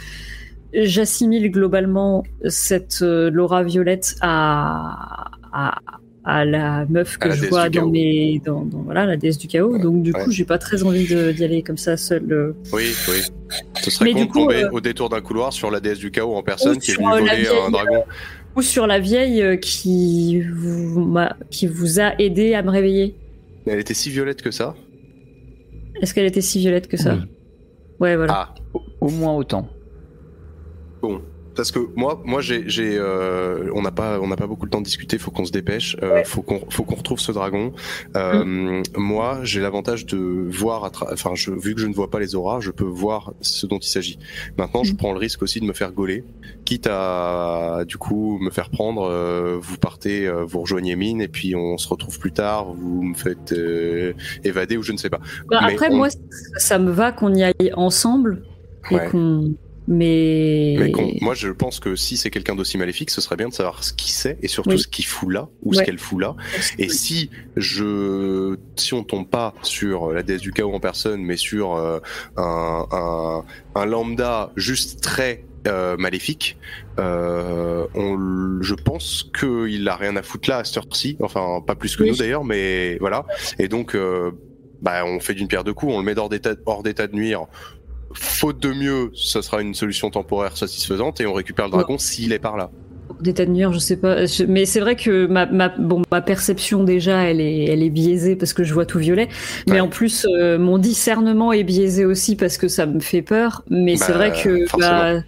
j'assimile 0.73 1.51
globalement 1.51 2.23
cette 2.47 2.99
euh, 3.01 3.29
Laura 3.29 3.63
Violette 3.63 4.15
à, 4.21 5.31
à, 5.51 5.79
à 6.23 6.45
la 6.45 6.85
meuf 6.85 7.17
que 7.17 7.27
la 7.29 7.35
je 7.35 7.45
vois 7.47 7.69
dans 7.69 7.87
mes, 7.89 8.39
dans, 8.45 8.63
dans- 8.63 8.83
voilà, 8.83 9.05
la 9.05 9.17
déesse 9.17 9.37
du 9.37 9.47
chaos. 9.47 9.73
Ouais, 9.73 9.79
Donc 9.79 10.03
du 10.03 10.11
ouais. 10.13 10.23
coup, 10.23 10.31
j'ai 10.31 10.45
pas 10.45 10.57
très 10.57 10.83
envie 10.83 11.05
d'y 11.05 11.43
aller 11.43 11.61
comme 11.63 11.77
ça 11.77 11.97
seule. 11.97 12.31
euh. 12.31 12.53
Oui, 12.71 12.83
oui. 13.09 13.17
Ce 13.81 13.91
serait 13.91 14.05
Mais 14.05 14.13
con 14.13 14.19
du 14.21 14.25
de 14.27 14.31
coup, 14.31 14.39
tomber 14.41 14.63
euh, 14.63 14.69
au 14.71 14.79
détour 14.81 15.09
d'un 15.09 15.21
couloir 15.21 15.51
sur 15.51 15.71
la 15.71 15.79
déesse 15.79 15.99
du 15.99 16.11
chaos 16.11 16.35
en 16.35 16.43
personne 16.43 16.77
Ou 16.77 16.79
qui 16.79 16.91
est 16.91 16.95
venue 16.95 17.07
voler 17.09 17.35
vieille, 17.41 17.47
un 17.67 17.71
dragon. 17.71 18.03
Ou 18.55 18.61
sur 18.61 18.85
la 18.87 18.99
vieille 18.99 19.59
qui 19.61 20.41
vous, 20.41 21.15
qui 21.49 21.67
vous 21.67 21.99
a 21.99 22.13
aidé 22.21 22.53
à 22.53 22.61
me 22.63 22.69
réveiller. 22.69 23.15
Elle 23.65 23.79
était 23.79 23.93
si 23.93 24.09
violette 24.09 24.41
que 24.41 24.51
ça. 24.51 24.75
Est-ce 26.01 26.13
qu'elle 26.13 26.25
était 26.25 26.41
si 26.41 26.59
violette 26.59 26.87
que 26.87 26.97
ça 26.97 27.13
Oui. 27.15 27.21
Ouais, 27.99 28.15
voilà. 28.15 28.33
Ah, 28.33 28.55
Au 28.99 29.09
moins 29.09 29.33
autant. 29.35 29.67
bon. 31.01 31.21
Parce 31.61 31.71
que 31.71 31.79
moi, 31.95 32.19
moi, 32.25 32.41
j'ai, 32.41 32.63
j'ai, 32.67 32.97
euh, 32.97 33.69
on 33.75 33.81
n'a 33.83 33.91
pas, 33.91 34.19
on 34.19 34.27
n'a 34.27 34.35
pas 34.35 34.47
beaucoup 34.47 34.65
de 34.65 34.71
temps 34.71 34.79
de 34.79 34.85
discuter. 34.85 35.17
Faut 35.19 35.31
qu'on 35.31 35.45
se 35.45 35.51
dépêche. 35.51 35.95
Euh, 36.01 36.23
Faut 36.25 36.41
qu'on, 36.41 36.61
faut 36.69 36.83
qu'on 36.83 36.95
retrouve 36.95 37.19
ce 37.19 37.31
dragon. 37.31 37.71
Euh, 38.15 38.81
Moi, 38.97 39.39
j'ai 39.43 39.61
l'avantage 39.61 40.05
de 40.07 40.17
voir, 40.49 40.83
à 40.85 40.89
tra- 40.89 41.13
enfin, 41.13 41.31
je, 41.35 41.51
vu 41.51 41.75
que 41.75 41.81
je 41.81 41.87
ne 41.87 41.93
vois 41.93 42.09
pas 42.09 42.19
les 42.19 42.33
auras, 42.35 42.59
je 42.61 42.71
peux 42.71 42.83
voir 42.83 43.33
ce 43.41 43.67
dont 43.67 43.77
il 43.77 43.87
s'agit. 43.87 44.17
Maintenant, 44.57 44.83
je 44.83 44.91
Mhm. 44.93 44.97
prends 44.97 45.13
le 45.13 45.19
risque 45.19 45.41
aussi 45.43 45.59
de 45.59 45.65
me 45.65 45.73
faire 45.73 45.91
gauler, 45.91 46.23
quitte 46.65 46.87
à, 46.89 47.83
du 47.87 47.97
coup, 47.97 48.39
me 48.41 48.49
faire 48.49 48.69
prendre. 48.69 49.03
euh, 49.03 49.57
vous 49.61 49.77
partez, 49.77 50.27
euh, 50.27 50.43
vous 50.43 50.61
rejoignez 50.61 50.95
mine, 50.95 51.21
et 51.21 51.27
puis 51.27 51.55
on 51.55 51.77
se 51.77 51.87
retrouve 51.87 52.17
plus 52.19 52.31
tard. 52.31 52.73
Vous 52.73 53.03
me 53.03 53.13
faites 53.15 53.51
euh, 53.53 54.13
évader 54.43 54.77
ou 54.77 54.83
je 54.83 54.91
ne 54.93 54.97
sais 54.97 55.09
pas. 55.09 55.19
Bah, 55.49 55.59
après, 55.61 55.89
on- 55.91 55.97
moi, 55.97 56.07
ça 56.57 56.79
me 56.79 56.89
va 56.91 57.11
qu'on 57.11 57.33
y 57.35 57.43
aille 57.43 57.71
ensemble. 57.75 58.43
Et 58.89 58.95
Ouais. 58.95 59.07
qu'on. 59.11 59.53
Mais. 59.87 60.75
Mais 60.79 60.91
qu'on- 60.91 61.11
moi, 61.21 61.33
je 61.33 61.49
pense 61.49 61.79
que 61.79 61.95
si 61.95 62.15
c'est 62.17 62.29
quelqu'un 62.29 62.55
d'aussi 62.55 62.77
maléfique, 62.77 63.09
ce 63.09 63.19
serait 63.21 63.35
bien 63.35 63.49
de 63.49 63.53
savoir 63.53 63.83
ce 63.83 63.93
qu'il 63.93 64.11
sait 64.11 64.37
et 64.41 64.47
surtout 64.47 64.69
Oui. 64.71 64.79
ce 64.79 64.87
qu'il 64.87 65.05
fout 65.05 65.31
là 65.31 65.49
ou 65.63 65.73
ce 65.73 65.81
qu'elle 65.81 65.97
fout 65.99 66.21
là. 66.21 66.35
Et 66.77 66.87
si 66.89 67.29
je, 67.57 68.57
si 68.75 68.93
on 68.93 69.03
tombe 69.03 69.27
pas 69.27 69.53
sur 69.63 70.11
la 70.11 70.23
déesse 70.23 70.41
du 70.41 70.51
chaos 70.51 70.73
en 70.73 70.79
personne, 70.79 71.21
mais 71.23 71.37
sur 71.37 71.75
euh, 71.75 71.99
un, 72.37 72.85
un, 72.91 73.43
un 73.75 73.85
lambda 73.85 74.51
juste 74.55 75.01
très 75.01 75.43
euh, 75.67 75.97
maléfique, 75.97 76.57
euh, 76.99 77.85
on, 77.95 78.61
je 78.61 78.73
pense 78.75 79.29
qu'il 79.39 79.87
a 79.87 79.95
rien 79.95 80.15
à 80.15 80.21
foutre 80.23 80.49
là 80.49 80.57
à 80.59 80.63
cette 80.63 80.77
heure-ci. 80.77 81.17
Enfin, 81.21 81.61
pas 81.65 81.75
plus 81.75 81.95
que 81.95 82.03
Oui. 82.03 82.09
nous 82.11 82.15
d'ailleurs, 82.17 82.43
mais 82.43 82.97
voilà. 82.99 83.25
Et 83.59 83.67
donc, 83.67 83.95
euh, 83.95 84.31
bah, 84.81 85.03
on 85.05 85.19
fait 85.19 85.33
d'une 85.35 85.47
pierre 85.47 85.63
deux 85.63 85.73
coups. 85.73 85.93
On 85.93 85.99
le 85.99 86.03
met 86.05 86.17
hors 86.17 86.29
d'état, 86.29 86.55
hors 86.65 86.81
d'état 86.83 87.07
de 87.07 87.15
nuire. 87.15 87.45
Faute 88.13 88.59
de 88.61 88.73
mieux, 88.73 89.11
ça 89.15 89.41
sera 89.41 89.61
une 89.61 89.73
solution 89.73 90.09
temporaire 90.09 90.57
satisfaisante 90.57 91.21
et 91.21 91.25
on 91.27 91.33
récupère 91.33 91.65
le 91.65 91.71
dragon 91.71 91.97
s'il 91.97 92.33
est 92.33 92.39
par 92.39 92.57
là. 92.57 92.69
D'état 93.19 93.45
de 93.45 93.51
nuire, 93.51 93.71
je 93.73 93.77
sais 93.79 93.97
pas. 93.97 94.25
Je- 94.25 94.45
Mais 94.45 94.65
c'est 94.65 94.79
vrai 94.79 94.95
que 94.95 95.27
ma, 95.27 95.45
ma, 95.45 95.69
bon, 95.69 96.01
ma 96.11 96.21
perception 96.21 96.83
déjà, 96.83 97.23
elle 97.23 97.39
est, 97.41 97.65
elle 97.65 97.83
est 97.83 97.89
biaisée 97.89 98.35
parce 98.35 98.53
que 98.53 98.63
je 98.63 98.73
vois 98.73 98.85
tout 98.85 98.97
violet. 98.99 99.27
Mais 99.67 99.73
Ouais. 99.73 99.79
en 99.81 99.89
plus, 99.89 100.25
euh, 100.39 100.57
mon 100.57 100.77
discernement 100.77 101.51
est 101.53 101.63
biaisé 101.63 102.05
aussi 102.05 102.35
parce 102.35 102.57
que 102.57 102.67
ça 102.67 102.85
me 102.85 102.99
fait 102.99 103.21
peur. 103.21 103.63
Mais 103.69 103.95
c'est 103.97 104.13
Bah, 104.13 104.17
vrai 104.17 104.31
que 104.31 104.65
bah, 104.79 105.21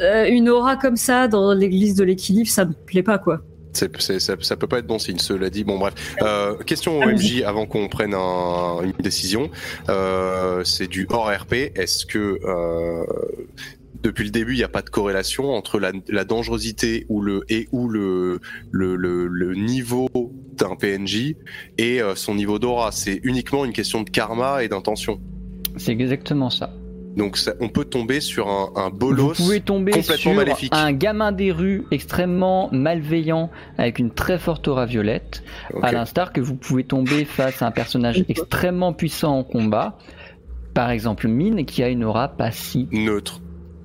euh, 0.00 0.26
une 0.28 0.48
aura 0.48 0.76
comme 0.76 0.96
ça 0.96 1.28
dans 1.28 1.52
l'église 1.52 1.94
de 1.94 2.04
l'équilibre, 2.04 2.48
ça 2.48 2.64
me 2.64 2.72
plaît 2.72 3.02
pas 3.04 3.18
quoi. 3.18 3.40
Ça, 3.72 3.86
ça 4.40 4.56
peut 4.56 4.66
pas 4.66 4.78
être 4.78 4.86
bon 4.86 4.98
signe, 4.98 5.18
cela 5.18 5.48
dit. 5.50 5.64
Bon, 5.64 5.78
bref. 5.78 5.94
Euh, 6.22 6.56
question 6.58 6.98
au 6.98 7.02
MJ 7.06 7.42
avant 7.42 7.66
qu'on 7.66 7.88
prenne 7.88 8.14
un- 8.14 8.82
une 8.82 8.92
décision. 9.00 9.50
Euh, 9.88 10.62
c'est 10.64 10.88
du 10.88 11.06
hors 11.10 11.30
RP. 11.30 11.72
Est-ce 11.74 12.04
que 12.06 12.38
euh, 12.44 13.04
depuis 14.02 14.24
le 14.24 14.30
début, 14.30 14.52
il 14.54 14.58
n'y 14.58 14.64
a 14.64 14.68
pas 14.68 14.82
de 14.82 14.90
corrélation 14.90 15.50
entre 15.54 15.78
la, 15.78 15.92
la 16.08 16.24
dangerosité 16.24 17.06
ou 17.08 17.20
le 17.22 17.44
et 17.48 17.68
ou 17.72 17.88
le 17.88 18.40
le, 18.72 18.96
le, 18.96 19.26
le 19.28 19.54
niveau 19.54 20.08
d'un 20.56 20.74
PNJ 20.76 21.36
et 21.78 22.02
euh, 22.02 22.14
son 22.14 22.34
niveau 22.34 22.58
d'aura? 22.58 22.92
C'est 22.92 23.20
uniquement 23.22 23.64
une 23.64 23.72
question 23.72 24.02
de 24.02 24.10
karma 24.10 24.64
et 24.64 24.68
d'intention. 24.68 25.20
C'est 25.76 25.92
exactement 25.92 26.50
ça. 26.50 26.74
Donc, 27.16 27.36
ça- 27.36 27.52
on 27.60 27.68
peut 27.68 27.84
tomber 27.84 28.20
sur 28.20 28.48
un, 28.48 28.70
un 28.76 28.90
bolos. 28.90 29.36
Vous 29.38 29.44
pouvez 29.44 29.60
tomber 29.60 29.92
complètement 29.92 30.16
sur 30.16 30.34
maléfique. 30.34 30.72
un 30.74 30.92
gamin 30.92 31.32
des 31.32 31.52
rues 31.52 31.84
extrêmement 31.90 32.68
malveillant 32.72 33.50
avec 33.78 33.98
une 33.98 34.10
très 34.10 34.38
forte 34.38 34.66
aura 34.68 34.86
violette, 34.86 35.42
à 35.82 35.92
l'instar 35.92 36.32
que 36.32 36.40
vous 36.40 36.54
pouvez 36.56 36.84
tomber 36.84 37.24
face 37.24 37.60
à 37.62 37.66
un 37.66 37.70
personnage 37.70 38.24
extrêmement 38.28 38.92
puissant 38.92 39.38
en 39.38 39.44
combat, 39.44 39.98
par 40.74 40.90
exemple 40.90 41.28
Mine 41.28 41.66
qui 41.66 41.82
a 41.82 41.88
une 41.88 42.02
aura 42.04 42.28
pas 42.28 42.50
si 42.50 42.88
Neutre. 42.92 43.40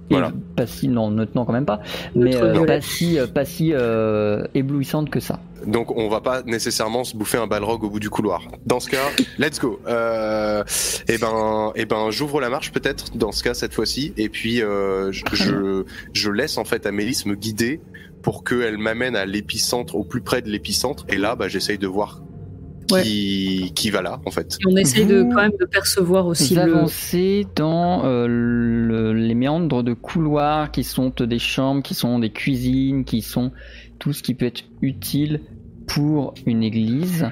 Voilà. 0.10 0.32
pas 0.56 0.66
si 0.66 0.88
non 0.88 1.10
non 1.12 1.28
quand 1.34 1.52
même 1.52 1.66
pas, 1.66 1.82
mais 2.16 2.36
euh, 2.36 2.66
pas 2.66 2.82
si 2.82 3.20
euh, 3.20 3.28
pas 3.28 3.46
si 3.46 3.74
euh, 3.74 4.46
éblouissante 4.54 5.10
que 5.10 5.20
ça. 5.20 5.40
Donc 5.66 5.92
on 5.96 6.08
va 6.08 6.22
pas 6.22 6.44
nécessairement 6.44 7.04
se 7.04 7.16
bouffer 7.18 7.38
un 7.38 7.48
balrog 7.48 7.84
au 7.84 7.90
bout 7.90 8.00
du 8.00 8.10
couloir. 8.10 8.44
Dans 8.66 8.80
ce 8.80 8.90
cas, 8.90 9.10
let's 9.38 9.60
go. 9.60 9.80
Euh, 9.88 10.64
et 11.08 11.18
ben, 11.18 11.72
et 11.76 11.86
ben, 11.86 12.10
j'ouvre 12.10 12.40
la 12.40 12.50
marche 12.50 12.72
peut-être 12.72 13.18
dans 13.18 13.32
ce 13.32 13.44
cas 13.44 13.54
cette 13.54 13.74
fois-ci, 13.74 14.14
et 14.18 14.30
puis 14.30 14.62
euh, 14.62 15.12
je, 15.12 15.24
je 15.34 15.84
je 16.14 16.32
laisse 16.32 16.58
en 16.58 16.64
fait 16.64 16.86
Amélis 16.86 17.24
me 17.26 17.36
guider 17.36 17.82
pour 18.22 18.44
qu'elle 18.44 18.78
m'amène 18.78 19.16
à 19.16 19.26
l'épicentre, 19.26 19.96
au 19.96 20.04
plus 20.04 20.22
près 20.22 20.42
de 20.42 20.50
l'épicentre, 20.50 21.06
et 21.10 21.18
là, 21.18 21.36
bah, 21.36 21.48
j'essaye 21.48 21.78
de 21.78 21.88
voir 21.88 22.22
qui 22.88 23.72
qui 23.76 23.90
va 23.90 24.02
là 24.02 24.20
en 24.26 24.32
fait. 24.32 24.58
Et 24.62 24.68
on 24.72 24.76
essaye 24.76 25.06
de 25.06 25.20
Vous- 25.22 25.30
quand 25.30 25.42
même 25.42 25.52
de 25.60 25.66
percevoir 25.66 26.26
aussi 26.28 26.56
Vous 26.56 26.62
le. 26.66 26.76
avancez 26.78 27.46
dans 27.56 28.06
euh, 28.06 28.28
le- 28.28 29.14
les 29.14 29.36
méandres 29.36 29.84
de 29.84 29.94
couloirs 29.94 30.72
qui 30.72 30.84
sont 30.84 31.12
des 31.20 31.40
chambres, 31.40 31.82
qui 31.84 31.94
sont 31.94 32.20
des 32.20 32.30
cuisines, 32.32 33.06
qui 33.06 33.22
sont 33.22 33.52
tout 34.00 34.14
ce 34.14 34.24
qui 34.24 34.34
peut 34.34 34.46
être 34.46 34.64
utile 34.82 35.42
pour 35.88 36.34
une 36.46 36.64
église. 36.64 37.30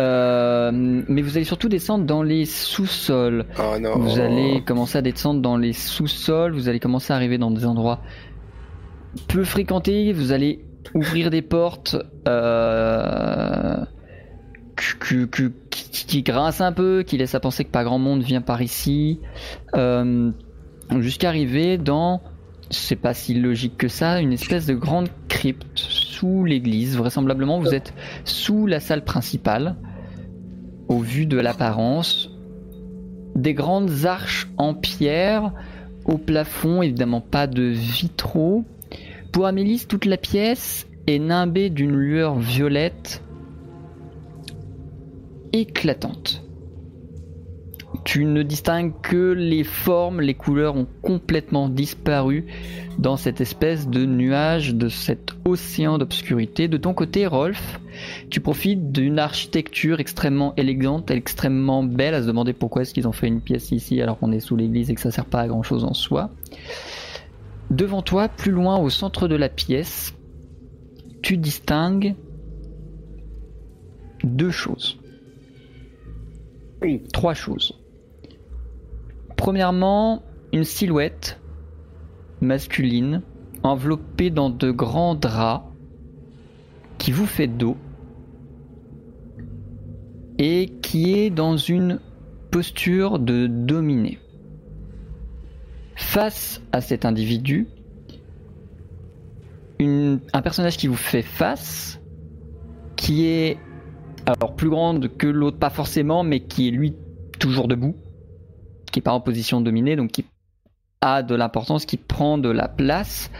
Euh, 0.00 0.70
mais 0.72 1.20
vous 1.20 1.36
allez 1.36 1.44
surtout 1.44 1.68
descendre 1.68 2.06
dans 2.06 2.22
les 2.22 2.46
sous-sols. 2.46 3.44
Oh 3.58 3.78
non. 3.78 3.98
Vous 3.98 4.18
allez 4.18 4.62
commencer 4.64 4.96
à 4.96 5.02
descendre 5.02 5.42
dans 5.42 5.58
les 5.58 5.74
sous-sols, 5.74 6.54
vous 6.54 6.68
allez 6.70 6.80
commencer 6.80 7.12
à 7.12 7.16
arriver 7.16 7.36
dans 7.36 7.50
des 7.50 7.66
endroits 7.66 8.00
peu 9.28 9.44
fréquentés, 9.44 10.14
vous 10.14 10.32
allez 10.32 10.64
ouvrir 10.94 11.28
des 11.28 11.42
portes 11.42 11.96
euh, 12.26 13.76
qui, 15.00 16.22
grincent 16.22 16.64
un 16.64 16.72
peu, 16.72 17.02
qui 17.02 17.16
laissent 17.18 17.34
à 17.34 17.40
penser 17.40 17.64
que 17.64 17.70
pas 17.70 17.84
grand 17.84 17.98
monde 17.98 18.22
vient 18.22 18.40
par 18.40 18.62
ici, 18.62 19.20
euh, 19.74 20.30
jusqu'à 20.98 21.28
arriver 21.28 21.78
dans, 21.78 22.20
c'est 22.70 22.96
pas 22.96 23.14
si 23.14 23.34
logique 23.34 23.76
que 23.76 23.88
ça, 23.88 24.20
une 24.20 24.32
espèce 24.32 24.66
de 24.66 24.74
grande 24.74 25.08
crypte 25.28 25.66
sous 25.74 26.44
l'église. 26.44 26.96
Vraisemblablement, 26.96 27.58
vous 27.58 27.74
êtes 27.74 27.94
sous 28.24 28.66
la 28.66 28.80
salle 28.80 29.04
principale, 29.04 29.76
au 30.88 30.98
vu 30.98 31.26
de 31.26 31.38
l'apparence 31.38 32.30
des 33.34 33.54
grandes 33.54 34.04
arches 34.04 34.48
en 34.58 34.74
pierre 34.74 35.52
au 36.04 36.18
plafond, 36.18 36.82
évidemment 36.82 37.20
pas 37.20 37.46
de 37.46 37.62
vitraux. 37.62 38.64
Pour 39.30 39.46
Amélis, 39.46 39.86
toute 39.88 40.04
la 40.04 40.16
pièce 40.16 40.86
est 41.06 41.18
nimbée 41.18 41.70
d'une 41.70 41.96
lueur 41.96 42.38
violette 42.38 43.22
éclatante. 45.52 46.42
Tu 48.04 48.24
ne 48.24 48.42
distingues 48.42 48.94
que 49.02 49.32
les 49.32 49.64
formes, 49.64 50.20
les 50.20 50.34
couleurs 50.34 50.76
ont 50.76 50.88
complètement 51.02 51.68
disparu 51.68 52.46
dans 52.98 53.16
cette 53.16 53.40
espèce 53.40 53.88
de 53.88 54.04
nuage, 54.04 54.74
de 54.74 54.88
cet 54.88 55.32
océan 55.44 55.98
d'obscurité. 55.98 56.68
De 56.68 56.78
ton 56.78 56.94
côté, 56.94 57.26
Rolf, 57.26 57.80
tu 58.28 58.40
profites 58.40 58.92
d'une 58.92 59.18
architecture 59.18 60.00
extrêmement 60.00 60.54
élégante, 60.56 61.10
extrêmement 61.10 61.84
belle, 61.84 62.14
à 62.14 62.22
se 62.22 62.26
demander 62.26 62.54
pourquoi 62.54 62.82
est-ce 62.82 62.92
qu'ils 62.92 63.06
ont 63.06 63.12
fait 63.12 63.28
une 63.28 63.40
pièce 63.40 63.70
ici 63.70 64.00
alors 64.00 64.18
qu'on 64.18 64.32
est 64.32 64.40
sous 64.40 64.56
l'église 64.56 64.90
et 64.90 64.94
que 64.94 65.00
ça 65.00 65.10
sert 65.10 65.26
pas 65.26 65.40
à 65.40 65.48
grand 65.48 65.62
chose 65.62 65.84
en 65.84 65.94
soi. 65.94 66.30
Devant 67.70 68.02
toi, 68.02 68.28
plus 68.28 68.52
loin 68.52 68.78
au 68.78 68.90
centre 68.90 69.28
de 69.28 69.36
la 69.36 69.48
pièce, 69.48 70.14
tu 71.22 71.36
distingues 71.36 72.14
deux 74.24 74.50
choses. 74.50 74.98
Trois 77.12 77.34
choses. 77.34 77.78
Premièrement, 79.36 80.22
une 80.52 80.64
silhouette 80.64 81.40
masculine 82.40 83.22
enveloppée 83.62 84.30
dans 84.30 84.50
de 84.50 84.70
grands 84.70 85.14
draps 85.14 85.66
qui 86.98 87.12
vous 87.12 87.26
fait 87.26 87.46
dos 87.46 87.76
et 90.38 90.72
qui 90.82 91.14
est 91.14 91.30
dans 91.30 91.56
une 91.56 92.00
posture 92.50 93.18
de 93.18 93.46
dominer. 93.46 94.18
Face 95.94 96.60
à 96.72 96.80
cet 96.80 97.04
individu, 97.04 97.68
un 99.80 100.42
personnage 100.42 100.76
qui 100.76 100.86
vous 100.86 100.96
fait 100.96 101.22
face, 101.22 102.00
qui 102.96 103.26
est 103.26 103.58
alors 104.26 104.54
plus 104.54 104.70
grande 104.70 105.16
que 105.16 105.26
l'autre, 105.26 105.58
pas 105.58 105.70
forcément, 105.70 106.22
mais 106.22 106.40
qui 106.40 106.68
est 106.68 106.70
lui 106.70 106.94
toujours 107.38 107.68
debout, 107.68 107.96
qui 108.90 109.00
est 109.00 109.02
pas 109.02 109.12
en 109.12 109.20
position 109.20 109.60
de 109.60 109.66
dominer, 109.66 109.96
donc 109.96 110.10
qui 110.12 110.24
a 111.00 111.22
de 111.22 111.34
l'importance, 111.34 111.84
qui 111.86 111.96
prend 111.96 112.38
de 112.38 112.48
la 112.48 112.68
place. 112.68 113.30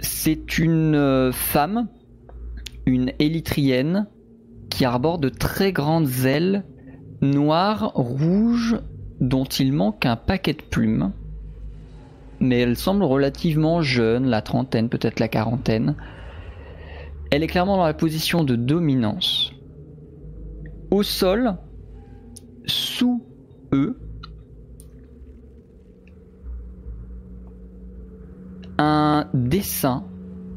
C'est 0.00 0.58
une 0.58 0.94
euh, 0.94 1.32
femme, 1.32 1.88
une 2.86 3.12
élytrienne, 3.18 4.08
qui 4.70 4.84
arbore 4.84 5.18
de 5.18 5.28
très 5.28 5.72
grandes 5.72 6.24
ailes 6.24 6.64
noires, 7.20 7.92
rouges, 7.94 8.78
dont 9.20 9.44
il 9.44 9.72
manque 9.72 10.06
un 10.06 10.16
paquet 10.16 10.54
de 10.54 10.62
plumes. 10.62 11.12
Mais 12.40 12.60
elle 12.60 12.76
semble 12.76 13.04
relativement 13.04 13.82
jeune, 13.82 14.26
la 14.26 14.40
trentaine, 14.40 14.88
peut-être 14.88 15.20
la 15.20 15.28
quarantaine. 15.28 15.96
Elle 17.30 17.42
est 17.42 17.48
clairement 17.48 17.76
dans 17.76 17.84
la 17.84 17.94
position 17.94 18.42
de 18.42 18.56
dominance. 18.56 19.52
Au 20.90 21.02
sol, 21.02 21.54
sous 22.66 23.22
eux, 23.72 23.96
un 28.78 29.28
dessin 29.34 30.04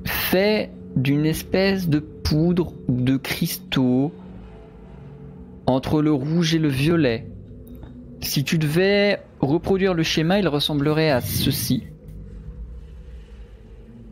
fait 0.05 0.71
d'une 0.95 1.25
espèce 1.25 1.89
de 1.89 1.99
poudre 1.99 2.73
de 2.87 3.17
cristaux 3.17 4.11
entre 5.67 6.01
le 6.01 6.11
rouge 6.11 6.55
et 6.55 6.59
le 6.59 6.69
violet. 6.69 7.27
Si 8.21 8.43
tu 8.43 8.57
devais 8.57 9.19
reproduire 9.39 9.93
le 9.93 10.03
schéma, 10.03 10.39
il 10.39 10.47
ressemblerait 10.47 11.11
à 11.11 11.21
ceci. 11.21 11.83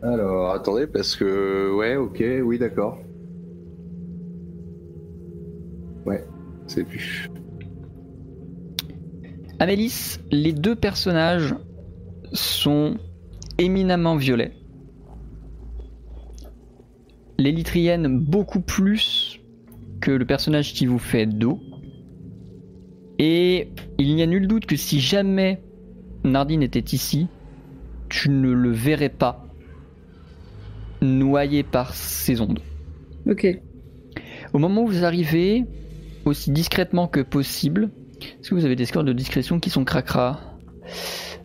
Alors, 0.02 0.52
attendez, 0.52 0.86
parce 0.86 1.16
que. 1.16 1.72
Ouais, 1.74 1.96
ok, 1.96 2.22
oui, 2.44 2.58
d'accord. 2.58 2.98
Ouais, 6.06 6.24
c'est 6.66 6.84
plus. 6.84 7.30
Amélis, 9.58 10.18
les 10.30 10.52
deux 10.52 10.74
personnages 10.74 11.54
sont 12.32 12.96
éminemment 13.58 14.16
violets. 14.16 14.52
L'élytrienne 17.38 18.18
beaucoup 18.18 18.60
plus 18.60 19.40
que 20.00 20.10
le 20.10 20.26
personnage 20.26 20.72
qui 20.74 20.86
vous 20.86 20.98
fait 20.98 21.26
dos. 21.26 21.60
Et 23.18 23.68
il 23.98 24.14
n'y 24.14 24.22
a 24.22 24.26
nul 24.26 24.48
doute 24.48 24.66
que 24.66 24.76
si 24.76 25.00
jamais 25.00 25.62
Nardine 26.24 26.62
était 26.62 26.80
ici, 26.80 27.28
tu 28.08 28.30
ne 28.30 28.50
le 28.50 28.70
verrais 28.70 29.08
pas 29.08 29.46
noyé 31.00 31.62
par 31.62 31.94
ces 31.94 32.40
ondes. 32.40 32.60
Ok. 33.28 33.46
Au 34.52 34.58
moment 34.58 34.82
où 34.82 34.86
vous 34.88 35.04
arrivez, 35.04 35.64
aussi 36.24 36.50
discrètement 36.50 37.06
que 37.08 37.20
possible, 37.20 37.90
est-ce 38.20 38.50
que 38.50 38.54
vous 38.54 38.64
avez 38.64 38.76
des 38.76 38.86
scores 38.86 39.04
de 39.04 39.12
discrétion 39.12 39.58
qui 39.60 39.70
sont 39.70 39.84
cracra 39.84 40.40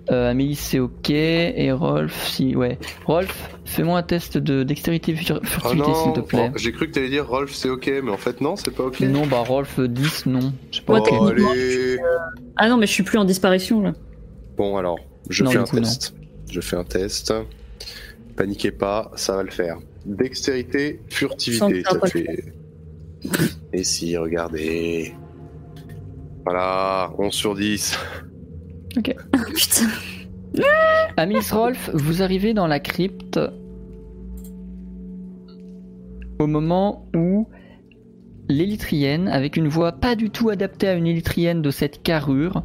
euh, 0.09 0.31
Amélie 0.31 0.55
c'est 0.55 0.79
ok 0.79 1.09
et 1.09 1.69
Rolf 1.73 2.27
si 2.29 2.55
ouais 2.55 2.79
Rolf 3.05 3.49
fais-moi 3.65 3.97
un 3.97 4.03
test 4.03 4.37
de 4.37 4.63
dextérité 4.63 5.13
Oh 5.13 5.39
furtivité 5.43 5.93
s'il 5.93 6.13
te 6.13 6.19
plaît 6.21 6.49
oh, 6.53 6.57
j'ai 6.57 6.71
cru 6.71 6.87
que 6.87 6.93
t'allais 6.93 7.09
dire 7.09 7.27
Rolf, 7.27 7.53
c'est 7.53 7.69
ok, 7.69 7.91
mais 8.03 8.11
en 8.11 8.17
fait, 8.17 8.39
non, 8.39 8.55
c'est 8.55 8.71
pas 8.73 8.83
ok. 8.83 9.01
non 9.01 9.25
bah 9.27 9.39
Rolf 9.45 9.79
10 9.81 10.27
non 10.27 10.53
je 10.71 10.77
sais 10.77 10.83
pas 10.83 10.99
Oh. 11.01 11.29
Ah 12.55 12.69
non, 12.69 12.77
mais 12.77 12.87
je 12.87 12.91
suis 12.93 13.03
plus 13.03 13.17
en 13.17 13.25
disparition 13.25 13.81
là. 13.81 13.93
Bon, 14.57 14.77
alors, 14.77 14.97
je 15.29 15.43
Non, 15.43 15.51
fais 15.51 15.57
un 15.59 15.63
coup, 15.65 15.75
non. 15.75 15.81
test. 15.83 16.15
Je 16.49 16.61
fais 16.61 16.75
un 16.75 16.83
test. 16.83 17.33
Paniquez 18.35 18.71
pas, 18.71 19.11
ça 19.15 19.35
va 19.35 19.43
le 19.43 19.51
faire. 19.51 19.77
Dextérité, 20.05 21.01
furtivité, 21.09 21.83
ça 21.83 21.99
fait. 22.07 22.45
Et 23.73 23.83
si, 23.83 24.15
regardez. 24.17 25.13
Voilà, 26.45 27.11
11 27.17 27.33
sur 27.33 27.55
10. 27.55 27.97
Ah, 29.31 29.37
putain. 29.53 29.85
Amélis 31.17 31.51
Rolf 31.51 31.91
vous 31.93 32.23
arrivez 32.23 32.55
dans 32.55 32.65
la 32.65 32.79
crypte 32.79 33.39
au 36.39 36.47
moment 36.47 37.07
où 37.15 37.47
l'élytrienne 38.49 39.27
avec 39.27 39.55
une 39.55 39.67
voix 39.67 39.91
pas 39.91 40.15
du 40.15 40.31
tout 40.31 40.49
adaptée 40.49 40.87
à 40.87 40.93
une 40.93 41.05
élytrienne 41.05 41.61
de 41.61 41.69
cette 41.69 42.01
carrure 42.01 42.63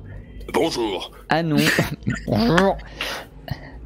Bonjour. 0.55 1.11
annonce 1.29 1.81
Bonjour. 2.27 2.79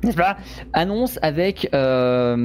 n'est-ce 0.04 0.16
pas? 0.16 0.36
Annonce 0.72 1.18
avec 1.22 1.68
euh, 1.74 2.36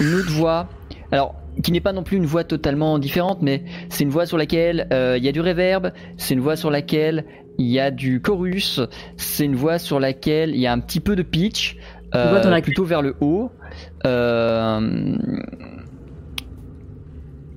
une 0.00 0.14
autre 0.14 0.32
voix 0.32 0.68
alors 1.12 1.36
qui 1.62 1.72
n'est 1.72 1.80
pas 1.80 1.92
non 1.92 2.02
plus 2.02 2.16
une 2.16 2.26
voix 2.26 2.44
totalement 2.44 2.98
différente 2.98 3.38
mais 3.42 3.64
c'est 3.88 4.04
une 4.04 4.10
voix 4.10 4.26
sur 4.26 4.38
laquelle 4.38 4.88
euh, 4.92 5.16
il 5.18 5.24
y 5.24 5.28
a 5.28 5.32
du 5.32 5.40
reverb 5.40 5.92
c'est 6.16 6.34
une 6.34 6.40
voix 6.40 6.56
sur 6.56 6.70
laquelle 6.70 7.24
il 7.58 7.66
y 7.66 7.80
a 7.80 7.90
du 7.90 8.20
chorus 8.20 8.80
c'est 9.16 9.44
une 9.44 9.56
voix 9.56 9.78
sur 9.78 10.00
laquelle 10.00 10.50
il 10.50 10.60
y 10.60 10.66
a 10.66 10.72
un 10.72 10.80
petit 10.80 11.00
peu 11.00 11.16
de 11.16 11.22
pitch 11.22 11.76
euh, 12.14 12.40
voix 12.40 12.60
plutôt 12.60 12.84
vers 12.84 13.02
le 13.02 13.16
haut 13.20 13.50
euh, 14.04 15.16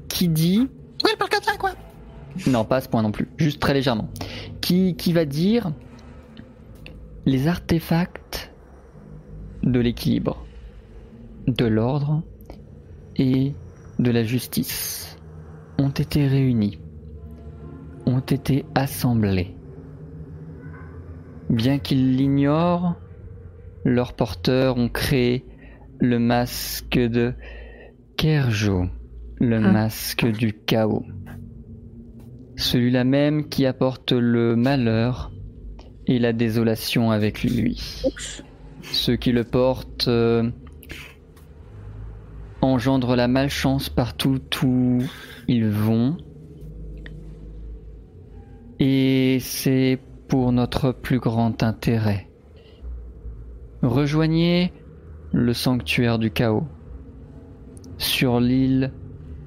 qui 0.08 0.28
dit 0.28 0.68
Ouais, 1.04 1.12
elle 1.14 1.18
parle 1.18 1.30
comme 1.30 1.44
ça, 1.44 1.56
quoi. 1.58 1.72
non, 2.48 2.66
pas 2.66 2.78
à 2.78 2.82
ce 2.82 2.90
point 2.90 3.02
non 3.02 3.12
plus, 3.12 3.30
juste 3.38 3.62
très 3.62 3.74
légèrement. 3.74 4.10
Qui, 4.60 4.96
qui 4.98 5.14
va 5.14 5.24
dire 5.24 5.72
les 7.26 7.48
artefacts 7.48 8.52
de 9.64 9.80
l'équilibre, 9.80 10.46
de 11.48 11.66
l'ordre 11.66 12.22
et 13.16 13.54
de 14.00 14.12
la 14.12 14.24
justice 14.24 15.18
ont 15.78 15.90
été 15.90 16.28
réunis, 16.28 16.80
ont 18.06 18.20
été 18.20 18.66
assemblés. 18.76 19.56
Bien 21.50 21.80
qu'ils 21.80 22.16
l'ignorent, 22.16 22.96
leurs 23.84 24.14
porteurs 24.14 24.78
ont 24.78 24.90
créé 24.90 25.46
le 26.00 26.20
masque 26.20 26.98
de 26.98 27.34
Kerjo, 28.18 28.86
le 29.40 29.58
Ah. 29.58 29.72
masque 29.72 30.26
du 30.26 30.54
chaos. 30.54 31.06
Celui-là 32.56 33.04
même 33.04 33.48
qui 33.48 33.66
apporte 33.66 34.12
le 34.12 34.56
malheur 34.56 35.32
et 36.08 36.20
la 36.20 36.34
désolation 36.34 37.12
avec 37.12 37.44
lui. 37.44 38.02
Ceux 38.82 39.16
qui 39.16 39.32
le 39.32 39.44
portent 39.44 40.08
euh, 40.08 40.50
engendrent 42.62 43.16
la 43.16 43.28
malchance 43.28 43.90
partout 43.90 44.40
où 44.64 45.00
ils 45.48 45.68
vont. 45.68 46.18
Et 48.80 49.40
c'est 49.42 50.00
pour 50.28 50.52
notre 50.52 50.92
plus 50.92 51.20
grand 51.20 51.64
intérêt. 51.64 52.30
Rejoignez 53.82 54.74
le 55.32 55.54
sanctuaire 55.54 56.20
du 56.20 56.32
chaos. 56.32 56.68
Sur 57.98 58.40
l'île 58.40 58.94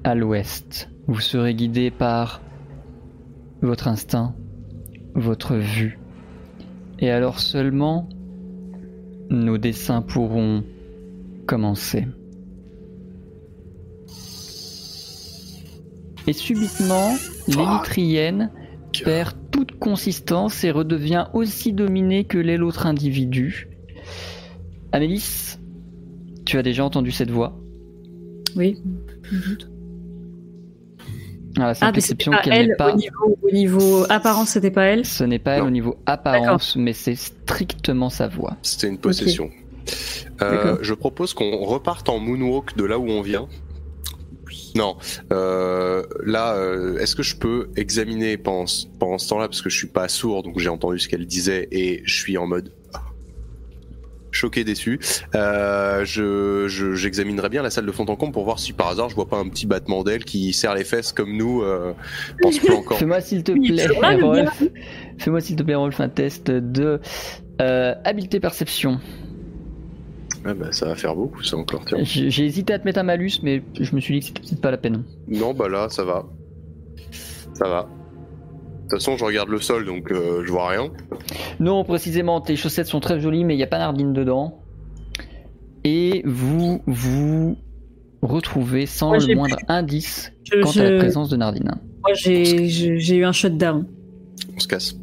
à 0.03 0.15
l'ouest, 0.15 0.89
vous 1.07 1.19
serez 1.19 1.55
guidé 1.55 1.89
par 1.91 2.41
votre 3.61 3.87
instinct, 3.87 4.35
votre 5.15 5.55
vue. 5.55 5.99
Et 6.99 7.09
alors 7.09 7.39
seulement, 7.39 8.07
nos 9.29 9.57
dessins 9.57 10.01
pourront 10.01 10.63
commencer. 11.47 12.07
Et 16.27 16.33
subitement, 16.33 17.15
l'élytrienne 17.47 18.51
perd 19.03 19.35
toute 19.51 19.77
consistance 19.79 20.63
et 20.63 20.71
redevient 20.71 21.25
aussi 21.33 21.73
dominée 21.73 22.23
que 22.25 22.37
l'est 22.37 22.57
l'autre 22.57 22.85
individu. 22.85 23.67
Amélis, 24.91 25.57
tu 26.45 26.57
as 26.57 26.63
déjà 26.63 26.85
entendu 26.85 27.11
cette 27.11 27.31
voix? 27.31 27.59
Oui. 28.55 28.77
C'est 31.55 31.61
Ah, 31.61 31.61
une 31.61 31.67
mais 31.67 31.73
c'était 31.73 31.91
perception 31.91 32.31
qu'elle 32.43 32.53
elle 32.53 32.67
n'est 32.69 32.75
pas. 32.75 32.93
au 32.93 32.97
niveau, 32.97 33.37
au 33.41 33.51
niveau 33.51 34.05
apparence, 34.09 34.49
c'était 34.49 34.71
pas 34.71 34.85
elle? 34.85 35.05
Ce 35.05 35.23
n'est 35.23 35.39
pas 35.39 35.57
elle 35.57 35.63
au 35.63 35.69
niveau 35.69 35.97
apparence, 36.05 36.75
mais 36.75 36.93
c'est 36.93 37.15
strictement 37.15 38.09
sa 38.09 38.27
voix. 38.27 38.57
C'était 38.61 38.87
une 38.87 38.97
possession. 38.97 39.49
Euh, 40.41 40.77
je 40.81 40.93
propose 40.93 41.33
qu'on 41.33 41.57
reparte 41.65 42.09
en 42.09 42.17
moonwalk 42.19 42.75
de 42.75 42.83
là 42.85 42.97
où 42.97 43.07
on 43.07 43.21
vient. 43.21 43.47
Non, 44.75 44.97
euh, 45.31 46.03
là, 46.25 46.55
euh, 46.55 46.97
est-ce 46.97 47.15
que 47.15 47.23
je 47.23 47.35
peux 47.35 47.69
examiner 47.75 48.37
pendant, 48.37 48.65
ce- 48.65 48.85
pendant 48.99 49.17
ce 49.19 49.29
temps-là, 49.29 49.47
parce 49.47 49.61
que 49.61 49.69
je 49.69 49.77
suis 49.77 49.87
pas 49.87 50.07
sourd, 50.07 50.41
donc 50.43 50.57
j'ai 50.59 50.69
entendu 50.69 50.97
ce 50.99 51.07
qu'elle 51.07 51.25
disait 51.27 51.67
et 51.71 52.01
je 52.05 52.15
suis 52.15 52.37
en 52.37 52.47
mode 52.47 52.71
choqué, 54.31 54.63
déçu. 54.63 54.99
Euh, 55.35 56.03
je, 56.05 56.67
je- 56.67 56.95
j'examinerai 56.95 57.49
bien 57.49 57.61
la 57.61 57.69
salle 57.69 57.85
de 57.85 57.91
fond 57.91 58.05
en 58.05 58.15
comble 58.15 58.33
pour 58.33 58.45
voir 58.45 58.57
si 58.57 58.73
par 58.73 58.87
hasard 58.87 59.09
je 59.09 59.15
vois 59.15 59.27
pas 59.29 59.37
un 59.37 59.47
petit 59.47 59.67
battement 59.67 60.03
d'aile 60.03 60.25
qui 60.25 60.53
serre 60.53 60.73
les 60.73 60.83
fesses 60.83 61.11
comme 61.11 61.37
nous 61.37 61.61
euh, 61.61 61.93
en 62.43 62.51
se 62.51 62.59
planquant. 62.61 62.95
Fais-moi 62.95 63.21
s'il 63.21 63.43
te 63.43 63.51
plaît, 63.51 63.85
Rolf. 64.21 64.63
Fais-moi 65.19 65.39
s'il 65.39 65.55
te 65.55 65.61
plaît, 65.61 65.75
Rolf, 65.75 65.99
un 65.99 66.09
test 66.09 66.49
de 66.49 66.99
euh, 67.61 67.93
habileté 68.03 68.39
perception. 68.39 68.99
Ah 70.45 70.53
bah, 70.53 70.71
ça 70.71 70.87
va 70.87 70.95
faire 70.95 71.15
beaucoup, 71.15 71.41
ça 71.43 71.55
encore. 71.57 71.83
Tiens. 71.85 71.99
J'ai 72.01 72.29
j'ai 72.29 72.45
hésité 72.45 72.73
à 72.73 72.79
te 72.79 72.85
mettre 72.85 72.99
un 72.99 73.03
malus, 73.03 73.39
mais 73.43 73.63
je 73.79 73.95
me 73.95 74.01
suis 74.01 74.15
dit 74.15 74.19
que 74.19 74.25
c'était 74.27 74.41
peut-être 74.41 74.61
pas 74.61 74.71
la 74.71 74.77
peine. 74.77 75.03
Non, 75.27 75.53
bah 75.53 75.69
là, 75.69 75.87
ça 75.89 76.03
va. 76.03 76.25
Ça 77.53 77.67
va. 77.69 77.83
De 77.83 78.89
toute 78.89 78.99
façon, 78.99 79.15
je 79.17 79.23
regarde 79.23 79.47
le 79.49 79.59
sol, 79.59 79.85
donc 79.85 80.11
euh, 80.11 80.43
je 80.45 80.51
vois 80.51 80.67
rien. 80.69 80.89
Non, 81.59 81.83
précisément, 81.85 82.41
tes 82.41 82.55
chaussettes 82.57 82.87
sont 82.87 82.99
très 82.99 83.19
jolies, 83.19 83.45
mais 83.45 83.53
il 83.53 83.57
n'y 83.57 83.63
a 83.63 83.67
pas 83.67 83.79
Nardine 83.79 84.11
dedans. 84.11 84.59
Et 85.85 86.21
vous 86.25 86.81
vous 86.87 87.57
retrouvez 88.21 88.85
sans 88.85 89.07
Moi, 89.09 89.17
le 89.17 89.25
j'ai 89.25 89.35
moindre 89.35 89.57
indice 89.67 90.31
Je- 90.43 90.61
quant 90.61 90.71
à 90.71 90.83
la 90.83 90.89
je- 90.91 90.97
présence 90.97 91.29
de 91.29 91.37
Nardine. 91.37 91.71
Moi, 92.03 92.13
j'ai 92.15 92.67
j'ai- 92.67 92.99
j'ai 92.99 93.15
eu 93.15 93.23
un 93.25 93.31
shutdown. 93.31 93.85
On 94.55 94.59
se 94.59 94.67
casse. 94.67 94.95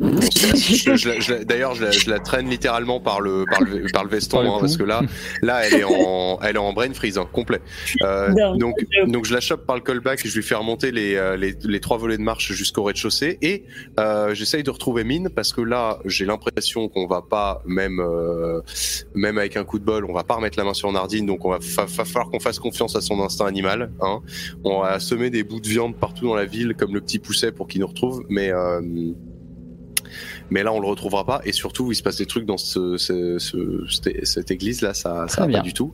D'ailleurs, 0.00 1.74
je, 1.74 1.84
la- 1.84 1.90
je 1.90 2.10
la 2.10 2.18
traîne 2.18 2.48
littéralement 2.48 3.00
par 3.00 3.20
le 3.20 3.44
par 3.50 3.60
le, 3.60 3.86
par 3.92 4.04
le 4.04 4.10
veston, 4.10 4.42
Par 4.42 4.54
hein, 4.54 4.58
parce 4.60 4.76
que 4.76 4.82
là, 4.84 5.02
là, 5.42 5.66
elle 5.66 5.74
est 5.74 5.84
en 5.84 6.38
elle 6.42 6.56
est 6.56 6.58
en 6.58 6.72
brain 6.72 6.92
freeze 6.92 7.18
hein, 7.18 7.28
complet. 7.32 7.60
Euh, 8.02 8.28
Non, 8.30 8.56
donc 8.56 8.74
donc 9.06 9.24
je 9.24 9.34
la 9.34 9.40
chope 9.40 9.66
par 9.66 9.76
le 9.76 9.82
callback 9.82 10.24
et 10.24 10.28
je 10.28 10.36
lui 10.36 10.42
fais 10.42 10.54
remonter 10.54 10.90
les 10.92 11.16
euh, 11.16 11.36
les, 11.36 11.54
les 11.64 11.80
trois 11.80 11.98
volets 11.98 12.16
de 12.16 12.22
marche 12.22 12.52
jusqu'au 12.52 12.82
rez-de-chaussée 12.84 13.38
et 13.42 13.64
euh, 13.98 14.34
j'essaye 14.34 14.62
de 14.62 14.70
retrouver 14.70 15.04
Mine 15.04 15.28
parce 15.34 15.52
que 15.52 15.60
là, 15.60 15.98
j'ai 16.04 16.24
l'impression 16.24 16.88
qu'on 16.88 17.06
va 17.06 17.22
pas 17.22 17.62
même 17.66 18.00
euh, 18.00 18.60
même 19.14 19.38
avec 19.38 19.56
un 19.56 19.64
coup 19.64 19.78
de 19.78 19.84
bol, 19.84 20.04
on 20.08 20.12
va 20.12 20.24
pas 20.24 20.34
remettre 20.34 20.58
la 20.58 20.64
main 20.64 20.74
sur 20.74 20.90
Nardine, 20.92 21.26
donc 21.26 21.44
on 21.44 21.50
va 21.50 21.58
fa- 21.60 21.86
va 21.86 22.04
falloir 22.04 22.30
qu'on 22.30 22.40
fasse 22.40 22.58
confiance 22.58 22.94
à 22.96 23.00
son 23.00 23.20
instinct 23.20 23.46
animal. 23.46 23.90
Hein. 24.00 24.20
On 24.64 24.82
va 24.82 25.00
semer 25.00 25.30
des 25.30 25.42
bouts 25.44 25.60
de 25.60 25.68
viande 25.68 25.96
partout 25.96 26.26
dans 26.26 26.34
la 26.34 26.44
ville 26.44 26.74
comme 26.74 26.94
le 26.94 27.00
petit 27.00 27.18
pousset 27.18 27.52
pour 27.52 27.66
qu'il 27.68 27.80
nous 27.80 27.86
retrouve, 27.86 28.22
mais 28.28 28.50
euh, 28.52 28.80
mais 30.50 30.62
là 30.62 30.72
on 30.72 30.80
le 30.80 30.86
retrouvera 30.86 31.24
pas 31.26 31.40
et 31.44 31.52
surtout 31.52 31.90
il 31.92 31.94
se 31.94 32.02
passe 32.02 32.16
des 32.16 32.26
trucs 32.26 32.46
dans 32.46 32.56
ce, 32.58 32.96
ce- 32.96 33.38
ce- 33.38 33.84
cette, 33.90 34.26
cette 34.26 34.50
église 34.50 34.82
là 34.82 34.94
ça 34.94 35.26
ça 35.28 35.42
va 35.42 35.46
pas 35.58 35.64
du 35.64 35.72
tout 35.74 35.92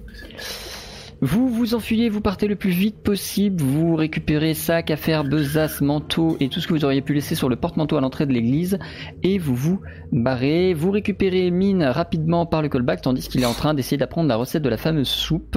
Vous 1.20 1.48
vous 1.48 1.74
enfuyez, 1.74 2.11
vous 2.11 2.20
partez 2.20 2.48
le 2.48 2.57
plus 2.57 2.70
vite 2.72 2.96
possible, 3.02 3.62
vous 3.62 3.94
récupérez 3.96 4.52
sac, 4.52 4.90
affaires, 4.90 5.24
besace, 5.24 5.80
manteau 5.80 6.36
et 6.40 6.48
tout 6.50 6.61
ce 6.61 6.66
que 6.68 6.74
vous 6.74 6.84
auriez 6.84 7.00
pu 7.02 7.14
laisser 7.14 7.34
sur 7.34 7.48
le 7.48 7.57
porte-manteau 7.57 7.96
à 7.96 8.00
l'entrée 8.02 8.26
de 8.26 8.32
l'église 8.32 8.78
et 9.22 9.38
vous 9.38 9.55
vous 9.55 9.80
barrez. 10.12 10.74
Vous 10.74 10.90
récupérez 10.90 11.50
Mine 11.50 11.82
rapidement 11.84 12.44
par 12.46 12.61
le 12.62 12.68
callback 12.68 13.00
tandis 13.00 13.26
qu'il 13.28 13.40
est 13.42 13.46
en 13.46 13.55
train 13.55 13.72
d'essayer 13.72 13.96
d'apprendre 13.96 14.28
la 14.28 14.36
recette 14.36 14.62
de 14.62 14.68
la 14.68 14.76
fameuse 14.76 15.09
soupe. 15.09 15.57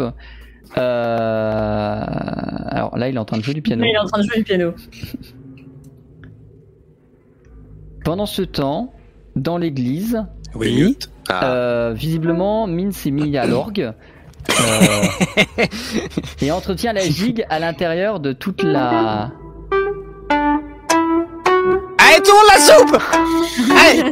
Euh, 0.78 2.02
Alors 2.70 2.98
là, 2.98 3.10
il 3.10 3.16
est 3.16 3.20
en 3.20 3.26
train 3.26 3.38
de 3.38 3.44
jouer 3.44 3.54
du 3.54 3.62
piano. 3.62 3.84
Il 3.84 3.94
est 3.94 3.98
en 3.98 4.06
train 4.06 4.20
de 4.22 4.24
jouer 4.28 4.38
du 4.38 4.44
piano. 4.44 4.74
Pendant 8.08 8.26
ce 8.26 8.42
temps, 8.42 8.94
dans 9.36 9.58
l'église, 9.58 10.24
Oui. 10.56 10.98
Ah, 11.28 11.52
Euh, 11.52 11.94
visiblement, 11.94 12.66
Mine 12.66 12.94
s'est 12.94 13.12
mis 13.12 13.36
à 13.36 13.46
l'orgue 13.46 13.92
euh, 14.50 15.04
et 16.42 16.50
entretient 16.50 16.94
la 16.94 17.02
gigue 17.02 17.46
à 17.50 17.60
l'intérieur 17.60 18.22
de 18.22 18.32
toute 18.32 18.64
la. 18.64 19.32
Allez, 21.98 22.22
tout 22.24 22.32
le 22.32 22.38
monde 22.38 22.48
la 22.48 22.60
soupe 22.62 22.98
Allez 23.76 24.04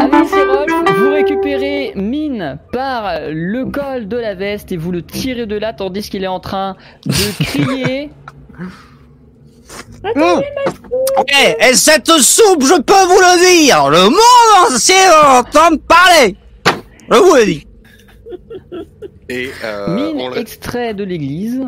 Avec 0.00 0.28
ses 0.28 0.42
Rolf, 0.42 0.98
vous 0.98 1.10
récupérez 1.12 1.92
Mine 1.94 2.58
par 2.72 3.20
le 3.30 3.66
col 3.66 4.08
de 4.08 4.16
la 4.16 4.34
veste 4.34 4.72
et 4.72 4.76
vous 4.76 4.90
le 4.90 5.02
tirez 5.02 5.46
de 5.46 5.56
là 5.56 5.72
tandis 5.72 6.10
qu'il 6.10 6.24
est 6.24 6.26
en 6.26 6.40
train 6.40 6.74
de 7.06 7.44
crier. 7.44 8.10
Mmh. 10.14 10.40
Eh, 11.28 11.70
Et 11.70 11.74
cette 11.74 12.10
soupe, 12.10 12.62
je 12.64 12.80
peux 12.80 12.92
vous 12.92 13.18
le 13.20 13.64
dire, 13.64 13.88
le 13.88 14.04
monde 14.04 14.72
entier 14.72 14.94
va 15.08 15.40
entendre 15.40 15.78
parler 15.88 16.36
Je 17.10 17.16
vous 17.16 17.34
le 17.34 17.44
dis 17.44 17.66
et 19.28 19.50
euh, 19.64 19.94
Mine 19.94 20.20
on 20.20 20.32
extrait 20.34 20.94
de 20.94 21.04
l'église. 21.04 21.60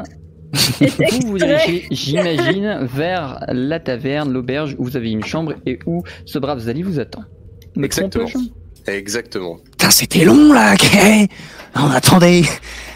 Vous 0.80 1.28
vous 1.28 1.38
dirigez, 1.38 1.86
j'imagine, 1.90 2.88
vers 2.94 3.44
la 3.48 3.80
taverne, 3.80 4.32
l'auberge 4.32 4.76
où 4.78 4.84
vous 4.84 4.96
avez 4.96 5.10
une 5.10 5.24
chambre 5.24 5.54
et 5.66 5.78
où 5.84 6.02
ce 6.24 6.38
brave 6.38 6.60
Zali 6.60 6.82
vous 6.82 7.00
attend. 7.00 7.24
Me 7.76 7.84
Exactement. 7.84 8.26
trompe-je 8.26 8.90
exactement 8.90 9.58
Putain, 9.72 9.90
c'était 9.90 10.24
long 10.24 10.54
là 10.54 10.74
eh 10.94 11.26
Non, 11.78 11.90
attendez 11.90 12.44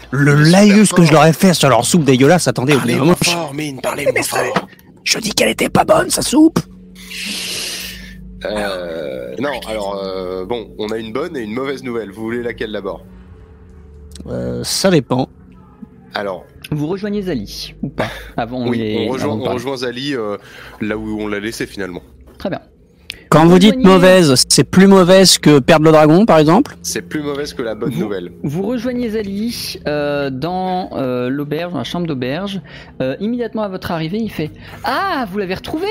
Le 0.09 0.33
laïus 0.33 0.91
que 0.93 1.03
je 1.03 1.11
leur 1.11 1.25
ai 1.25 1.33
fait 1.33 1.53
sur 1.53 1.69
leur 1.69 1.85
soupe 1.85 2.05
dégueulasse, 2.05 2.47
attendez, 2.47 2.73
au 2.73 2.79
bout 2.79 2.87
d'un 2.87 2.97
moment, 2.97 3.15
je, 3.21 3.29
fort 3.29 3.53
Mine 3.53 3.79
parlez 3.81 4.05
moins 4.11 4.23
fort 4.23 4.67
je 5.03 5.19
dis 5.19 5.31
qu'elle 5.31 5.49
était 5.49 5.69
pas 5.69 5.83
bonne, 5.85 6.09
sa 6.09 6.21
soupe. 6.21 6.59
Euh, 8.45 9.33
non 9.39 9.59
alors 9.67 9.95
euh, 10.03 10.43
bon 10.45 10.71
on 10.77 10.89
a 10.89 10.97
une 10.97 11.13
bonne 11.13 11.37
et 11.37 11.41
une 11.41 11.53
mauvaise 11.53 11.81
nouvelle. 11.83 12.11
Vous 12.11 12.21
voulez 12.23 12.43
laquelle 12.43 12.71
d'abord? 12.73 13.05
Euh, 14.27 14.63
Ça 14.63 14.89
dépend. 14.91 15.29
alors. 16.13 16.45
Vous 16.71 16.87
rejoignez 16.87 17.21
Zali 17.23 17.75
ou 17.83 17.89
pas 17.89 18.07
Avant 18.37 18.67
oui 18.67 18.79
les- 18.79 19.05
on 19.07 19.11
rejoint 19.11 19.33
avant 19.35 19.45
on 19.51 19.53
rejoint 19.53 19.77
Zali 19.77 20.15
euh, 20.15 20.37
là 20.81 20.97
où 20.97 21.19
on 21.21 21.27
l'a 21.27 21.39
laissé 21.39 21.65
finalement. 21.67 22.01
Très 22.37 22.49
bien. 22.49 22.61
Quand 23.33 23.47
vous 23.47 23.57
dites 23.57 23.83
mauvaise, 23.83 24.35
c'est 24.47 24.63
plus 24.63 24.85
mauvaise 24.85 25.39
que 25.39 25.57
perdre 25.57 25.85
le 25.85 25.91
dragon, 25.91 26.23
par 26.25 26.37
exemple 26.37 26.75
c'est 26.83 27.01
plus 27.01 27.23
mauvaise 27.23 27.53
que 27.55 27.63
la 27.63 27.73
bonne 27.73 27.89
Vous- 27.89 27.99
nouvelle 28.01 28.31
Vous 28.43 28.61
rejoignez 28.61 29.09
Zali 29.09 29.79
euh, 29.87 30.29
dans 30.29 30.91
euh, 30.93 31.29
l'auberge, 31.29 31.71
dans 31.71 31.79
la 31.79 31.83
chambre 31.83 32.05
d'auberge. 32.05 32.61
Euh, 33.01 33.15
immédiatement 33.19 33.63
à 33.63 33.69
votre 33.69 33.89
arrivée, 33.91 34.19
il 34.19 34.29
fait 34.29 34.51
Ah, 34.83 35.25
vous 35.31 35.39
l'avez 35.39 35.55
retrouvé 35.55 35.87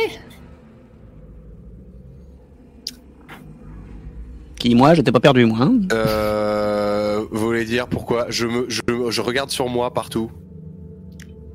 Qui, 4.58 4.76
moi, 4.76 4.94
j'étais 4.94 5.10
pas 5.10 5.18
perdu, 5.20 5.44
moi. 5.44 5.58
hein. 5.62 5.80
euh, 5.92 7.22
vous 7.32 7.40
voulez 7.46 7.64
dire 7.64 7.88
pourquoi? 7.88 8.26
Je 8.28 8.46
me 8.46 8.66
je, 8.68 8.80
je 9.10 9.20
regarde 9.20 9.50
sur 9.50 9.68
moi 9.68 9.92
partout 9.92 10.30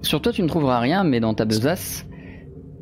Sur 0.01 0.21
toi, 0.21 0.33
tu 0.33 0.43
ne 0.43 0.49
trouveras 0.49 0.79
rien, 0.79 1.05
mais 1.05 1.21
dans 1.21 1.33
ta 1.33 1.45
besace, 1.45 2.05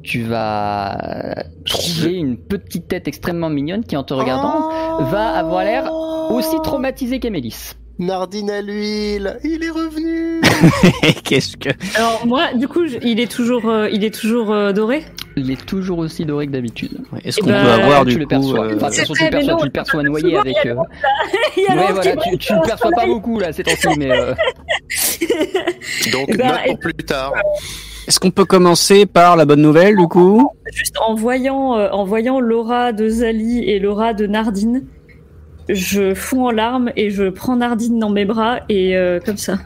tu 0.05 0.21
vas 0.23 1.43
trouver 1.65 2.13
une 2.13 2.37
petite 2.37 2.87
tête 2.87 3.07
extrêmement 3.07 3.49
mignonne 3.49 3.83
qui, 3.83 3.97
en 3.97 4.03
te 4.03 4.13
regardant, 4.13 4.69
va 5.05 5.29
avoir 5.29 5.63
l'air 5.63 5.91
aussi 6.29 6.55
traumatisée 6.63 7.19
qu'Amélis. 7.19 7.73
Nardine 7.97 8.49
à 8.51 8.61
l'huile, 8.61 9.37
il 9.45 9.63
est 9.63 9.69
revenu. 9.69 10.41
Qu'est-ce 11.23 11.55
que... 11.55 11.69
Alors 11.95 12.25
moi, 12.27 12.53
du 12.53 12.67
coup, 12.67 12.85
je- 12.87 12.97
il 13.01 13.21
est 13.21 13.31
toujours, 13.31 13.69
euh, 13.69 13.87
il 13.89 14.03
est 14.03 14.13
toujours 14.13 14.51
euh, 14.51 14.73
doré. 14.73 15.05
Il 15.37 15.49
est 15.49 15.65
toujours 15.65 15.99
aussi 15.99 16.25
doré 16.25 16.45
que 16.47 16.51
d'habitude. 16.51 16.97
Est-ce 17.23 17.37
Eh 17.39 17.43
qu'on 17.43 17.51
ben, 17.51 17.63
peut 17.63 17.69
avoir, 17.71 18.03
tu 18.05 18.11
du 18.11 18.17
le 18.19 18.25
coup... 18.25 18.29
perçois. 18.29 18.65
euh, 18.65 18.75
Enfin, 18.75 18.89
de 18.89 18.95
toute 18.95 18.99
façon, 18.99 19.13
tu 19.13 19.19
le 19.23 19.25
C'est 19.25 19.31
perçois, 19.31 19.53
non, 19.53 19.59
tu 19.59 19.65
le 19.65 19.71
perçois 19.71 20.03
noyé 20.03 20.37
avec. 20.37 20.57
euh, 20.65 20.75
Ouais, 20.75 21.93
voilà, 21.93 22.15
tu, 22.17 22.37
tu 22.37 22.53
le 22.53 22.61
perçois 22.65 22.91
pas 22.91 23.05
beaucoup 23.05 23.39
là, 23.39 23.53
ces 23.53 23.63
temps-ci, 23.63 23.87
mais. 23.97 24.11
euh, 24.11 24.33
Donc 26.11 26.25
Eh 26.29 26.35
ben, 26.37 26.47
note 26.49 26.59
pour 26.65 26.79
plus 26.79 26.93
tard. 26.95 27.31
Est-ce 28.07 28.19
qu'on 28.19 28.31
peut 28.31 28.45
commencer 28.45 29.05
par 29.05 29.35
la 29.35 29.45
bonne 29.45 29.61
nouvelle, 29.61 29.97
du 29.97 30.07
coup 30.07 30.51
Juste 30.71 30.95
en 30.99 31.15
voyant, 31.15 31.75
euh, 31.75 31.89
en 31.89 32.05
voyant 32.05 32.39
l'aura 32.39 32.91
de 32.91 33.09
Zali 33.09 33.63
et 33.63 33.79
l'aura 33.79 34.13
de 34.13 34.27
Nardine, 34.27 34.85
je 35.69 36.13
fonds 36.13 36.45
en 36.45 36.51
larmes 36.51 36.91
et 36.95 37.09
je 37.09 37.29
prends 37.29 37.55
Nardine 37.55 37.97
dans 37.97 38.11
mes 38.11 38.25
bras 38.25 38.59
et 38.69 38.95
euh, 38.95 39.19
comme 39.19 39.37
ça. 39.37 39.57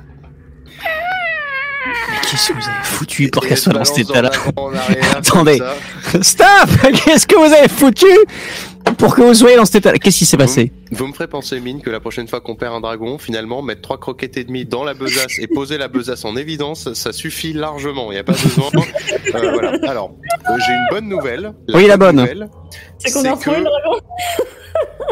Mais 1.85 2.17
qu'est-ce 2.21 2.49
que 2.49 2.53
vous 2.53 2.67
avez 2.67 2.83
foutu 2.83 3.29
pour 3.29 3.41
qu'elle 3.41 3.53
elle 3.53 3.57
soit 3.57 3.73
dans 3.73 3.83
cet 3.83 3.99
état-là 4.09 4.31
Attendez. 5.17 5.61
Stop 6.21 6.69
Qu'est-ce 7.05 7.27
que 7.27 7.35
vous 7.35 7.53
avez 7.53 7.67
foutu 7.67 8.05
pour 8.99 9.15
que 9.15 9.21
vous 9.21 9.33
soyez 9.33 9.55
dans 9.55 9.65
cet 9.65 9.75
état-là 9.75 9.97
Qu'est-ce 9.97 10.19
qui 10.19 10.25
s'est 10.25 10.37
passé 10.37 10.71
Vous 10.91 11.07
me 11.07 11.13
ferez 11.13 11.27
penser, 11.27 11.59
Mine, 11.59 11.81
que 11.81 11.89
la 11.89 11.99
prochaine 11.99 12.27
fois 12.27 12.41
qu'on 12.41 12.55
perd 12.55 12.75
un 12.75 12.81
dragon, 12.81 13.17
finalement, 13.17 13.61
mettre 13.61 13.81
trois 13.81 13.97
croquettes 13.99 14.37
et 14.37 14.43
demie 14.43 14.65
dans 14.65 14.83
la 14.83 14.93
besace 14.93 15.39
et 15.39 15.47
poser 15.47 15.77
la 15.77 15.87
besace 15.87 16.25
en 16.25 16.35
évidence, 16.35 16.93
ça 16.93 17.11
suffit 17.13 17.53
largement. 17.53 18.11
Il 18.11 18.15
n'y 18.15 18.19
a 18.19 18.23
pas 18.23 18.33
besoin. 18.33 18.69
Euh, 19.35 19.51
voilà. 19.51 19.73
Alors, 19.87 20.15
euh, 20.49 20.53
j'ai 20.65 20.71
une 20.73 20.87
bonne 20.89 21.07
nouvelle. 21.07 21.53
Oui, 21.73 21.85
la 21.87 21.97
bonne. 21.97 22.15
nouvelle, 22.15 22.49
C'est 22.97 23.11
qu'on 23.13 23.23
a 23.25 23.33
retrouvé 23.35 23.57
que- 23.57 23.61
le 23.61 23.65
dragon. 23.65 23.99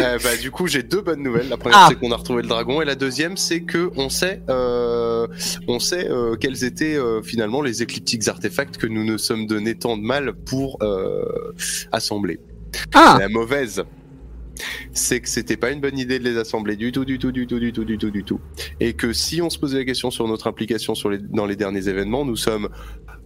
Euh, 0.02 0.20
bah, 0.24 0.38
du 0.40 0.52
coup, 0.52 0.68
j'ai 0.68 0.84
deux 0.84 1.02
bonnes 1.02 1.24
nouvelles. 1.24 1.50
La 1.50 1.58
première, 1.58 1.80
Ah. 1.82 1.86
c'est 1.90 1.96
qu'on 1.96 2.12
a 2.12 2.16
retrouvé 2.18 2.44
le 2.44 2.48
dragon, 2.48 2.82
et 2.84 2.86
la 2.86 2.94
deuxième, 2.94 3.36
c'est 3.36 3.62
que 3.62 3.90
on 3.98 4.10
sait, 4.10 4.42
euh, 4.50 5.26
on 5.68 5.80
sait 5.80 6.08
euh, 6.08 6.36
quels 6.36 6.64
étaient 6.64 6.96
euh, 6.96 7.22
finalement 7.24 7.62
les 7.64 7.82
écliptiques 7.82 8.28
artefacts 8.28 8.78
que 8.78 8.86
nous 8.86 9.04
nous 9.04 9.18
sommes 9.18 9.48
donné 9.48 9.74
tant 9.76 9.98
de 9.98 10.04
mal 10.04 10.34
pour 10.34 10.78
euh, 10.84 11.26
assembler. 11.92 12.40
Ah 12.94 13.18
La 13.20 13.30
mauvaise, 13.30 13.84
c'est 14.94 15.22
que 15.22 15.30
c'était 15.30 15.58
pas 15.58 15.72
une 15.72 15.82
bonne 15.82 15.98
idée 15.98 16.20
de 16.20 16.24
les 16.24 16.38
assembler 16.38 16.76
du 16.76 16.92
tout, 16.92 17.06
du 17.06 17.20
tout, 17.20 17.32
du 17.32 17.48
tout, 17.48 17.60
du 17.60 17.72
tout, 17.72 17.84
du 17.84 17.98
tout, 17.98 18.10
du 18.10 18.24
tout. 18.24 18.40
Et 18.80 18.94
que 18.94 19.14
si 19.14 19.42
on 19.42 19.50
se 19.50 19.60
posait 19.60 19.78
la 19.78 19.86
question 19.86 20.12
sur 20.12 20.28
notre 20.28 20.48
implication 20.48 20.96
sur 20.96 21.10
les, 21.10 21.20
dans 21.20 21.46
les 21.46 21.56
derniers 21.56 21.88
événements, 21.88 22.26
nous 22.26 22.36
sommes 22.36 22.70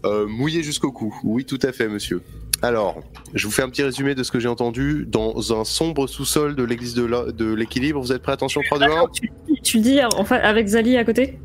euh, 0.06 0.28
mouillés 0.28 0.64
jusqu'au 0.64 0.92
cou. 0.92 1.16
Oui, 1.24 1.46
tout 1.46 1.60
à 1.62 1.72
fait, 1.72 1.88
monsieur. 1.88 2.22
Alors, 2.62 3.02
je 3.34 3.48
vous 3.48 3.52
fais 3.52 3.64
un 3.64 3.70
petit 3.70 3.82
résumé 3.82 4.14
de 4.14 4.22
ce 4.24 4.32
que 4.32 4.40
j'ai 4.40 4.48
entendu 4.48 5.06
dans 5.08 5.60
un 5.60 5.64
sombre 5.64 6.06
sous-sol 6.06 6.56
de 6.56 6.64
l'église 6.64 6.94
de 6.94 7.54
l'équilibre. 7.54 8.00
Vous 8.00 8.12
êtes 8.12 8.22
prêts? 8.22 8.34
Attention, 8.34 8.62
3, 8.64 8.80
2, 8.80 8.86
1. 8.86 8.90
Tu, 9.14 9.32
tu 9.64 9.78
le 9.78 9.84
dis 9.84 10.00
enfin 10.16 10.36
avec 10.36 10.68
Zali 10.68 10.96
à 10.98 11.04
côté? 11.04 11.40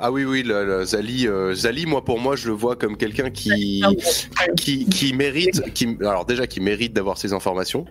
Ah 0.00 0.10
oui, 0.12 0.24
oui, 0.24 0.42
le, 0.42 0.64
le 0.64 0.84
Zali, 0.84 1.26
euh, 1.26 1.54
Zali, 1.54 1.86
moi, 1.86 2.04
pour 2.04 2.20
moi, 2.20 2.36
je 2.36 2.46
le 2.48 2.54
vois 2.54 2.76
comme 2.76 2.96
quelqu'un 2.96 3.30
qui, 3.30 3.82
qui, 4.56 4.86
qui 4.86 5.12
mérite, 5.14 5.62
qui, 5.74 5.96
alors 6.00 6.24
déjà, 6.24 6.46
qui 6.46 6.60
mérite 6.60 6.92
d'avoir 6.92 7.18
ces 7.18 7.32
informations. 7.32 7.84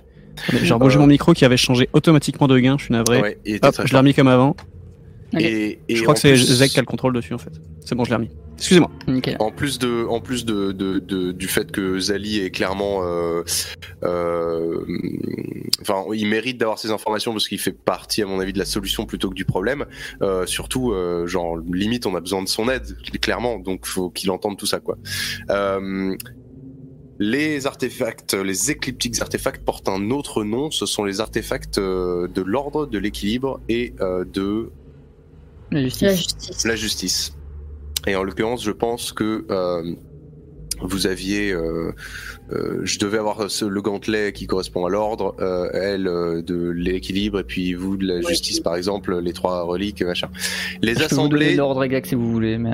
J'ai 0.62 0.74
rebouché 0.74 0.98
Euh, 0.98 1.00
mon 1.00 1.08
micro 1.08 1.34
qui 1.34 1.46
avait 1.46 1.58
changé 1.58 1.90
automatiquement 1.94 2.48
de 2.48 2.60
gain, 2.60 2.78
je 2.78 2.86
suis 2.86 2.94
navré. 2.94 3.20
Ouais, 3.22 3.38
Hop, 3.64 3.76
je 3.86 3.92
l'ai 3.92 3.98
remis 3.98 4.14
comme 4.14 4.28
avant. 4.28 4.56
Ok. 5.34 5.42
Et, 5.42 5.80
et 5.90 5.96
je 5.96 6.02
crois 6.04 6.14
que 6.14 6.20
c'est 6.20 6.34
plus- 6.34 6.46
Zek 6.56 6.72
qui 6.72 6.78
a 6.78 6.82
le 6.82 6.86
contrôle 6.86 7.14
dessus 7.14 7.34
en 7.34 7.38
fait. 7.38 7.52
C'est 7.84 7.96
bon, 7.96 8.04
je 8.06 8.10
l'ai 8.12 8.16
remis. 8.18 8.30
Excusez-moi. 8.58 8.90
Nickel. 9.08 9.38
En 9.40 9.52
plus 9.52 9.80
de, 9.80 10.06
en 10.10 10.20
plus 10.20 10.44
de, 10.44 10.72
de, 10.72 11.00
de- 11.00 11.32
du 11.32 11.48
fait 11.48 11.72
que 11.72 12.00
Zali 12.00 12.40
est 12.40 12.52
clairement, 12.52 13.04
euh, 13.04 13.44
euh, 14.04 14.84
enfin, 15.82 16.04
il 16.14 16.28
mérite 16.28 16.58
d'avoir 16.58 16.80
ces 16.80 16.92
informations 16.92 17.32
parce 17.32 17.48
qu'il 17.48 17.60
fait 17.60 17.72
partie, 17.72 18.22
à 18.24 18.26
mon 18.26 18.40
avis, 18.40 18.54
de 18.54 18.60
la 18.60 18.66
solution 18.66 19.06
plutôt 19.06 19.30
que 19.30 19.36
du 19.36 19.46
problème. 19.46 19.86
Euh, 20.22 20.46
surtout, 20.46 20.92
euh, 20.92 21.28
genre, 21.28 21.58
limite, 21.72 22.06
on 22.06 22.16
a 22.16 22.20
besoin 22.20 22.42
de 22.42 22.48
son 22.48 22.68
aide, 22.70 22.98
clairement, 23.22 23.60
donc 23.60 23.86
faut 23.86 24.10
qu'il 24.10 24.32
entende 24.32 24.58
tout 24.58 24.66
ça, 24.66 24.80
quoi. 24.80 24.98
Euh, 25.52 26.16
Les 27.20 27.66
artefacts, 27.66 28.34
les 28.34 28.70
écliptiques 28.72 29.20
artefacts 29.22 29.64
portent 29.64 29.90
un 29.90 30.12
autre 30.12 30.44
nom. 30.44 30.70
Ce 30.72 30.86
sont 30.86 31.04
les 31.04 31.20
artefacts 31.20 31.78
euh, 31.80 32.28
de 32.28 32.42
l'ordre, 32.44 32.86
de 32.86 33.00
l'équilibre 33.00 33.60
et 33.70 33.94
euh, 34.02 34.24
de 34.26 34.70
La 35.72 35.82
justice. 35.84 36.66
La 36.66 36.76
justice. 36.76 37.34
Et 38.08 38.16
en 38.16 38.24
l'occurrence, 38.24 38.64
je 38.64 38.72
pense 38.72 39.12
que 39.12 39.46
euh, 39.52 39.84
vous 40.82 41.08
aviez, 41.08 41.52
euh, 41.52 41.92
euh, 42.52 42.80
je 42.84 43.00
devais 43.00 43.18
avoir 43.18 43.50
ce- 43.52 43.66
le 43.66 43.82
gantelet 43.82 44.32
qui 44.32 44.48
correspond 44.48 44.86
à 44.86 44.90
l'ordre, 44.90 45.36
euh, 45.40 45.70
elle 45.74 46.08
euh, 46.08 46.42
de 46.42 46.70
l'équilibre 46.70 47.40
et 47.40 47.44
puis 47.44 47.74
vous 47.74 47.98
de 47.98 48.06
la 48.08 48.16
Ouais. 48.16 48.24
justice 48.24 48.60
par 48.60 48.76
exemple, 48.76 49.20
les 49.20 49.34
trois 49.34 49.64
reliques 49.64 50.02
machin. 50.04 50.30
Les 50.82 50.94
Je 50.94 51.00
peux 51.00 51.04
vous 51.04 51.10
donner 51.10 51.22
assemblées, 51.22 51.56
l'ordre 51.56 51.84
exact 51.84 52.06
si 52.08 52.16
vous 52.16 52.32
voulez, 52.32 52.58
mais. 52.58 52.72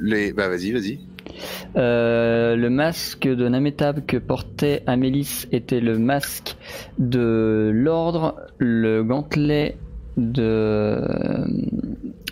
les, 0.00 0.32
bah 0.32 0.48
vas-y, 0.48 0.72
vas-y. 0.72 0.98
Euh, 1.76 2.56
le 2.56 2.70
masque 2.70 3.26
de 3.28 3.48
Nametab 3.48 4.04
que 4.04 4.16
portait 4.16 4.82
Amélis 4.86 5.46
était 5.52 5.80
le 5.80 5.98
masque 5.98 6.56
de 6.98 7.70
l'ordre. 7.72 8.36
Le 8.58 9.02
gantelet 9.04 9.76
de 10.16 11.00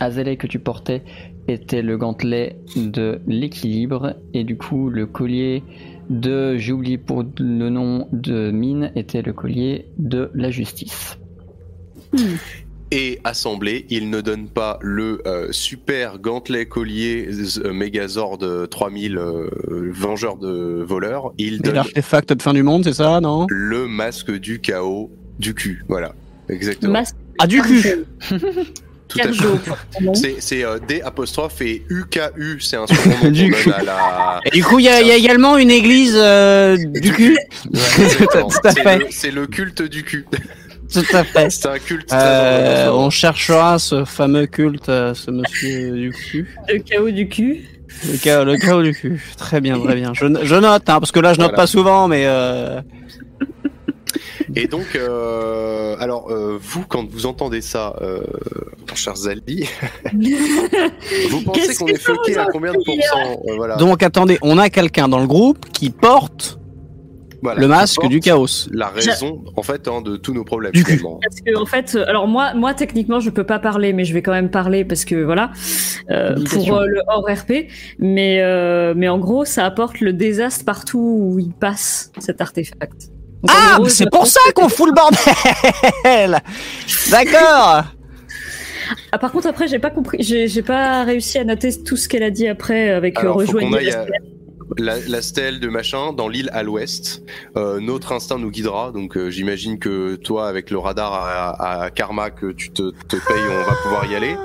Azalea 0.00 0.36
que 0.36 0.46
tu 0.46 0.58
portais 0.58 1.02
était 1.48 1.82
le 1.82 1.96
gantelet 1.96 2.58
de 2.76 3.20
l'équilibre. 3.26 4.14
Et 4.34 4.44
du 4.44 4.56
coup, 4.56 4.90
le 4.90 5.06
collier 5.06 5.64
de, 6.10 6.56
j'ai 6.56 6.72
oublié 6.72 6.98
pour 6.98 7.24
le 7.38 7.68
nom 7.70 8.08
de 8.12 8.50
Mine, 8.50 8.92
était 8.94 9.22
le 9.22 9.32
collier 9.32 9.86
de 9.98 10.30
la 10.34 10.50
justice. 10.50 11.18
Et 12.90 13.20
assemblé, 13.22 13.84
il 13.90 14.08
ne 14.08 14.22
donne 14.22 14.48
pas 14.48 14.78
le 14.80 15.20
euh, 15.26 15.48
super 15.50 16.18
gantelet 16.18 16.64
collier 16.64 17.28
euh, 17.62 17.72
Megazord 17.72 18.38
3000 18.70 19.18
euh, 19.18 19.50
vengeur 19.92 20.38
de 20.38 20.82
voleurs, 20.88 21.34
il 21.36 21.60
donne 21.60 21.74
l'artefact 21.74 22.32
de 22.32 22.42
fin 22.42 22.54
du 22.54 22.62
monde, 22.62 22.84
c'est 22.84 22.94
ça, 22.94 23.20
non? 23.20 23.46
le 23.50 23.86
masque 23.86 24.30
du 24.30 24.60
chaos 24.60 25.10
du 25.38 25.52
cul. 25.52 25.84
Voilà, 25.88 26.14
exactement. 26.48 26.92
Masque 26.92 27.16
Ah, 27.38 27.46
du 27.46 27.60
cul 27.60 28.06
Tout 29.08 29.18
à 29.20 29.22
fait. 29.22 29.28
Carjo. 29.38 29.58
pardon. 29.92 30.14
C'est 30.14 30.64
euh, 30.64 30.78
D 30.86 31.00
apostrophe 31.02 31.60
et 31.62 31.82
UKU, 31.88 32.60
c'est 32.60 32.76
un 32.76 32.86
surnom 32.86 33.30
Du 33.30 33.54
à 33.72 33.82
la. 33.82 34.40
Et 34.46 34.50
du 34.50 34.62
coup, 34.64 34.78
il 34.78 34.84
y, 34.84 34.88
a- 34.88 35.00
il 35.00 35.06
y 35.06 35.10
a 35.10 35.16
également 35.16 35.56
une 35.58 35.70
église 35.70 36.14
euh, 36.16 36.76
du 36.76 37.12
cul. 37.12 37.38
Ouais, 37.72 37.80
C'est 38.62 38.82
fait. 38.82 38.98
le- 38.98 39.06
C'est 39.10 39.30
le 39.30 39.46
culte 39.46 39.82
du 39.82 40.02
cul. 40.04 40.26
Tout 40.92 41.02
à 41.12 41.22
fait. 41.24 41.50
C'est 41.50 41.66
un 41.68 41.78
culte 41.78 42.10
Euh, 42.12 42.88
on 42.90 43.10
cherchera 43.10 43.78
ce 43.78 44.04
fameux 44.06 44.46
culte, 44.46 44.88
euh, 44.88 45.12
ce 45.14 45.30
monsieur 45.30 45.92
du 45.92 46.10
cul. 46.12 46.56
Le 46.68 46.78
chaos 46.78 47.10
du 47.10 47.28
cul. 47.28 47.64
Le, 48.10 48.16
chaos, 48.18 48.44
le 48.44 48.56
chaos 48.56 48.82
du 48.82 48.92
cul. 48.94 49.22
Très 49.36 49.60
bien, 49.60 49.78
très 49.80 49.94
bien. 49.96 50.12
Je, 50.14 50.26
je 50.42 50.54
note, 50.54 50.88
hein, 50.88 50.98
parce 51.00 51.12
que 51.12 51.20
là, 51.20 51.32
je 51.34 51.38
note 51.38 51.48
Voilà. 51.50 51.56
pas 51.62 51.66
souvent, 51.66 52.08
mais 52.08 52.22
euh, 52.26 52.80
Et 54.56 54.66
donc, 54.66 54.86
euh, 54.94 55.96
alors, 56.00 56.30
euh, 56.30 56.58
vous, 56.60 56.84
quand 56.88 57.08
vous 57.08 57.26
entendez 57.26 57.60
ça, 57.60 57.94
euh, 58.00 58.20
mon 58.88 58.94
cher 58.94 59.14
Zali, 59.16 59.68
vous 61.30 61.40
pensez 61.42 61.74
qu'on 61.76 61.86
est 61.86 61.96
ça 62.00 62.42
à 62.42 62.46
combien 62.46 62.72
de 62.72 62.78
pourcents 62.84 63.42
Euh, 63.48 63.56
Voilà. 63.56 63.76
donc 63.76 64.02
attendez, 64.02 64.38
on 64.42 64.58
a 64.58 64.70
quelqu'un 64.70 65.08
dans 65.08 65.18
le 65.20 65.26
groupe 65.26 65.66
qui 65.72 65.90
porte 65.90 66.58
Voilà. 67.42 67.60
le 67.60 67.68
masque 67.68 68.06
du 68.08 68.20
chaos. 68.20 68.68
La 68.72 68.88
raison, 68.88 69.44
en 69.56 69.62
fait, 69.62 69.86
hein, 69.86 70.00
de 70.00 70.16
tous 70.16 70.32
nos 70.32 70.44
problèmes. 70.44 70.72
Du 70.72 70.82
cul. 70.84 71.00
Parce 71.02 71.40
que 71.44 71.56
en 71.56 71.66
fait, 71.66 71.96
alors 72.06 72.26
moi, 72.26 72.54
moi 72.54 72.74
techniquement, 72.74 73.20
je 73.20 73.30
peux 73.30 73.44
pas 73.44 73.58
parler, 73.58 73.92
mais 73.92 74.04
je 74.04 74.14
vais 74.14 74.22
quand 74.22 74.32
même 74.32 74.50
parler 74.50 74.84
parce 74.84 75.04
que 75.04 75.14
voilà, 75.16 75.50
euh, 76.10 76.34
pour 76.50 76.74
euh, 76.74 76.86
le 76.86 77.00
hors 77.08 77.28
RP. 77.28 77.68
Mais 77.98 78.40
euh, 78.40 78.94
mais 78.96 79.08
en 79.08 79.18
gros, 79.18 79.44
ça 79.44 79.64
apporte 79.66 80.00
le 80.00 80.12
désastre 80.12 80.64
partout 80.64 81.18
où 81.20 81.38
il 81.38 81.52
passe 81.52 82.12
cet 82.18 82.40
artefact. 82.40 83.10
Donc, 83.42 83.50
Ah, 83.56 83.76
gros, 83.76 83.88
c'est 83.88 84.10
pour 84.10 84.26
ça 84.26 84.40
que- 84.48 84.52
qu'on 84.54 84.68
fout 84.68 84.88
le 84.88 84.94
bordel 84.94 86.40
D'accord 87.10 87.84
Ah, 89.12 89.18
par 89.18 89.30
contre, 89.32 89.46
après, 89.46 89.68
j'ai 89.68 89.78
pas 89.78 89.90
compris, 89.90 90.18
j'ai 90.22 90.48
j'ai 90.48 90.62
pas 90.62 91.04
réussi 91.04 91.38
à 91.38 91.44
noter 91.44 91.82
tout 91.82 91.96
ce 91.96 92.08
qu'elle 92.08 92.22
a 92.22 92.30
dit 92.30 92.48
après 92.48 92.90
avec 92.90 93.16
euh, 93.18 93.20
Alors, 93.22 93.36
rejoindre. 93.36 93.78
la, 94.76 94.98
la 95.08 95.22
stèle 95.22 95.60
de 95.60 95.68
machin 95.68 96.12
dans 96.12 96.28
l'île 96.28 96.50
à 96.52 96.62
l'ouest. 96.62 97.22
Euh, 97.56 97.80
notre 97.80 98.12
instinct 98.12 98.38
nous 98.38 98.50
guidera, 98.50 98.90
donc 98.92 99.16
euh, 99.16 99.30
j'imagine 99.30 99.78
que 99.78 100.16
toi, 100.16 100.48
avec 100.48 100.70
le 100.70 100.78
radar 100.78 101.12
à, 101.14 101.82
à 101.84 101.90
Karma 101.90 102.30
que 102.30 102.52
tu 102.52 102.70
te, 102.70 102.90
te 102.90 103.16
payes, 103.16 103.42
on 103.50 103.70
va 103.70 103.76
pouvoir 103.82 104.10
y 104.10 104.14
aller. 104.16 104.36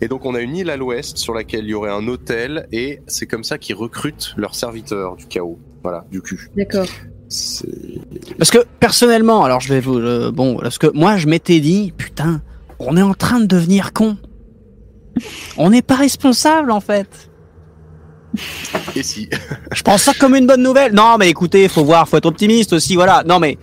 Et 0.00 0.08
donc 0.08 0.24
on 0.24 0.34
a 0.34 0.40
une 0.40 0.56
île 0.56 0.70
à 0.70 0.76
l'ouest 0.76 1.16
sur 1.18 1.34
laquelle 1.34 1.64
il 1.64 1.70
y 1.70 1.74
aurait 1.74 1.90
un 1.90 2.06
hôtel 2.08 2.66
et 2.72 3.00
c'est 3.06 3.26
comme 3.26 3.44
ça 3.44 3.58
qu'ils 3.58 3.74
recrutent 3.76 4.32
leurs 4.36 4.54
serviteurs 4.54 5.16
du 5.16 5.26
chaos. 5.26 5.58
Voilà, 5.82 6.04
du 6.10 6.22
cul. 6.22 6.48
D'accord. 6.56 6.86
Parce 8.38 8.50
que 8.50 8.64
personnellement, 8.80 9.44
alors 9.44 9.60
je 9.60 9.72
vais 9.72 9.80
vous, 9.80 9.98
euh, 9.98 10.30
bon, 10.30 10.56
parce 10.58 10.78
que 10.78 10.86
moi 10.94 11.16
je 11.16 11.26
m'étais 11.26 11.60
dit, 11.60 11.92
putain, 11.96 12.40
on 12.78 12.96
est 12.96 13.02
en 13.02 13.14
train 13.14 13.40
de 13.40 13.46
devenir 13.46 13.92
con. 13.92 14.16
On 15.56 15.70
n'est 15.70 15.82
pas 15.82 15.96
responsable 15.96 16.70
en 16.70 16.80
fait. 16.80 17.30
Et 18.94 19.02
si 19.02 19.28
Je 19.72 19.82
prends 19.82 19.98
ça 19.98 20.12
comme 20.14 20.34
une 20.34 20.46
bonne 20.46 20.62
nouvelle. 20.62 20.92
Non, 20.92 21.16
mais 21.18 21.30
écoutez, 21.30 21.68
faut 21.68 21.84
voir, 21.84 22.08
faut 22.08 22.18
être 22.18 22.26
optimiste 22.26 22.72
aussi, 22.74 22.94
voilà. 22.94 23.24
Non, 23.26 23.38
mais 23.38 23.56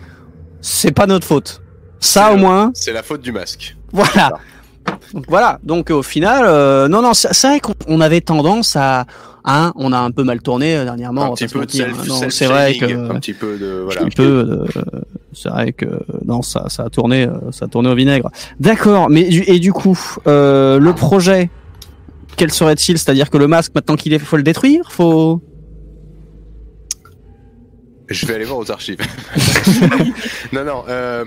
c'est 0.62 0.92
pas 0.92 1.06
notre 1.06 1.28
faute. 1.28 1.62
Ça 2.00 2.34
au 2.34 2.38
moins, 2.38 2.72
C'est 2.74 2.92
la 2.92 3.04
faute 3.04 3.22
du 3.22 3.32
masque. 3.32 3.78
voilà. 3.92 4.32
Donc, 5.14 5.26
voilà. 5.28 5.60
Donc 5.64 5.90
au 5.92 6.02
final, 6.04 6.46
euh, 6.48 6.88
non, 6.88 7.02
non, 7.02 7.14
c'est 7.14 7.48
vrai 7.48 7.60
qu'on 7.60 7.74
on 7.88 8.02
avait 8.02 8.22
tendance 8.22 8.76
à, 8.76 9.06
hein, 9.46 9.72
on 9.76 9.92
a 9.94 10.00
un 10.00 10.12
peu 10.12 10.24
mal 10.24 10.42
tourné 10.42 10.76
euh, 10.76 10.84
dernièrement. 10.86 11.26
un 11.32 11.34
petit 11.36 11.48
peu 11.48 11.66
de 11.66 11.82
hein. 11.84 12.30
C'est 12.30 12.46
vrai 12.48 12.76
que 12.78 12.86
un 13.12 13.20
petit 13.20 13.34
peu 13.34 13.58
de 13.58 13.82
un 13.82 13.84
voilà. 13.86 14.02
peu. 14.16 14.68
euh, 14.76 14.82
c'est 15.34 15.50
vrai 15.50 15.72
que 15.74 15.86
non, 16.26 16.42
ça, 16.42 16.66
ça 16.70 16.84
a 16.84 16.90
tourné, 16.90 17.26
euh, 17.28 17.52
ça 17.52 17.66
a 17.66 17.68
tourné 17.68 17.90
au 17.90 17.96
vinaigre. 17.96 18.30
D'accord, 18.60 19.10
mais 19.10 19.24
du- 19.26 19.44
et 19.48 19.60
du 19.60 19.72
coup, 19.74 20.00
euh, 20.28 20.80
le 20.80 20.94
projet, 20.94 21.50
quel 22.36 22.52
serait-il? 22.52 22.98
C'est-à-dire 22.98 23.30
que 23.30 23.38
le 23.38 23.48
masque, 23.48 23.72
maintenant 23.76 23.96
qu'il 23.96 24.14
est, 24.14 24.20
faut 24.20 24.38
le 24.38 24.44
détruire, 24.44 24.92
faut. 24.92 25.42
Je 28.10 28.26
vais 28.26 28.36
aller 28.36 28.44
voir 28.46 28.60
aux 28.60 28.70
archives. 28.72 29.00
non, 30.54 30.64
non. 30.66 30.84
Euh, 30.90 31.24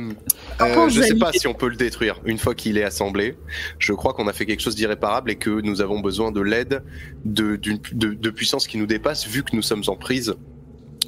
euh, 0.61 0.89
je 0.89 1.01
sais 1.03 1.09
Zali- 1.11 1.19
pas 1.19 1.33
si 1.33 1.47
on 1.47 1.55
peut 1.55 1.69
le 1.69 1.77
détruire 1.77 2.21
une 2.25 2.39
fois 2.39 2.55
qu'il 2.55 2.79
est 2.79 2.85
assemblé. 2.85 3.37
Je 3.79 3.93
crois 3.93 4.13
qu'on 4.15 4.27
a 4.29 4.33
fait 4.33 4.47
quelque 4.47 4.61
chose 4.63 4.75
d'irréparable 4.77 5.31
et 5.31 5.37
que 5.37 5.51
nous 5.61 5.81
avons 5.81 6.01
besoin 6.01 6.33
de 6.33 6.41
l'aide 6.41 6.83
de, 7.25 7.57
de, 7.57 8.15
de 8.15 8.31
puissances 8.31 8.67
qui 8.67 8.79
nous 8.79 8.87
dépassent, 8.87 9.27
vu 9.27 9.43
que 9.43 9.55
nous 9.55 9.63
sommes 9.63 9.83
en 9.89 9.97
prise, 9.97 10.35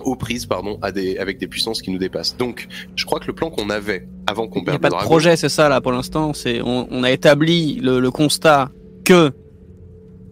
aux 0.00 0.16
prises, 0.16 0.46
pardon, 0.46 0.78
à 0.82 0.92
des, 0.92 1.18
avec 1.18 1.38
des 1.38 1.46
puissances 1.48 1.82
qui 1.82 1.90
nous 1.90 1.98
dépassent. 1.98 2.36
Donc, 2.36 2.68
je 2.94 3.04
crois 3.04 3.20
que 3.20 3.26
le 3.26 3.32
plan 3.34 3.50
qu'on 3.50 3.70
avait 3.70 4.06
avant 4.26 4.46
qu'on 4.48 4.60
Il 4.60 4.64
n'y 4.64 4.68
a 4.68 4.72
perde 4.78 4.82
pas 4.82 4.88
le 4.88 4.92
de 4.92 4.96
dragon, 4.96 5.08
projet, 5.10 5.36
c'est 5.36 5.48
ça 5.48 5.68
là 5.68 5.80
pour 5.80 5.92
l'instant. 5.92 6.32
C'est 6.34 6.60
on, 6.62 6.86
on 6.90 7.02
a 7.02 7.10
établi 7.10 7.76
le, 7.82 7.98
le 8.00 8.10
constat 8.10 8.70
que 9.04 9.32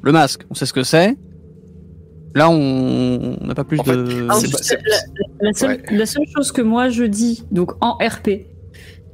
le 0.03 0.13
masque, 0.13 0.43
on 0.51 0.55
sait 0.55 0.67
ce 0.67 0.73
que 0.73 0.83
c'est. 0.85 1.17
Là, 2.35 2.51
on 2.51 3.39
n'a 3.43 3.55
pas 3.55 3.65
plus 3.65 3.81
En 3.81 3.83
de. 3.85 4.05
Juste 4.41 4.77
la, 4.87 4.97
la 5.41 5.53
seule, 5.55 5.71
Ouais. 5.71 5.83
la 5.97 6.05
seule 6.07 6.27
chose 6.37 6.53
que 6.53 6.61
moi 6.61 6.91
je 6.91 7.05
dis, 7.05 7.45
donc 7.51 7.73
en 7.81 7.95
RP, 7.95 8.47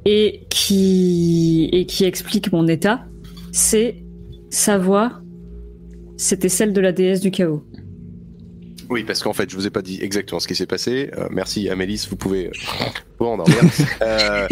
et 0.05 0.45
qui, 0.49 1.69
et 1.71 1.85
qui 1.85 2.05
explique 2.05 2.51
mon 2.51 2.67
état, 2.67 3.05
c'est 3.51 4.03
sa 4.49 4.77
voix, 4.77 5.21
c'était 6.17 6.49
celle 6.49 6.73
de 6.73 6.81
la 6.81 6.91
déesse 6.91 7.21
du 7.21 7.31
chaos. 7.31 7.63
Oui, 8.89 9.03
parce 9.03 9.23
qu'en 9.23 9.33
fait, 9.33 9.49
je 9.49 9.55
vous 9.55 9.65
ai 9.65 9.69
pas 9.69 9.81
dit 9.81 9.99
exactement 10.01 10.39
ce 10.39 10.47
qui 10.47 10.55
s'est 10.55 10.67
passé. 10.67 11.09
Euh, 11.17 11.27
merci, 11.31 11.69
Amélis, 11.69 12.05
vous 12.09 12.15
pouvez 12.15 12.47
euh, 12.47 12.51
vous 13.19 13.25
endormir. 13.25 13.57
euh, 14.01 14.47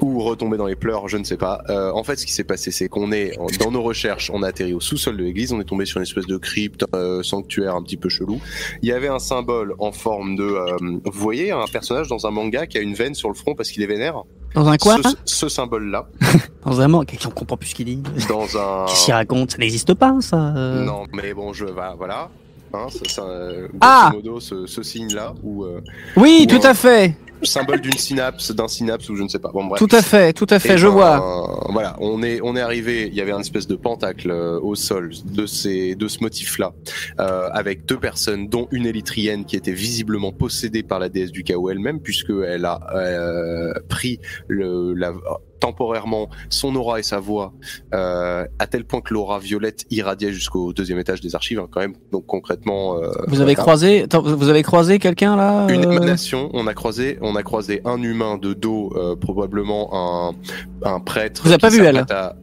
ou 0.00 0.20
retomber 0.20 0.56
dans 0.56 0.66
les 0.66 0.76
pleurs, 0.76 1.08
je 1.08 1.16
ne 1.16 1.24
sais 1.24 1.36
pas. 1.36 1.62
Euh, 1.68 1.90
en 1.92 2.04
fait, 2.04 2.16
ce 2.16 2.26
qui 2.26 2.32
s'est 2.32 2.44
passé, 2.44 2.70
c'est 2.70 2.88
qu'on 2.88 3.12
est 3.12 3.36
dans 3.58 3.70
nos 3.70 3.82
recherches, 3.82 4.30
on 4.32 4.42
a 4.42 4.48
atterri 4.48 4.72
au 4.74 4.80
sous-sol 4.80 5.16
de 5.16 5.22
l'église, 5.24 5.52
on 5.52 5.60
est 5.60 5.64
tombé 5.64 5.84
sur 5.86 5.98
une 5.98 6.04
espèce 6.04 6.26
de 6.26 6.36
crypte, 6.36 6.84
euh, 6.94 7.22
sanctuaire 7.22 7.74
un 7.74 7.82
petit 7.82 7.96
peu 7.96 8.08
chelou. 8.08 8.40
Il 8.82 8.88
y 8.88 8.92
avait 8.92 9.08
un 9.08 9.18
symbole 9.18 9.74
en 9.78 9.92
forme 9.92 10.36
de, 10.36 10.44
euh, 10.44 10.76
vous 10.80 11.00
voyez, 11.20 11.50
un 11.50 11.64
personnage 11.70 12.08
dans 12.08 12.26
un 12.26 12.30
manga 12.30 12.66
qui 12.66 12.78
a 12.78 12.80
une 12.80 12.94
veine 12.94 13.14
sur 13.14 13.28
le 13.28 13.34
front 13.34 13.54
parce 13.54 13.70
qu'il 13.70 13.82
est 13.82 13.86
vénère. 13.86 14.22
Dans 14.54 14.66
un 14.66 14.76
quoi 14.76 14.96
ce, 15.02 15.08
ce 15.24 15.48
symbole-là, 15.48 16.08
Dans 16.66 16.80
un 16.80 16.88
mot, 16.88 17.02
quelqu'un 17.04 17.30
comprend 17.30 17.56
plus 17.56 17.68
ce 17.70 17.74
qu'il 17.74 17.86
dit. 17.86 18.02
dans 18.28 18.56
un. 18.58 18.84
Qu'est-ce 18.88 19.04
qu'il 19.06 19.14
raconte? 19.14 19.52
Ça 19.52 19.58
n'existe 19.58 19.94
pas, 19.94 20.16
ça. 20.20 20.54
euh. 20.56 20.84
Non, 20.84 21.04
mais 21.12 21.32
bon, 21.34 21.52
je 21.52 21.64
va, 21.66 21.94
voilà. 21.96 22.30
Hein, 22.72 22.86
ça, 22.90 23.00
ça, 23.08 23.22
euh, 23.22 23.66
Ah 23.80 24.10
modo, 24.14 24.38
ce, 24.38 24.66
ce 24.66 24.82
signe-là, 24.82 25.34
ou 25.42 25.64
euh, 25.64 25.80
Oui, 26.16 26.42
Ou 26.48 26.56
tout 26.58 26.64
un- 26.66 26.70
à 26.70 26.74
fait, 26.74 27.16
symbole 27.46 27.80
d'une 27.80 27.96
synapse, 27.96 28.52
d'un 28.52 28.68
synapse, 28.68 29.08
ou 29.08 29.16
je 29.16 29.22
ne 29.22 29.28
sais 29.28 29.38
pas. 29.38 29.50
Bon, 29.52 29.64
bref. 29.64 29.78
tout 29.78 29.94
à 29.94 30.02
fait, 30.02 30.32
tout 30.32 30.46
à 30.50 30.58
fait. 30.58 30.78
Je 30.78 30.86
ben, 30.86 30.92
vois. 30.92 31.66
Voilà, 31.70 31.96
on 32.00 32.22
est 32.22 32.40
on 32.42 32.56
est 32.56 32.60
arrivé. 32.60 33.08
Il 33.08 33.14
y 33.14 33.20
avait 33.20 33.32
un 33.32 33.40
espèce 33.40 33.66
de 33.66 33.76
pentacle 33.76 34.30
euh, 34.30 34.60
au 34.60 34.74
sol 34.74 35.12
de 35.24 35.46
ces 35.46 35.94
de 35.94 36.08
ce 36.08 36.20
motif-là, 36.22 36.72
euh, 37.18 37.48
avec 37.52 37.86
deux 37.86 37.98
personnes, 37.98 38.48
dont 38.48 38.68
une 38.70 38.86
élytrienne 38.86 39.44
qui 39.44 39.56
était 39.56 39.72
visiblement 39.72 40.32
possédée 40.32 40.82
par 40.82 40.98
la 40.98 41.08
déesse 41.08 41.32
du 41.32 41.44
chaos 41.44 41.70
elle-même, 41.70 42.00
puisque 42.00 42.30
elle 42.30 42.64
a 42.64 42.80
euh, 42.94 43.72
pris 43.88 44.20
le 44.48 44.94
la 44.94 45.12
temporairement 45.60 46.28
son 46.48 46.74
aura 46.74 46.98
et 46.98 47.02
sa 47.02 47.20
voix, 47.20 47.52
euh, 47.94 48.46
à 48.58 48.66
tel 48.66 48.84
point 48.84 49.00
que 49.00 49.14
l'aura 49.14 49.38
violette 49.38 49.84
irradiait 49.90 50.32
jusqu'au 50.32 50.72
deuxième 50.72 50.98
étage 50.98 51.20
des 51.20 51.34
archives, 51.34 51.60
hein, 51.60 51.68
quand 51.70 51.80
même. 51.80 51.94
Donc 52.10 52.26
concrètement, 52.26 52.96
euh, 52.96 53.12
Vous 53.28 53.40
avez 53.40 53.54
voilà. 53.54 53.54
croisé, 53.54 54.06
vous 54.12 54.48
avez 54.48 54.62
croisé 54.62 54.98
quelqu'un 54.98 55.36
là 55.36 55.68
une 55.68 55.84
euh, 55.84 55.92
émanation. 55.92 56.50
On 56.54 56.66
a 56.66 56.74
croisé, 56.74 57.18
on 57.20 57.29
a 57.36 57.42
croisé 57.42 57.80
un 57.84 58.02
humain 58.02 58.38
de 58.38 58.52
dos, 58.54 58.92
euh, 58.96 59.16
probablement 59.16 59.90
un, 59.92 60.34
un 60.82 61.00
prêtre. 61.00 61.42
Vous 61.42 61.48
avez 61.48 61.56
qui 61.58 61.60
pas 61.62 61.68
vu, 61.70 61.80
elle? 61.84 62.04
à- 62.10 62.36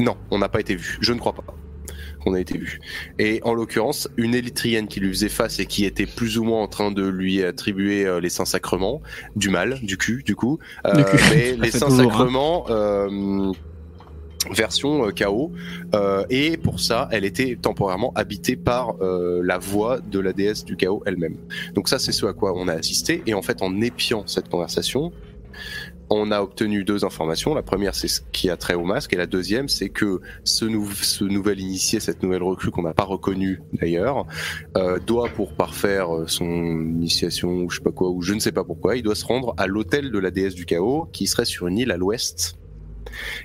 Non, 0.00 0.16
on 0.30 0.38
n'a 0.38 0.48
pas 0.48 0.60
été 0.60 0.74
vu. 0.74 0.98
Je 1.00 1.12
ne 1.12 1.18
crois 1.18 1.32
pas 1.32 1.44
qu'on 2.22 2.32
a 2.34 2.40
été 2.40 2.56
vu. 2.56 2.80
Et 3.18 3.40
en 3.44 3.52
l'occurrence, 3.52 4.08
une 4.16 4.34
élytrienne 4.34 4.88
qui 4.88 4.98
lui 4.98 5.10
faisait 5.10 5.28
face 5.28 5.60
et 5.60 5.66
qui 5.66 5.84
était 5.84 6.06
plus 6.06 6.38
ou 6.38 6.44
moins 6.44 6.62
en 6.62 6.68
train 6.68 6.90
de 6.90 7.06
lui 7.06 7.42
attribuer 7.44 8.06
euh, 8.06 8.18
les 8.18 8.30
saints 8.30 8.46
sacrements, 8.46 9.02
du 9.36 9.50
mal, 9.50 9.78
du 9.82 9.98
cul, 9.98 10.22
du 10.24 10.34
coup. 10.34 10.58
Euh, 10.86 10.94
Du 10.94 11.04
cul. 11.04 11.16
Mais 11.30 11.56
les 11.60 11.70
saints 11.70 11.86
hein. 11.88 13.52
Euh, 14.46 14.52
version 14.52 15.06
euh, 15.06 15.10
chaos 15.10 15.52
euh, 15.94 16.24
et 16.30 16.56
pour 16.56 16.80
ça 16.80 17.08
elle 17.12 17.24
était 17.24 17.56
temporairement 17.60 18.12
habitée 18.14 18.56
par 18.56 18.96
euh, 19.00 19.40
la 19.44 19.58
voix 19.58 20.00
de 20.00 20.18
la 20.20 20.32
déesse 20.32 20.64
du 20.64 20.76
chaos 20.76 21.02
elle-même 21.06 21.36
donc 21.74 21.88
ça 21.88 21.98
c'est 21.98 22.12
ce 22.12 22.26
à 22.26 22.32
quoi 22.32 22.52
on 22.56 22.68
a 22.68 22.72
assisté 22.74 23.22
et 23.26 23.34
en 23.34 23.42
fait 23.42 23.62
en 23.62 23.80
épiant 23.80 24.24
cette 24.26 24.48
conversation 24.48 25.12
on 26.10 26.30
a 26.30 26.42
obtenu 26.42 26.84
deux 26.84 27.04
informations. 27.06 27.54
La 27.54 27.62
première, 27.62 27.94
c'est 27.94 28.08
ce 28.08 28.20
qui 28.30 28.50
a 28.50 28.58
trait 28.58 28.74
au 28.74 28.84
masque, 28.84 29.14
et 29.14 29.16
la 29.16 29.26
deuxième, 29.26 29.68
c'est 29.70 29.88
que 29.88 30.20
ce, 30.44 30.66
nou- 30.66 30.90
ce 30.92 31.24
nouvel 31.24 31.60
initié, 31.60 31.98
cette 31.98 32.22
nouvelle 32.22 32.42
recrue 32.42 32.70
qu'on 32.70 32.82
n'a 32.82 32.92
pas 32.92 33.04
reconnue 33.04 33.62
d'ailleurs, 33.72 34.26
euh, 34.76 34.98
doit 34.98 35.28
pour 35.28 35.54
parfaire 35.54 36.14
euh, 36.14 36.24
son 36.26 36.44
initiation 36.44 37.50
ou 37.50 37.70
je 37.70 37.78
sais 37.78 37.82
pas 37.82 37.90
quoi, 37.90 38.10
ou 38.10 38.20
je 38.20 38.34
ne 38.34 38.40
sais 38.40 38.52
pas 38.52 38.64
pourquoi, 38.64 38.96
il 38.96 39.02
doit 39.02 39.14
se 39.14 39.24
rendre 39.24 39.54
à 39.56 39.66
l'hôtel 39.66 40.10
de 40.10 40.18
la 40.18 40.30
déesse 40.30 40.54
du 40.54 40.66
chaos, 40.66 41.08
qui 41.12 41.26
serait 41.26 41.46
sur 41.46 41.68
une 41.68 41.78
île 41.78 41.90
à 41.90 41.96
l'ouest. 41.96 42.58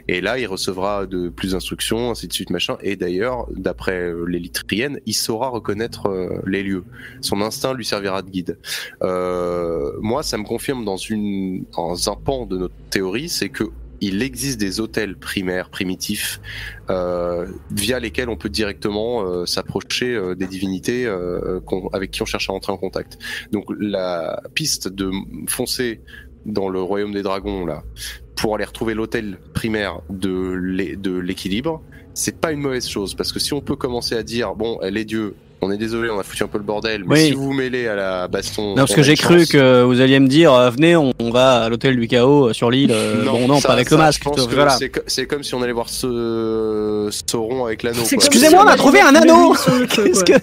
Et 0.08 0.22
là, 0.22 0.40
il 0.40 0.48
recevra 0.48 1.06
de 1.06 1.30
plus 1.30 1.52
d'instructions, 1.52 2.12
ainsi 2.12 2.28
de 2.28 2.34
suite, 2.34 2.50
machin. 2.50 2.78
Et 2.82 2.96
d'ailleurs, 2.96 3.48
d'après 3.52 4.02
euh, 4.02 4.26
l'élytrienne, 4.26 5.00
il 5.06 5.14
saura 5.14 5.50
reconnaître 5.50 6.08
euh, 6.08 6.42
les 6.46 6.64
lieux. 6.64 6.84
Son 7.22 7.42
instinct 7.42 7.74
lui 7.74 7.86
servira 7.86 8.22
de 8.22 8.30
guide. 8.30 8.58
Euh, 9.04 9.92
moi, 10.02 10.24
ça 10.24 10.38
me 10.38 10.44
confirme 10.44 10.86
dans 10.86 10.98
une, 10.98 11.66
dans 11.76 12.10
un 12.10 12.16
pan 12.16 12.46
de 12.46 12.58
notre 12.58 12.76
théorie, 12.90 13.30
c'est 13.30 13.50
que 13.50 13.66
il 14.02 14.24
existe 14.24 14.58
des 14.62 14.80
hôtels 14.80 15.18
primaires, 15.18 15.70
primitifs, 15.70 16.40
via 16.88 18.00
lesquels 18.00 18.30
on 18.30 18.38
peut 18.38 18.48
directement 18.48 19.46
s'approcher 19.46 20.18
des 20.38 20.48
divinités 20.48 21.06
avec 21.92 22.12
qui 22.12 22.22
on 22.22 22.26
cherche 22.26 22.50
à 22.50 22.54
entrer 22.54 22.72
en 22.72 22.78
contact. 22.78 23.18
Donc 23.52 23.66
la 23.78 24.42
piste 24.54 24.88
de 24.88 25.12
foncer 25.50 26.00
dans 26.46 26.70
le 26.70 26.82
royaume 26.82 27.12
des 27.12 27.24
dragons 27.24 27.66
là 27.66 27.84
pour 28.42 28.56
aller 28.56 28.66
retrouver 28.66 28.94
l'hôtel 28.94 29.38
primaire 29.54 30.02
de 30.10 30.52
l'é- 30.54 30.96
de 30.96 31.12
l'équilibre, 31.18 31.82
c'est 32.14 32.40
pas 32.40 32.52
une 32.52 32.60
mauvaise 32.62 32.88
chose 32.88 33.14
parce 33.14 33.32
que 33.32 33.40
si 33.40 33.54
on 33.54 33.62
peut 33.62 33.76
commencer 33.76 34.16
à 34.16 34.24
dire 34.24 34.56
bon, 34.56 34.80
les 34.82 35.06
dieux, 35.06 35.36
on 35.62 35.72
est 35.72 35.78
désolé, 35.78 36.10
on 36.10 36.18
a 36.20 36.24
foutu 36.24 36.44
un 36.44 36.48
peu 36.48 36.58
le 36.58 36.64
bordel, 36.64 37.04
mais 37.06 37.16
Oui. 37.16 37.26
si 37.28 37.32
vous 37.34 37.44
vous 37.44 37.54
mêlez 37.54 37.88
à 37.88 37.96
la 37.96 38.28
baston, 38.28 38.70
Non, 38.70 38.76
parce 38.76 38.94
que 38.96 39.04
j'ai 39.04 39.16
cru 39.16 39.46
que 39.46 39.84
vous 39.84 40.00
alliez 40.02 40.20
me 40.20 40.28
dire, 40.28 40.54
euh, 40.54 40.70
venez, 40.70 40.96
on, 40.96 41.12
on 41.20 41.32
va 41.32 41.64
à 41.64 41.70
l'hôtel 41.70 41.98
du 42.00 42.08
chaos 42.08 42.50
euh, 42.50 42.54
sur 42.54 42.72
l'île. 42.72 42.92
euh, 42.92 43.26
bon, 43.26 43.48
non, 43.48 43.60
ça- 43.60 43.68
pas 43.70 43.74
avec 43.74 43.90
ça, 43.90 43.96
le 43.96 44.02
masque. 44.02 44.22
Je 44.24 44.30
pense 44.30 44.48
que 44.48 44.56
voilà. 44.56 44.72
c'est 44.72 44.90
co- 44.90 45.02
c'est 45.06 45.26
comme 45.28 45.44
si 45.44 45.54
on 45.56 45.62
allait 45.62 45.74
voir 45.74 45.90
ce 45.90 47.10
Sauron 47.30 47.66
avec 47.66 47.84
l'anneau. 47.84 48.04
Excusez-moi, 48.10 48.64
on 48.66 48.68
a 48.68 48.76
trouvé 48.78 49.02
un 49.02 49.14
anneau 49.16 49.54
Qu'est-ce 49.54 50.24
que, 50.24 50.34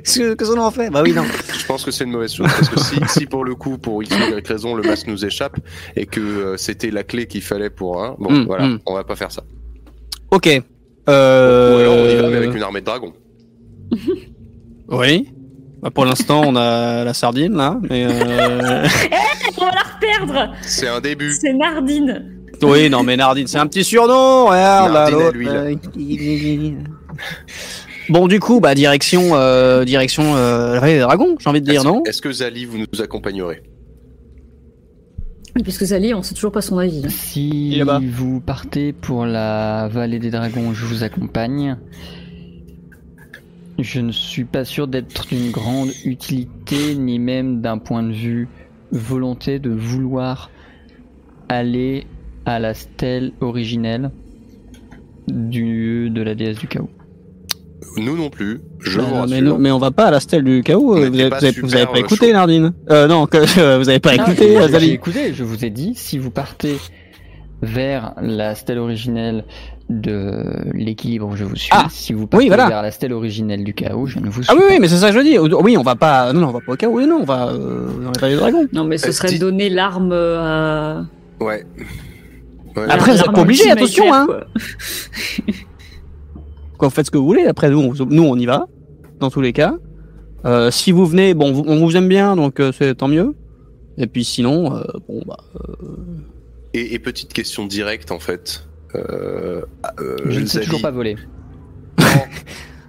qu'est-ce 0.00 0.34
que, 0.34 0.58
en 0.58 0.70
fait? 0.70 0.90
Bah 0.90 1.02
oui, 1.02 1.12
non. 1.12 1.24
Je 1.58 1.66
pense 1.66 1.84
que 1.84 1.90
c'est 1.90 2.04
une 2.04 2.10
mauvaise 2.12 2.32
chose 2.34 2.46
parce 2.48 2.68
que 2.68 2.80
si, 2.80 2.96
si 3.20 3.26
pour 3.26 3.44
le 3.44 3.54
coup, 3.54 3.78
pour 3.78 4.02
x 4.02 4.14
ou 4.14 4.38
y 4.38 4.42
raison, 4.46 4.74
le 4.74 4.82
masque 4.82 5.06
nous 5.06 5.24
échappe 5.24 5.56
et 5.96 6.06
que 6.06 6.20
euh, 6.20 6.56
c'était 6.56 6.90
la 6.90 7.02
clé 7.02 7.26
qu'il 7.26 7.42
fallait 7.42 7.70
pour 7.70 8.02
un, 8.02 8.16
bon, 8.18 8.32
Mm, 8.32 8.44
voilà, 8.46 8.66
mm. 8.66 8.78
on 8.86 8.94
va 8.94 9.04
pas 9.04 9.16
faire 9.16 9.30
ça. 9.32 9.42
Ok. 10.30 10.48
Ou 10.48 11.10
Euh... 11.10 11.80
alors 11.80 11.94
on 11.96 12.08
y 12.08 12.14
va 12.16 12.28
mais 12.30 12.36
avec 12.36 12.54
une 12.54 12.62
armée 12.62 12.80
de 12.80 12.86
dragons. 12.86 13.12
Oui. 14.92 15.28
Bah, 15.82 15.90
pour 15.90 16.04
l'instant, 16.04 16.42
on 16.46 16.54
a 16.54 17.02
la 17.02 17.14
sardine 17.14 17.56
là, 17.56 17.78
mais 17.90 18.06
euh... 18.06 18.86
On 19.58 19.64
va 19.64 19.70
la 19.72 19.82
reperdre 19.82 20.54
C'est 20.62 20.88
un 20.88 21.00
début. 21.00 21.34
C'est 21.40 21.52
Nardine 21.52 22.38
oui, 22.62 22.88
non, 22.90 23.02
mais 23.02 23.16
Nardine, 23.16 23.46
c'est 23.46 23.58
un 23.58 23.66
petit 23.66 23.84
surnom. 23.84 24.46
Regarde 24.46 24.92
là, 24.92 25.10
l'autre. 25.10 25.36
euh, 25.44 25.74
Bon, 28.08 28.26
du 28.26 28.40
coup, 28.40 28.60
bah 28.60 28.74
direction, 28.74 29.30
euh, 29.34 29.84
direction 29.84 30.36
euh, 30.36 30.74
la 30.74 30.80
vallée 30.80 30.94
des 30.94 31.00
dragons, 31.00 31.36
j'ai 31.38 31.48
envie 31.48 31.60
de 31.60 31.66
dire 31.66 31.80
Est-ce 31.80 31.88
non. 31.88 32.02
est-ce 32.04 32.20
que 32.20 32.32
Zali 32.32 32.64
vous 32.64 32.78
nous 32.78 33.00
accompagnerez 33.00 33.62
Oui, 35.54 35.62
puisque 35.62 35.84
Zali, 35.84 36.12
on 36.12 36.22
sait 36.22 36.34
toujours 36.34 36.52
pas 36.52 36.62
son 36.62 36.78
avis. 36.78 37.04
Si 37.10 37.80
vous 38.12 38.40
partez 38.40 38.92
pour 38.92 39.24
la 39.24 39.88
vallée 39.88 40.18
des 40.18 40.30
dragons, 40.30 40.72
je 40.74 40.84
vous 40.84 41.04
accompagne. 41.04 41.76
Je 43.78 44.00
ne 44.00 44.12
suis 44.12 44.44
pas 44.44 44.64
sûr 44.64 44.86
d'être 44.86 45.26
d'une 45.28 45.50
grande 45.50 45.90
utilité, 46.04 46.94
ni 46.94 47.18
même 47.18 47.60
d'un 47.62 47.78
point 47.78 48.02
de 48.02 48.12
vue 48.12 48.48
volonté 48.90 49.58
de 49.58 49.70
vouloir 49.70 50.50
aller 51.48 52.06
à 52.44 52.58
la 52.58 52.74
stèle 52.74 53.32
originelle 53.40 54.10
du, 55.28 56.10
de 56.10 56.22
la 56.22 56.34
déesse 56.34 56.58
du 56.58 56.66
chaos. 56.68 56.90
Nous 57.96 58.16
non 58.16 58.30
plus. 58.30 58.60
Je 58.80 58.98
Euh, 59.00 59.02
vous 59.02 59.14
rassure. 59.14 59.28
mais, 59.36 59.40
non, 59.42 59.58
mais 59.58 59.70
on 59.70 59.78
va 59.78 59.90
pas 59.90 60.06
à 60.06 60.10
la 60.10 60.20
stèle 60.20 60.44
du 60.44 60.62
chaos. 60.62 60.96
Euh, 60.96 61.06
Vous 61.06 61.12
vous 61.12 61.20
avez- 61.20 61.50
vous 61.60 61.74
avez 61.74 61.86
pas 61.86 61.92
euh, 61.92 61.96
écouté, 61.96 62.26
chaud. 62.28 62.32
Nardine 62.32 62.72
euh, 62.90 63.06
Non, 63.08 63.26
que, 63.26 63.38
euh, 63.58 63.78
vous 63.78 63.88
avez 63.88 64.00
pas 64.00 64.14
écouté, 64.14 64.56
Ah, 64.56 64.62
euh, 64.62 64.78
j'ai 64.80 64.92
écouté, 64.92 65.34
je 65.34 65.44
vous 65.44 65.64
ai 65.64 65.70
dit, 65.70 65.92
si 65.94 66.18
vous 66.18 66.30
partez 66.30 66.76
vers 67.60 68.14
la 68.20 68.54
stèle 68.54 68.78
originelle 68.78 69.44
de 69.88 70.44
l'équilibre, 70.74 71.34
je 71.36 71.44
vous 71.44 71.56
suis. 71.56 71.68
Ah, 71.72 71.86
si 71.90 72.12
vous 72.12 72.26
partez 72.26 72.46
voilà. 72.48 72.68
vers 72.68 72.82
la 72.82 72.90
stèle 72.90 73.12
originelle 73.12 73.64
du 73.64 73.74
chaos, 73.74 74.06
je 74.06 74.18
ne 74.18 74.28
vous 74.28 74.42
suis 74.42 74.50
Ah 74.50 74.54
oui, 74.56 74.62
pas. 74.62 74.72
oui, 74.74 74.78
mais 74.80 74.88
c'est 74.88 74.96
ça 74.96 75.10
que 75.10 75.16
je 75.16 75.20
dis. 75.20 75.38
Oui, 75.38 75.76
on 75.76 75.82
va 75.82 75.94
pas. 75.96 76.32
Non, 76.32 76.40
non, 76.40 76.48
on 76.48 76.52
va 76.52 76.60
pas 76.60 76.72
au 76.72 76.76
chaos. 76.76 76.92
Oui, 76.92 77.06
non, 77.06 77.18
on 77.20 77.24
va 77.24 77.48
euh, 77.48 77.86
dans 78.04 78.10
les 78.12 78.18
vallées 78.20 78.34
des 78.34 78.40
dragons. 78.40 78.68
Non, 78.72 78.84
mais 78.84 78.98
ce 78.98 79.08
Euh, 79.08 79.12
serait 79.12 79.38
donner 79.38 79.68
l'arme 79.70 80.12
à. 80.12 81.04
Ouais. 81.40 81.64
Ouais. 82.76 82.86
Après, 82.88 83.12
vous 83.12 83.20
êtes 83.20 83.32
pas 83.32 83.42
ultimate, 83.42 83.78
attention, 83.78 84.14
hein. 84.14 84.26
quoi. 86.78 86.90
Faites 86.90 87.06
ce 87.06 87.10
que 87.10 87.18
vous 87.18 87.26
voulez. 87.26 87.44
Après, 87.46 87.70
nous, 87.70 87.78
on, 87.80 88.06
nous, 88.06 88.22
on 88.24 88.36
y 88.36 88.46
va. 88.46 88.66
Dans 89.20 89.30
tous 89.30 89.40
les 89.40 89.52
cas. 89.52 89.74
Euh, 90.44 90.70
si 90.72 90.90
vous 90.90 91.06
venez, 91.06 91.34
bon, 91.34 91.62
on 91.66 91.78
vous 91.84 91.96
aime 91.96 92.08
bien, 92.08 92.34
donc 92.34 92.58
euh, 92.58 92.72
c'est 92.76 92.94
tant 92.96 93.06
mieux. 93.08 93.34
Et 93.98 94.06
puis 94.08 94.24
sinon, 94.24 94.74
euh, 94.74 94.82
bon, 95.08 95.22
bah. 95.26 95.36
Et, 96.74 96.94
et 96.94 96.98
petite 96.98 97.32
question 97.32 97.66
directe 97.66 98.10
en 98.10 98.18
fait. 98.18 98.66
Euh, 98.94 99.62
euh, 100.00 100.16
Je 100.26 100.40
ne 100.40 100.46
sais 100.46 100.60
toujours 100.62 100.82
pas 100.82 100.90
voler. 100.90 101.16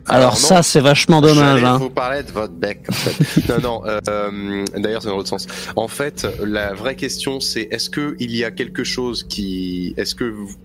Alors, 0.06 0.32
non, 0.32 0.36
ça, 0.36 0.64
c'est 0.64 0.82
vachement 0.82 1.22
dommage. 1.22 1.60
J'allais 1.60 1.64
Hein. 1.66 1.78
vous 1.78 1.89
parler 1.89 2.24
de 2.24 2.32
votre 2.32 2.54
bec. 2.54 2.82
En 2.89 2.91
fait. 2.91 3.47
non, 3.62 3.62
non. 3.82 3.86
euh, 3.88 3.99
euh, 4.10 4.66
D'ailleurs, 4.78 5.01
c'est 5.01 5.08
dans 5.08 5.16
l'autre 5.16 5.30
sens. 5.30 5.47
En 5.78 5.88
fait, 5.88 6.28
la 6.45 6.74
vraie 6.74 6.95
question, 6.95 7.39
c'est 7.39 7.70
est-ce 7.72 7.89
que 7.89 8.16
il 8.20 8.36
y 8.36 8.43
a 8.43 8.51
quelque 8.51 8.84
chose 8.84 9.24
qui, 9.24 9.93
est-ce 9.95 10.14
que 10.14 10.26
vous- 10.26 10.56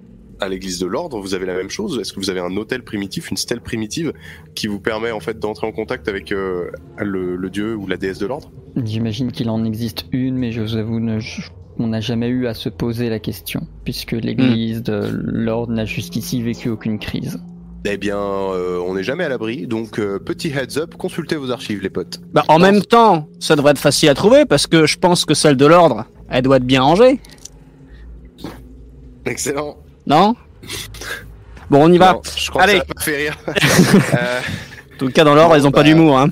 à 0.41 0.49
l'Église 0.49 0.79
de 0.81 0.87
l'Ordre, 0.87 1.21
vous 1.21 1.35
avez 1.35 1.47
la 1.47 1.55
même 1.55 1.71
chose? 1.71 1.99
Est-ce 2.01 2.13
que 2.13 2.19
vous 2.21 2.31
avez 2.31 2.41
un 2.41 2.57
hôtel 2.57 2.83
primitif, 2.83 3.31
une 3.31 3.37
stèle 3.37 3.61
primitive, 3.61 4.13
qui 4.57 4.67
vous 4.67 4.81
permet 4.81 5.13
en 5.13 5.21
fait 5.21 5.39
d'entrer 5.39 5.67
en 5.69 5.73
contact 5.73 6.09
avec 6.09 6.33
euh, 6.33 6.71
le, 6.99 7.37
le 7.37 7.51
dieu 7.51 7.77
ou 7.77 7.87
la 7.87 7.97
déesse 7.97 8.19
de 8.19 8.27
l'Ordre? 8.27 8.51
J'imagine 8.85 9.31
qu'il 9.33 9.51
en 9.51 9.65
existe 9.65 10.07
une, 10.13 10.37
mais 10.37 10.51
je 10.53 10.61
vous 10.63 10.77
avoue, 10.77 10.99
ne- 11.01 11.21
je- 11.21 11.43
on 11.79 11.89
n'a 11.89 12.01
jamais 12.01 12.29
eu 12.29 12.47
à 12.47 12.55
se 12.55 12.69
poser 12.69 13.09
la 13.09 13.19
question, 13.19 13.67
puisque 13.85 14.13
l'église 14.13 14.83
de 14.83 15.09
l'ordre 15.13 15.73
n'a 15.73 15.85
jusqu'ici 15.85 16.43
vécu 16.43 16.69
aucune 16.69 16.99
crise. 16.99 17.39
Eh 17.85 17.97
bien, 17.97 18.19
euh, 18.19 18.83
on 18.87 18.95
n'est 18.95 19.03
jamais 19.05 19.25
à 19.25 19.29
l'abri. 19.29 19.67
Donc, 19.67 19.99
euh, 19.99 20.19
petit 20.19 20.49
heads 20.49 20.79
up, 20.79 20.95
consultez 20.97 21.37
vos 21.37 21.51
archives, 21.51 21.81
les 21.81 21.91
potes. 21.91 22.21
Bah, 22.33 22.45
en 22.49 22.59
même 22.59 22.83
temps, 22.83 23.29
ça 23.39 23.55
devrait 23.57 23.71
être 23.71 23.79
facile 23.79 24.09
à 24.09 24.15
trouver 24.15 24.45
parce 24.45 24.67
que 24.67 24.85
je 24.87 24.99
pense 24.99 25.25
que 25.25 25.33
celle 25.35 25.57
de 25.57 25.65
l'ordre, 25.67 26.05
elle 26.29 26.43
doit 26.43 26.57
être 26.57 26.65
bien 26.67 26.83
rangée, 26.83 27.21
Excellent. 29.25 29.77
non? 30.07 30.35
Bon, 31.71 31.85
on 31.85 31.93
y 31.93 31.99
va. 31.99 32.15
Non, 32.15 32.21
je 32.37 32.51
crois 32.51 32.63
Allez. 32.63 32.81
que 32.81 32.87
ça 32.87 32.95
m'a 32.97 33.03
fait 33.03 33.17
rire. 33.17 33.39
Euh, 34.15 34.41
En 34.95 34.99
tout 34.99 35.11
cas, 35.11 35.23
dans 35.25 35.35
l'ordre, 35.35 35.55
Bon, 35.55 35.61
ils 35.61 35.67
ont 35.67 35.71
pas 35.71 35.83
bah, 35.83 35.89
d'humour. 35.89 36.19
Hein. 36.19 36.31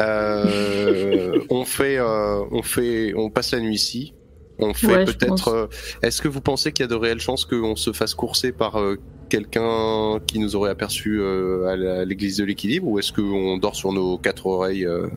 Euh, 0.00 1.38
on 1.50 1.64
fait, 1.64 1.98
euh, 1.98 2.42
on 2.50 2.62
fait, 2.62 3.12
on 3.16 3.30
passe 3.30 3.52
la 3.52 3.60
nuit 3.60 3.74
ici. 3.74 4.14
On 4.58 4.72
fait 4.74 4.86
Ouais, 4.86 5.04
peut-être. 5.04 5.48
euh, 5.48 5.66
Est-ce 6.02 6.22
que 6.22 6.28
vous 6.28 6.40
pensez 6.40 6.72
qu'il 6.72 6.84
y 6.84 6.88
a 6.88 6.88
de 6.88 6.94
réelles 6.94 7.20
chances 7.20 7.44
qu'on 7.44 7.76
se 7.76 7.92
fasse 7.92 8.14
courser 8.14 8.52
par 8.52 8.78
euh, 8.78 8.96
quelqu'un 9.28 10.20
qui 10.26 10.38
nous 10.38 10.54
aurait 10.54 10.70
aperçu 10.70 11.18
euh, 11.20 11.66
à 12.00 12.04
l'église 12.04 12.36
de 12.36 12.44
l'équilibre, 12.44 12.86
ou 12.86 12.98
est-ce 12.98 13.12
qu'on 13.12 13.56
dort 13.58 13.74
sur 13.74 13.92
nos 13.92 14.16
quatre 14.18 14.46
oreilles 14.46 14.86
euh, 14.86 15.08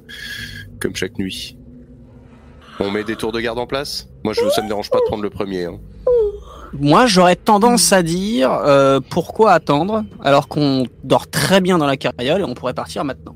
comme 0.80 0.96
chaque 0.96 1.20
nuit? 1.20 1.58
On 2.80 2.90
met 2.92 3.04
des 3.04 3.16
tours 3.16 3.32
de 3.32 3.40
garde 3.40 3.60
en 3.60 3.68
place? 3.68 4.08
Moi, 4.24 4.34
je, 4.34 4.50
ça 4.50 4.62
me 4.62 4.68
dérange 4.68 4.90
pas 4.90 5.00
de 5.00 5.04
prendre 5.06 5.24
le 5.24 5.30
premier. 5.30 5.66
hein. 5.66 5.80
Moi, 6.74 7.06
j'aurais 7.06 7.36
tendance 7.36 7.94
à 7.94 8.04
dire 8.04 8.52
euh, 8.52 9.00
pourquoi 9.10 9.54
attendre 9.54 10.04
alors 10.22 10.48
qu'on 10.48 10.86
dort 11.04 11.28
très 11.28 11.62
bien 11.62 11.78
dans 11.78 11.88
la 11.88 11.98
carriole 11.98 12.42
et 12.42 12.44
on 12.44 12.54
pourrait 12.54 12.74
partir 12.74 13.04
maintenant. 13.06 13.36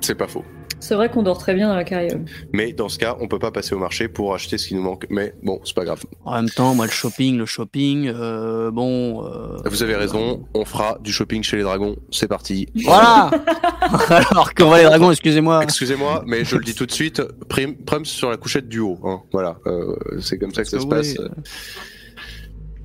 C'est 0.00 0.14
pas 0.14 0.26
faux. 0.28 0.44
C'est 0.80 0.94
vrai 0.94 1.10
qu'on 1.10 1.22
dort 1.22 1.38
très 1.38 1.54
bien 1.54 1.68
dans 1.68 1.76
la 1.76 1.84
carriole. 1.84 2.24
Mais 2.52 2.72
dans 2.72 2.88
ce 2.88 2.98
cas, 2.98 3.16
on 3.20 3.28
peut 3.28 3.38
pas 3.38 3.50
passer 3.52 3.74
au 3.74 3.78
marché 3.78 4.08
pour 4.08 4.34
acheter 4.34 4.56
ce 4.58 4.66
qui 4.68 4.74
nous 4.74 4.82
manque. 4.82 5.06
Mais 5.10 5.34
bon, 5.42 5.60
c'est 5.64 5.74
pas 5.74 5.84
grave. 5.84 6.02
En 6.24 6.34
même 6.36 6.48
temps, 6.50 6.74
moi, 6.74 6.86
le 6.86 6.90
shopping, 6.90 7.36
le 7.36 7.46
shopping, 7.46 8.08
euh, 8.08 8.70
bon. 8.70 9.24
euh, 9.26 9.58
Vous 9.66 9.82
avez 9.82 9.94
raison, 9.94 10.44
on 10.54 10.64
fera 10.64 10.98
du 11.02 11.12
shopping 11.12 11.42
chez 11.42 11.58
les 11.58 11.62
dragons. 11.62 11.96
C'est 12.10 12.28
parti. 12.28 12.66
Voilà 12.84 13.30
Alors 14.30 14.54
qu'on 14.54 14.70
va 14.70 14.78
les 14.78 14.84
dragons, 14.84 15.10
excusez-moi. 15.10 15.62
Excusez-moi, 15.62 16.22
mais 16.26 16.44
je 16.44 16.56
le 16.56 16.64
dis 16.64 16.74
tout 16.74 16.86
de 16.86 16.92
suite, 16.92 17.22
prim- 17.48 17.76
Prums 17.84 18.04
sur 18.06 18.30
la 18.30 18.36
couchette 18.38 18.68
du 18.68 18.80
haut. 18.80 18.98
hein. 19.04 19.20
Voilà, 19.32 19.58
euh, 19.66 19.94
c'est 20.20 20.38
comme 20.38 20.52
ça 20.54 20.62
que 20.62 20.68
ça 20.70 20.80
se 20.80 20.86
passe. 20.86 21.14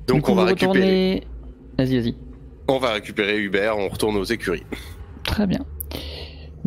Donc 0.06 0.22
coup, 0.22 0.32
on 0.32 0.34
va 0.36 0.44
récupérer. 0.44 0.68
retournez- 0.68 1.26
Vas-y, 1.78 1.98
vas-y. 2.00 2.14
On 2.68 2.78
va 2.78 2.92
récupérer 2.92 3.38
Hubert, 3.38 3.76
on 3.78 3.88
retourne 3.88 4.16
aux 4.16 4.24
écuries. 4.24 4.64
Très 5.24 5.46
bien. 5.46 5.64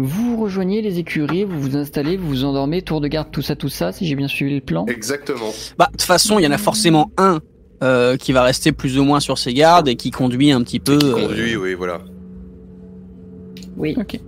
Vous 0.01 0.37
rejoignez 0.37 0.81
les 0.81 0.97
écuries, 0.97 1.43
vous 1.43 1.59
vous 1.59 1.75
installez, 1.75 2.15
vous 2.15 2.29
vous 2.29 2.45
endormez, 2.45 2.81
tour 2.81 3.01
de 3.01 3.09
garde, 3.09 3.31
tout 3.31 3.41
ça, 3.41 3.57
tout 3.57 3.67
ça, 3.67 3.91
si 3.91 4.07
j'ai 4.07 4.15
bien 4.15 4.29
suivi 4.29 4.55
le 4.55 4.61
plan. 4.61 4.85
Exactement. 4.85 5.51
Bah, 5.77 5.87
de 5.87 5.91
toute 5.91 6.03
façon, 6.03 6.39
il 6.39 6.43
y 6.43 6.47
en 6.47 6.51
a 6.51 6.57
forcément 6.57 7.11
un 7.17 7.39
euh, 7.83 8.15
qui 8.15 8.31
va 8.31 8.43
rester 8.43 8.71
plus 8.71 8.97
ou 8.97 9.03
moins 9.03 9.19
sur 9.19 9.37
ses 9.37 9.53
gardes 9.53 9.89
et 9.89 9.97
qui 9.97 10.09
conduit 10.11 10.53
un 10.53 10.61
petit 10.63 10.79
peu. 10.79 10.97
Qui 10.97 11.05
euh, 11.05 11.27
conduit, 11.27 11.57
oui, 11.57 11.73
voilà. 11.73 11.99
Oui. 13.75 13.93
Ok. 13.99 14.21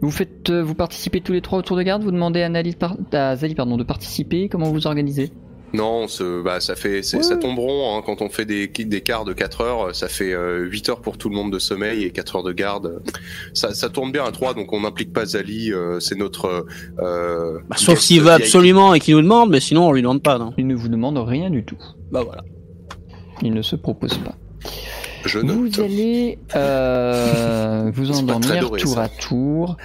Vous 0.00 0.10
faites, 0.10 0.48
euh, 0.48 0.62
vous 0.62 0.74
participez 0.74 1.20
tous 1.20 1.34
les 1.34 1.42
trois 1.42 1.58
au 1.58 1.62
tour 1.62 1.76
de 1.76 1.82
garde. 1.82 2.02
Vous 2.02 2.10
demandez 2.10 2.40
à, 2.40 2.48
Nali 2.48 2.70
de 2.70 2.76
par- 2.76 2.96
à 3.12 3.36
Zali 3.36 3.54
pardon, 3.54 3.76
de 3.76 3.84
participer. 3.84 4.48
Comment 4.48 4.70
vous 4.70 4.86
organisez? 4.86 5.32
Non, 5.76 6.02
on 6.04 6.08
se- 6.08 6.42
bah, 6.42 6.60
ça 6.60 6.74
fait, 6.74 7.02
ça 7.02 7.36
tombe 7.36 7.58
rond 7.58 7.96
hein, 7.98 8.02
quand 8.04 8.22
on 8.22 8.28
fait 8.28 8.44
des, 8.44 8.66
des 8.68 9.00
quarts 9.02 9.24
de 9.24 9.32
4 9.32 9.60
heures. 9.60 9.94
Ça 9.94 10.08
fait 10.08 10.32
euh, 10.32 10.64
8 10.64 10.88
heures 10.88 11.00
pour 11.00 11.18
tout 11.18 11.28
le 11.28 11.34
monde 11.36 11.52
de 11.52 11.58
sommeil 11.58 12.04
et 12.04 12.10
4 12.10 12.36
heures 12.36 12.42
de 12.42 12.52
garde. 12.52 13.02
Ça, 13.52 13.74
ça 13.74 13.88
tourne 13.88 14.10
bien 14.12 14.24
à 14.24 14.32
3, 14.32 14.54
donc 14.54 14.72
on 14.72 14.80
n'implique 14.80 15.12
pas 15.12 15.24
Zali. 15.26 15.72
euh, 15.72 16.00
c'est 16.00 16.16
notre. 16.16 16.66
euh, 17.00 17.58
bah, 17.68 17.76
sauf 17.76 17.98
s'il 17.98 18.22
veut 18.22 18.30
absolument 18.32 18.94
et 18.94 19.00
qu'il 19.00 19.14
nous 19.14 19.22
demande, 19.22 19.50
mais 19.50 19.60
sinon 19.60 19.86
on 19.88 19.92
lui 19.92 20.02
demande 20.02 20.22
pas. 20.22 20.38
Non. 20.38 20.52
Il 20.58 20.66
ne 20.66 20.74
vous 20.74 20.88
demande 20.88 21.18
rien 21.18 21.50
du 21.50 21.64
tout. 21.64 21.78
Bah 22.10 22.22
voilà. 22.24 22.42
Il 23.42 23.52
ne 23.52 23.62
se 23.62 23.76
propose 23.76 24.16
pas. 24.18 24.34
Je 25.24 25.40
note. 25.40 25.56
Vous 25.56 25.80
allez 25.80 26.38
euh, 26.54 27.90
vous 27.94 28.10
endormir 28.12 28.60
doré, 28.60 28.80
tour 28.80 28.94
ça. 28.94 29.02
à 29.04 29.08
tour. 29.08 29.76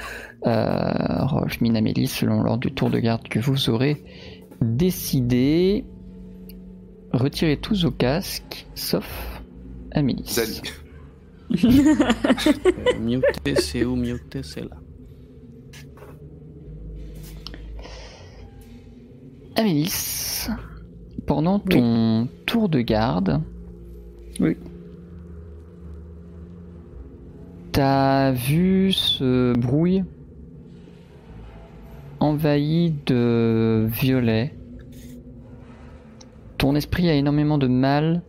Euh, 0.47 0.91
Rolf, 1.25 1.61
Min, 1.61 1.75
Amélie, 1.75 2.07
selon 2.07 2.41
l'ordre 2.41 2.61
du 2.61 2.73
tour 2.73 2.89
de 2.89 2.97
garde 2.99 3.27
que 3.27 3.39
vous 3.39 3.69
aurez 3.69 4.01
décidé. 4.61 5.85
Retirez 7.13 7.57
tous 7.57 7.85
au 7.85 7.91
casque, 7.91 8.67
sauf. 8.75 9.05
Euh, 11.65 12.99
Muté, 13.01 13.55
c'est 13.55 13.83
où 13.83 13.97
Muté, 13.97 14.41
c'est 14.41 14.61
là. 14.61 14.77
Amélis, 19.57 20.47
pendant 21.27 21.59
ton 21.59 22.27
tour 22.45 22.69
de 22.69 22.79
garde, 22.81 23.41
Oui. 24.39 24.55
t'as 27.73 28.31
vu 28.31 28.93
ce 28.93 29.53
brouille? 29.57 30.03
Envahi 32.21 32.93
de 33.07 33.87
violet. 33.89 34.53
Ton 36.59 36.75
esprit 36.75 37.09
a 37.09 37.15
énormément 37.15 37.57
de 37.57 37.67
mal 37.67 38.21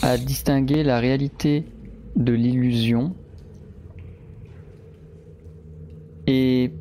à 0.00 0.16
distinguer 0.16 0.82
la 0.82 0.98
réalité 0.98 1.66
de 2.16 2.32
l'illusion. 2.32 3.14
Et 6.26 6.72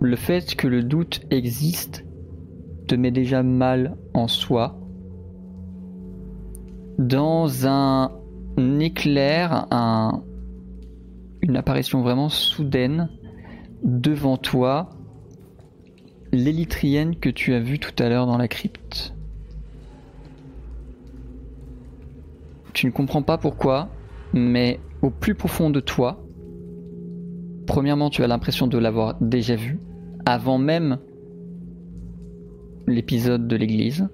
le 0.00 0.16
fait 0.16 0.54
que 0.56 0.66
le 0.66 0.82
doute 0.82 1.20
existe 1.30 2.06
te 2.86 2.94
met 2.94 3.10
déjà 3.10 3.42
mal 3.42 3.96
en 4.14 4.28
soi. 4.28 4.78
Dans 6.98 7.66
un 7.66 8.12
éclair, 8.80 9.66
un, 9.70 10.22
une 11.42 11.56
apparition 11.56 12.00
vraiment 12.00 12.30
soudaine 12.30 13.10
devant 13.82 14.36
toi, 14.36 14.90
l'élytrienne 16.32 17.16
que 17.16 17.28
tu 17.28 17.54
as 17.54 17.60
vue 17.60 17.78
tout 17.78 17.94
à 18.02 18.08
l'heure 18.08 18.26
dans 18.26 18.38
la 18.38 18.48
crypte. 18.48 19.14
Tu 22.72 22.86
ne 22.86 22.92
comprends 22.92 23.22
pas 23.22 23.38
pourquoi, 23.38 23.88
mais 24.32 24.80
au 25.02 25.10
plus 25.10 25.34
profond 25.34 25.70
de 25.70 25.80
toi, 25.80 26.22
premièrement, 27.66 28.10
tu 28.10 28.22
as 28.22 28.26
l'impression 28.26 28.66
de 28.66 28.78
l'avoir 28.78 29.16
déjà 29.20 29.56
vue, 29.56 29.80
avant 30.26 30.58
même 30.58 30.98
l'épisode 32.86 33.48
de 33.48 33.56
l'église. 33.56 34.08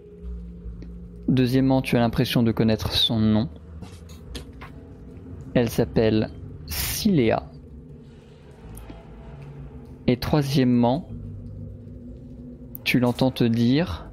Deuxièmement, 1.29 1.83
tu 1.83 1.97
as 1.97 2.01
l'impression 2.01 2.43
de 2.43 2.53
connaître 2.53 2.93
son 2.93 3.19
nom. 3.19 3.49
Elle 5.55 5.71
s'appelle 5.71 6.31
Siléa. 6.67 7.54
Et 10.07 10.19
troisièmement, 10.19 11.09
tu 12.85 12.99
l'entends 12.99 13.31
te 13.31 13.45
dire 13.45 14.11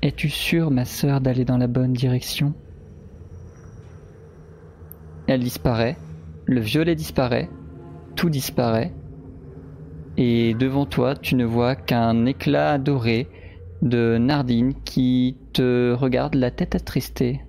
Es-tu 0.00 0.28
sûre, 0.30 0.70
ma 0.70 0.84
sœur, 0.84 1.20
d'aller 1.20 1.44
dans 1.44 1.58
la 1.58 1.66
bonne 1.66 1.92
direction? 1.92 2.54
Elle 5.28 5.40
disparaît, 5.40 5.96
le 6.46 6.60
violet 6.60 6.96
disparaît, 6.96 7.48
tout 8.16 8.28
disparaît, 8.28 8.92
et 10.16 10.54
devant 10.54 10.86
toi, 10.86 11.14
tu 11.14 11.36
ne 11.36 11.44
vois 11.44 11.74
qu'un 11.74 12.26
éclat 12.26 12.78
doré 12.78 13.28
de 13.80 14.18
Nardine 14.18 14.74
qui 14.84 15.36
te 15.52 15.92
regarde 15.94 16.34
la 16.34 16.50
tête 16.50 16.74
attristée. 16.74 17.40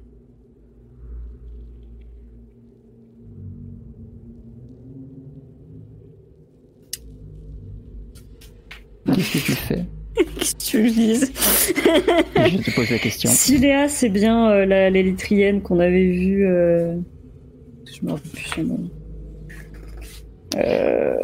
Qu'est-ce 9.05 9.33
que 9.33 9.37
tu 9.39 9.51
fais 9.53 9.85
Qu'est-ce 10.37 10.55
que 10.55 10.61
tu 10.63 10.77
veux 10.77 10.83
que 10.83 10.89
je 10.89 10.93
dise 10.93 11.31
Je 11.35 12.57
te 12.71 12.75
pose 12.75 12.89
la 12.91 12.99
question. 12.99 13.29
Si 13.33 13.57
Léa, 13.57 13.87
c'est 13.89 14.09
bien 14.09 14.49
euh, 14.51 14.65
la- 14.65 14.89
l'élytrienne 14.89 15.61
qu'on 15.61 15.79
avait 15.79 16.05
vue. 16.11 16.45
euh, 16.47 16.95
Je 17.85 18.05
me 18.05 18.11
rappelle 18.11 18.31
plus 18.31 18.43
son 18.45 18.63
nom. 18.63 18.79
Euh, 20.55 21.15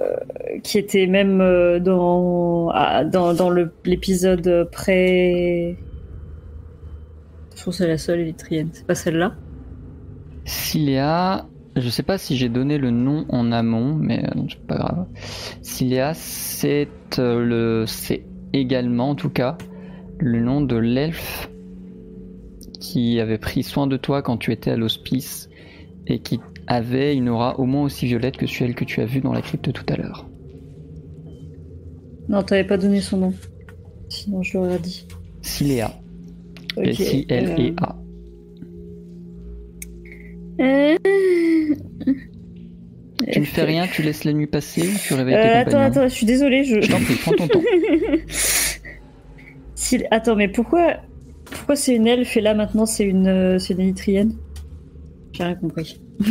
qui 0.64 0.80
était 0.80 1.06
même 1.06 1.40
euh, 1.40 1.80
dans, 1.80 2.70
ah, 2.74 3.04
dans, 3.06 3.34
dans 3.36 3.52
le- 3.52 3.72
l'épisode 3.86 4.68
pré. 4.72 5.78
Je 7.56 7.62
trouve 7.62 7.74
que 7.74 7.78
c'est 7.78 7.88
la 7.88 7.98
seule 8.00 8.22
élytrienne. 8.22 8.70
C'est 8.74 8.88
pas 8.88 8.96
celle-là 8.96 9.36
Siléa, 10.46 11.46
je 11.76 11.90
sais 11.90 12.04
pas 12.04 12.18
si 12.18 12.36
j'ai 12.36 12.50
donné 12.50 12.78
le 12.78 12.92
nom 12.92 13.26
en 13.30 13.52
amont, 13.52 13.96
mais 13.96 14.24
euh, 14.26 14.42
c'est 14.50 14.66
pas 14.66 14.78
grave. 14.78 15.06
Siléa, 15.62 16.14
c'est 16.14 16.88
euh, 17.20 17.44
le, 17.44 17.86
c'est 17.88 18.24
également, 18.54 19.10
en 19.12 19.16
tout 19.16 19.30
cas, 19.30 19.58
le 20.20 20.40
nom 20.42 20.62
de 20.62 20.76
l'elfe 20.76 21.50
qui 22.80 23.20
avait 23.20 23.38
pris 23.38 23.64
soin 23.64 23.88
de 23.88 23.98
toi 23.98 24.22
quand 24.22 24.38
tu 24.38 24.52
étais 24.52 24.72
à 24.72 24.78
l'hospice 24.78 25.50
et 26.08 26.20
qui 26.20 26.40
avait 26.68 27.16
une 27.16 27.30
aura 27.30 27.60
au 27.60 27.66
moins 27.66 27.84
aussi 27.84 28.06
violette 28.08 28.38
que 28.38 28.48
celle 28.48 28.76
que 28.76 28.86
tu 28.86 29.02
as 29.02 29.06
vue 29.06 29.22
dans 29.22 29.34
la 29.34 29.42
crypte 29.42 29.72
tout 29.72 29.86
à 29.90 29.96
l'heure. 29.96 30.28
Non, 32.30 32.44
t'avais 32.44 32.64
pas 32.64 32.78
donné 32.78 33.02
son 33.02 33.18
nom. 33.18 33.34
Sinon, 34.08 34.44
je 34.44 34.58
l'aurais 34.58 34.80
dit. 34.80 35.08
Siléa, 35.42 35.92
Ok, 36.78 36.88
S-I-L-E-A. 36.88 37.96
euh, 40.62 40.96
fais 43.60 43.66
rien, 43.66 43.88
tu 43.88 44.02
laisses 44.02 44.24
la 44.24 44.34
nuit 44.34 44.48
passer, 44.48 44.90
tu 45.04 45.14
réveilles 45.14 45.36
Euh, 45.36 45.42
tes 45.42 45.50
attends, 45.50 45.64
compagnons. 45.72 45.86
attends, 45.88 46.04
je 46.08 46.14
suis 46.14 46.26
désolée. 46.26 46.64
Je... 46.64 46.82
Je 46.82 46.92
t'en 46.92 47.00
prie, 47.00 47.16
prends 47.16 47.34
ton 47.34 47.48
temps. 47.48 47.62
Si- 49.76 50.04
Attends, 50.12 50.36
mais 50.36 50.50
pourquoi, 50.50 50.96
pourquoi 51.46 51.76
c'est 51.78 51.96
une 51.96 52.06
elfe 52.06 52.36
et 52.36 52.42
là 52.42 52.54
maintenant 52.54 52.86
c'est 52.86 53.06
une, 53.06 53.28
euh, 53.28 53.58
c'est 53.60 53.74
une 53.74 53.80
élytrienne 53.80 54.34
J'ai 55.32 55.44
rien 55.44 55.56
compris. 55.56 56.02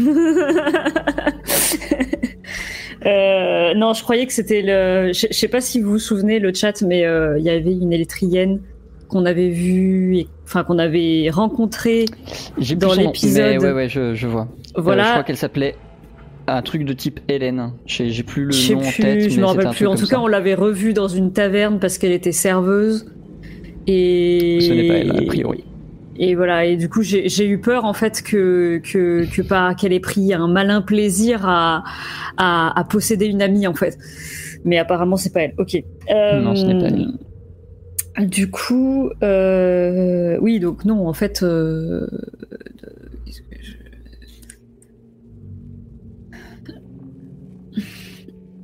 Euh, 3.07 3.75
non, 3.75 3.93
je 3.95 4.03
croyais 4.03 4.27
que 4.27 4.33
c'était 4.33 4.61
le. 4.61 5.13
Je 5.13 5.29
je 5.31 5.33
sais 5.37 5.47
pas 5.47 5.61
si 5.61 5.81
vous 5.81 5.91
vous 5.93 5.99
souvenez 6.01 6.41
le 6.41 6.53
chat, 6.53 6.83
mais 6.83 7.05
euh, 7.07 7.39
il 7.39 7.45
y 7.45 7.51
avait 7.51 7.71
une 7.73 7.93
élytrienne 7.93 8.61
qu'on 9.09 9.25
avait 9.25 9.51
vue, 9.51 10.17
et... 10.19 10.27
enfin 10.45 10.65
qu'on 10.65 10.79
avait 10.81 11.31
rencontrée. 11.31 12.07
J'ai 12.59 12.75
plus 12.75 12.81
Dans 12.81 12.91
son 12.95 13.01
nom, 13.03 13.07
l'épisode- 13.07 13.63
ouais, 13.63 13.73
ouais, 13.73 13.89
je, 13.89 14.15
je 14.15 14.27
vois. 14.27 14.49
Euh, 14.77 14.83
je 14.83 14.83
crois 15.11 15.23
qu'elle 15.23 15.37
s'appelait 15.37 15.77
un 16.57 16.63
truc 16.63 16.85
de 16.85 16.93
type 16.93 17.21
Hélène. 17.29 17.73
J'ai 17.87 18.23
plus 18.23 18.45
le 18.47 18.75
nom 18.75 18.81
en 18.81 18.83
plus, 18.91 19.03
tête, 19.03 19.31
je 19.31 19.41
me 19.41 19.47
rappelle 19.47 19.71
plus. 19.71 19.87
En 19.87 19.95
tout 19.97 20.07
cas, 20.07 20.17
ça. 20.17 20.21
on 20.21 20.27
l'avait 20.27 20.55
revue 20.55 20.93
dans 20.95 21.09
une 21.09 21.33
taverne 21.33 21.79
parce 21.79 21.99
qu'elle 21.99 22.13
était 22.13 22.33
serveuse. 22.33 23.07
Et 23.87 24.59
Ce 24.61 24.73
n'est 24.73 24.89
pas 24.89 24.95
elle, 24.95 25.11
a 25.17 25.23
priori. 25.27 25.65
et 26.19 26.35
voilà. 26.35 26.65
Et 26.67 26.77
du 26.77 26.89
coup, 26.89 27.03
j'ai 27.03 27.29
j'ai 27.29 27.47
eu 27.47 27.59
peur 27.59 27.85
en 27.85 27.95
fait 27.95 28.23
que 28.23 28.81
que 28.85 29.25
que 29.35 29.43
pas 29.43 29.75
qu'elle 29.75 29.93
ait 29.93 30.01
pris 30.01 30.35
un 30.35 30.47
malin 30.49 30.83
plaisir 30.83 31.47
à, 31.49 31.85
à 32.37 32.79
à 32.79 32.85
posséder 32.85 33.27
une 33.27 33.41
amie 33.43 33.67
en 33.67 33.75
fait. 33.75 33.97
Mais 34.65 34.79
apparemment, 34.79 35.17
c'est 35.17 35.33
pas 35.33 35.41
elle. 35.43 35.55
Ok. 35.59 35.77
Euh, 36.11 36.41
Non, 36.41 36.55
ce 36.55 36.67
n'est 36.67 36.79
pas 36.79 36.87
elle. 36.89 38.29
Du 38.29 38.51
coup, 38.51 39.11
euh, 39.23 40.37
oui, 40.41 40.59
donc 40.59 40.85
non, 40.85 41.07
en 41.07 41.13
fait. 41.13 41.43
euh, 41.43 42.07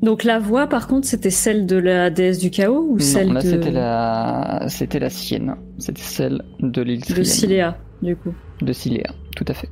Donc 0.05 0.23
la 0.23 0.39
voix, 0.39 0.67
par 0.67 0.87
contre, 0.87 1.07
c'était 1.07 1.31
celle 1.31 1.65
de 1.65 1.77
la 1.77 2.11
déesse 2.11 2.39
du 2.39 2.51
chaos 2.51 2.87
ou 2.91 2.99
celle 2.99 3.33
là 3.33 3.41
de, 3.41 3.49
c'était 3.49 3.71
la, 3.71 4.67
c'était 4.69 4.99
la 4.99 5.09
sienne. 5.09 5.57
C'était 5.79 6.03
celle 6.03 6.43
de 6.61 6.83
l'île 6.83 7.01
de. 7.01 7.23
Ciléa, 7.23 7.79
du 8.03 8.15
coup. 8.15 8.35
De 8.61 8.73
Ciléa, 8.75 9.15
tout 9.35 9.47
à 9.49 9.55
fait. 9.55 9.71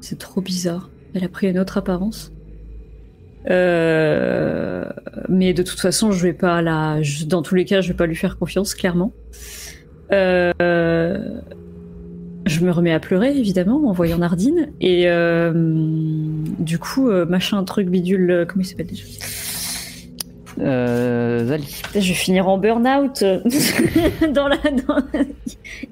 C'est 0.00 0.18
trop 0.18 0.40
bizarre. 0.40 0.90
Elle 1.14 1.24
a 1.24 1.28
pris 1.28 1.48
une 1.48 1.58
autre 1.60 1.78
apparence. 1.78 2.32
Euh, 3.48 4.84
mais 5.28 5.54
de 5.54 5.62
toute 5.62 5.78
façon, 5.78 6.10
je 6.10 6.20
vais 6.20 6.32
pas 6.32 6.60
la. 6.60 6.98
Dans 7.26 7.42
tous 7.42 7.54
les 7.54 7.64
cas, 7.64 7.80
je 7.80 7.88
vais 7.88 7.96
pas 7.96 8.06
lui 8.06 8.16
faire 8.16 8.38
confiance, 8.38 8.74
clairement. 8.74 9.12
Euh, 10.10 11.40
Je 12.48 12.64
me 12.64 12.70
remets 12.72 12.92
à 12.92 12.98
pleurer, 13.00 13.36
évidemment, 13.36 13.88
en 13.88 13.92
voyant 13.92 14.18
Nardine. 14.18 14.70
Et 14.80 15.04
euh, 15.08 15.52
du 16.58 16.78
coup, 16.78 17.08
euh, 17.10 17.24
machin, 17.26 17.62
truc 17.64 17.88
bidule. 17.88 18.30
euh, 18.30 18.44
Comment 18.46 18.62
il 18.62 18.66
s'appelle 18.66 18.86
déjà? 18.86 19.04
Euh, 20.60 21.46
Zali. 21.46 21.82
Je 21.94 21.98
vais 22.00 22.14
finir 22.14 22.48
en 22.48 22.58
burn-out 22.58 23.22
dans 24.34 24.48
la 24.48 24.56
dans... 24.56 24.98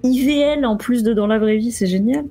IVL 0.03 0.65
en 0.67 0.77
plus 0.77 1.03
de 1.05 1.13
dans 1.13 1.27
la 1.29 1.39
vraie 1.39 1.57
vie, 1.57 1.71
c'est 1.71 1.87
génial. 1.87 2.25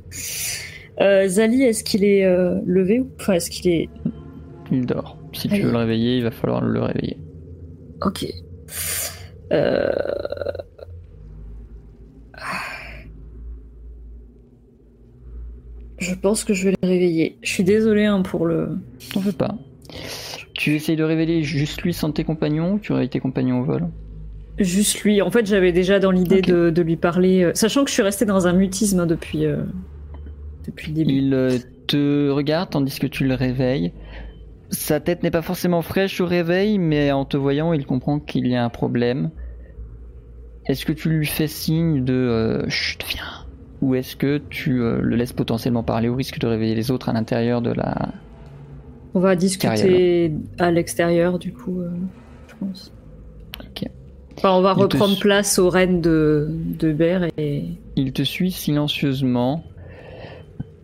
Euh, 1.00 1.28
Zali, 1.30 1.64
est-ce 1.64 1.84
qu'il 1.84 2.04
est 2.04 2.26
euh, 2.26 2.56
levé 2.66 3.00
ou 3.00 3.10
enfin 3.20 3.34
est-ce 3.34 3.50
qu'il 3.50 3.72
est 3.72 3.90
Il 4.72 4.86
dort. 4.86 5.18
Si 5.34 5.48
Allez. 5.48 5.60
tu 5.60 5.66
veux 5.66 5.72
le 5.72 5.78
réveiller, 5.78 6.18
il 6.18 6.24
va 6.24 6.32
falloir 6.32 6.62
le 6.62 6.82
réveiller. 6.82 7.18
Ok. 8.02 8.26
Euh... 9.54 9.90
Je 16.06 16.14
pense 16.14 16.44
que 16.44 16.54
je 16.54 16.66
vais 16.66 16.76
le 16.82 16.88
réveiller. 16.88 17.38
Je 17.42 17.50
suis 17.50 17.64
désolée 17.64 18.06
hein, 18.06 18.22
pour 18.22 18.46
le. 18.46 18.78
T'en 19.12 19.22
fais 19.22 19.32
pas. 19.32 19.56
Tu 20.54 20.76
essayes 20.76 20.96
de 20.96 21.04
révéler 21.04 21.42
juste 21.42 21.82
lui 21.82 21.94
sans 21.94 22.12
tes 22.12 22.24
compagnons 22.24 22.74
ou 22.74 22.80
tu 22.80 22.94
réveilles 22.94 23.10
tes 23.10 23.20
compagnons 23.20 23.62
au 23.62 23.64
vol 23.64 23.88
Juste 24.60 25.02
lui. 25.02 25.22
En 25.22 25.32
fait, 25.32 25.48
j'avais 25.48 25.72
déjà 25.72 26.00
dans 26.00 26.12
l'idée 26.12 26.42
de, 26.42 26.70
de 26.70 26.82
lui 26.82 26.96
parler, 26.96 27.44
euh, 27.44 27.52
sachant 27.56 27.84
que 27.84 27.90
je 27.90 27.96
suis 27.96 28.04
restée 28.04 28.26
dans 28.26 28.48
un 28.48 28.54
mutisme 28.54 29.00
hein, 29.00 29.06
depuis 29.06 29.46
euh, 29.46 29.64
depuis 30.66 30.90
le 30.90 30.94
début. 30.94 31.14
Il 31.14 31.34
euh, 31.34 31.58
te 31.88 32.30
regarde 32.30 32.70
tandis 32.70 33.00
que 33.00 33.08
tu 33.08 33.26
le 33.26 33.34
réveilles. 33.34 33.92
Sa 34.70 35.00
tête 35.00 35.24
n'est 35.24 35.32
pas 35.32 35.42
forcément 35.42 35.82
fraîche 35.82 36.22
au 36.22 36.26
réveil, 36.26 36.78
mais 36.78 37.12
en 37.12 37.26
te 37.26 37.38
voyant, 37.38 37.74
il 37.74 37.86
comprend 37.86 38.20
qu'il 38.20 38.48
y 38.48 38.56
a 38.56 38.64
un 38.64 38.70
problème. 38.70 39.32
Est-ce 40.68 40.86
que 40.86 40.94
tu 40.94 41.10
lui 41.10 41.28
fais 41.28 41.48
signe 41.48 42.04
de 42.04 42.14
euh, 42.14 42.70
chut, 42.70 43.04
viens 43.08 43.45
Ou 43.82 43.96
est-ce 43.96 44.16
que 44.16 44.38
tu 44.50 44.82
euh, 44.82 45.00
le 45.02 45.16
laisses 45.16 45.34
potentiellement 45.34 45.84
parler 45.84 46.08
au 46.10 46.16
risque 46.16 46.40
de 46.40 46.48
réveiller 46.48 46.76
les 46.76 46.92
autres 46.92 47.10
à 47.10 47.14
l'intérieur 47.14 47.62
de 47.62 47.72
la. 47.72 48.14
On 49.14 49.20
va 49.20 49.36
discuter 49.36 50.34
à 50.60 50.72
l'extérieur, 50.72 51.40
du 51.40 51.54
coup, 51.54 51.82
euh, 51.82 51.90
je 52.48 52.54
pense. 52.60 52.92
Ok. 53.62 53.90
Enfin, 54.38 54.52
on 54.54 54.62
va 54.62 54.72
Il 54.72 54.80
te 54.80 54.82
reprendre 54.84 55.14
su- 55.14 55.22
place 55.22 55.60
au 55.60 55.70
règne 55.70 56.02
de, 56.02 56.50
de 56.80 56.92
Bert 56.92 57.28
et. 57.38 57.64
Il 57.96 58.12
te 58.12 58.24
suit 58.24 58.52
silencieusement. 58.52 59.64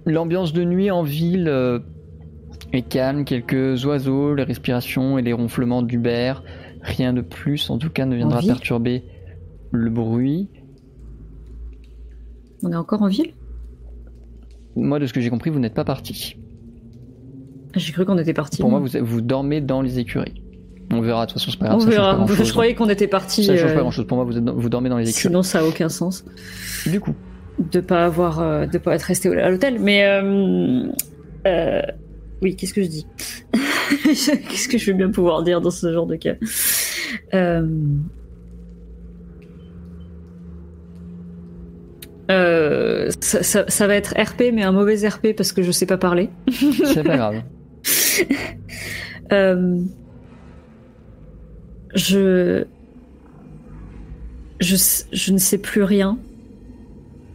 L'ambiance 0.06 0.54
de 0.54 0.64
nuit 0.64 0.89
en 0.92 1.04
ville 1.04 1.48
euh, 1.50 1.80
est 2.74 2.82
calme, 2.88 3.26
quelques 3.26 3.86
oiseaux, 3.86 4.34
les 4.34 4.44
respirations 4.44 5.18
et 5.18 5.22
les 5.22 5.34
ronflements 5.34 5.82
d'Hubert. 5.82 6.44
Rien 6.82 7.14
de 7.14 7.22
plus, 7.22 7.70
en 7.70 7.78
tout 7.78 7.89
cas, 7.89 8.06
ne 8.06 8.16
viendra 8.16 8.42
perturber 8.42 9.04
le 9.72 9.89
bruit. 9.89 10.48
On 12.64 12.72
est 12.72 12.76
encore 12.76 13.01
en 13.01 13.07
ville? 13.07 13.34
Moi, 14.76 14.99
de 14.99 15.05
ce 15.05 15.14
que 15.14 15.20
j'ai 15.22 15.30
compris, 15.30 15.49
vous 15.49 15.59
n'êtes 15.59 15.74
pas 15.74 15.84
parti. 15.84 16.38
J'ai 17.76 17.91
cru 17.93 18.05
qu'on 18.05 18.18
était 18.18 18.34
parti. 18.34 18.62
Pour 18.62 18.70
moi, 18.70 18.80
vous, 18.80 18.88
vous 19.01 19.22
dormez 19.22 19.62
dans 19.62 19.82
les 19.82 19.99
écuries. 19.99 20.41
On 20.93 20.99
verra, 21.01 21.26
de 21.26 21.32
toute 21.32 21.39
façon, 21.39 21.51
c'est 21.51 21.59
pas 21.59 21.68
grave. 21.68 21.80
On 21.82 21.86
verra. 21.86 22.26
pas. 22.26 22.43
Je 22.43 22.51
croyais 22.51 22.76
qu'on 22.76 22.89
était 22.89 23.07
parti. 23.07 23.45
Ça 23.45 23.55
change 23.55 23.72
euh, 23.72 23.76
pas 23.76 23.82
grand 23.82 23.91
chose. 23.91 24.05
Pour 24.07 24.18
moi, 24.18 24.26
vous, 24.26 24.38
êtes 24.38 24.43
dans- 24.43 24.53
vous 24.55 24.70
dormez 24.70 24.89
dans 24.89 24.97
les 24.97 25.09
écuries. 25.09 25.22
Sinon, 25.22 25.41
ça 25.43 25.59
a 25.59 25.64
aucun 25.64 25.88
sens 25.89 26.26
Du 26.86 26.99
coup, 26.99 27.16
de 27.72 27.80
pas 27.80 28.05
avoir, 28.05 28.39
euh, 28.39 28.66
de 28.66 28.78
pas 28.78 28.95
être 28.95 29.03
resté 29.03 29.30
à 29.38 29.49
l'hôtel. 29.49 29.80
Mais 29.80 30.05
euh, 30.05 30.88
euh, 31.47 31.82
oui, 32.41 32.55
qu'est-ce 32.57 32.74
que 32.74 32.84
je 32.84 32.88
dis 32.89 33.05
Qu'est-ce 34.03 34.68
que 34.68 34.78
je 34.78 34.86
vais 34.88 34.97
bien 34.97 35.09
pouvoir 35.12 35.43
dire 35.43 35.62
dans 35.62 35.72
ce 35.72 35.91
genre 35.93 36.07
de 36.07 36.16
cas? 36.18 36.36
Euh, 37.34 37.66
euh, 42.30 43.09
ça, 43.19 43.41
ça- 43.43 43.65
ça 43.67 43.88
va 43.88 43.95
être 43.95 44.13
RP, 44.17 44.51
mais 44.53 44.63
un 44.63 44.72
mauvais 44.72 45.07
RP 45.07 45.34
parce 45.36 45.51
que 45.51 45.61
je 45.63 45.72
sais 45.72 45.86
pas 45.86 45.97
parler. 45.97 46.30
c'est 46.86 47.03
pas 47.03 47.17
grave. 47.17 47.41
Euh, 49.32 49.80
je, 51.95 52.65
je, 54.59 54.76
je 55.13 55.32
ne 55.32 55.38
sais 55.38 55.57
plus 55.57 55.84
rien. 55.84 56.17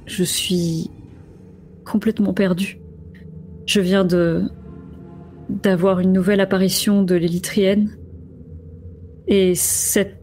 Je 0.05 0.23
suis 0.23 0.91
complètement 1.87 2.35
perdue. 2.35 2.79
Je 3.67 3.81
viens 3.81 4.05
de 4.05 4.43
d'avoir 5.49 6.01
une 6.01 6.13
nouvelle 6.13 6.41
apparition 6.41 7.03
de 7.03 7.15
l'élytrienne. 7.15 7.97
Et 9.27 9.55
cette 9.55 10.17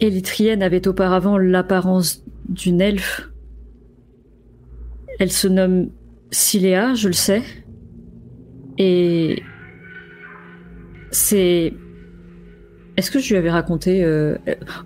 élytrienne 0.00 0.62
avait 0.62 0.86
auparavant 0.88 1.38
l'apparence 1.38 2.22
d'une 2.50 2.82
elfe. 2.82 3.29
Elle 5.20 5.30
se 5.30 5.46
nomme 5.46 5.90
Siléa, 6.30 6.94
je 6.94 7.08
le 7.08 7.12
sais. 7.12 7.42
Et 8.78 9.42
c'est. 11.10 11.74
Est-ce 12.96 13.10
que 13.10 13.18
je 13.18 13.28
lui 13.28 13.36
avais 13.36 13.50
raconté 13.50 14.02
euh, 14.02 14.36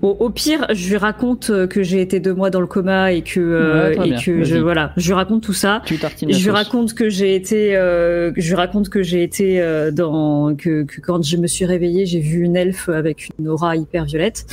bon, 0.02 0.10
Au 0.10 0.30
pire, 0.30 0.66
je 0.72 0.88
lui 0.88 0.96
raconte 0.96 1.50
euh, 1.50 1.66
que 1.68 1.84
j'ai 1.84 2.00
été 2.00 2.18
deux 2.18 2.34
mois 2.34 2.50
dans 2.50 2.60
le 2.60 2.66
coma 2.66 3.12
et 3.12 3.22
que 3.22 3.38
euh, 3.38 3.96
Ouais, 3.96 4.06
et 4.06 4.10
bien, 4.10 4.20
que 4.20 4.42
je 4.42 4.56
voilà, 4.56 4.92
je 4.96 5.06
lui 5.06 5.14
raconte 5.14 5.44
tout 5.44 5.52
ça. 5.52 5.82
Tu 5.86 5.96
je 5.96 6.44
lui 6.44 6.50
raconte 6.50 6.94
que 6.94 7.08
j'ai 7.08 7.36
été, 7.36 7.76
euh, 7.76 8.32
je 8.36 8.48
lui 8.48 8.56
raconte 8.56 8.88
que 8.88 9.02
j'ai 9.02 9.22
été 9.22 9.60
euh, 9.60 9.92
dans 9.92 10.56
que, 10.56 10.82
que 10.82 11.00
quand 11.00 11.24
je 11.24 11.36
me 11.36 11.46
suis 11.46 11.64
réveillée, 11.64 12.06
j'ai 12.06 12.20
vu 12.20 12.40
une 12.40 12.56
elfe 12.56 12.88
avec 12.88 13.28
une 13.38 13.48
aura 13.48 13.76
hyper 13.76 14.04
violette. 14.04 14.46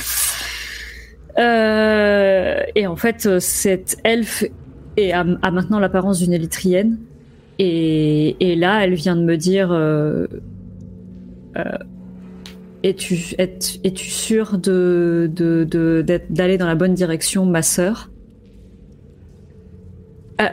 Euh, 1.38 2.60
et 2.74 2.86
en 2.86 2.96
fait, 2.96 3.40
cette 3.40 3.96
elfe 4.04 4.44
est, 4.96 5.12
a, 5.12 5.24
maintenant 5.24 5.78
l'apparence 5.78 6.18
d'une 6.20 6.32
élytrienne. 6.32 6.98
Et, 7.58 8.36
et 8.40 8.56
là, 8.56 8.84
elle 8.84 8.94
vient 8.94 9.16
de 9.16 9.22
me 9.22 9.36
dire 9.36 9.70
euh, 9.72 10.26
euh, 11.56 11.62
Es-tu 12.82 13.34
es, 13.38 13.58
es-tu 13.84 14.10
sûr 14.10 14.58
de, 14.58 15.30
de, 15.32 15.64
de- 15.64 16.02
d'être- 16.04 16.32
d'aller 16.32 16.58
dans 16.58 16.66
la 16.66 16.74
bonne 16.74 16.94
direction, 16.94 17.46
ma 17.46 17.62
sœur? 17.62 18.10
Euh, 20.40 20.46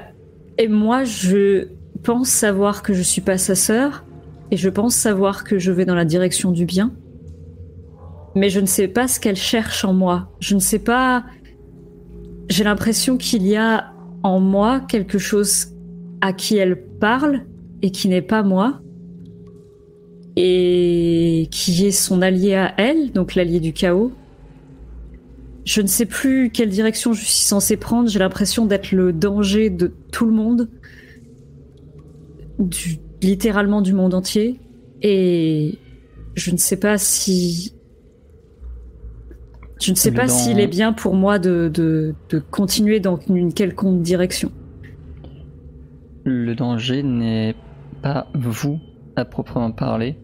Et 0.58 0.68
moi, 0.68 1.04
je 1.06 1.68
pense 2.04 2.30
savoir 2.30 2.84
que 2.84 2.94
je 2.94 3.02
suis 3.02 3.22
pas 3.22 3.38
sa 3.38 3.56
sœur. 3.56 4.04
Et 4.52 4.58
je 4.58 4.70
pense 4.70 4.96
savoir 4.96 5.44
que 5.44 5.60
je 5.60 5.72
vais 5.72 5.86
dans 5.86 5.96
la 5.96 6.06
direction 6.06 6.52
du 6.52 6.66
bien. 6.66 6.92
Mais 8.36 8.50
je 8.50 8.60
ne 8.60 8.66
sais 8.66 8.88
pas 8.88 9.08
ce 9.08 9.20
qu'elle 9.20 9.36
cherche 9.36 9.84
en 9.86 9.94
moi. 9.94 10.32
Je 10.40 10.54
ne 10.56 10.60
sais 10.60 10.80
pas. 10.80 11.24
J'ai 12.50 12.64
l'impression 12.64 13.18
qu'il 13.18 13.46
y 13.46 13.56
a 13.56 13.89
en 14.24 14.40
moi 14.40 14.80
quelque 14.82 15.18
chose 15.18 15.68
à 16.22 16.34
qui 16.34 16.58
elle 16.58 16.82
parle 17.00 17.46
et 17.82 17.92
qui 17.92 18.08
n'est 18.08 18.22
pas 18.22 18.44
moi. 18.44 18.82
Et 20.36 21.48
qui 21.52 21.86
est 21.86 21.92
son 21.92 22.22
allié 22.22 22.56
à 22.56 22.74
elle, 22.78 23.12
donc 23.12 23.36
l'allié 23.36 23.60
du 23.60 23.74
chaos. 23.74 24.12
Je 25.66 25.82
ne 25.82 25.88
sais 25.88 26.06
plus 26.06 26.50
quelle 26.50 26.70
direction 26.70 27.14
je 27.14 27.24
suis 27.24 27.44
censée 27.44 27.78
prendre. 27.78 28.10
J'ai 28.10 28.20
l'impression 28.20 28.66
d'être 28.66 28.92
le 28.92 29.12
danger 29.12 29.70
de 29.70 29.94
tout 30.12 30.26
le 30.26 30.32
monde. 30.32 30.70
Du, 32.58 33.00
littéralement 33.22 33.82
du 33.82 33.94
monde 33.94 34.14
entier. 34.14 34.60
Et 35.02 35.78
je 36.36 36.52
ne 36.52 36.58
sais 36.58 36.78
pas 36.78 36.98
si. 36.98 37.74
Je 39.80 39.92
ne 39.92 39.96
sais 39.96 40.12
pas 40.12 40.28
s'il 40.28 40.60
est 40.60 40.68
bien 40.68 40.92
pour 40.92 41.16
moi 41.16 41.40
de, 41.40 41.72
de, 41.74 42.14
de 42.30 42.40
continuer 42.40 43.00
dans 43.00 43.18
une 43.30 43.54
quelconque 43.54 44.02
direction. 44.02 44.52
Le 46.26 46.54
danger 46.54 47.02
n'est 47.02 47.56
pas 48.02 48.28
vous 48.36 48.80
à 49.16 49.26
proprement 49.26 49.72
parler. 49.72 50.18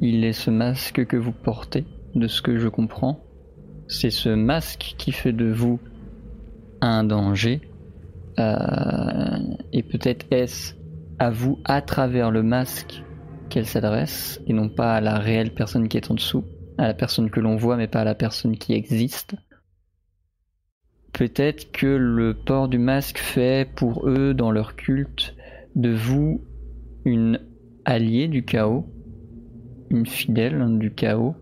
Il 0.00 0.24
est 0.24 0.32
ce 0.32 0.50
masque 0.50 1.06
que 1.06 1.16
vous 1.16 1.32
portez, 1.32 1.86
de 2.14 2.26
ce 2.26 2.42
que 2.42 2.58
je 2.58 2.68
comprends. 2.68 3.24
C'est 3.88 4.10
ce 4.10 4.28
masque 4.28 4.94
qui 4.98 5.12
fait 5.12 5.32
de 5.32 5.50
vous 5.50 5.80
un 6.80 7.04
danger. 7.04 7.60
Euh, 8.38 9.38
et 9.72 9.82
peut-être 9.82 10.26
est-ce 10.30 10.74
à 11.18 11.30
vous 11.30 11.58
à 11.64 11.80
travers 11.82 12.30
le 12.30 12.42
masque 12.42 13.02
qu'elle 13.48 13.66
s'adresse 13.66 14.40
et 14.46 14.52
non 14.52 14.68
pas 14.68 14.94
à 14.94 15.00
la 15.00 15.18
réelle 15.18 15.52
personne 15.54 15.88
qui 15.88 15.98
est 15.98 16.10
en 16.10 16.14
dessous, 16.14 16.44
à 16.78 16.86
la 16.86 16.94
personne 16.94 17.30
que 17.30 17.40
l'on 17.40 17.56
voit 17.56 17.76
mais 17.76 17.88
pas 17.88 18.00
à 18.00 18.04
la 18.04 18.14
personne 18.14 18.56
qui 18.56 18.72
existe. 18.72 19.34
Peut-être 21.12 21.72
que 21.72 21.86
le 21.86 22.34
port 22.34 22.68
du 22.68 22.78
masque 22.78 23.18
fait 23.18 23.68
pour 23.74 24.08
eux 24.08 24.32
dans 24.32 24.50
leur 24.50 24.76
culte 24.76 25.34
de 25.74 25.90
vous 25.90 26.42
une 27.04 27.40
alliée 27.84 28.28
du 28.28 28.44
chaos, 28.44 28.86
une 29.90 30.06
fidèle 30.06 30.78
du 30.78 30.92
chaos. 30.92 31.34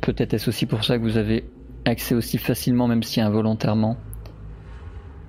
Peut-être 0.00 0.34
est-ce 0.34 0.48
aussi 0.48 0.66
pour 0.66 0.84
ça 0.84 0.98
que 0.98 1.02
vous 1.02 1.16
avez 1.16 1.44
accès 1.84 2.14
aussi 2.14 2.38
facilement, 2.38 2.88
même 2.88 3.02
si 3.02 3.20
involontairement, 3.20 3.96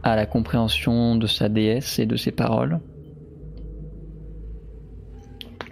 à 0.03 0.15
la 0.15 0.25
compréhension 0.25 1.15
de 1.15 1.27
sa 1.27 1.49
déesse 1.49 1.99
et 1.99 2.05
de 2.05 2.15
ses 2.15 2.31
paroles. 2.31 2.79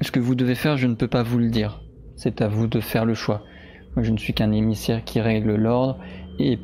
Ce 0.02 0.12
que 0.12 0.20
vous 0.20 0.36
devez 0.36 0.56
faire, 0.56 0.78
je 0.78 0.88
ne 0.88 0.96
peux 0.96 1.08
pas 1.08 1.24
vous 1.24 1.38
le 1.38 1.50
dire. 1.50 1.82
C'est 2.16 2.42
à 2.42 2.48
vous 2.48 2.68
de 2.68 2.80
faire 2.80 3.06
le 3.06 3.14
choix. 3.14 3.44
Moi, 3.96 4.04
je 4.04 4.12
ne 4.12 4.18
suis 4.18 4.34
qu'un 4.34 4.52
émissaire 4.52 5.04
qui 5.04 5.22
règle 5.22 5.56
l'ordre, 5.56 6.00
et 6.40 6.60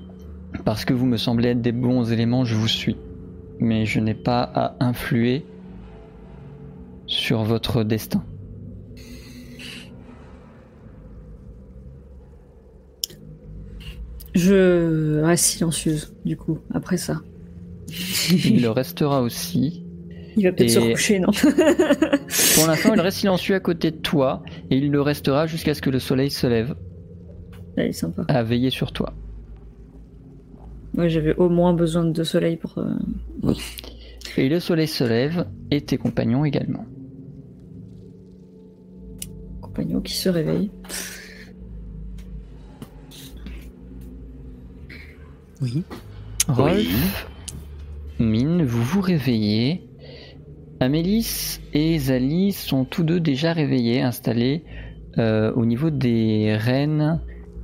parce 0.65 0.85
que 0.85 0.93
vous 0.93 1.06
me 1.06 1.18
semblez 1.18 1.49
être 1.49 1.61
des 1.61 1.72
bons 1.72 2.11
éléments, 2.11 2.43
je 2.43 2.56
vous 2.56 2.68
suis. 2.68 2.97
Mais 3.60 3.85
je 3.85 3.99
n'ai 3.99 4.14
pas 4.14 4.41
à 4.41 4.76
influer 4.80 5.45
sur 7.06 7.43
votre 7.43 7.84
destin. 7.84 8.23
Je 14.34 15.22
reste 15.22 15.45
silencieuse, 15.45 16.15
du 16.23 16.38
coup, 16.38 16.60
après 16.73 16.97
ça. 16.97 17.22
Il 18.31 18.61
le 18.61 18.69
restera 18.69 19.22
aussi. 19.22 19.84
Il 20.40 20.45
va 20.45 20.52
peut-être 20.53 20.70
Et- 20.70 20.74
se 20.74 20.80
recoucher, 20.80 21.20
non 21.20 21.28
Pour 22.56 22.68
l'instant, 22.68 22.94
il 22.94 23.02
reste 23.02 23.18
silencieux 23.18 23.56
à 23.56 23.60
côté 23.60 23.91
de 23.91 23.98
toi, 23.98 24.41
et 24.72 24.78
il 24.78 24.90
le 24.90 25.02
restera 25.02 25.45
jusqu'à 25.48 25.74
ce 25.74 25.82
que 25.82 25.90
le 25.90 25.99
soleil 25.99 26.30
se 26.32 26.48
lève, 26.48 26.76
Elle 27.76 27.88
est 27.88 27.91
sympa. 27.91 28.24
à 28.30 28.41
veiller 28.44 28.70
sur 28.70 28.91
toi. 28.94 29.14
Moi, 30.94 31.07
j'avais 31.10 31.36
au 31.36 31.49
moins 31.49 31.74
besoin 31.74 32.06
de 32.06 32.24
soleil 32.24 32.56
pour. 32.57 32.78
euh, 32.78 33.53
Et 34.38 34.48
le 34.49 34.60
soleil 34.60 34.88
se 34.88 35.03
lève, 35.03 35.45
et 35.72 35.82
tes 35.82 35.98
compagnons 35.98 36.45
également. 36.45 36.86
compagnon 39.61 39.99
qui 40.02 40.14
se 40.14 40.30
réveille. 40.30 40.72
Oui. 45.61 45.84
Rolf, 46.48 47.28
Mine, 48.20 48.64
vous 48.66 48.84
vous 48.84 49.02
réveillez. 49.02 49.89
Amélis 50.81 51.60
et 51.73 51.99
Zali 51.99 52.53
sont 52.53 52.85
tous 52.85 53.03
deux 53.03 53.19
déjà 53.19 53.51
réveillés, 53.51 54.01
installés 54.01 54.64
euh, 55.18 55.51
au 55.53 55.65
niveau 55.65 55.89
des 55.89 56.56
rennes 56.56 57.19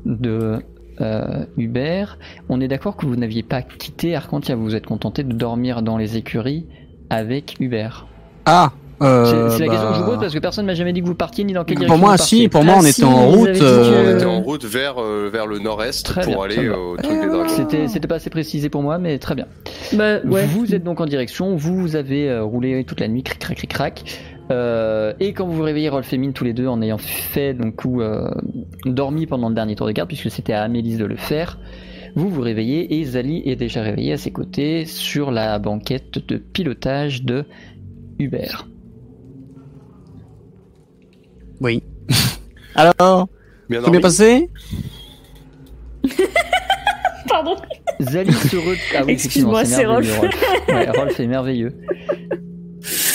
de 0.06 0.60
euh, 1.00 1.46
Hubert. 1.58 2.20
On 2.50 2.60
est 2.60 2.68
d'accord 2.68 2.98
que 2.98 3.06
vous 3.06 3.16
n'aviez 3.16 3.44
pas 3.44 3.62
quitté 3.62 4.16
Arcantia, 4.16 4.56
vous 4.56 4.66
vous 4.66 4.76
êtes 4.76 4.86
contenté 4.86 5.24
de 5.24 5.34
dormir 5.34 5.82
dans 5.82 5.98
les 5.98 6.18
écuries 6.18 6.66
avec 7.10 7.56
Hubert. 7.60 8.06
Ah 8.46 8.74
euh, 9.02 9.50
C'est 9.50 9.60
la 9.60 9.66
bah, 9.68 9.72
question 9.72 9.90
que 9.90 9.96
je 9.96 10.00
vous 10.00 10.06
pose 10.06 10.20
parce 10.20 10.34
que 10.34 10.40
personne 10.40 10.66
m'a 10.66 10.74
jamais 10.74 10.94
dit 10.94 11.02
que 11.02 11.08
vous 11.08 11.16
partiez 11.16 11.44
ni 11.44 11.54
dans 11.54 11.64
quelle 11.64 11.78
direction 11.78 11.98
Pour 12.00 12.08
moi, 12.08 12.18
si, 12.18 12.48
pour 12.50 12.64
moi, 12.64 12.76
Ah, 12.78 12.80
on 12.80 12.84
si, 12.84 12.90
était 12.90 13.04
en 13.04 13.30
route. 13.30 13.48
euh, 13.62 14.14
On 14.14 14.16
était 14.16 14.26
en 14.26 14.42
route 14.42 14.66
vers, 14.66 15.02
euh, 15.02 15.30
vers 15.32 15.48
le 15.48 15.60
nord-est 15.60 16.14
pour 16.14 16.26
bien, 16.26 16.42
aller 16.42 16.70
au 16.70 16.98
truc 16.98 17.20
des 17.22 17.28
dragons. 17.28 17.48
C'était 17.50 17.88
c'était 17.88 18.08
pas 18.08 18.16
assez 18.16 18.30
précisé 18.30 18.70
pour 18.70 18.82
moi, 18.84 18.98
mais 18.98 19.20
très 19.20 19.36
bien. 19.36 19.48
Bah, 19.94 20.20
ouais. 20.26 20.46
Vous 20.46 20.74
êtes 20.74 20.84
donc 20.84 21.02
en 21.02 21.06
direction, 21.06 21.56
vous, 21.56 21.96
avez 21.96 22.30
euh, 22.30 22.44
roulé 22.44 22.84
toute 22.84 23.00
la 23.00 23.08
nuit, 23.08 23.24
cric 23.24 23.40
crac 23.40 23.58
cric 23.58 23.70
crac. 23.70 24.04
Euh, 24.52 25.14
et 25.20 25.34
quand 25.34 25.48
vous 25.48 25.54
vous 25.56 25.64
réveillez, 25.64 25.90
Rolf 25.90 26.14
et 26.14 26.18
Mine 26.18 26.34
tous 26.34 26.44
les 26.44 26.54
deux 26.54 26.68
en 26.68 26.82
ayant 26.82 27.00
fait 27.00 27.54
donc 27.56 27.84
ou 27.84 28.02
euh, 28.02 28.30
dormi 28.86 29.26
pendant 29.26 29.50
le 29.50 29.56
dernier 29.56 29.76
tour 29.76 29.88
de 29.88 29.92
garde, 29.92 30.08
puisque 30.08 30.30
c'était 30.30 30.54
à 30.54 30.62
Amélis 30.62 30.98
de 30.98 31.06
le 31.06 31.16
faire, 31.16 31.58
vous 32.16 32.30
vous 32.30 32.42
réveillez 32.42 33.00
et 33.00 33.04
Zali 33.04 33.42
est 33.46 33.56
déjà 33.56 33.82
réveillé 33.82 34.14
à 34.14 34.18
ses 34.18 34.32
côtés 34.32 34.86
sur 34.86 35.32
la 35.32 35.58
banquette 35.58 36.20
de 36.28 36.38
pilotage 36.38 37.24
de 37.24 37.46
Hubert. 38.20 38.68
Oui. 41.62 41.82
Alors, 42.76 42.94
Bien 42.98 43.26
tout 43.26 43.28
bien 43.70 43.82
dormi 43.82 44.00
passé? 44.00 44.50
Pardon? 47.30 47.56
Zali 48.02 48.34
se 48.34 48.58
re... 48.58 48.76
Ah 48.96 49.02
oui, 49.06 49.14
Excuse-moi, 49.14 49.62
effectivement, 49.64 49.64
c'est 49.64 49.86
merveilleux, 49.86 50.20
Rolf. 50.20 50.68
Ouais, 50.70 50.90
Rolf 51.00 51.20
est 51.20 51.28
merveilleux. 51.28 51.74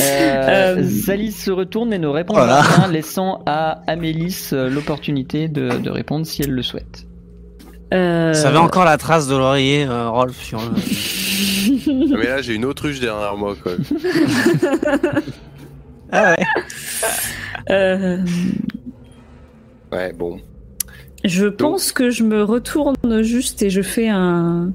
Euh, 0.01 0.77
Euh. 0.79 0.83
Zali 0.83 1.31
se 1.31 1.51
retourne 1.53 1.91
mais 1.91 1.99
ne 1.99 2.09
répond 2.09 2.33
Voilà. 2.35 2.57
pas, 2.57 2.63
rien, 2.63 2.89
laissant 2.89 3.43
à 3.47 3.83
Amélis 3.87 4.49
euh, 4.53 4.69
l'opportunité 4.69 5.47
de, 5.47 5.69
de 5.79 5.91
répondre 5.91 6.27
si 6.27 6.43
elle 6.43 6.51
le 6.51 6.63
souhaite. 6.63 7.07
Euh, 7.95 8.33
Ça 8.33 8.49
avait 8.49 8.59
encore 8.59 8.85
la 8.85 8.97
trace 8.97 9.29
de 9.29 9.37
l'oreiller, 9.37 9.85
euh, 9.87 10.09
Rolf, 10.09 10.43
sur 10.43 10.59
le... 10.59 12.17
Mais 12.19 12.27
là, 12.27 12.43
j'ai 12.43 12.55
une 12.55 12.65
autruche 12.65 12.99
derrière 12.99 13.37
moi, 13.37 13.55
quoi. 13.63 13.73
Ah 16.11 16.35
ouais. 16.37 16.47
Euh, 17.71 18.19
Ouais, 19.93 20.13
bon. 20.13 20.41
je 21.25 21.47
pense 21.47 21.93
que 21.93 22.11
je 22.11 22.23
me 22.23 22.43
retourne 22.43 23.23
juste 23.23 23.63
et 23.63 23.71
je 23.71 23.83
fais 23.83 24.09
un 24.09 24.73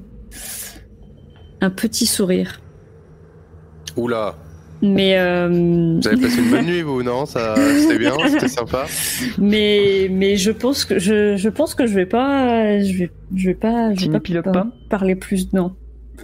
un 1.62 1.70
petit 1.70 2.04
sourire. 2.06 2.60
Oula, 3.96 4.34
Mais 4.82 5.18
euh, 5.18 5.48
vous 5.48 6.06
avez 6.06 6.20
passé 6.20 6.38
une 6.42 6.50
bonne 6.50 6.66
nuit, 6.66 6.82
vous, 6.82 7.02
non? 7.02 7.24
Ça, 7.24 7.54
C'était 7.56 7.98
bien, 7.98 8.12
c'était 8.28 8.48
sympa. 8.48 8.84
mais 9.38 10.08
mais 10.10 10.36
je 10.36 10.50
pense 10.50 10.84
que 10.84 10.98
je, 10.98 11.36
je 11.36 11.48
pense 11.48 11.74
que 11.74 11.86
je 11.86 11.94
vais 11.94 12.04
pas 12.04 12.78
je 12.82 12.92
vais 12.98 13.10
je 13.34 13.48
vais 13.48 13.54
pas 13.54 13.94
je 13.94 14.06
Tu 14.18 14.32
vais 14.34 14.42
pas, 14.42 14.66
parler 14.90 15.14
plus 15.16 15.50
non. 15.54 15.74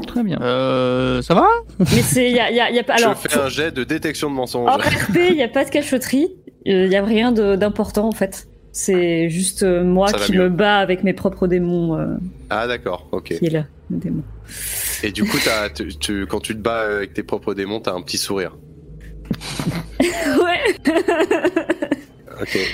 Très 0.07 0.23
bien. 0.23 0.39
Euh, 0.43 1.21
ça 1.23 1.35
va? 1.35 1.47
Mais 1.79 1.87
c'est 2.03 2.29
il 2.31 2.37
y 2.37 2.41
a, 2.41 2.51
y 2.51 2.61
a, 2.61 2.71
y 2.71 2.79
a 2.79 2.83
pas 2.83 2.95
alors 2.95 3.15
je 3.23 3.29
fais 3.29 3.39
un 3.41 3.49
jet 3.49 3.73
de 3.73 3.85
détection 3.85 4.29
de 4.31 4.35
mensonges. 4.35 4.69
En 4.71 4.77
RP, 4.77 5.17
il 5.31 5.37
n'y 5.37 5.43
a 5.43 5.49
pas 5.49 5.65
de 5.65 5.71
cachotterie. 5.71 6.29
Il 6.65 6.89
n'y 6.89 6.97
a 6.97 7.05
rien 7.05 7.33
de- 7.33 7.57
d'important 7.57 8.07
en 8.09 8.13
fait. 8.13 8.47
C'est 8.73 9.29
juste 9.29 9.63
euh, 9.65 9.85
moi 9.85 10.09
Ça 10.09 10.19
qui 10.19 10.33
me 10.37 10.49
bats 10.49 10.79
avec 10.79 11.05
mes 11.05 11.13
propres 11.13 11.47
démons. 11.47 11.97
euh, 11.99 12.15
Ah, 12.51 12.67
d'accord, 12.67 13.07
ok. 13.13 13.35
qui 13.39 13.47
est 13.47 13.51
là, 13.51 13.67
le 13.91 13.99
démon. 13.99 14.23
Et 15.03 15.11
du 15.13 15.25
coup, 15.25 15.37
tu- 16.01 16.27
quand 16.27 16.41
tu 16.41 16.55
te 16.55 16.61
bats 16.61 16.81
avec 16.97 17.13
tes 17.13 17.23
propres 17.23 17.53
démons, 17.55 17.81
t'as 17.81 17.93
un 17.93 18.01
petit 18.03 18.19
sourire. 18.19 18.57
ouais, 20.01 20.93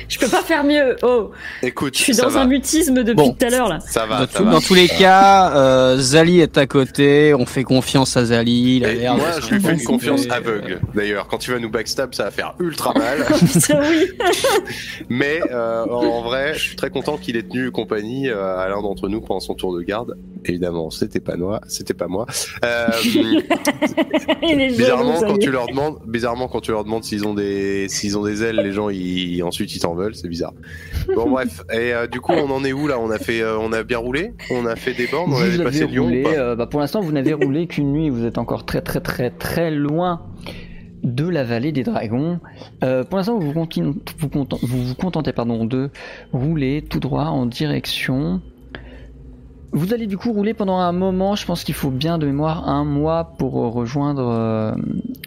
Je 0.08 0.18
peux 0.18 0.28
pas 0.28 0.42
faire 0.42 0.64
mieux. 0.64 0.96
Oh, 1.02 1.30
Écoute, 1.62 1.96
je 1.96 2.02
suis 2.02 2.16
dans 2.16 2.28
va. 2.28 2.40
un 2.40 2.46
mutisme 2.46 3.02
depuis 3.02 3.14
Bon. 3.16 3.32
tout 3.32 3.46
à 3.46 3.50
l'heure 3.50 3.68
là. 3.68 3.80
Ça 3.80 4.06
va, 4.06 4.20
dans, 4.20 4.32
ça 4.32 4.38
tout- 4.38 4.44
va. 4.44 4.50
dans 4.52 4.60
tous 4.60 4.74
les 4.74 4.88
cas, 4.88 5.52
euh, 5.56 5.96
Zali 5.98 6.40
est 6.40 6.56
à 6.58 6.66
côté, 6.66 7.34
on 7.34 7.46
fait 7.46 7.64
confiance 7.64 8.16
à 8.16 8.24
Zali. 8.26 8.76
Il 8.76 8.84
a 8.84 8.92
Et 8.92 8.94
l'air 8.96 9.14
de 9.14 9.20
moi, 9.20 9.28
je 9.40 9.54
lui 9.54 9.60
fais 9.60 9.72
une 9.74 9.82
confiance 9.84 10.26
euh, 10.26 10.34
aveugle. 10.34 10.80
D'ailleurs, 10.94 11.26
quand 11.28 11.38
tu 11.38 11.50
vas 11.52 11.58
nous 11.58 11.70
backstab, 11.70 12.14
ça 12.14 12.24
va 12.24 12.30
faire 12.30 12.54
ultra 12.60 12.92
mal. 12.98 13.24
Putain, 13.52 13.80
oui. 13.90 14.06
Mais 15.08 15.40
euh, 15.50 15.84
en 15.86 16.22
vrai, 16.22 16.54
je 16.54 16.60
suis 16.60 16.76
très 16.76 16.90
content 16.90 17.16
qu'il 17.16 17.36
ait 17.36 17.42
tenu 17.42 17.70
compagnie 17.70 18.28
euh, 18.28 18.58
à 18.58 18.68
l'un 18.68 18.82
d'entre 18.82 19.08
nous 19.08 19.20
pendant 19.20 19.40
son 19.40 19.54
tour 19.54 19.74
de 19.76 19.82
garde. 19.82 20.16
Évidemment, 20.44 20.90
c'était 20.90 21.20
pas 21.20 21.36
moi. 21.36 21.60
C'était 21.68 21.94
pas 21.94 22.06
moi. 22.08 22.26
Euh, 22.64 22.86
bizarrement, 24.76 25.20
quand 25.20 25.38
tu 25.38 25.50
leur 25.50 25.66
demandes, 25.66 25.98
bizarrement, 26.06 26.48
quand 26.48 26.60
tu 26.60 26.70
leur 26.72 26.84
demandes 26.84 27.04
s'ils 27.04 27.26
ont 27.26 27.34
des, 27.34 27.88
s'ils 27.88 28.16
ont 28.18 28.22
des 28.24 28.42
ailes, 28.42 28.56
les 28.56 28.72
gens, 28.72 28.88
ils, 28.90 29.42
ensuite, 29.58 29.74
ils 29.74 29.80
t'en 29.80 29.94
veulent. 29.94 30.14
C'est 30.14 30.28
bizarre. 30.28 30.54
Bon, 31.14 31.28
bref. 31.30 31.62
Et 31.72 31.92
euh, 31.92 32.06
du 32.06 32.20
coup, 32.20 32.32
on 32.32 32.48
en 32.50 32.64
est 32.64 32.72
où 32.72 32.86
là? 32.86 32.98
On 33.00 33.10
a 33.10 33.18
fait, 33.18 33.40
euh, 33.42 33.58
on 33.58 33.72
a 33.72 33.82
bien 33.82 33.98
roulé? 33.98 34.32
On 34.50 34.66
a 34.66 34.76
fait 34.76 34.94
des 34.94 35.08
bornes? 35.08 35.32
On 35.32 35.40
a 35.42 35.48
dépassé 35.48 35.86
Lyon. 35.86 36.04
roulé, 36.04 36.20
ou 36.20 36.24
pas? 36.24 36.30
euh, 36.30 36.54
bah, 36.56 36.66
pour 36.66 36.78
l'instant, 36.80 37.00
vous 37.00 37.10
n'avez 37.12 37.32
roulé 37.44 37.66
qu'une 37.66 37.92
nuit. 37.92 38.08
Vous 38.08 38.24
êtes 38.24 38.38
encore 38.38 38.64
très 38.64 38.82
très 38.82 39.00
très 39.00 39.30
très 39.30 39.70
loin 39.72 40.22
de 41.02 41.28
la 41.28 41.42
vallée 41.44 41.72
des 41.72 41.82
dragons. 41.82 42.38
Pour 42.80 43.16
l'instant, 43.18 43.38
vous 43.38 43.52
vous 43.52 43.66
vous 44.62 44.94
contentez 44.94 45.32
pardon, 45.32 45.64
de 45.64 45.90
rouler 46.32 46.84
tout 46.88 47.00
droit 47.00 47.24
en 47.26 47.46
direction. 47.46 48.40
Vous 49.72 49.92
allez 49.92 50.06
du 50.06 50.16
coup 50.16 50.32
rouler 50.32 50.54
pendant 50.54 50.78
un 50.78 50.92
moment. 50.92 51.34
Je 51.36 51.44
pense 51.44 51.62
qu'il 51.62 51.74
faut 51.74 51.90
bien 51.90 52.16
de 52.18 52.26
mémoire 52.26 52.68
un 52.68 52.84
mois 52.84 53.34
pour 53.38 53.62
euh, 53.62 53.68
rejoindre 53.68 54.26
euh, 54.26 54.72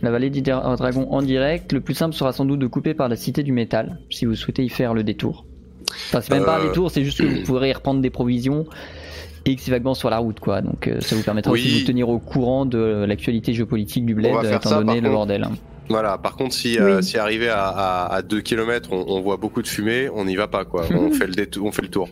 la 0.01 0.09
vallée 0.11 0.29
des 0.29 0.41
dra- 0.41 0.75
dragons 0.77 1.07
en 1.11 1.21
direct. 1.21 1.71
Le 1.73 1.79
plus 1.81 1.93
simple 1.93 2.15
sera 2.15 2.33
sans 2.33 2.45
doute 2.45 2.59
de 2.59 2.67
couper 2.67 2.93
par 2.93 3.07
la 3.07 3.15
cité 3.15 3.43
du 3.43 3.51
métal, 3.51 3.99
si 4.09 4.25
vous 4.25 4.35
souhaitez 4.35 4.63
y 4.63 4.69
faire 4.69 4.93
le 4.93 5.03
détour. 5.03 5.45
Enfin, 5.91 6.21
c'est 6.21 6.33
même 6.33 6.43
pas 6.45 6.57
un 6.57 6.61
Euh, 6.61 6.67
détour, 6.69 6.89
c'est 6.89 7.03
juste 7.03 7.19
que 7.19 7.25
vous 7.25 7.43
pourrez 7.43 7.69
y 7.69 7.73
reprendre 7.73 8.01
des 8.01 8.09
provisions 8.09 8.65
et 9.45 9.55
que 9.55 9.61
c'est 9.61 9.71
vaguement 9.71 9.93
sur 9.93 10.09
la 10.09 10.17
route, 10.19 10.39
quoi. 10.39 10.61
Donc 10.61 10.87
euh, 10.87 10.99
ça 11.01 11.15
vous 11.15 11.23
permettra 11.23 11.51
aussi 11.51 11.67
de 11.73 11.79
vous 11.79 11.85
tenir 11.85 12.09
au 12.09 12.17
courant 12.19 12.65
de 12.65 13.05
l'actualité 13.07 13.53
géopolitique 13.53 14.05
du 14.05 14.15
bled, 14.15 14.33
étant 14.43 14.69
ça, 14.69 14.77
donné 14.77 14.95
le 14.95 15.01
contre. 15.01 15.11
bordel. 15.13 15.47
Voilà, 15.91 16.17
par 16.17 16.35
contre, 16.35 16.55
si, 16.55 16.73
Oui. 16.73 16.77
euh, 16.79 17.01
si 17.01 17.17
arrivé 17.17 17.49
à, 17.49 17.67
à, 17.67 18.13
à 18.15 18.21
2 18.21 18.41
km, 18.41 18.89
on, 18.93 19.05
on 19.07 19.21
voit 19.21 19.37
beaucoup 19.37 19.61
de 19.61 19.67
fumée, 19.67 20.09
on 20.13 20.25
n'y 20.25 20.35
va 20.35 20.47
pas, 20.47 20.65
quoi. 20.65 20.85
on, 20.91 21.11
fait 21.19 21.27
le 21.27 21.33
détour, 21.33 21.65
on 21.67 21.71
fait 21.71 21.81
le 21.81 21.89
tour. 21.89 22.07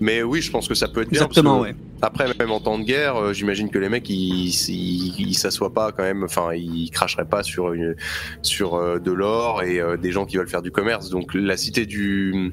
Mais 0.00 0.22
oui, 0.22 0.40
je 0.40 0.50
pense 0.50 0.68
que 0.68 0.74
ça 0.74 0.88
peut 0.88 1.02
être 1.02 1.10
bien. 1.10 1.20
parce 1.22 1.32
Exactement, 1.38 1.58
que 1.60 1.64
ouais. 1.68 1.74
Après, 2.02 2.26
même 2.38 2.50
en 2.52 2.60
temps 2.60 2.78
de 2.78 2.84
guerre, 2.84 3.16
euh, 3.16 3.32
j'imagine 3.32 3.70
que 3.70 3.78
les 3.78 3.88
mecs, 3.88 4.08
ils 4.10 5.34
s'assoient 5.34 5.72
pas 5.72 5.90
quand 5.92 6.02
même, 6.02 6.22
enfin, 6.24 6.54
ils 6.54 6.90
cracheraient 6.90 7.24
pas 7.28 7.42
sur, 7.42 7.72
une, 7.72 7.96
sur 8.42 8.74
euh, 8.74 8.98
de 8.98 9.10
l'or 9.12 9.62
et 9.62 9.80
euh, 9.80 9.96
des 9.96 10.12
gens 10.12 10.26
qui 10.26 10.36
veulent 10.36 10.48
faire 10.48 10.62
du 10.62 10.70
commerce. 10.70 11.10
Donc, 11.10 11.34
la 11.34 11.56
cité 11.56 11.86
du. 11.86 12.52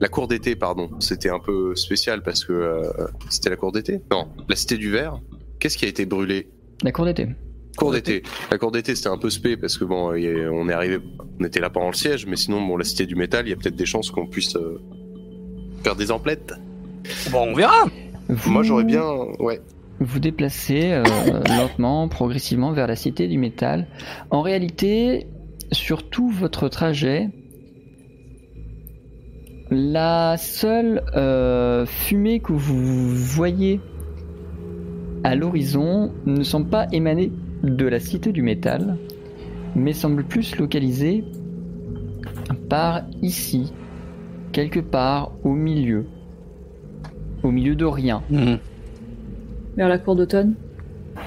La 0.00 0.08
cour 0.08 0.26
d'été, 0.26 0.56
pardon, 0.56 0.90
c'était 0.98 1.30
un 1.30 1.38
peu 1.38 1.76
spécial 1.76 2.22
parce 2.22 2.44
que 2.44 2.52
euh, 2.52 2.82
c'était 3.30 3.50
la 3.50 3.56
cour 3.56 3.70
d'été? 3.72 4.00
Non, 4.10 4.28
la 4.48 4.56
cité 4.56 4.76
du 4.76 4.90
verre. 4.90 5.20
Qu'est-ce 5.60 5.78
qui 5.78 5.84
a 5.84 5.88
été 5.88 6.06
brûlé? 6.06 6.50
La 6.82 6.90
cour 6.90 7.04
d'été. 7.04 7.28
Cour 7.76 7.92
d'été. 7.92 8.22
La 8.50 8.58
cour 8.58 8.70
d'été, 8.70 8.94
c'était 8.94 9.08
un 9.08 9.18
peu 9.18 9.30
spé 9.30 9.56
parce 9.56 9.78
que 9.78 9.84
bon, 9.84 10.10
on 10.10 10.68
est 10.68 10.72
arrivé, 10.72 10.98
on 11.40 11.44
était 11.44 11.60
là 11.60 11.70
pendant 11.70 11.88
le 11.88 11.94
siège, 11.94 12.26
mais 12.26 12.36
sinon, 12.36 12.64
bon, 12.64 12.76
la 12.76 12.84
cité 12.84 13.06
du 13.06 13.14
métal, 13.14 13.46
il 13.46 13.50
y 13.50 13.52
a 13.52 13.56
peut-être 13.56 13.76
des 13.76 13.86
chances 13.86 14.10
qu'on 14.10 14.26
puisse 14.26 14.56
euh, 14.56 14.80
faire 15.82 15.96
des 15.96 16.10
emplettes. 16.10 16.52
Bon, 17.30 17.48
on 17.48 17.54
verra. 17.54 17.84
Vous 18.28 18.52
Moi, 18.52 18.62
j'aurais 18.62 18.84
bien, 18.84 19.04
ouais. 19.40 19.60
vous 20.00 20.20
déplacez 20.20 20.92
euh, 20.92 21.02
lentement, 21.48 22.08
progressivement 22.08 22.72
vers 22.72 22.86
la 22.86 22.96
cité 22.96 23.26
du 23.26 23.38
métal. 23.38 23.86
En 24.30 24.42
réalité, 24.42 25.26
sur 25.72 26.08
tout 26.08 26.28
votre 26.28 26.68
trajet, 26.68 27.30
la 29.70 30.36
seule 30.36 31.02
euh, 31.16 31.86
fumée 31.86 32.40
que 32.40 32.52
vous 32.52 33.08
voyez 33.14 33.80
à 35.24 35.34
l'horizon 35.34 36.12
ne 36.26 36.42
semble 36.42 36.68
pas 36.68 36.86
émaner 36.92 37.32
de 37.62 37.86
la 37.86 38.00
cité 38.00 38.32
du 38.32 38.42
métal, 38.42 38.96
mais 39.74 39.92
semble 39.92 40.24
plus 40.24 40.56
localisée 40.56 41.24
par 42.68 43.02
ici, 43.22 43.72
quelque 44.52 44.80
part 44.80 45.32
au 45.44 45.52
milieu, 45.52 46.06
au 47.42 47.50
milieu 47.50 47.74
de 47.74 47.84
rien. 47.84 48.22
Mhm. 48.30 48.58
Vers 49.76 49.88
la 49.88 49.98
cour 49.98 50.16
d'automne? 50.16 50.54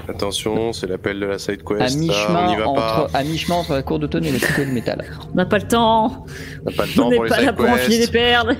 Attention, 0.08 0.72
c'est 0.72 0.86
l'appel 0.86 1.18
de 1.20 1.26
la 1.26 1.38
side 1.38 1.62
quest. 1.62 1.80
à 1.80 1.98
mi-chemin 1.98 2.48
on 2.48 2.52
y 2.52 2.56
va 2.56 2.68
entre, 2.68 3.10
pas. 3.12 3.18
à 3.18 3.24
mi-chemin 3.24 3.56
entre 3.56 3.72
la 3.74 3.82
cour 3.82 3.98
d'automne 3.98 4.24
et 4.24 4.32
la 4.32 4.38
cité 4.38 4.64
du 4.66 4.72
métal. 4.72 5.04
On 5.32 5.36
n'a 5.36 5.46
pas 5.46 5.58
le 5.58 5.66
temps. 5.66 6.26
On 6.64 6.70
n'a 6.70 6.76
pas 6.76 6.86
le 6.86 6.92
On 6.92 6.94
temps 6.96 7.10
n'est 7.10 7.16
pour 7.16 7.24
les 7.24 7.30
pas 7.30 7.40
là 7.40 7.52
pour 7.52 7.68
enfiler 7.68 7.98
des 7.98 8.06
perles. 8.08 8.56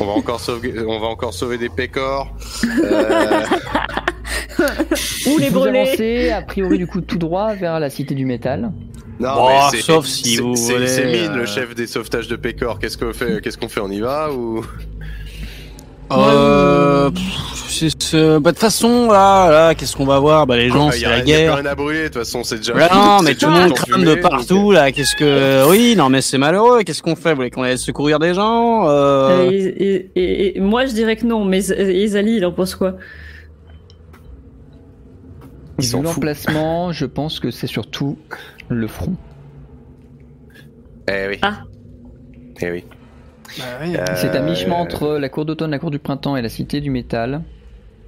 On 0.00 0.04
va 0.04 0.12
encore 0.12 0.40
sauver, 0.40 0.74
on 0.86 0.98
va 0.98 1.06
encore 1.08 1.34
sauver 1.34 1.58
des 1.58 1.68
pécores. 1.68 2.34
Euh, 2.84 3.42
Ou 5.26 5.38
les 5.38 5.48
vous 5.48 5.60
brûler. 5.60 5.78
avancez, 5.80 6.30
a 6.30 6.42
priori 6.42 6.78
du 6.78 6.86
coup 6.86 7.00
tout 7.00 7.18
droit 7.18 7.54
vers 7.54 7.78
la 7.80 7.90
cité 7.90 8.14
du 8.14 8.24
métal. 8.26 8.72
non, 9.20 9.28
Oh, 9.36 9.48
mais 9.48 9.76
c'est- 9.78 9.82
sauf 9.84 10.06
si 10.06 10.36
vous 10.38 10.56
c'est- 10.56 10.72
voulez, 10.74 10.86
C'est 10.88 11.04
Mine, 11.06 11.32
euh, 11.32 11.36
le 11.36 11.46
chef 11.46 11.74
des 11.74 11.86
sauvetages 11.86 12.28
de 12.28 12.36
pécores. 12.36 12.78
Qu'est-ce 12.78 12.98
qu'on 12.98 13.12
fait 13.12 13.40
Qu'est-ce 13.42 13.58
qu'on 13.58 13.68
fait 13.68 13.80
On 13.80 13.90
y 13.90 14.00
va 14.00 14.30
ou? 14.32 14.64
Euh, 16.10 17.08
bah, 17.10 17.14
de 17.14 18.50
toute 18.50 18.58
façon, 18.58 19.10
là, 19.10 19.50
là 19.50 19.74
qu'est-ce 19.74 19.96
qu'on 19.96 20.04
va 20.04 20.18
voir? 20.18 20.46
Bah, 20.46 20.56
les 20.58 20.68
gens, 20.68 20.86
Bah, 20.88 20.92
c'est 20.92 21.00
y 21.00 21.04
a 21.06 21.08
la 21.08 21.14
rien- 21.16 21.24
y 21.24 21.32
a 21.32 21.38
guerre. 21.38 21.54
rien 21.56 21.66
à 21.66 21.74
brûler. 21.74 22.00
De 22.00 22.04
toute 22.08 22.18
façon, 22.18 22.44
c'est 22.44 22.56
déjà. 22.58 22.72
Voilà, 22.74 22.94
non, 22.94 23.22
mais 23.22 23.34
tout 23.34 23.46
le 23.46 23.52
monde 23.52 23.72
crame 23.72 24.04
de 24.04 24.14
donc, 24.14 24.20
partout, 24.20 24.72
là. 24.72 24.92
Qu'est-ce 24.92 25.16
que. 25.16 25.68
Oui, 25.70 25.94
non, 25.96 26.10
mais 26.10 26.20
c'est 26.20 26.36
malheureux. 26.38 26.82
Qu'est-ce 26.82 27.02
qu'on 27.02 27.16
fait? 27.16 27.30
Vous 27.30 27.36
voulez 27.36 27.50
qu'on 27.50 27.62
aille 27.62 27.78
secourir 27.78 28.18
des 28.18 28.34
gens 28.34 28.88
euh... 28.88 29.48
Et, 29.50 29.56
et- 29.56 30.10
et- 30.16 30.56
et 30.58 30.60
moi, 30.60 30.84
je 30.84 30.92
dirais 30.92 31.16
que 31.16 31.24
non, 31.24 31.44
mais 31.46 31.60
Zali, 31.62 32.36
il 32.36 32.44
en 32.44 32.52
pense 32.52 32.74
quoi? 32.74 32.96
Il 35.78 35.84
Vu 35.84 35.90
s'en 35.90 35.98
fout. 36.02 36.14
l'emplacement, 36.16 36.92
je 36.92 37.06
pense 37.06 37.40
que 37.40 37.50
c'est 37.50 37.66
surtout 37.66 38.18
le 38.68 38.86
front. 38.86 39.16
Eh 41.08 41.28
oui. 41.28 41.38
Ah. 41.42 41.62
Eh 42.60 42.70
oui. 42.70 42.84
bah 43.58 43.64
oui. 43.82 43.96
C'est 44.16 44.30
à 44.36 44.42
Euh, 44.42 44.44
mi-chemin 44.48 44.76
entre 44.76 45.18
la 45.18 45.28
cour 45.28 45.44
d'automne, 45.44 45.70
la 45.70 45.78
cour 45.78 45.90
du 45.90 45.98
printemps 45.98 46.36
et 46.36 46.42
la 46.42 46.48
cité 46.48 46.80
du 46.80 46.90
métal. 46.90 47.42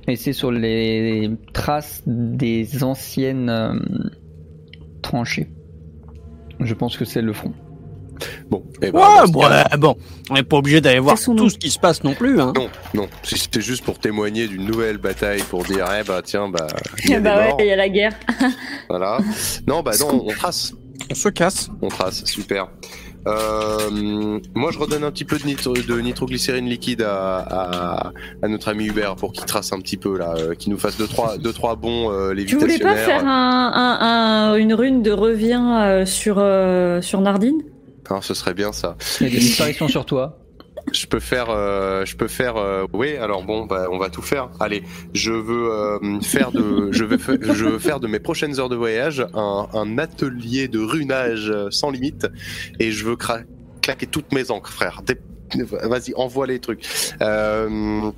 Et 0.06 0.16
c'est 0.16 0.32
sur 0.34 0.52
les 0.52 1.30
traces 1.54 2.02
des 2.06 2.84
anciennes 2.84 3.48
euh, 3.48 3.74
tranchées. 5.02 5.48
Je 6.60 6.74
pense 6.74 6.96
que 6.96 7.04
c'est 7.04 7.22
le 7.22 7.32
front. 7.32 7.52
Bon. 8.50 8.64
Eh 8.82 8.90
ben, 8.90 8.98
Ouais, 8.98 9.26
ce 9.26 9.32
bon, 9.32 9.40
cas- 9.40 9.66
ouais, 9.70 9.76
bon, 9.78 9.96
on 10.30 10.34
n'est 10.34 10.42
pas 10.42 10.56
obligé 10.56 10.80
d'aller 10.80 10.98
voir 11.00 11.18
tout 11.20 11.34
nom. 11.34 11.48
ce 11.48 11.56
qui 11.58 11.70
se 11.70 11.78
passe 11.78 12.04
non 12.04 12.14
plus, 12.14 12.40
hein. 12.40 12.52
Non, 12.56 12.68
non. 12.94 13.08
Si 13.22 13.38
c'était 13.38 13.60
juste 13.60 13.84
pour 13.84 13.98
témoigner 13.98 14.46
d'une 14.46 14.64
nouvelle 14.64 14.98
bataille, 14.98 15.42
pour 15.50 15.64
dire, 15.64 15.86
eh 16.00 16.02
bah 16.04 16.20
tiens, 16.24 16.48
bah 16.48 16.66
il 17.04 17.10
y 17.10 17.14
a 17.14 17.20
Bah 17.20 17.54
ouais, 17.56 17.66
y 17.66 17.70
a 17.70 17.76
la 17.76 17.88
guerre. 17.88 18.12
Voilà. 18.88 19.18
Non, 19.66 19.82
bah 19.82 19.92
non, 20.00 20.24
on 20.26 20.30
trace. 20.32 20.72
On 21.10 21.14
se 21.14 21.28
casse. 21.28 21.68
On 21.82 21.88
trace, 21.88 22.24
super. 22.24 22.68
Euh, 23.26 24.38
moi, 24.54 24.70
je 24.70 24.78
redonne 24.78 25.02
un 25.02 25.10
petit 25.10 25.24
peu 25.24 25.38
de, 25.38 25.44
nitro, 25.46 25.72
de 25.72 26.00
nitroglycérine 26.00 26.66
liquide 26.68 27.02
à, 27.02 27.38
à, 27.38 28.12
à 28.42 28.48
notre 28.48 28.68
ami 28.68 28.84
Hubert 28.86 29.16
pour 29.16 29.32
qu'il 29.32 29.44
trace 29.46 29.72
un 29.72 29.78
petit 29.80 29.96
peu 29.96 30.18
là, 30.18 30.34
euh, 30.36 30.54
qu'il 30.54 30.70
nous 30.72 30.78
fasse 30.78 30.98
deux 30.98 31.06
trois, 31.06 31.38
deux 31.38 31.52
trois 31.54 31.74
bons 31.74 32.10
euh, 32.12 32.34
Tu 32.46 32.56
voulais 32.56 32.78
pas 32.78 32.90
lévitationnaires. 32.94 33.04
faire 33.06 33.26
un, 33.26 33.72
un- 33.74 34.52
un- 34.52 34.54
une 34.56 34.74
rune 34.74 35.02
de 35.02 35.10
revient 35.10 35.62
euh, 35.80 36.04
sur, 36.06 36.36
euh, 36.38 37.00
sur 37.00 37.20
Nardine? 37.22 37.62
Ah, 38.10 38.18
ce 38.22 38.34
serait 38.34 38.54
bien 38.54 38.72
ça. 38.72 38.96
Il 39.20 39.24
y 39.24 39.30
a 39.30 39.32
des 39.32 39.38
disparitions 39.38 39.88
sur 39.88 40.04
toi. 40.06 40.38
Je 40.92 41.06
peux 41.06 41.20
faire, 41.20 41.46
euh, 41.48 42.04
je 42.04 42.14
peux 42.14 42.28
faire. 42.28 42.56
euh, 42.56 42.84
oui, 42.92 43.16
alors 43.16 43.42
bon, 43.42 43.64
bah, 43.64 43.86
on 43.90 43.96
va 43.98 44.10
tout 44.10 44.20
faire. 44.20 44.50
Allez, 44.60 44.82
je 45.14 45.32
veux 45.32 45.70
euh, 45.72 46.20
faire 46.20 46.52
de, 46.52 46.88
je 46.92 47.04
veux, 47.04 47.18
je 47.40 47.64
veux 47.64 47.78
faire 47.78 48.00
de 48.00 48.06
mes 48.06 48.18
prochaines 48.20 48.60
heures 48.60 48.68
de 48.68 48.76
voyage 48.76 49.26
un, 49.32 49.66
un 49.72 49.96
atelier 49.98 50.68
de 50.68 50.80
runage 50.80 51.50
sans 51.70 51.90
limite, 51.90 52.26
et 52.80 52.90
je 52.92 53.04
veux 53.06 53.14
cra- 53.16 53.44
claquer 53.80 54.06
toutes 54.06 54.32
mes 54.32 54.50
encres, 54.50 54.70
frère. 54.70 55.00
Vas-y, 55.54 56.12
envoie 56.16 56.46
les 56.46 56.58
trucs. 56.58 56.84
Euh, 57.22 58.10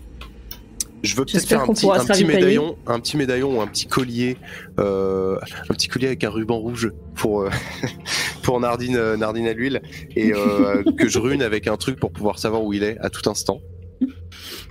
je 1.06 1.16
veux 1.16 1.24
peut-être 1.24 1.40
J'espère 1.40 1.60
faire 1.62 1.70
un 1.70 2.04
petit, 2.04 2.22
un 2.22 2.26
médaillon, 2.26 2.76
un 2.86 3.00
petit 3.00 3.16
médaillon 3.16 3.58
ou 3.58 3.60
un 3.60 3.66
petit 3.66 3.86
collier, 3.86 4.36
euh, 4.78 5.38
un 5.68 5.74
petit 5.74 5.88
collier 5.88 6.06
avec 6.06 6.24
un 6.24 6.30
ruban 6.30 6.58
rouge 6.58 6.90
pour 7.14 7.42
euh, 7.42 7.50
pour 8.42 8.60
Nardine, 8.60 8.96
euh, 8.96 9.16
Nardine 9.16 9.46
à 9.46 9.52
l'huile 9.52 9.82
et 10.14 10.32
euh, 10.32 10.82
que 10.98 11.08
je 11.08 11.18
rune 11.18 11.42
avec 11.42 11.66
un 11.66 11.76
truc 11.76 11.98
pour 11.98 12.12
pouvoir 12.12 12.38
savoir 12.38 12.62
où 12.62 12.72
il 12.72 12.82
est 12.82 12.98
à 13.00 13.10
tout 13.10 13.28
instant. 13.28 13.60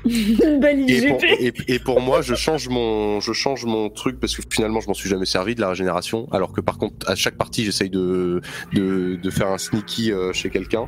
Et 0.07 1.07
pour, 1.07 1.23
et, 1.23 1.53
et 1.67 1.79
pour 1.79 1.99
moi, 1.99 2.21
je 2.21 2.35
change 2.35 2.69
mon, 2.69 3.19
je 3.19 3.33
change 3.33 3.65
mon 3.65 3.89
truc 3.89 4.19
parce 4.19 4.35
que 4.35 4.43
finalement, 4.47 4.79
je 4.79 4.87
m'en 4.87 4.93
suis 4.93 5.09
jamais 5.09 5.25
servi 5.25 5.55
de 5.55 5.61
la 5.61 5.69
régénération. 5.69 6.27
Alors 6.31 6.53
que 6.53 6.61
par 6.61 6.77
contre, 6.77 7.09
à 7.09 7.15
chaque 7.15 7.35
partie, 7.35 7.65
j'essaye 7.65 7.89
de, 7.89 8.39
de, 8.73 9.15
de 9.15 9.29
faire 9.31 9.47
un 9.47 9.57
sneaky 9.57 10.11
chez 10.31 10.51
quelqu'un. 10.51 10.87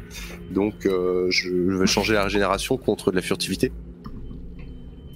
Donc, 0.51 0.85
euh, 0.85 1.27
je, 1.29 1.49
je 1.49 1.77
vais 1.77 1.87
changer 1.87 2.13
la 2.13 2.23
régénération 2.23 2.77
contre 2.77 3.11
de 3.11 3.15
la 3.15 3.21
furtivité. 3.21 3.71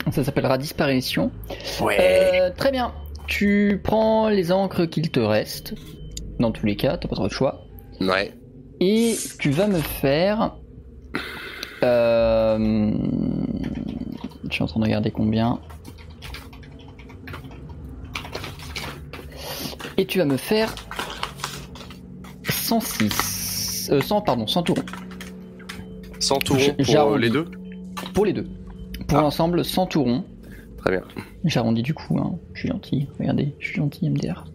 Ça 0.09 0.23
s'appellera 0.23 0.57
disparition. 0.57 1.31
Ouais. 1.81 1.97
Euh, 1.99 2.49
très 2.55 2.71
bien. 2.71 2.93
Tu 3.27 3.79
prends 3.83 4.29
les 4.29 4.51
encres 4.51 4.89
qu'il 4.89 5.11
te 5.11 5.19
reste. 5.19 5.75
Dans 6.39 6.51
tous 6.51 6.65
les 6.65 6.75
cas, 6.75 6.97
t'as 6.97 7.07
pas 7.07 7.15
trop 7.15 7.27
de 7.27 7.33
choix. 7.33 7.65
Ouais. 8.01 8.33
Et 8.79 9.15
tu 9.39 9.51
vas 9.51 9.67
me 9.67 9.77
faire. 9.79 10.55
Euh... 11.83 12.91
Je 14.49 14.53
suis 14.53 14.63
en 14.63 14.67
train 14.67 14.79
de 14.79 14.85
regarder 14.85 15.11
combien. 15.11 15.59
Et 19.97 20.05
tu 20.05 20.17
vas 20.17 20.25
me 20.25 20.37
faire 20.37 20.73
106. 22.49 23.89
Euh, 23.91 24.01
100, 24.01 24.21
pardon, 24.21 24.47
100 24.47 24.63
tours. 24.63 24.75
100 26.19 26.37
tourons 26.39 26.59
J- 26.59 26.71
pour 26.73 27.13
euh, 27.13 27.17
les 27.17 27.29
deux? 27.29 27.45
Pour 28.13 28.25
les 28.25 28.33
deux. 28.33 28.47
Pour 29.11 29.19
Ah. 29.19 29.23
l'ensemble, 29.23 29.65
100 29.65 29.87
tourons. 29.87 30.23
Très 30.77 30.91
bien. 30.91 31.01
J'arrondis 31.43 31.83
du 31.83 31.93
coup, 31.93 32.17
hein. 32.17 32.39
je 32.53 32.61
suis 32.61 32.69
gentil. 32.69 33.09
Regardez, 33.19 33.53
je 33.59 33.67
suis 33.67 33.75
gentil, 33.75 34.09
MDR. 34.09 34.45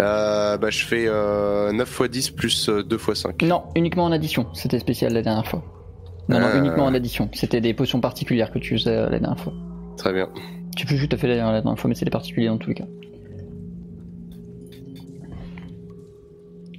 Euh, 0.00 0.56
bah, 0.56 0.70
je 0.70 0.84
fais 0.86 1.04
euh, 1.06 1.70
9 1.72 2.00
x 2.00 2.10
10 2.10 2.30
plus 2.30 2.68
euh, 2.70 2.82
2 2.82 2.96
x 2.96 3.12
5. 3.20 3.42
Non, 3.42 3.64
uniquement 3.76 4.04
en 4.04 4.12
addition. 4.12 4.46
C'était 4.54 4.78
spécial 4.78 5.12
la 5.12 5.20
dernière 5.20 5.46
fois. 5.46 5.62
Non, 6.30 6.40
non, 6.40 6.46
Euh. 6.46 6.58
uniquement 6.60 6.86
en 6.86 6.94
addition. 6.94 7.28
C'était 7.34 7.60
des 7.60 7.74
potions 7.74 8.00
particulières 8.00 8.50
que 8.50 8.58
tu 8.58 8.72
usais 8.74 8.96
euh, 8.96 9.10
la 9.10 9.18
dernière 9.18 9.38
fois. 9.38 9.52
Très 9.98 10.14
bien. 10.14 10.30
Tu 10.76 10.86
peux 10.86 10.96
juste 10.96 11.12
à 11.12 11.18
fait 11.18 11.28
la 11.28 11.36
la 11.52 11.60
dernière 11.60 11.78
fois, 11.78 11.88
mais 11.90 11.94
c'est 11.94 12.06
des 12.06 12.10
particuliers 12.10 12.48
dans 12.48 12.56
tous 12.58 12.70
les 12.70 12.74
cas. 12.74 12.86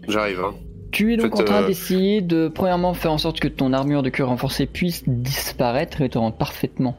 J'arrive. 0.07 0.41
Hein. 0.41 0.53
Tu 0.95 1.11
es 1.11 1.17
donc 1.17 1.38
en 1.38 1.43
train 1.43 1.63
euh, 1.63 1.67
d'essayer 1.67 2.22
de, 2.22 2.47
premièrement, 2.47 2.93
faire 2.93 3.11
en 3.11 3.17
sorte 3.17 3.41
que 3.41 3.49
ton 3.49 3.73
armure 3.73 4.01
de 4.01 4.09
cuir 4.09 4.30
renforcée 4.30 4.65
puisse 4.65 5.03
disparaître 5.05 5.99
et 5.99 6.07
te 6.07 6.17
rendre 6.17 6.38
parfaitement 6.38 6.95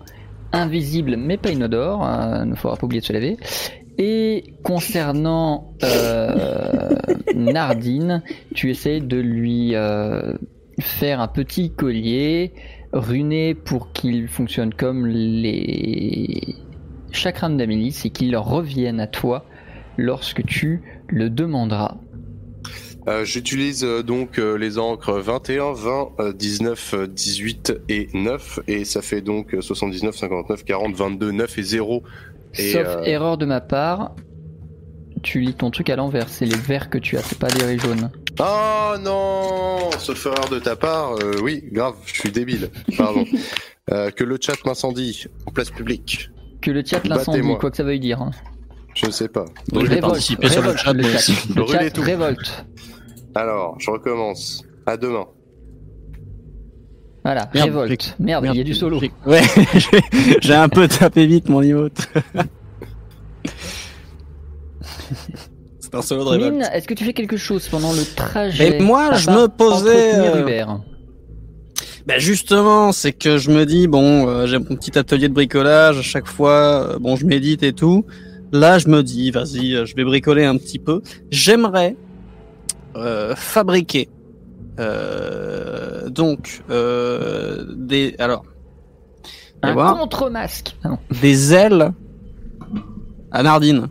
invisible, 0.52 1.16
mais 1.16 1.38
pas 1.38 1.50
inodore. 1.50 2.06
Il 2.42 2.50
ne 2.50 2.54
faudra 2.56 2.76
pas 2.76 2.84
oublier 2.84 3.00
de 3.00 3.06
se 3.06 3.14
laver. 3.14 3.38
Et 3.96 4.52
concernant 4.62 5.72
euh, 5.82 6.90
Nardine, 7.34 8.22
tu 8.54 8.68
essayes 8.68 9.00
de 9.00 9.16
lui 9.16 9.74
euh, 9.74 10.34
faire 10.78 11.22
un 11.22 11.28
petit 11.28 11.70
collier 11.70 12.52
runé 12.92 13.54
pour 13.54 13.92
qu'il 13.92 14.28
fonctionne 14.28 14.74
comme 14.74 15.06
les 15.06 16.54
chakrams 17.12 17.56
d'Amélis 17.56 18.02
et 18.04 18.10
qu'il 18.10 18.36
revienne 18.36 19.00
à 19.00 19.06
toi 19.06 19.46
lorsque 19.96 20.44
tu 20.44 20.82
le 21.08 21.30
demanderas. 21.30 21.96
Euh, 23.08 23.24
J'utilise 23.24 23.84
euh, 23.84 24.02
donc 24.02 24.38
euh, 24.38 24.56
les 24.58 24.78
encres 24.78 25.12
21, 25.12 25.72
20, 25.74 26.08
euh, 26.18 26.32
19, 26.32 26.94
euh, 26.94 27.06
18 27.06 27.74
et 27.88 28.08
9. 28.14 28.60
Et 28.66 28.84
ça 28.84 29.00
fait 29.02 29.20
donc 29.20 29.54
euh, 29.54 29.60
79, 29.60 30.16
59, 30.16 30.64
40, 30.64 30.94
22, 30.96 31.30
9 31.30 31.58
et 31.58 31.62
0. 31.62 32.02
Et, 32.58 32.72
Sauf 32.72 32.86
euh, 32.86 33.02
erreur 33.04 33.38
de 33.38 33.46
ma 33.46 33.60
part, 33.60 34.16
tu 35.22 35.40
lis 35.40 35.54
ton 35.54 35.70
truc 35.70 35.88
à 35.90 35.96
l'envers. 35.96 36.28
C'est 36.28 36.46
les 36.46 36.56
verts 36.56 36.90
que 36.90 36.98
tu 36.98 37.16
as, 37.16 37.22
c'est 37.22 37.38
pas 37.38 37.48
les 37.48 37.78
jaunes. 37.78 38.10
Oh 38.40 38.94
non 39.00 39.90
Sauf 39.98 40.26
erreur 40.26 40.48
de 40.50 40.58
ta 40.58 40.74
part, 40.76 41.12
euh, 41.22 41.36
oui, 41.42 41.62
grave, 41.70 41.94
je 42.06 42.14
suis 42.20 42.32
débile. 42.32 42.70
Pardon. 42.96 43.24
Euh, 43.92 44.10
que 44.10 44.24
le 44.24 44.36
chat 44.40 44.56
m'incendie 44.66 45.26
en 45.46 45.52
place 45.52 45.70
publique. 45.70 46.28
Que 46.60 46.72
le 46.72 46.82
chat 46.84 47.06
l'incendie, 47.06 47.40
quoi 47.60 47.70
que 47.70 47.76
ça 47.76 47.84
veuille 47.84 48.00
dire. 48.00 48.20
hein. 48.20 48.32
Je 48.96 49.06
ne 49.06 49.12
sais 49.12 49.28
pas. 49.28 49.44
Oui, 49.72 49.82
je 49.84 49.86
vais 49.86 49.94
Révolte, 49.94 50.00
participer 50.10 50.48
sur 50.48 50.60
le 50.62 50.70
révolte 50.70 50.82
chat, 50.84 50.92
le 50.92 51.02
moi 51.02 51.10
chat. 51.12 51.18
aussi. 51.18 51.48
Le 51.50 51.54
Brûlez 51.62 51.78
chat 51.84 51.90
tout. 51.90 52.02
révolte. 52.02 52.66
Alors, 53.36 53.76
je 53.78 53.90
recommence. 53.90 54.64
À 54.86 54.96
demain. 54.96 55.26
Voilà, 57.24 57.50
Merde, 57.54 57.66
révolte. 57.66 58.16
Merde, 58.20 58.46
il 58.52 58.56
y 58.56 58.60
a 58.60 58.64
du 58.64 58.72
solo. 58.74 58.98
j'ai- 59.00 59.10
Ouais, 59.26 59.42
j'ai- 59.74 60.38
j'ai 60.40 60.54
un 60.54 60.68
peu 60.68 60.86
tapé 60.88 61.26
vite 61.26 61.48
mon 61.48 61.60
niveau. 61.60 61.88
C'est 65.80 65.94
un 65.94 66.02
solo 66.02 66.24
de 66.24 66.28
révolte. 66.30 66.52
Mine, 66.54 66.68
est-ce 66.72 66.86
que 66.88 66.94
tu 66.94 67.04
fais 67.04 67.12
quelque 67.12 67.36
chose 67.36 67.68
pendant 67.68 67.92
le 67.92 68.02
trajet 68.14 68.70
Mais 68.78 68.84
moi, 68.84 69.12
je 69.14 69.30
me 69.30 69.46
posais, 69.48 70.14
euh, 70.14 70.64
Ben 72.06 72.18
justement, 72.20 72.92
c'est 72.92 73.12
que 73.12 73.36
je 73.38 73.50
me 73.50 73.64
dis 73.66 73.86
bon, 73.88 74.28
euh, 74.28 74.46
j'ai 74.46 74.58
mon 74.58 74.76
petit 74.76 74.96
atelier 74.98 75.28
de 75.28 75.34
bricolage 75.34 75.98
à 75.98 76.02
chaque 76.02 76.26
fois. 76.28 76.94
euh, 76.94 76.98
bon, 76.98 77.16
je 77.16 77.26
médite 77.26 77.62
et 77.62 77.72
tout. 77.72 78.04
Là, 78.52 78.78
je 78.78 78.86
me 78.88 79.02
dis, 79.02 79.30
vas-y, 79.32 79.74
euh, 79.74 79.84
je 79.84 79.94
vais 79.96 80.04
bricoler 80.04 80.44
un 80.44 80.56
petit 80.56 80.78
peu. 80.78 81.02
J'aimerais 81.30 81.96
fabriquer 83.36 84.08
euh, 84.78 86.08
donc 86.10 86.62
euh, 86.70 87.64
des 87.76 88.14
alors 88.18 88.44
Un 89.62 89.74
contre-masque. 89.74 90.76
Ah 90.84 90.98
des 91.22 91.54
ailes 91.54 91.92
à 93.30 93.42
Nardine 93.42 93.88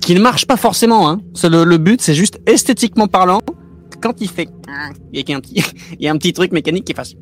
qui 0.00 0.14
ne 0.14 0.20
marchent 0.20 0.46
pas 0.46 0.58
forcément. 0.58 1.08
Hein. 1.08 1.20
Le, 1.44 1.64
le 1.64 1.78
but, 1.78 2.02
c'est 2.02 2.14
juste 2.14 2.38
esthétiquement 2.46 3.08
parlant. 3.08 3.40
Quand 4.02 4.20
il 4.20 4.28
fait, 4.28 4.48
il 5.12 5.26
y 5.26 5.32
a 5.32 5.36
un 5.36 5.40
petit, 5.40 5.64
il 5.98 6.04
y 6.04 6.08
a 6.08 6.12
un 6.12 6.18
petit 6.18 6.34
truc 6.34 6.52
mécanique 6.52 6.84
qui 6.84 6.92
fasse. 6.92 7.14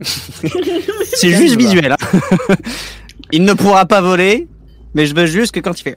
c'est 0.02 1.30
juste 1.30 1.56
visuel. 1.56 1.92
hein. 1.92 2.54
il 3.32 3.42
ne 3.42 3.52
pourra 3.52 3.84
pas 3.86 4.00
voler, 4.00 4.46
mais 4.94 5.06
je 5.06 5.14
veux 5.16 5.26
juste 5.26 5.52
que 5.52 5.58
quand 5.58 5.78
il 5.80 5.82
fait, 5.82 5.96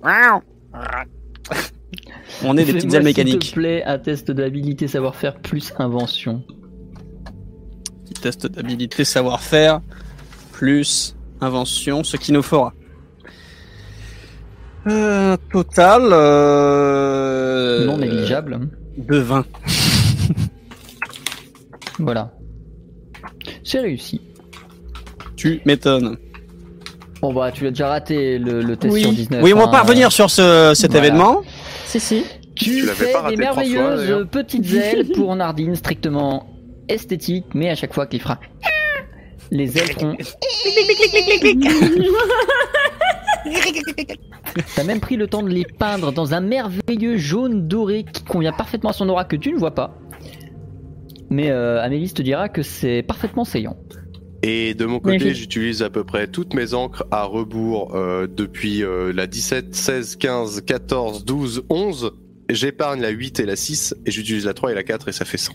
on 2.43 2.57
ait 2.57 2.65
des 2.65 2.73
petites 2.73 2.93
ailes 2.93 3.05
S'il 3.05 3.13
te 3.13 3.21
mécaniques. 3.21 3.53
plaît, 3.53 3.83
un 3.85 3.99
test 3.99 4.31
d'habilité 4.31 4.88
savoir-faire 4.88 5.35
plus 5.38 5.73
invention. 5.79 6.43
Petit 8.05 8.21
test 8.21 8.45
d'habilité, 8.47 9.03
savoir-faire, 9.03 9.81
plus 10.51 11.15
invention, 11.41 12.03
ce 12.03 12.17
qui 12.17 12.31
nous 12.31 12.41
fera. 12.43 12.73
Euh, 14.88 15.38
total 15.51 16.01
euh, 16.11 17.85
non 17.85 17.97
négligeable. 17.97 18.59
de 18.97 19.17
20. 19.17 19.45
Voilà. 21.99 22.31
C'est 23.63 23.79
réussi. 23.79 24.21
Tu 25.35 25.61
m'étonnes. 25.65 26.17
Bon 27.21 27.31
bah 27.31 27.51
tu 27.51 27.63
l'as 27.63 27.69
déjà 27.69 27.89
raté 27.89 28.39
le, 28.39 28.61
le 28.63 28.75
test 28.75 28.91
Oui. 28.91 29.01
sur 29.01 29.11
19. 29.11 29.43
Oui, 29.43 29.53
on 29.53 29.57
va 29.57 29.65
hein. 29.65 29.67
pas 29.67 29.81
revenir 29.83 30.11
sur 30.11 30.29
ce, 30.31 30.71
cet 30.73 30.91
Voilà. 30.91 31.07
événement. 31.07 31.41
Si, 31.86 31.99
si. 31.99 32.24
Tu, 32.56 32.84
fais 32.88 33.12
pas 33.14 33.30
des 33.30 33.36
fois, 33.36 33.45
merveilleuses 33.45 34.28
petites 34.32 34.74
ailes 34.74 35.10
pour 35.10 35.36
Nardine, 35.36 35.76
strictement 35.76 36.48
esthétique, 36.88 37.45
mais 37.53 37.70
à 37.70 37.76
chaque 37.76 37.94
fois 37.94 38.06
qu'il 38.06 38.22
fera 38.22 38.40
les 39.52 39.78
ailes 39.78 39.91
feront. 39.94 40.18
T'as 44.76 44.84
même 44.84 44.99
pris 44.99 45.16
le 45.16 45.28
temps 45.28 45.44
de 45.44 45.49
les 45.49 45.66
peindre 45.66 46.12
dans 46.12 46.34
un 46.34 46.41
merveilleux 46.41 47.18
jaune 47.18 47.68
doré 47.68 48.03
qui 48.03 48.24
convient 48.24 48.52
parfaitement 48.52 48.90
à 48.91 48.94
son 48.94 49.08
aura 49.10 49.24
que 49.26 49.36
tu 49.36 49.52
ne 49.52 49.58
vois 49.58 49.74
pas. 49.74 49.98
Mais 51.30 51.49
euh, 51.49 51.82
Amélis 51.82 52.14
te 52.14 52.22
dira 52.22 52.49
que 52.49 52.62
c'est 52.62 53.03
parfaitement 53.03 53.45
saillant. 53.45 53.78
Et 54.43 54.73
de 54.73 54.85
mon 54.85 54.99
côté, 54.99 55.34
j'utilise 55.35 55.84
à 55.84 55.89
peu 55.89 56.03
près 56.03 56.27
toutes 56.27 56.53
mes 56.55 56.73
encres 56.73 57.03
à 57.11 57.23
rebours 57.26 57.93
euh, 57.95 58.26
depuis 58.27 58.84
euh, 58.84 59.13
la 59.13 59.27
17, 59.27 59.76
16, 59.76 60.15
15, 60.15 60.61
14, 60.61 61.26
12, 61.26 61.63
11. 61.69 62.11
J'épargne 62.49 63.01
la 63.01 63.09
8 63.09 63.39
et 63.39 63.45
la 63.45 63.55
6 63.55 63.95
et 64.05 64.11
j'utilise 64.11 64.45
la 64.45 64.53
3 64.53 64.72
et 64.72 64.76
la 64.76 64.84
4 64.84 65.09
et 65.09 65.11
ça 65.11 65.26
fait 65.26 65.38
100. 65.38 65.53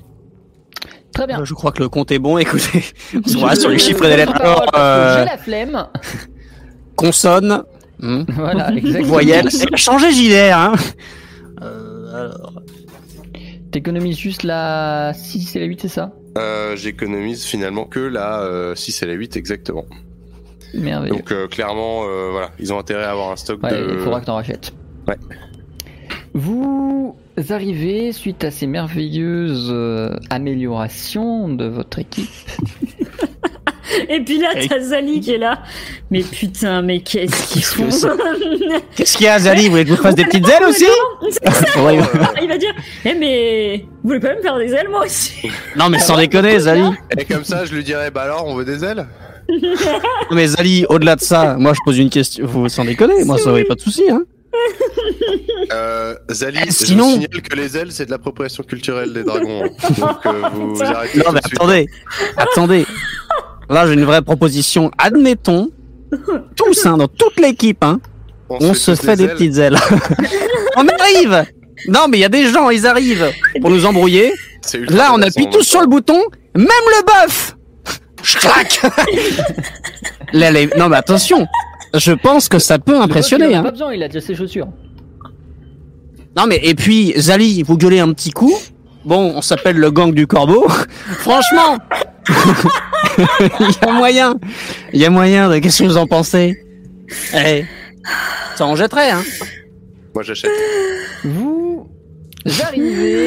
Très 1.12 1.26
bien. 1.26 1.40
Euh, 1.40 1.44
Je 1.44 1.54
crois 1.54 1.72
que 1.72 1.82
le 1.82 1.88
compte 1.88 2.12
est 2.12 2.18
bon. 2.20 2.38
Écoutez, 2.38 2.84
on 3.14 3.28
se 3.28 3.36
voit 3.38 3.56
sur 3.56 3.70
les 3.70 3.78
chiffres 3.78 4.06
des 4.06 4.16
lettres. 4.16 4.40
euh, 4.76 5.18
J'ai 5.18 5.24
la 5.30 5.38
flemme. 5.38 5.86
consonne, 6.94 7.64
hmm, 7.98 8.22
Voilà, 8.28 8.72
exactement. 8.72 9.08
voyelle. 9.08 9.48
Changé 9.74 10.12
gilet, 10.12 10.50
hein. 10.52 10.72
Euh, 11.62 12.14
alors, 12.14 12.62
T'économises 13.72 14.16
juste 14.18 14.42
la 14.44 15.12
6 15.12 15.56
et 15.56 15.58
la 15.60 15.66
8, 15.66 15.80
c'est 15.82 15.88
ça? 15.88 16.12
Euh, 16.36 16.76
J'économise 16.76 17.44
finalement 17.44 17.84
que 17.84 18.00
la 18.00 18.40
euh, 18.42 18.74
6 18.74 19.02
et 19.02 19.06
la 19.06 19.14
8 19.14 19.36
exactement. 19.36 19.84
Merveilleux. 20.74 21.14
Donc 21.14 21.32
euh, 21.32 21.48
clairement, 21.48 22.04
euh, 22.04 22.30
voilà, 22.30 22.50
ils 22.58 22.72
ont 22.72 22.78
intérêt 22.78 23.04
à 23.04 23.10
avoir 23.12 23.30
un 23.30 23.36
stock 23.36 23.62
Ouais, 23.62 23.70
de... 23.70 23.94
il 23.94 23.98
faudra 24.00 24.20
que 24.20 24.26
t'en 24.26 24.34
rachètes. 24.34 24.72
Ouais. 25.08 25.16
Vous 26.34 27.16
arrivez 27.48 28.12
suite 28.12 28.44
à 28.44 28.50
ces 28.50 28.66
merveilleuses 28.66 29.70
euh, 29.72 30.16
améliorations 30.30 31.48
de 31.48 31.66
votre 31.66 31.98
équipe. 31.98 32.28
Et 34.08 34.20
puis 34.20 34.38
là, 34.38 34.48
t'as 34.68 34.80
Zali 34.80 35.20
qui 35.20 35.34
est 35.34 35.38
là. 35.38 35.62
Mais 36.10 36.22
putain, 36.22 36.82
mais 36.82 37.00
qu'est-ce 37.00 37.52
qu'ils 37.52 37.64
font 37.64 37.88
Qu'est-ce 38.96 39.16
qu'il 39.16 39.26
y 39.26 39.28
a, 39.28 39.38
Zali 39.38 39.64
Vous 39.66 39.70
voulez 39.72 39.84
que 39.84 39.90
je 39.90 39.94
vous 39.96 40.02
fasse 40.02 40.14
des 40.14 40.24
petites 40.24 40.48
ailes 40.48 40.64
aussi. 40.68 40.84
Il 42.42 42.48
va 42.48 42.58
dire 42.58 42.74
Eh, 43.04 43.14
mais 43.14 43.84
vous 44.02 44.08
voulez 44.08 44.20
pas 44.20 44.34
me 44.34 44.42
faire 44.42 44.58
des 44.58 44.72
ailes, 44.72 44.88
moi 44.90 45.04
aussi 45.04 45.34
Non, 45.76 45.88
mais 45.88 45.98
sans 45.98 46.16
déconner, 46.16 46.58
Zali. 46.60 46.82
Et 47.18 47.24
comme 47.24 47.44
ça, 47.44 47.64
je 47.64 47.74
lui 47.74 47.84
dirais, 47.84 48.10
bah 48.10 48.22
alors, 48.22 48.46
on 48.46 48.54
veut 48.54 48.64
des 48.64 48.84
ailes 48.84 49.06
Non, 49.48 50.36
mais 50.36 50.46
Zali, 50.46 50.84
au-delà 50.88 51.16
de 51.16 51.20
ça, 51.20 51.56
moi 51.58 51.72
je 51.74 51.78
pose 51.84 51.98
une 51.98 52.10
question. 52.10 52.46
Vous 52.46 52.68
sans 52.68 52.84
déconner, 52.84 53.24
moi 53.24 53.38
ça 53.38 53.50
aurait 53.50 53.64
pas 53.64 53.74
de 53.74 53.80
souci, 53.80 54.02
hein. 54.10 54.22
euh, 55.72 56.14
Zali, 56.30 56.58
Eh, 56.62 56.66
je 56.66 56.72
sinon- 56.72 57.04
vous 57.04 57.12
signale 57.12 57.42
que 57.42 57.56
les 57.56 57.76
ailes, 57.76 57.92
c'est 57.92 58.06
de 58.06 58.10
l'appropriation 58.10 58.62
culturelle 58.64 59.12
des 59.12 59.22
dragons. 59.24 59.62
Donc 59.98 60.26
euh, 60.26 60.32
vous 60.54 60.82
arrêtez 60.82 61.18
Non, 61.18 61.32
mais 61.32 61.40
attendez, 61.44 61.86
attendez. 62.36 62.86
Là, 63.68 63.86
j'ai 63.86 63.94
une 63.94 64.04
vraie 64.04 64.22
proposition. 64.22 64.90
Admettons, 64.98 65.70
tous, 66.56 66.86
hein, 66.86 66.96
dans 66.96 67.08
toute 67.08 67.38
l'équipe, 67.40 67.82
hein, 67.82 68.00
on 68.48 68.74
se 68.74 68.94
fait 68.94 69.16
des 69.16 69.24
ailes. 69.24 69.30
petites 69.30 69.56
ailes. 69.58 69.76
on 70.76 70.86
arrive 70.86 71.44
Non, 71.88 72.06
mais 72.08 72.18
il 72.18 72.20
y 72.20 72.24
a 72.24 72.28
des 72.28 72.46
gens, 72.48 72.70
ils 72.70 72.86
arrivent 72.86 73.30
pour 73.60 73.70
nous 73.70 73.84
embrouiller. 73.86 74.32
Là, 74.88 75.10
on 75.14 75.22
appuie 75.22 75.48
tous 75.50 75.56
même 75.56 75.62
sur 75.64 75.80
le 75.80 75.86
bouton, 75.86 76.20
même 76.54 76.66
le 76.66 77.04
bœuf 77.06 77.56
Je 78.22 78.36
claque 78.38 78.80
Là, 80.32 80.50
les- 80.50 80.68
Non, 80.76 80.88
mais 80.88 80.96
attention 80.96 81.46
je 81.94 82.12
pense 82.12 82.48
que 82.48 82.58
ça 82.58 82.78
peut 82.78 82.92
Le 82.92 83.00
impressionner. 83.00 83.46
il 83.48 83.54
a 83.54 83.60
Hein. 83.60 83.62
Pas 83.62 83.70
besoin, 83.70 83.94
il 83.94 84.02
a 84.02 84.08
déjà 84.08 84.20
ses 84.26 84.34
chaussures. 84.34 84.68
Non, 86.36 86.44
mais 86.46 86.60
et 86.62 86.74
puis, 86.74 87.14
Zali, 87.16 87.62
vous 87.62 87.78
gueulez 87.78 88.00
un 88.00 88.12
petit 88.12 88.32
coup. 88.32 88.52
Bon, 89.06 89.32
on 89.34 89.40
s'appelle 89.40 89.76
le 89.78 89.90
gang 89.90 90.12
du 90.12 90.26
corbeau. 90.26 90.66
Franchement, 91.20 91.78
il 93.18 93.66
y 93.82 93.84
a 93.88 93.92
moyen. 93.92 94.34
Il 94.92 95.00
y 95.00 95.04
a 95.04 95.10
moyen 95.10 95.48
de. 95.48 95.58
Qu'est-ce 95.58 95.82
que 95.82 95.88
vous 95.88 95.96
en 95.96 96.06
pensez? 96.06 96.62
Eh, 97.34 97.64
ça 98.56 98.66
en 98.66 98.74
jetterait, 98.76 99.10
hein. 99.10 99.22
Moi, 100.14 100.22
j'achète. 100.22 100.50
Vous 101.24 101.88
arrivez 102.62 103.26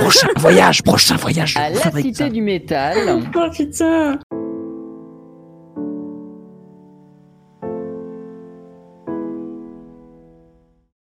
Prochain 0.00 0.28
voyage, 0.36 0.82
prochain 0.82 1.16
voyage. 1.16 1.56
à 1.56 1.70
la 1.70 1.90
cité 1.90 2.14
ça. 2.14 2.28
du 2.28 2.42
métal. 2.42 3.22
Oh 3.34 3.50
putain 3.50 4.18